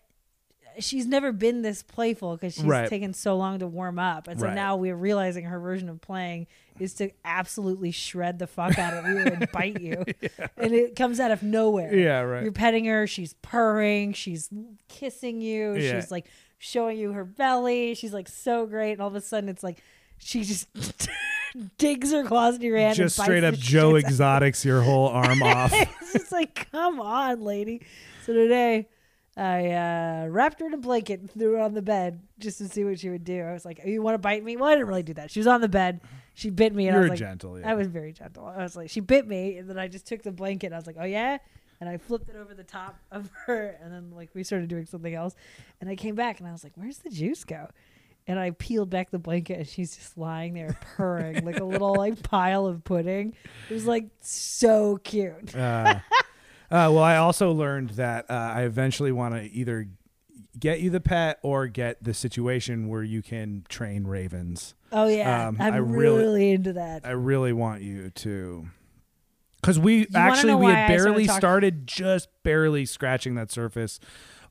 she's 0.79 1.05
never 1.05 1.31
been 1.31 1.61
this 1.61 1.83
playful 1.83 2.35
because 2.35 2.55
she's 2.55 2.63
Right. 2.63 2.89
taken 2.89 3.13
so 3.13 3.35
long 3.37 3.59
to 3.59 3.67
warm 3.67 3.99
up. 3.99 4.27
And 4.27 4.39
so 4.39 4.47
Right. 4.47 4.55
now 4.55 4.75
we're 4.75 4.95
realizing 4.95 5.45
her 5.45 5.59
version 5.59 5.89
of 5.89 6.01
playing 6.01 6.47
is 6.79 6.93
to 6.95 7.09
absolutely 7.25 7.91
shred 7.91 8.37
the 8.39 8.47
fuck 8.47 8.77
out 8.77 8.93
of 8.93 9.05
you 9.07 9.17
and 9.17 9.51
bite 9.51 9.81
you. 9.81 10.03
And 10.57 10.73
it 10.73 10.95
comes 10.95 11.19
out 11.19 11.31
of 11.31 11.41
nowhere. 11.43 11.93
Yeah, 11.95 12.21
right. 12.21 12.43
You're 12.43 12.51
petting 12.51 12.85
her, 12.85 13.07
she's 13.07 13.33
purring, 13.41 14.13
she's 14.13 14.49
kissing 14.87 15.41
you, 15.41 15.73
Yeah. 15.75 15.99
she's 15.99 16.11
like 16.11 16.25
showing 16.59 16.97
you 16.97 17.11
her 17.13 17.23
belly. 17.25 17.93
She's 17.95 18.13
like 18.13 18.27
so 18.27 18.65
great. 18.65 18.93
And 18.93 19.01
all 19.01 19.07
of 19.07 19.15
a 19.15 19.21
sudden 19.21 19.49
it's 19.49 19.63
like 19.63 19.81
she 20.19 20.43
just 20.43 20.67
digs 21.77 22.11
her 22.11 22.23
claws 22.23 22.55
into 22.55 22.67
your 22.67 22.77
hand. 22.77 22.99
and 22.99 23.09
just 23.09 23.19
straight 23.19 23.43
up 23.43 23.55
Joe 23.55 23.95
Exotics 23.95 24.63
your 24.65 24.81
whole 24.81 25.07
arm 25.09 25.41
off. 25.43 25.71
it's 25.73 26.13
just 26.13 26.31
like, 26.31 26.69
come 26.71 26.99
on, 26.99 27.41
lady. 27.41 27.81
So 28.25 28.33
today, 28.33 28.87
I 29.37 29.71
uh, 29.71 30.27
wrapped 30.29 30.59
her 30.61 30.65
in 30.65 30.73
a 30.73 30.77
blanket 30.77 31.19
and 31.19 31.31
threw 31.31 31.53
her 31.53 31.59
on 31.59 31.75
the 31.75 31.81
bed 31.81 32.21
just 32.39 32.57
to 32.57 32.67
see 32.67 32.83
what 32.83 32.99
she 32.99 33.09
would 33.09 33.23
do. 33.23 33.43
I 33.43 33.53
was 33.53 33.65
like, 33.65 33.79
"You 33.85 34.01
want 34.01 34.15
to 34.15 34.19
bite 34.19 34.43
me?" 34.43 34.57
Well, 34.57 34.65
I 34.67 34.73
didn't 34.73 34.87
really 34.87 35.03
do 35.03 35.13
that. 35.13 35.29
She 35.29 35.39
was 35.39 35.45
on 35.45 35.61
the 35.61 35.69
bed. 35.69 36.01
She 36.33 36.49
bit 36.49 36.73
me, 36.73 36.87
and 36.87 36.95
I 36.95 36.99
You're 36.99 37.03
was 37.03 37.09
like, 37.11 37.19
gentle. 37.19 37.59
Yeah. 37.59 37.69
I 37.69 37.75
was 37.75 37.87
very 37.87 38.13
gentle. 38.13 38.47
I 38.47 38.63
was 38.63 38.75
like, 38.75 38.89
she 38.89 38.99
bit 38.99 39.27
me, 39.27 39.57
and 39.57 39.69
then 39.69 39.77
I 39.77 39.87
just 39.87 40.07
took 40.07 40.23
the 40.23 40.31
blanket. 40.31 40.67
And 40.67 40.75
I 40.75 40.79
was 40.79 40.87
like, 40.87 40.97
"Oh 40.99 41.05
yeah," 41.05 41.37
and 41.79 41.87
I 41.87 41.97
flipped 41.97 42.29
it 42.29 42.35
over 42.35 42.55
the 42.55 42.63
top 42.63 42.97
of 43.11 43.29
her, 43.45 43.77
and 43.79 43.93
then 43.93 44.11
like 44.15 44.31
we 44.33 44.43
started 44.43 44.69
doing 44.69 44.87
something 44.87 45.13
else. 45.13 45.35
And 45.81 45.89
I 45.89 45.95
came 45.95 46.15
back, 46.15 46.39
and 46.39 46.49
I 46.49 46.51
was 46.51 46.63
like, 46.63 46.73
"Where's 46.75 46.97
the 46.97 47.11
juice 47.11 47.43
go?" 47.43 47.67
And 48.25 48.39
I 48.39 48.51
peeled 48.51 48.89
back 48.89 49.11
the 49.11 49.19
blanket, 49.19 49.59
and 49.59 49.67
she's 49.67 49.95
just 49.95 50.17
lying 50.17 50.55
there 50.55 50.77
purring 50.95 51.45
like 51.45 51.59
a 51.59 51.63
little 51.63 51.93
like 51.95 52.23
pile 52.23 52.65
of 52.65 52.83
pudding. 52.83 53.35
It 53.69 53.73
was 53.73 53.85
like 53.85 54.07
so 54.19 54.97
cute. 54.97 55.55
Uh, 55.55 55.99
uh, 56.71 56.89
well, 56.91 56.99
I 56.99 57.17
also 57.17 57.51
learned 57.51 57.91
that 57.91 58.29
uh, 58.29 58.33
I 58.33 58.63
eventually 58.63 59.11
want 59.11 59.35
to 59.35 59.43
either 59.43 59.87
get 60.59 60.79
you 60.79 60.89
the 60.89 60.99
pet 60.99 61.39
or 61.43 61.67
get 61.67 62.03
the 62.03 62.13
situation 62.13 62.87
where 62.87 63.03
you 63.03 63.21
can 63.21 63.63
train 63.69 64.05
ravens. 64.05 64.73
Oh 64.91 65.07
yeah, 65.07 65.47
Um, 65.49 65.57
I'm 65.59 65.73
I 65.73 65.77
really, 65.77 66.17
really- 66.23 66.51
into 66.51 66.73
that. 66.73 67.05
I 67.05 67.11
really 67.11 67.53
want 67.53 67.81
you 67.81 68.09
to. 68.09 68.67
Because 69.61 69.79
we 69.79 70.07
wanna 70.13 70.25
actually 70.25 70.55
we 70.55 70.67
had 70.67 70.87
barely 70.87 71.27
started, 71.27 71.87
just 71.87 72.29
barely 72.43 72.85
scratching 72.85 73.35
that 73.35 73.51
surface 73.51 73.99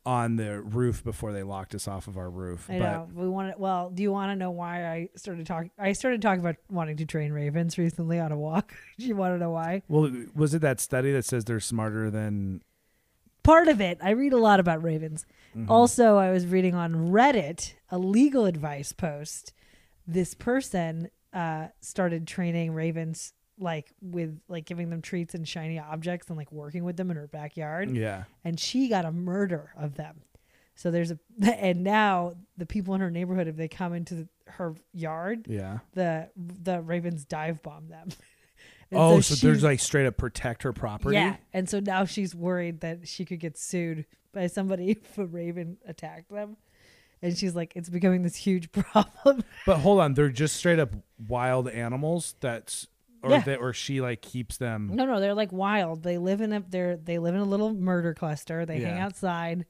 on 0.06 0.36
the 0.36 0.62
roof 0.62 1.02
before 1.02 1.32
they 1.32 1.42
locked 1.42 1.74
us 1.74 1.88
off 1.88 2.06
of 2.06 2.16
our 2.16 2.30
roof. 2.30 2.70
I 2.70 2.78
but 2.78 2.92
know. 2.92 3.08
We 3.12 3.28
want 3.28 3.52
to. 3.52 3.60
Well, 3.60 3.90
do 3.90 4.04
you 4.04 4.12
want 4.12 4.30
to 4.30 4.36
know 4.36 4.52
why 4.52 4.86
I 4.86 5.08
started 5.16 5.46
talking? 5.46 5.72
I 5.76 5.92
started 5.92 6.22
talking 6.22 6.40
about 6.40 6.56
wanting 6.70 6.96
to 6.98 7.04
train 7.04 7.32
ravens 7.32 7.76
recently 7.76 8.20
on 8.20 8.30
a 8.30 8.38
walk. 8.38 8.72
do 8.98 9.04
you 9.04 9.16
want 9.16 9.34
to 9.34 9.38
know 9.38 9.50
why? 9.50 9.82
well, 9.88 10.10
was 10.34 10.54
it 10.54 10.62
that 10.62 10.80
study 10.80 11.12
that 11.12 11.24
says 11.24 11.44
they're 11.44 11.60
smarter 11.60 12.10
than? 12.10 12.62
Part 13.42 13.68
of 13.68 13.80
it. 13.80 13.98
I 14.00 14.10
read 14.10 14.32
a 14.32 14.38
lot 14.38 14.58
about 14.58 14.82
ravens. 14.82 15.26
Mm-hmm. 15.56 15.70
Also, 15.70 16.16
I 16.16 16.30
was 16.30 16.46
reading 16.46 16.74
on 16.74 17.10
Reddit 17.10 17.74
a 17.90 17.98
legal 17.98 18.44
advice 18.44 18.92
post. 18.92 19.52
This 20.06 20.34
person 20.34 21.10
uh, 21.32 21.68
started 21.80 22.26
training 22.26 22.72
ravens 22.72 23.34
like 23.58 23.92
with 24.02 24.38
like 24.48 24.64
giving 24.66 24.90
them 24.90 25.00
treats 25.02 25.34
and 25.34 25.46
shiny 25.48 25.78
objects 25.78 26.28
and 26.28 26.36
like 26.36 26.52
working 26.52 26.84
with 26.84 26.96
them 26.96 27.10
in 27.10 27.16
her 27.16 27.26
backyard. 27.26 27.90
Yeah. 27.90 28.24
and 28.44 28.58
she 28.60 28.88
got 28.88 29.04
a 29.04 29.12
murder 29.12 29.72
of 29.76 29.94
them. 29.94 30.20
So 30.74 30.90
there's 30.90 31.10
a 31.10 31.18
and 31.42 31.82
now 31.84 32.34
the 32.58 32.66
people 32.66 32.94
in 32.94 33.00
her 33.00 33.10
neighborhood, 33.10 33.48
if 33.48 33.56
they 33.56 33.68
come 33.68 33.94
into 33.94 34.14
the, 34.14 34.28
her 34.46 34.74
yard, 34.92 35.46
Yeah. 35.48 35.78
the 35.94 36.28
the 36.36 36.80
ravens 36.82 37.24
dive 37.24 37.62
bomb 37.62 37.88
them. 37.88 38.08
And 38.88 39.00
Oh, 39.00 39.16
so, 39.16 39.20
she's- 39.34 39.40
there's 39.40 39.64
like 39.64 39.80
straight 39.80 40.06
up 40.06 40.16
protect 40.16 40.62
her 40.62 40.72
property. 40.72 41.16
yeah, 41.16 41.38
and 41.52 41.68
so 41.68 41.80
now 41.80 42.04
she's 42.04 42.36
worried 42.36 42.82
that 42.82 43.08
she 43.08 43.24
could 43.24 43.40
get 43.40 43.58
sued 43.58 44.04
by 44.32 44.46
somebody 44.46 44.90
if 45.02 45.18
a 45.18 45.26
raven 45.26 45.78
attacked 45.88 46.30
them, 46.30 46.56
and 47.20 47.36
she's 47.36 47.56
like, 47.56 47.72
it's 47.74 47.88
becoming 47.88 48.22
this 48.22 48.36
huge 48.36 48.70
problem. 48.70 49.42
But 49.66 49.78
hold 49.78 49.98
on, 49.98 50.14
they're 50.14 50.28
just 50.28 50.54
straight 50.56 50.78
up 50.78 50.90
wild 51.26 51.68
animals. 51.68 52.36
That's 52.38 52.86
or 53.22 53.30
Yeah. 53.30 53.40
that 53.40 53.59
or 53.59 53.72
she 53.72 54.01
like 54.01 54.22
keeps 54.22 54.56
them. 54.59 54.90
No, 54.94 55.05
no, 55.06 55.20
they're 55.20 55.34
like 55.34 55.52
wild. 55.52 56.02
They 56.02 56.18
live 56.18 56.40
in 56.40 56.52
a 56.52 56.60
they're 56.60 56.97
they 56.97 57.18
live 57.18 57.34
in 57.34 57.40
a 57.40 57.44
little 57.44 57.72
murder 57.74 58.14
cluster. 58.14 58.64
They 58.66 58.80
hang 58.80 58.98
outside 59.01 59.66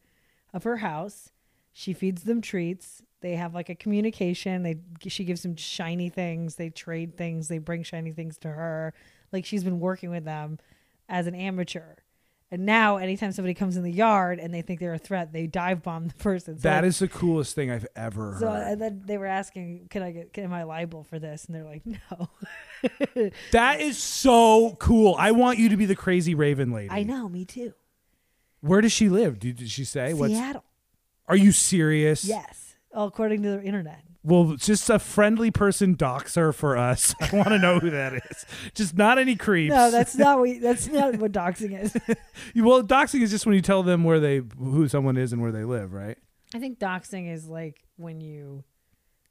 of 0.52 0.64
her 0.64 0.76
house. 0.78 1.30
She 1.72 1.92
feeds 1.92 2.22
them 2.24 2.40
treats. 2.40 3.02
They 3.20 3.36
have 3.36 3.54
like 3.54 3.68
a 3.68 3.74
communication. 3.74 4.62
They 4.62 4.76
she 5.08 5.24
gives 5.24 5.42
them 5.42 5.56
shiny 5.56 6.08
things. 6.08 6.56
They 6.56 6.70
trade 6.70 7.16
things. 7.16 7.48
They 7.48 7.58
bring 7.58 7.82
shiny 7.82 8.12
things 8.12 8.38
to 8.38 8.48
her. 8.48 8.94
Like 9.32 9.44
she's 9.44 9.64
been 9.64 9.80
working 9.80 10.10
with 10.10 10.24
them 10.24 10.58
as 11.08 11.26
an 11.26 11.34
amateur. 11.34 11.96
And 12.52 12.64
now, 12.64 12.98
anytime 12.98 13.32
somebody 13.32 13.54
comes 13.54 13.76
in 13.76 13.82
the 13.82 13.90
yard 13.90 14.38
and 14.38 14.54
they 14.54 14.62
think 14.62 14.78
they're 14.78 14.94
a 14.94 14.98
threat, 14.98 15.32
they 15.32 15.48
dive 15.48 15.82
bomb 15.82 16.06
the 16.06 16.14
person. 16.14 16.56
So 16.56 16.62
That 16.68 16.84
is 16.84 17.00
the 17.00 17.08
coolest 17.08 17.56
thing 17.56 17.72
I've 17.72 17.86
ever 17.96 18.36
so. 18.38 18.48
heard. 18.48 18.62
And 18.72 18.80
then 18.80 19.02
they 19.04 19.18
were 19.18 19.26
asking, 19.26 19.88
"Can 19.90 20.04
I 20.04 20.12
get? 20.12 20.32
Can, 20.32 20.44
am 20.44 20.52
I 20.52 20.62
liable 20.62 21.02
for 21.02 21.18
this?" 21.18 21.46
And 21.46 21.56
they're 21.56 21.64
like, 21.64 21.82
"No." 21.86 22.28
that 23.50 23.80
is 23.80 23.98
so 23.98 24.76
cool. 24.78 25.16
I 25.18 25.32
want 25.32 25.58
you 25.58 25.70
to 25.70 25.76
be 25.76 25.86
the 25.86 25.96
crazy 25.96 26.36
raven 26.36 26.70
lady. 26.70 26.90
I 26.90 27.02
know. 27.02 27.28
Me 27.28 27.44
too. 27.44 27.74
Where 28.60 28.80
does 28.80 28.92
she 28.92 29.08
live? 29.08 29.40
Did, 29.40 29.56
did 29.56 29.70
she 29.70 29.84
say? 29.84 30.14
What's, 30.14 30.32
Seattle. 30.34 30.64
are 31.26 31.36
you 31.36 31.50
serious? 31.50 32.24
Yes. 32.24 32.76
According 32.92 33.42
to 33.42 33.50
the 33.50 33.62
internet. 33.62 34.02
Well, 34.26 34.56
just 34.56 34.90
a 34.90 34.98
friendly 34.98 35.52
person 35.52 35.94
dox 35.94 36.34
her 36.34 36.52
for 36.52 36.76
us. 36.76 37.14
I 37.20 37.36
want 37.36 37.50
to 37.50 37.60
know 37.60 37.78
who 37.78 37.90
that 37.90 38.12
is. 38.12 38.44
Just 38.74 38.96
not 38.96 39.20
any 39.20 39.36
creeps. 39.36 39.72
No, 39.72 39.92
that's 39.92 40.16
not 40.16 40.40
what 40.40 40.60
that's 40.60 40.88
not 40.88 41.14
what 41.18 41.30
doxing 41.30 41.80
is. 41.80 41.94
well, 42.56 42.82
doxing 42.82 43.22
is 43.22 43.30
just 43.30 43.46
when 43.46 43.54
you 43.54 43.62
tell 43.62 43.84
them 43.84 44.02
where 44.02 44.18
they 44.18 44.42
who 44.58 44.88
someone 44.88 45.16
is 45.16 45.32
and 45.32 45.40
where 45.40 45.52
they 45.52 45.62
live, 45.62 45.92
right? 45.92 46.18
I 46.52 46.58
think 46.58 46.80
doxing 46.80 47.32
is 47.32 47.46
like 47.46 47.84
when 47.98 48.20
you 48.20 48.64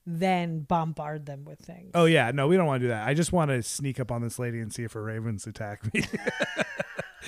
then 0.05 0.61
bombard 0.61 1.25
them 1.25 1.43
with 1.43 1.59
things. 1.59 1.91
Oh 1.93 2.05
yeah, 2.05 2.31
no, 2.31 2.47
we 2.47 2.55
don't 2.55 2.65
want 2.65 2.79
to 2.79 2.85
do 2.85 2.89
that. 2.89 3.05
I 3.05 3.13
just 3.13 3.33
want 3.33 3.51
to 3.51 3.61
sneak 3.63 3.99
up 3.99 4.13
on 4.13 4.21
this 4.21 4.39
lady 4.39 4.61
and 4.61 4.71
see 4.71 4.83
if 4.83 4.93
her 4.93 5.03
ravens 5.03 5.45
attack 5.45 5.93
me. 5.93 6.05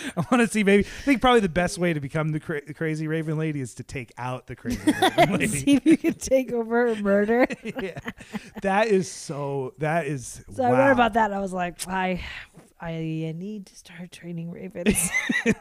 I 0.18 0.26
want 0.32 0.42
to 0.42 0.48
see 0.48 0.64
maybe. 0.64 0.86
I 0.86 1.04
think 1.04 1.22
probably 1.22 1.42
the 1.42 1.50
best 1.50 1.78
way 1.78 1.94
to 1.94 2.00
become 2.00 2.30
the, 2.30 2.40
cra- 2.40 2.66
the 2.66 2.74
crazy 2.74 3.08
raven 3.08 3.38
lady 3.38 3.62
is 3.62 3.74
to 3.76 3.84
take 3.84 4.12
out 4.18 4.48
the 4.48 4.56
crazy 4.56 4.80
raven 5.02 5.34
lady. 5.34 5.48
See 5.48 5.76
if 5.76 5.86
you 5.86 5.98
can 5.98 6.14
take 6.16 6.52
over 6.52 6.88
her 6.88 7.02
murder. 7.02 7.48
yeah. 7.82 8.00
That 8.62 8.88
is 8.88 9.10
so. 9.10 9.74
That 9.78 10.08
is. 10.08 10.44
So 10.54 10.64
I 10.64 10.72
wow. 10.72 10.78
read 10.78 10.92
about 10.92 11.14
that 11.14 11.26
and 11.26 11.36
I 11.36 11.40
was 11.40 11.54
like, 11.54 11.88
I 11.88 12.24
I 12.80 12.92
need 12.92 13.66
to 13.68 13.76
start 13.76 14.12
training 14.12 14.52
ravens. 14.52 15.10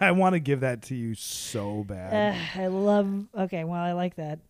I 0.01 0.13
want 0.13 0.35
to 0.35 0.41
give 0.41 0.61
that 0.61 0.83
to 0.85 0.95
you 0.95 1.15
so 1.15 1.85
bad. 1.85 2.35
Uh, 2.35 2.61
I 2.63 2.67
love. 2.67 3.27
Okay, 3.37 3.65
well, 3.65 3.81
I 3.81 3.93
like 3.93 4.17
that. 4.17 4.41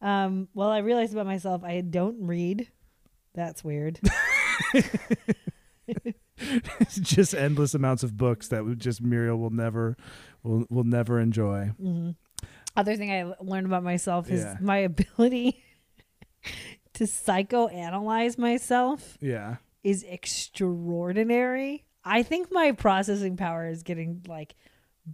Um, 0.00 0.48
well, 0.54 0.70
I 0.70 0.78
realized 0.78 1.12
about 1.12 1.26
myself, 1.26 1.64
I 1.64 1.80
don't 1.80 2.26
read. 2.26 2.68
That's 3.34 3.64
weird. 3.64 4.00
just 6.90 7.34
endless 7.34 7.74
amounts 7.74 8.02
of 8.02 8.16
books 8.16 8.48
that 8.48 8.64
just 8.78 9.00
Muriel 9.02 9.38
will 9.38 9.50
never 9.50 9.96
will 10.42 10.64
will 10.70 10.84
never 10.84 11.18
enjoy. 11.20 11.66
hmm 11.80 12.10
Other 12.76 12.96
thing 12.96 13.10
I 13.10 13.32
learned 13.40 13.66
about 13.66 13.82
myself 13.82 14.30
is 14.30 14.40
Yeah. 14.42 14.56
my 14.60 14.78
ability 14.92 15.62
to 16.94 17.04
psychoanalyze 17.04 18.38
myself 18.38 19.18
Yeah. 19.20 19.56
is 19.82 20.04
extraordinary. 20.04 21.84
I 22.04 22.22
think 22.22 22.50
my 22.50 22.72
processing 22.72 23.36
power 23.36 23.66
is 23.68 23.82
getting 23.82 24.22
like 24.26 24.54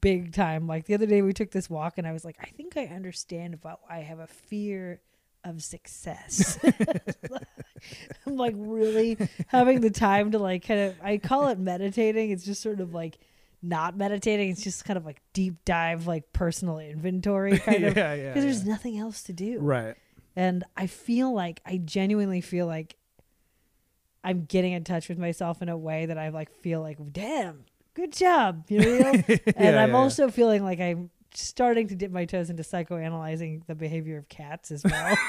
big 0.00 0.32
time. 0.32 0.66
Like 0.66 0.86
the 0.86 0.94
other 0.94 1.06
day, 1.06 1.22
we 1.22 1.32
took 1.32 1.50
this 1.50 1.68
walk, 1.70 1.98
and 1.98 2.06
I 2.06 2.12
was 2.12 2.24
like, 2.24 2.36
I 2.40 2.46
think 2.46 2.76
I 2.76 2.84
understand 2.86 3.54
about 3.54 3.80
why 3.82 3.98
I 3.98 4.00
have 4.00 4.18
a 4.18 4.26
fear 4.26 5.00
of 5.44 5.62
success. 5.62 6.58
I'm 8.26 8.36
like 8.36 8.54
really 8.56 9.18
having 9.48 9.80
the 9.80 9.90
time 9.90 10.32
to 10.32 10.38
like 10.38 10.66
kind 10.66 10.80
of. 10.80 10.96
I 11.02 11.18
call 11.18 11.48
it 11.48 11.58
meditating. 11.58 12.30
It's 12.30 12.44
just 12.44 12.62
sort 12.62 12.80
of 12.80 12.94
like 12.94 13.18
not 13.62 13.96
meditating. 13.96 14.50
It's 14.50 14.62
just 14.62 14.84
kind 14.84 14.96
of 14.96 15.04
like 15.04 15.20
deep 15.32 15.64
dive, 15.64 16.06
like 16.06 16.32
personal 16.32 16.78
inventory 16.78 17.58
kind 17.60 17.84
of. 17.84 17.96
yeah, 17.96 18.14
yeah. 18.14 18.28
Because 18.28 18.44
there's 18.44 18.66
nothing 18.66 18.98
else 18.98 19.22
to 19.24 19.32
do. 19.32 19.58
Right. 19.60 19.94
And 20.36 20.64
I 20.76 20.86
feel 20.86 21.32
like 21.32 21.60
I 21.64 21.76
genuinely 21.76 22.40
feel 22.40 22.66
like 22.66 22.96
I'm 24.24 24.44
getting 24.46 24.72
in 24.72 24.84
touch 24.84 25.08
with 25.08 25.18
myself 25.18 25.62
in 25.62 25.68
a 25.68 25.76
way 25.76 26.06
that 26.06 26.18
I 26.18 26.30
like 26.30 26.50
feel 26.50 26.80
like, 26.80 26.98
damn, 27.12 27.64
good 27.94 28.12
job, 28.12 28.64
you 28.68 28.80
know. 28.80 29.10
and 29.28 29.40
Yeah, 29.56 29.82
I'm 29.82 29.90
yeah, 29.90 29.96
also 29.96 30.30
feeling 30.30 30.64
like 30.64 30.80
I'm 30.80 31.10
starting 31.36 31.88
to 31.88 31.94
dip 31.94 32.10
my 32.10 32.24
toes 32.24 32.50
into 32.50 32.62
psychoanalyzing 32.62 33.66
the 33.66 33.74
behavior 33.74 34.16
of 34.18 34.28
cats 34.28 34.70
as 34.70 34.82
well. 34.84 35.16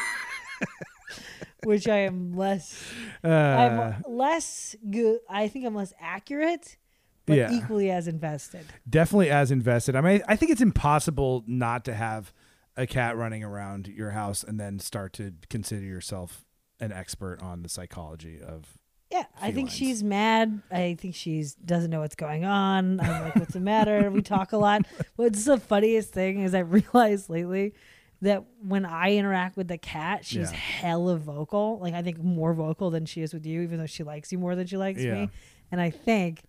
Which 1.64 1.88
I 1.88 2.00
am 2.02 2.36
less 2.38 2.80
Uh, 3.24 3.28
I'm 3.28 4.04
less 4.08 4.76
good 4.90 5.20
I 5.28 5.48
think 5.48 5.66
I'm 5.66 5.74
less 5.76 5.94
accurate, 6.00 6.78
but 7.26 7.38
Yeah. 7.38 7.52
equally 7.52 7.90
as 7.90 8.08
invested. 8.08 8.66
definitely 8.88 9.32
as 9.32 9.50
invested. 9.52 9.96
I 9.96 10.02
mean, 10.02 10.22
I 10.28 10.36
think 10.36 10.52
it's 10.52 10.62
impossible 10.62 11.44
not 11.48 11.84
to 11.86 11.94
have 11.96 12.32
a 12.78 12.86
cat 12.86 13.18
running 13.18 13.44
around 13.44 13.88
your 13.88 14.12
house 14.12 14.44
and 14.44 14.60
then 14.60 14.78
start 14.80 15.14
to 15.14 15.34
consider 15.50 15.86
yourself 15.86 16.46
an 16.80 16.92
expert 16.92 17.42
on 17.42 17.64
the 17.64 17.70
psychology 17.70 18.40
of. 18.42 18.78
Yeah, 19.12 19.26
I 19.40 19.52
think 19.52 19.70
felines. 19.70 19.74
she's 19.74 20.04
mad. 20.04 20.62
I 20.72 20.96
think 21.00 21.16
she's 21.16 21.54
doesn't 21.56 21.92
know 21.92 22.02
what's 22.02 22.16
going 22.16 22.44
on. 22.44 23.00
I'm 23.00 23.22
like, 23.24 23.36
what's 23.36 23.54
the 23.54 23.60
matter? 23.60 24.10
We 24.12 24.22
talk 24.22 24.52
a 24.52 24.58
lot. 24.58 24.82
What's 25.16 25.46
the 25.46 25.58
funniest 25.60 26.12
thing 26.12 26.42
is 26.42 26.54
I 26.56 26.60
realized 26.62 27.30
lately 27.30 27.74
that 28.22 28.44
when 28.68 28.86
I 28.86 29.14
interact 29.16 29.58
with 29.58 29.68
the 29.68 29.78
cat, 29.78 30.26
she's 30.26 30.52
Yeah. 30.52 30.58
hella 30.58 31.18
vocal. 31.18 31.78
Like 31.80 31.94
I 31.94 32.02
think 32.02 32.18
more 32.24 32.54
vocal 32.54 32.90
than 32.90 33.06
she 33.06 33.22
is 33.22 33.34
with 33.34 33.46
you, 33.46 33.62
even 33.62 33.78
though 33.78 33.86
she 33.86 34.04
likes 34.04 34.32
you 34.32 34.40
more 34.40 34.56
than 34.56 34.66
she 34.68 34.78
likes 34.78 35.02
Yeah. 35.02 35.14
me. 35.14 35.30
And 35.72 35.80
I 35.80 35.92
think 35.92 36.44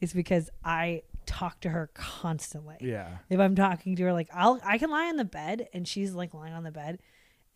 it's 0.00 0.12
because 0.12 0.48
I 0.64 1.02
talk 1.26 1.60
to 1.60 1.68
her 1.70 1.90
constantly. 1.94 2.76
Yeah. 2.80 3.18
If 3.28 3.40
I'm 3.40 3.54
talking 3.56 3.96
to 3.96 4.04
her, 4.04 4.12
like 4.12 4.28
I'll 4.32 4.60
I 4.64 4.78
can 4.78 4.90
lie 4.90 5.08
on 5.08 5.16
the 5.16 5.24
bed 5.24 5.68
and 5.74 5.86
she's 5.86 6.12
like 6.14 6.32
lying 6.32 6.54
on 6.54 6.62
the 6.62 6.70
bed, 6.72 7.00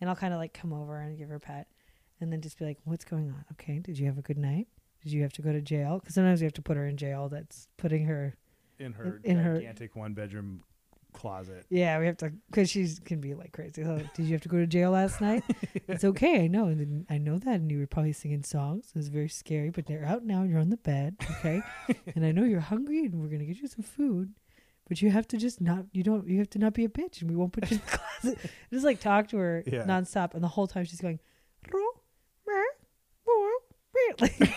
and 0.01 0.10
I'll 0.10 0.16
kind 0.16 0.35
of 0.35 0.40
like 0.40 0.52
come 0.52 0.73
over 0.73 0.98
and 0.98 1.16
give 1.16 1.28
her 1.28 1.36
a 1.36 1.40
pet, 1.40 1.69
and 2.22 2.32
then 2.32 2.40
just 2.40 2.58
be 2.58 2.64
like, 2.64 2.78
"What's 2.84 3.04
going 3.04 3.28
on? 3.28 3.44
Okay, 3.52 3.78
did 3.78 3.98
you 3.98 4.06
have 4.06 4.16
a 4.18 4.22
good 4.22 4.38
night? 4.38 4.68
Did 5.02 5.12
you 5.12 5.22
have 5.22 5.32
to 5.34 5.42
go 5.42 5.52
to 5.52 5.60
jail? 5.60 5.98
Because 5.98 6.14
sometimes 6.14 6.40
we 6.40 6.44
have 6.44 6.54
to 6.54 6.62
put 6.62 6.76
her 6.76 6.86
in 6.86 6.96
jail. 6.96 7.28
That's 7.28 7.68
putting 7.76 8.04
her. 8.06 8.36
In 8.78 8.92
her 8.94 9.20
In 9.24 9.36
her- 9.38 9.56
gigantic 9.56 9.94
one 9.96 10.14
bedroom 10.14 10.62
closet. 11.12 11.66
Yeah, 11.68 11.98
we 11.98 12.06
have 12.06 12.16
to 12.18 12.32
because 12.50 12.70
she 12.70 12.88
can 13.04 13.20
be 13.20 13.34
like 13.34 13.52
crazy. 13.52 13.84
So, 13.84 14.00
did 14.14 14.24
you 14.26 14.32
have 14.32 14.40
to 14.42 14.48
go 14.48 14.56
to 14.58 14.66
jail 14.66 14.90
last 14.92 15.20
night? 15.20 15.42
It's 15.88 16.04
okay. 16.04 16.44
I 16.44 16.46
know. 16.46 16.66
And 16.68 16.80
then 16.80 17.06
I 17.10 17.18
know 17.18 17.38
that, 17.38 17.56
and 17.60 17.70
you 17.70 17.78
were 17.80 17.86
probably 17.86 18.12
singing 18.14 18.42
songs. 18.44 18.86
It 18.94 18.98
was 18.98 19.08
very 19.08 19.28
scary, 19.28 19.68
but 19.70 19.84
they're 19.86 20.04
out 20.06 20.24
now. 20.24 20.42
You're 20.42 20.60
on 20.60 20.70
the 20.70 20.76
bed, 20.78 21.16
okay? 21.38 21.60
and 22.14 22.24
I 22.24 22.32
know 22.32 22.44
you're 22.44 22.60
hungry, 22.60 23.04
and 23.04 23.20
we're 23.20 23.28
gonna 23.28 23.44
get 23.44 23.60
you 23.60 23.68
some 23.68 23.82
food. 23.84 24.32
But 24.88 25.02
you 25.02 25.10
have 25.10 25.28
to 25.28 25.36
just 25.36 25.60
not. 25.60 25.84
You 25.92 26.02
don't. 26.02 26.26
You 26.26 26.38
have 26.38 26.50
to 26.50 26.58
not 26.58 26.72
be 26.72 26.84
a 26.84 26.88
bitch, 26.88 27.20
and 27.20 27.28
we 27.30 27.36
won't 27.36 27.52
put 27.52 27.70
you 27.70 27.76
in 27.76 27.82
the 27.84 27.98
closet. 27.98 28.50
Just 28.72 28.84
like 28.84 29.00
talk 29.00 29.28
to 29.28 29.36
her 29.36 29.62
Yeah. 29.66 29.84
nonstop, 29.84 30.32
and 30.34 30.42
the 30.42 30.48
whole 30.48 30.66
time 30.66 30.84
she's 30.86 31.00
going, 31.00 31.18
"Ro, 31.18 31.20
mer, 31.20 31.20
ro, 31.20 31.31
mer," 34.20 34.28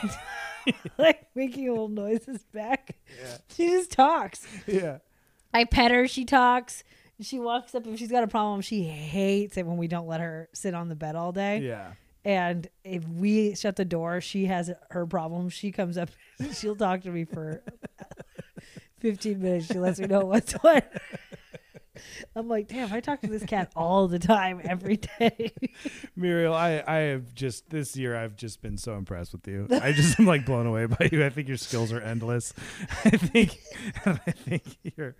like, 0.65 0.75
like 0.97 1.27
making 1.35 1.69
little 1.69 1.89
noises 1.89 2.43
back. 2.53 2.95
Yeah. 3.21 3.37
She 3.49 3.67
just 3.69 3.91
talks. 3.91 4.45
Yeah. 4.67 4.99
I 5.53 5.63
pet 5.63 5.91
her, 5.91 6.07
she 6.07 6.25
talks. 6.25 6.83
She 7.21 7.39
walks 7.39 7.73
up 7.73 7.87
if 7.87 7.97
she's 7.97 8.11
got 8.11 8.23
a 8.23 8.27
problem. 8.27 8.61
She 8.61 8.83
hates 8.83 9.57
it 9.57 9.65
when 9.65 9.77
we 9.77 9.87
don't 9.87 10.07
let 10.07 10.19
her 10.19 10.49
sit 10.53 10.73
on 10.73 10.89
the 10.89 10.95
bed 10.95 11.15
all 11.15 11.31
day. 11.31 11.59
Yeah. 11.59 11.93
And 12.25 12.67
if 12.83 13.07
we 13.07 13.55
shut 13.55 13.75
the 13.75 13.85
door, 13.85 14.19
she 14.19 14.47
has 14.47 14.71
her 14.89 15.05
problem. 15.05 15.49
She 15.49 15.71
comes 15.71 15.97
up, 15.97 16.09
she'll 16.53 16.75
talk 16.75 17.01
to 17.01 17.11
me 17.11 17.23
for 17.23 17.61
15 18.99 19.41
minutes. 19.41 19.67
She 19.67 19.79
lets 19.79 19.99
me 19.99 20.07
know 20.07 20.25
what's 20.25 20.53
what. 20.53 20.91
I'm 22.35 22.47
like, 22.47 22.67
damn, 22.67 22.91
I 22.91 22.99
talk 22.99 23.21
to 23.21 23.27
this 23.27 23.43
cat 23.43 23.71
all 23.75 24.07
the 24.07 24.19
time, 24.19 24.61
every 24.63 24.97
day. 24.97 25.53
Muriel, 26.15 26.53
I, 26.53 26.83
I 26.87 26.95
have 26.97 27.33
just 27.33 27.69
this 27.69 27.95
year 27.95 28.15
I've 28.15 28.35
just 28.35 28.61
been 28.61 28.77
so 28.77 28.95
impressed 28.95 29.31
with 29.33 29.47
you. 29.47 29.67
I 29.71 29.91
just 29.91 30.19
am 30.19 30.25
like 30.25 30.45
blown 30.45 30.65
away 30.65 30.85
by 30.85 31.09
you. 31.11 31.25
I 31.25 31.29
think 31.29 31.47
your 31.47 31.57
skills 31.57 31.91
are 31.91 32.01
endless. 32.01 32.53
I 33.05 33.11
think 33.11 33.57
I 34.05 34.31
think 34.31 34.77
your 34.97 35.15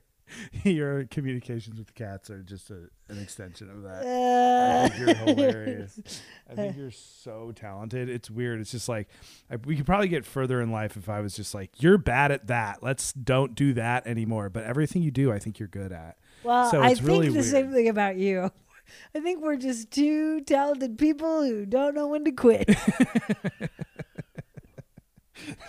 your 0.64 1.06
communications 1.06 1.78
with 1.78 1.94
cats 1.94 2.30
are 2.30 2.42
just 2.42 2.72
a, 2.72 2.90
an 3.10 3.22
extension 3.22 3.70
of 3.70 3.84
that. 3.84 4.06
I 4.06 4.90
think 4.90 5.00
you're 5.00 5.16
hilarious. 5.16 6.22
I 6.50 6.56
think 6.56 6.78
you're 6.78 6.92
so 6.92 7.52
talented. 7.56 8.10
It's 8.10 8.30
weird. 8.32 8.60
It's 8.60 8.72
just 8.72 8.90
like 8.90 9.08
I, 9.52 9.58
we 9.58 9.76
could 9.76 9.86
probably 9.86 10.08
get 10.08 10.26
further 10.26 10.62
in 10.62 10.72
life 10.72 10.98
if 10.98 11.10
I 11.10 11.22
was 11.22 11.36
just 11.36 11.54
like, 11.54 11.82
"You're 11.82 11.98
bad 11.98 12.32
at 12.32 12.48
that. 12.48 12.82
Let's 12.82 13.14
don't 13.14 13.54
do 13.56 13.74
that 13.74 14.08
anymore." 14.08 14.50
But 14.50 14.64
everything 14.64 15.04
you 15.04 15.12
do, 15.12 15.32
I 15.32 15.40
think 15.40 15.60
you're 15.60 15.68
good 15.68 15.92
at. 15.92 16.18
Well, 16.46 16.70
So 16.72 16.80
I 16.82 16.92
it's 16.92 17.00
think 17.00 17.08
really 17.10 17.28
the 17.28 17.34
weird. 17.34 17.46
same 17.46 17.72
thing 17.74 17.88
about 17.90 18.18
you. 18.18 18.52
I 19.16 19.20
think 19.20 19.42
we're 19.42 19.56
just 19.58 19.92
two 19.92 20.42
talented 20.42 20.98
people 20.98 21.44
who 21.44 21.66
don't 21.66 21.96
know 21.96 22.08
when 22.08 22.24
to 22.26 22.32
quit. 22.32 22.70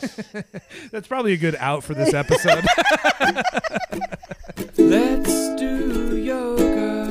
That's 0.91 1.07
probably 1.09 1.33
a 1.33 1.37
good 1.37 1.57
out 1.57 1.83
for 1.85 1.95
this 1.95 2.15
episode. 2.15 2.65
Let's 4.79 5.55
do 5.61 6.17
yoga. 6.17 7.07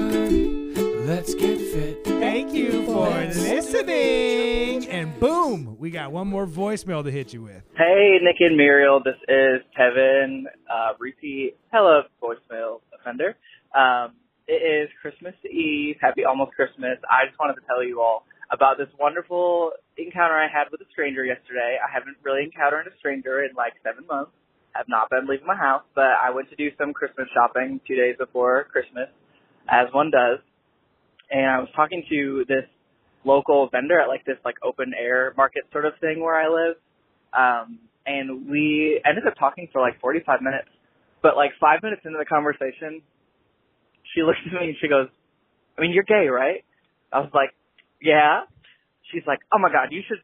Let's 1.05 1.33
get 1.35 1.57
fit. 1.59 2.03
Thank 2.05 2.53
you 2.53 2.85
for 2.85 3.09
listening. 3.09 4.87
And 4.89 5.19
boom, 5.19 5.77
we 5.79 5.91
got 5.91 6.11
one 6.11 6.27
more 6.27 6.47
voicemail 6.47 7.03
to 7.03 7.11
hit 7.11 7.33
you 7.33 7.43
with. 7.43 7.63
Hey, 7.77 8.17
Nick 8.21 8.37
and 8.39 8.57
Muriel. 8.57 9.01
This 9.03 9.15
is 9.27 9.61
Kevin, 9.75 10.47
uh, 10.71 10.93
repeat 10.99 11.57
hella 11.71 12.03
voicemail 12.21 12.79
offender. 12.99 13.35
Um, 13.75 14.15
it 14.47 14.63
is 14.63 14.89
Christmas 15.01 15.35
Eve. 15.43 15.97
Happy 15.99 16.23
almost 16.23 16.55
Christmas. 16.55 16.95
I 17.11 17.27
just 17.27 17.37
wanted 17.37 17.59
to 17.59 17.65
tell 17.67 17.83
you 17.83 17.99
all 17.99 18.23
about 18.51 18.77
this 18.77 18.87
wonderful 18.97 19.71
encounter 19.97 20.37
I 20.37 20.47
had 20.47 20.71
with 20.71 20.79
a 20.79 20.89
stranger 20.91 21.25
yesterday. 21.25 21.75
I 21.75 21.91
haven't 21.91 22.15
really 22.23 22.43
encountered 22.43 22.87
a 22.87 22.95
stranger 22.99 23.43
in 23.43 23.51
like 23.55 23.73
seven 23.83 24.07
months. 24.07 24.31
Have 24.73 24.87
not 24.87 25.09
been 25.09 25.27
leaving 25.27 25.47
my 25.47 25.55
house, 25.55 25.83
but 25.95 26.19
I 26.19 26.31
went 26.31 26.49
to 26.49 26.55
do 26.55 26.69
some 26.77 26.93
Christmas 26.93 27.27
shopping 27.33 27.79
two 27.87 27.95
days 27.95 28.15
before 28.19 28.67
Christmas, 28.71 29.07
as 29.67 29.87
one 29.93 30.11
does. 30.11 30.39
And 31.31 31.47
I 31.47 31.59
was 31.59 31.69
talking 31.75 32.03
to 32.11 32.43
this 32.47 32.67
local 33.23 33.69
vendor 33.71 33.99
at 33.99 34.07
like 34.07 34.25
this 34.25 34.35
like 34.45 34.55
open 34.63 34.93
air 34.93 35.33
market 35.35 35.63
sort 35.71 35.85
of 35.85 35.93
thing 35.99 36.19
where 36.19 36.35
I 36.35 36.47
live. 36.47 36.75
Um, 37.31 37.79
and 38.05 38.51
we 38.51 39.01
ended 39.03 39.25
up 39.25 39.33
talking 39.39 39.67
for 39.71 39.81
like 39.81 39.99
45 39.99 40.41
minutes. 40.41 40.69
But 41.23 41.35
like 41.35 41.51
five 41.59 41.81
minutes 41.81 42.03
into 42.05 42.19
the 42.19 42.25
conversation, 42.25 43.01
she 44.15 44.23
looks 44.25 44.39
at 44.45 44.53
me 44.53 44.69
and 44.69 44.77
she 44.81 44.87
goes, 44.87 45.07
I 45.77 45.81
mean, 45.81 45.91
you're 45.91 46.07
gay, 46.07 46.27
right? 46.27 46.63
I 47.11 47.19
was 47.19 47.29
like, 47.33 47.51
yeah. 48.01 48.41
She's 49.11 49.23
like, 49.27 49.39
oh 49.53 49.59
my 49.59 49.69
god, 49.69 49.89
you 49.91 50.01
should, 50.07 50.17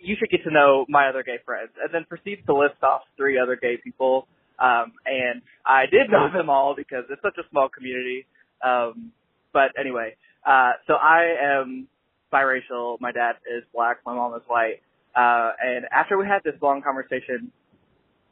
you 0.00 0.16
should 0.18 0.30
get 0.30 0.42
to 0.44 0.50
know 0.50 0.86
my 0.88 1.08
other 1.08 1.22
gay 1.22 1.38
friends. 1.44 1.70
And 1.82 1.92
then 1.92 2.06
proceeds 2.08 2.40
to 2.46 2.56
list 2.56 2.82
off 2.82 3.02
three 3.16 3.38
other 3.38 3.56
gay 3.60 3.76
people. 3.82 4.26
Um, 4.58 4.92
and 5.04 5.42
I 5.66 5.84
did 5.90 6.10
know 6.10 6.32
them 6.32 6.48
all 6.48 6.74
because 6.74 7.04
it's 7.10 7.20
such 7.20 7.36
a 7.38 7.48
small 7.50 7.68
community. 7.68 8.26
Um, 8.64 9.12
but 9.52 9.72
anyway, 9.78 10.16
uh, 10.46 10.72
so 10.86 10.94
I 10.94 11.58
am 11.58 11.88
biracial. 12.32 12.98
My 13.00 13.12
dad 13.12 13.32
is 13.46 13.64
black. 13.74 13.98
My 14.06 14.14
mom 14.14 14.34
is 14.34 14.42
white. 14.46 14.80
Uh, 15.14 15.52
and 15.62 15.84
after 15.92 16.16
we 16.16 16.26
had 16.26 16.40
this 16.44 16.54
long 16.62 16.80
conversation, 16.80 17.52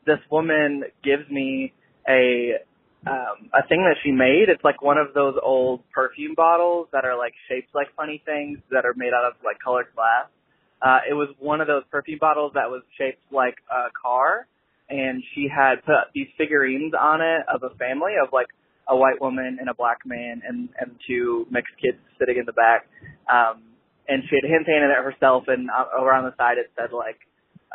this 0.07 0.19
woman 0.31 0.85
gives 1.05 1.29
me 1.31 1.75
a 2.09 2.55
um, 3.07 3.49
a 3.55 3.67
thing 3.67 3.81
that 3.89 3.97
she 4.03 4.13
made. 4.13 4.49
It's 4.49 4.63
like 4.63 4.83
one 4.83 4.99
of 4.99 5.15
those 5.15 5.35
old 5.43 5.83
perfume 5.91 6.35
bottles 6.35 6.89
that 6.93 7.05
are 7.05 7.17
like 7.17 7.33
shaped 7.49 7.75
like 7.75 7.89
funny 7.97 8.23
things 8.25 8.59
that 8.71 8.85
are 8.85 8.95
made 8.97 9.13
out 9.17 9.25
of 9.25 9.35
like 9.45 9.57
colored 9.65 9.87
glass. 9.95 10.29
Uh, 10.83 11.01
it 11.09 11.15
was 11.15 11.29
one 11.39 11.61
of 11.61 11.67
those 11.67 11.83
perfume 11.91 12.19
bottles 12.21 12.53
that 12.55 12.69
was 12.69 12.83
shaped 12.97 13.21
like 13.31 13.57
a 13.71 13.89
car, 13.97 14.47
and 14.89 15.23
she 15.35 15.49
had 15.49 15.85
put 15.85 16.13
these 16.15 16.29
figurines 16.37 16.93
on 16.99 17.21
it 17.21 17.43
of 17.49 17.63
a 17.63 17.75
family 17.77 18.13
of 18.23 18.33
like 18.33 18.49
a 18.89 18.97
white 18.97 19.21
woman 19.21 19.59
and 19.61 19.69
a 19.69 19.75
black 19.75 19.99
man 20.05 20.43
and 20.47 20.69
and 20.79 20.97
two 21.07 21.47
mixed 21.51 21.75
kids 21.81 21.99
sitting 22.19 22.37
in 22.37 22.45
the 22.45 22.53
back. 22.53 22.89
Um, 23.33 23.63
and 24.09 24.25
she 24.29 24.37
had 24.37 24.45
hand 24.45 24.67
painted 24.67 24.91
it 24.91 25.01
herself, 25.01 25.45
and 25.47 25.71
uh, 25.71 25.89
over 25.97 26.13
on 26.13 26.25
the 26.25 26.35
side 26.37 26.59
it 26.59 26.71
said 26.77 26.93
like 26.93 27.21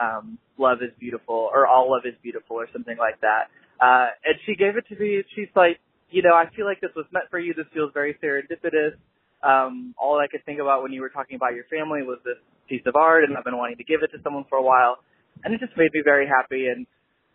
um, 0.02 0.38
"Love 0.57 0.80
is 0.81 0.91
beautiful" 0.99 1.49
or 1.52 1.65
"All 1.65 1.89
love 1.89 2.06
is 2.06 2.14
beautiful" 2.22 2.57
or 2.57 2.68
something 2.73 2.97
like 2.97 3.22
that. 3.22 3.49
Uh, 3.80 4.07
and 4.23 4.35
she 4.45 4.56
gave 4.56 4.77
it 4.77 4.85
to 4.89 4.95
me. 4.99 5.23
She's 5.35 5.52
like, 5.56 5.80
you 6.10 6.22
know, 6.22 6.34
I 6.34 6.45
feel 6.56 6.65
like 6.65 6.81
this 6.81 6.91
was 6.95 7.06
meant 7.11 7.26
for 7.30 7.39
you. 7.39 7.53
This 7.53 7.65
feels 7.73 7.91
very 7.93 8.18
serendipitous. 8.23 8.95
Um, 9.43 9.93
all 9.97 10.18
I 10.18 10.27
could 10.27 10.45
think 10.45 10.60
about 10.60 10.81
when 10.81 10.91
you 10.91 11.02
were 11.02 11.10
talking 11.10 11.35
about 11.35 11.53
your 11.53 11.65
family 11.65 12.02
was 12.02 12.19
this 12.23 12.38
piece 12.69 12.81
of 12.85 12.95
art, 12.95 13.23
and 13.26 13.38
I've 13.38 13.43
been 13.43 13.57
wanting 13.57 13.77
to 13.77 13.84
give 13.84 14.02
it 14.02 14.15
to 14.15 14.23
someone 14.23 14.45
for 14.49 14.57
a 14.57 14.64
while, 14.64 14.97
and 15.43 15.53
it 15.53 15.60
just 15.60 15.77
made 15.77 15.91
me 15.93 16.02
very 16.03 16.27
happy 16.27 16.68
and 16.68 16.88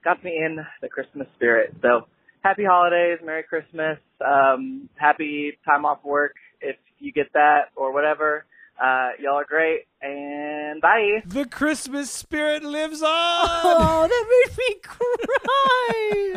got 0.02 0.22
me 0.24 0.36
in 0.36 0.58
the 0.80 0.88
Christmas 0.88 1.28
spirit. 1.36 1.74
So 1.82 2.08
happy 2.42 2.64
holidays, 2.64 3.18
Merry 3.24 3.42
Christmas, 3.42 3.98
um, 4.24 4.88
happy 4.96 5.58
time 5.68 5.84
off 5.84 5.98
work 6.04 6.34
if 6.60 6.76
you 6.98 7.12
get 7.12 7.26
that 7.34 7.70
or 7.76 7.92
whatever. 7.92 8.44
Uh, 8.80 9.10
y'all 9.18 9.34
are 9.34 9.44
great, 9.44 9.80
and 10.00 10.80
bye. 10.80 11.22
The 11.26 11.44
Christmas 11.44 12.10
spirit 12.10 12.62
lives 12.64 13.02
on. 13.02 13.08
Oh, 13.10 14.08
that 14.08 14.46
made 14.48 14.56
me 14.58 14.80
cry. 14.82 16.34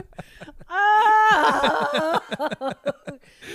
ah. 0.73 2.73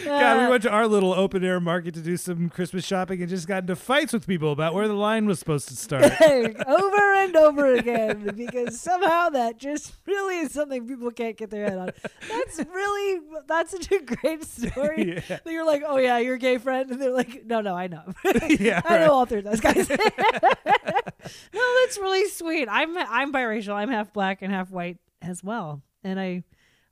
God, 0.05 0.43
we 0.43 0.49
went 0.49 0.63
to 0.65 0.71
our 0.71 0.87
little 0.87 1.13
open 1.13 1.45
air 1.45 1.61
market 1.61 1.95
to 1.95 2.01
do 2.01 2.17
some 2.17 2.49
Christmas 2.49 2.85
shopping 2.85 3.21
and 3.21 3.29
just 3.29 3.47
got 3.47 3.63
into 3.63 3.77
fights 3.77 4.13
with 4.13 4.27
people 4.27 4.53
about 4.53 4.75
where 4.75 4.89
the 4.89 4.95
line 4.95 5.27
was 5.27 5.39
supposed 5.39 5.69
to 5.69 5.77
start. 5.77 6.05
over 6.21 7.15
and 7.15 7.37
over 7.37 7.75
again 7.75 8.33
because 8.37 8.81
somehow 8.81 9.29
that 9.31 9.59
just 9.59 9.95
really 10.07 10.39
is 10.39 10.53
something 10.53 10.87
people 10.87 11.11
can't 11.11 11.37
get 11.37 11.51
their 11.51 11.69
head 11.69 11.79
on. 11.79 11.91
That's 12.29 12.59
really 12.59 13.21
that's 13.47 13.73
such 13.73 13.91
a 13.93 14.01
great 14.01 14.45
story. 14.45 15.23
Yeah. 15.29 15.39
That 15.45 15.47
you're 15.47 15.67
like, 15.67 15.83
oh 15.87 15.99
yeah, 15.99 16.19
your 16.19 16.37
gay 16.37 16.59
friend, 16.59 16.91
and 16.91 17.01
they're 17.01 17.13
like, 17.13 17.45
no, 17.47 17.61
no, 17.61 17.75
I 17.75 17.89
know, 17.89 18.03
Yeah, 18.49 18.81
I 18.85 18.99
know 18.99 19.13
all 19.13 19.27
three 19.27 19.39
of 19.39 19.45
those 19.45 19.61
guys. 19.61 19.89
no, 19.89 19.97
that's 21.81 21.99
really 21.99 22.29
sweet. 22.29 22.69
I'm 22.71 22.97
I'm 22.97 23.33
biracial. 23.33 23.75
I'm 23.75 23.91
half 23.91 24.13
black 24.13 24.43
and 24.43 24.53
half 24.53 24.71
white 24.71 24.99
as 25.23 25.43
well, 25.43 25.83
and 26.05 26.21
I 26.21 26.45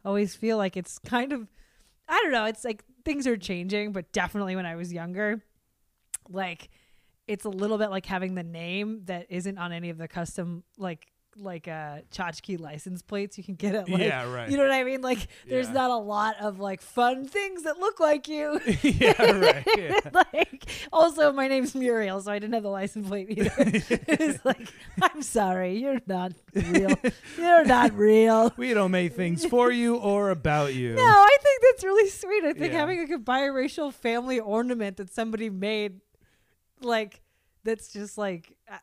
always 0.07 0.35
feel 0.35 0.57
like 0.57 0.77
it's 0.77 0.99
kind 0.99 1.33
of 1.33 1.49
I 2.09 2.20
don't 2.23 2.33
know. 2.33 2.45
It's 2.45 2.65
like 2.65 2.85
things 3.05 3.27
are 3.27 3.37
changing, 3.37 3.93
but 3.93 4.12
definitely 4.12 4.55
when 4.55 4.65
I 4.65 4.77
was 4.77 4.93
younger, 4.93 5.43
like 6.28 6.70
it's 7.27 7.45
a 7.45 7.51
little 7.51 7.78
bit 7.78 7.91
like 7.91 8.07
having 8.07 8.37
the 8.37 8.45
name 8.45 9.03
that 9.07 9.27
isn't 9.28 9.59
on 9.59 9.73
any 9.73 9.91
of 9.91 9.99
the 9.99 10.07
custom 10.07 10.62
like 10.78 11.09
like 11.39 11.69
uh 11.69 11.99
tchotchke 12.11 12.59
license 12.59 13.03
plates 13.03 13.37
you 13.37 13.45
can 13.45 13.55
get 13.57 13.75
at 13.75 13.89
like 13.89 14.01
Yeah, 14.01 14.31
right. 14.33 14.49
you 14.51 14.57
know 14.57 14.63
what 14.63 14.73
I 14.73 14.85
mean? 14.85 15.03
Like 15.03 15.29
there's 15.49 15.67
Yeah. 15.67 15.73
not 15.75 15.91
a 15.91 15.97
lot 15.97 16.37
of 16.41 16.59
like 16.59 16.81
fun 16.81 17.27
things 17.29 17.65
that 17.65 17.79
look 17.79 18.01
like 18.01 18.27
you. 18.29 18.61
yeah, 18.83 19.31
right. 19.33 19.67
Yeah. 19.77 20.01
like 20.13 20.65
also 20.93 21.33
my 21.33 21.49
name's 21.49 21.75
Muriel, 21.75 22.21
so 22.23 22.33
I 22.33 22.39
didn't 22.39 22.55
have 22.55 22.63
the 22.63 22.71
license 22.71 23.09
plate 23.09 23.29
either. 23.31 23.53
it's 23.59 24.45
like 24.45 24.67
I'm 25.03 25.23
sorry, 25.23 25.79
you're 25.79 26.01
not 26.07 26.33
real. 26.55 26.95
you're 27.37 27.65
not 27.65 27.93
real. 27.95 28.53
We 28.57 28.73
don't 28.75 28.91
make 28.91 29.15
things 29.15 29.45
for 29.45 29.71
you 29.71 29.97
or 29.97 30.31
about 30.31 30.75
you. 30.75 30.95
No, 30.95 31.03
I 31.03 31.37
think 31.43 31.63
that's 31.63 31.85
really 31.85 32.09
sweet. 32.11 32.45
I 32.45 32.53
think 32.55 32.73
Yeah. 32.73 32.79
having 32.81 32.99
like 33.01 33.11
a 33.11 33.19
biracial 33.23 33.93
family 33.93 34.41
ornament 34.41 34.97
that 34.97 35.13
somebody 35.13 35.51
made, 35.51 36.01
like 36.81 37.21
that's 37.65 37.93
just 37.93 38.17
like, 38.17 38.57
uh, 38.71 38.77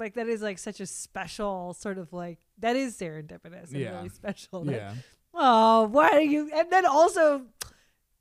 like 0.00 0.14
that 0.14 0.26
is 0.28 0.42
like 0.42 0.58
such 0.58 0.80
a 0.80 0.86
special 0.86 1.74
sort 1.74 1.98
of 1.98 2.12
like 2.12 2.38
that 2.58 2.74
is 2.76 2.96
serendipitous 2.98 3.70
and 3.70 3.80
Yeah. 3.80 3.96
really 3.96 4.08
special. 4.08 4.64
that- 4.64 4.72
Yeah. 4.74 4.94
Oh, 5.32 5.84
why 5.86 6.08
are 6.08 6.20
you? 6.20 6.50
And 6.52 6.70
then 6.72 6.84
also, 6.86 7.42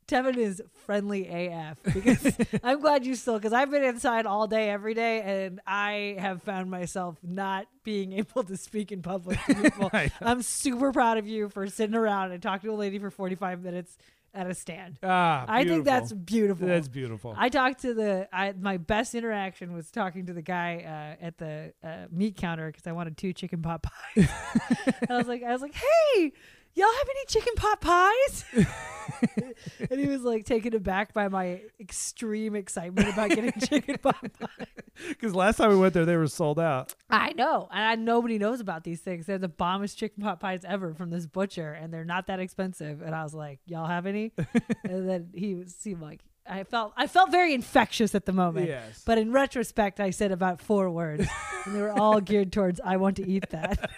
Tevin 0.08 0.38
is 0.38 0.62
friendly 0.86 1.28
AF 1.28 1.78
because 1.84 2.36
I'm 2.64 2.82
glad 2.82 3.06
you 3.06 3.14
still 3.16 3.36
because 3.38 3.54
I've 3.54 3.70
been 3.72 3.84
inside 3.84 4.26
all 4.26 4.48
day 4.48 4.70
every 4.72 4.94
day 4.96 5.22
and 5.22 5.60
I 5.68 6.16
have 6.20 6.42
found 6.44 6.70
myself 6.72 7.18
not 7.24 7.68
being 7.84 8.14
able 8.22 8.44
to 8.44 8.58
speak 8.58 8.92
in 8.92 9.02
public 9.02 9.40
to 9.46 9.56
people. 9.56 9.92
I'm 10.22 10.42
super 10.42 10.92
proud 10.92 11.18
of 11.20 11.28
you 11.28 11.50
for 11.50 11.68
sitting 11.68 11.96
around 11.96 12.32
and 12.32 12.42
talking 12.42 12.70
to 12.70 12.74
a 12.76 12.78
lady 12.78 12.98
for 13.00 13.12
45 13.12 13.62
minutes 13.64 13.98
at 14.34 14.50
a 14.50 14.54
stand. 14.54 15.00
Ah, 15.04 15.46
I 15.48 15.64
think 15.66 15.86
that's 15.86 16.14
beautiful. 16.14 16.66
beautiful. 16.66 16.68
That's 16.68 16.88
beautiful. 16.88 17.36
I 17.38 17.50
talked 17.50 17.82
to 17.82 17.94
the 17.94 18.28
I 18.32 18.54
my 18.60 18.78
best 18.78 19.16
interaction 19.16 19.74
was 19.74 19.92
talking 19.92 20.26
to 20.28 20.34
the 20.34 20.42
guy 20.42 21.18
uh, 21.22 21.26
at 21.26 21.38
the 21.38 21.74
uh, 21.84 22.06
meat 22.12 22.36
counter 22.38 22.68
because 22.68 22.88
I 22.88 22.92
wanted 22.92 23.18
two 23.18 23.34
chicken 23.34 23.62
pot 23.62 23.84
pies. 23.84 24.30
I 25.10 25.18
was 25.18 25.28
like, 25.28 25.44
I 25.44 25.52
was 25.52 25.62
like, 25.62 25.76
hey, 25.76 26.32
y'all 26.76 26.88
have 26.88 27.08
any 27.10 27.26
chicken 27.28 27.54
pot 27.56 27.82
pies? 27.82 28.46
and 29.90 30.00
he 30.00 30.08
was 30.08 30.22
like 30.22 30.46
taken 30.46 30.74
aback 30.76 31.14
by 31.14 31.28
my 31.28 31.62
extreme 31.80 32.56
excitement 32.56 33.10
about 33.10 33.30
getting 33.30 33.52
chicken 33.62 33.98
pot 33.98 34.16
pies. 34.40 34.68
Because 35.08 35.34
last 35.34 35.58
time 35.58 35.70
we 35.70 35.78
went 35.78 35.94
there, 35.94 36.06
they 36.06 36.18
were 36.18 36.28
sold 36.28 36.60
out. 36.60 36.94
I 37.10 37.34
know, 37.34 37.68
and 37.72 37.84
I, 37.84 37.96
nobody 37.96 38.38
knows 38.38 38.60
about 38.60 38.84
these 38.84 39.00
things. 39.02 39.26
They're 39.26 39.38
the 39.38 39.48
bombest 39.48 39.98
chicken 39.98 40.24
pot 40.24 40.40
pies 40.40 40.62
ever 40.66 40.94
from 40.94 41.10
this 41.10 41.26
butcher, 41.26 41.72
and 41.74 41.94
they're 41.94 42.06
not 42.06 42.28
that 42.28 42.40
expensive. 42.40 43.02
And 43.02 43.16
I 43.16 43.24
was 43.24 43.34
like, 43.34 43.60
"Y'all 43.66 43.88
have 43.88 44.06
any?" 44.06 44.32
and 44.84 45.08
then 45.10 45.30
he 45.34 45.56
was- 45.56 45.74
seemed 45.76 46.02
like 46.02 46.22
I 46.48 46.64
felt 46.64 46.94
I 46.98 47.08
felt 47.08 47.32
very 47.32 47.54
infectious 47.54 48.14
at 48.16 48.26
the 48.26 48.34
moment. 48.34 48.68
Yes. 48.68 49.04
But 49.06 49.18
in 49.18 49.32
retrospect, 49.32 50.00
I 50.00 50.10
said 50.10 50.32
about 50.32 50.60
four 50.62 50.90
words, 50.90 51.26
and 51.66 51.76
they 51.76 51.82
were 51.82 51.92
all 51.92 52.20
geared 52.20 52.52
towards 52.52 52.80
"I 52.84 52.98
want 52.98 53.18
to 53.18 53.28
eat 53.28 53.50
that." 53.52 53.90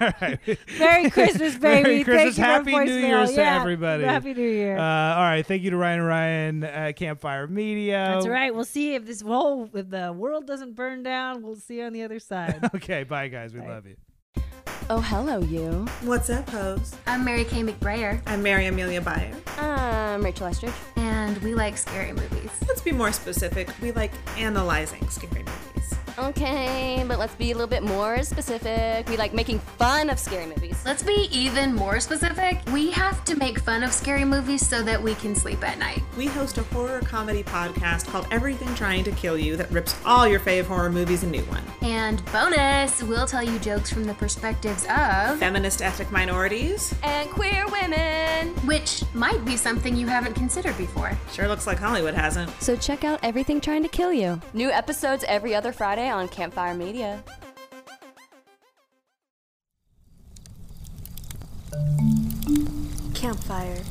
All 0.00 0.10
right. 0.20 0.38
Merry 0.78 1.10
Christmas, 1.10 1.56
baby! 1.58 1.82
Merry 1.82 2.04
Christmas. 2.04 2.36
Thank 2.36 2.46
Happy 2.46 2.70
for 2.72 2.84
New 2.84 2.90
voicemail. 3.00 3.08
Year's 3.08 3.30
to 3.30 3.36
Yeah, 3.36 3.60
everybody. 3.60 4.04
Happy 4.04 4.34
New 4.34 4.48
Year. 4.48 4.76
Uh, 4.78 4.80
all 5.16 5.22
right. 5.22 5.44
Thank 5.46 5.62
you 5.62 5.70
to 5.70 5.76
Ryan 5.76 6.02
Ryan, 6.02 6.64
uh, 6.64 6.92
Campfire 6.94 7.46
Media. 7.46 8.12
That's 8.14 8.26
right. 8.26 8.54
We'll 8.54 8.64
see 8.64 8.94
if 8.94 9.06
this 9.06 9.20
whole 9.22 9.68
if 9.74 9.90
the 9.90 10.12
world 10.12 10.46
doesn't 10.46 10.74
burn 10.74 11.02
down. 11.02 11.42
We'll 11.42 11.56
see 11.56 11.78
you 11.78 11.84
on 11.84 11.92
the 11.92 12.02
other 12.02 12.18
side. 12.18 12.68
Okay. 12.74 13.04
Bye, 13.04 13.28
guys. 13.28 13.54
We 13.54 13.60
Bye. 13.60 13.68
love 13.68 13.86
you. 13.86 13.96
Oh, 14.88 15.00
hello, 15.00 15.40
you. 15.40 15.84
What's 16.02 16.30
up, 16.30 16.48
hoes? 16.50 16.94
I'm 17.06 17.24
Mary 17.24 17.44
Kay 17.44 17.62
McBrayer, 17.64 18.20
I'm 18.26 18.40
Mary 18.42 18.66
Amelia 18.66 19.00
Byer. 19.00 19.34
I'm 19.60 20.22
Rachel 20.24 20.46
Estridge. 20.46 20.72
and 20.96 21.36
we 21.38 21.54
like 21.54 21.76
scary 21.76 22.12
movies. 22.12 22.50
Let's 22.68 22.82
be 22.82 22.92
more 22.92 23.10
specific. 23.10 23.68
We 23.82 23.90
like 23.92 24.12
analyzing 24.36 25.08
scary 25.08 25.42
movies. 25.42 25.75
Okay, 26.18 27.04
but 27.06 27.18
let's 27.18 27.34
be 27.34 27.50
a 27.50 27.54
little 27.54 27.66
bit 27.68 27.82
more 27.82 28.22
specific. 28.22 29.06
We 29.08 29.18
like 29.18 29.34
making 29.34 29.58
fun 29.58 30.08
of 30.08 30.18
scary 30.18 30.46
movies. 30.46 30.80
Let's 30.84 31.02
be 31.02 31.28
even 31.30 31.74
more 31.74 32.00
specific. 32.00 32.60
We 32.72 32.90
have 32.92 33.22
to 33.26 33.36
make 33.36 33.58
fun 33.58 33.82
of 33.82 33.92
scary 33.92 34.24
movies 34.24 34.66
so 34.66 34.82
that 34.82 35.02
we 35.02 35.14
can 35.16 35.34
sleep 35.34 35.62
at 35.62 35.78
night. 35.78 36.02
We 36.16 36.26
host 36.26 36.56
a 36.56 36.62
horror 36.64 37.00
comedy 37.00 37.42
podcast 37.42 38.06
called 38.06 38.26
Everything 38.30 38.74
Trying 38.74 39.04
to 39.04 39.12
Kill 39.12 39.36
You 39.36 39.56
that 39.56 39.70
rips 39.70 39.94
all 40.06 40.26
your 40.26 40.40
fave 40.40 40.64
horror 40.64 40.90
movies 40.90 41.22
a 41.22 41.26
new 41.26 41.42
one. 41.44 41.62
And 41.82 42.24
bonus, 42.32 43.02
we'll 43.02 43.26
tell 43.26 43.42
you 43.42 43.58
jokes 43.58 43.92
from 43.92 44.04
the 44.04 44.14
perspectives 44.14 44.84
of, 44.88 45.38
Feminist 45.38 45.82
ethnic 45.82 46.10
minorities. 46.10 46.94
And 47.02 47.28
queer 47.30 47.66
women. 47.68 48.54
which 48.66 49.04
might 49.14 49.44
be 49.44 49.56
something 49.56 49.94
you 49.94 50.06
haven't 50.06 50.34
considered 50.34 50.76
before. 50.78 51.16
Sure 51.32 51.46
looks 51.46 51.66
like 51.66 51.78
Hollywood 51.78 52.14
hasn't. 52.14 52.50
So 52.62 52.74
check 52.76 53.04
out 53.04 53.20
Everything 53.22 53.60
Trying 53.60 53.82
to 53.82 53.88
Kill 53.88 54.12
You. 54.12 54.40
New 54.54 54.70
episodes 54.70 55.24
every 55.28 55.54
other 55.54 55.72
Friday 55.72 56.05
on 56.10 56.28
Campfire 56.28 56.74
Media. 56.74 57.22
Campfire. 63.14 63.82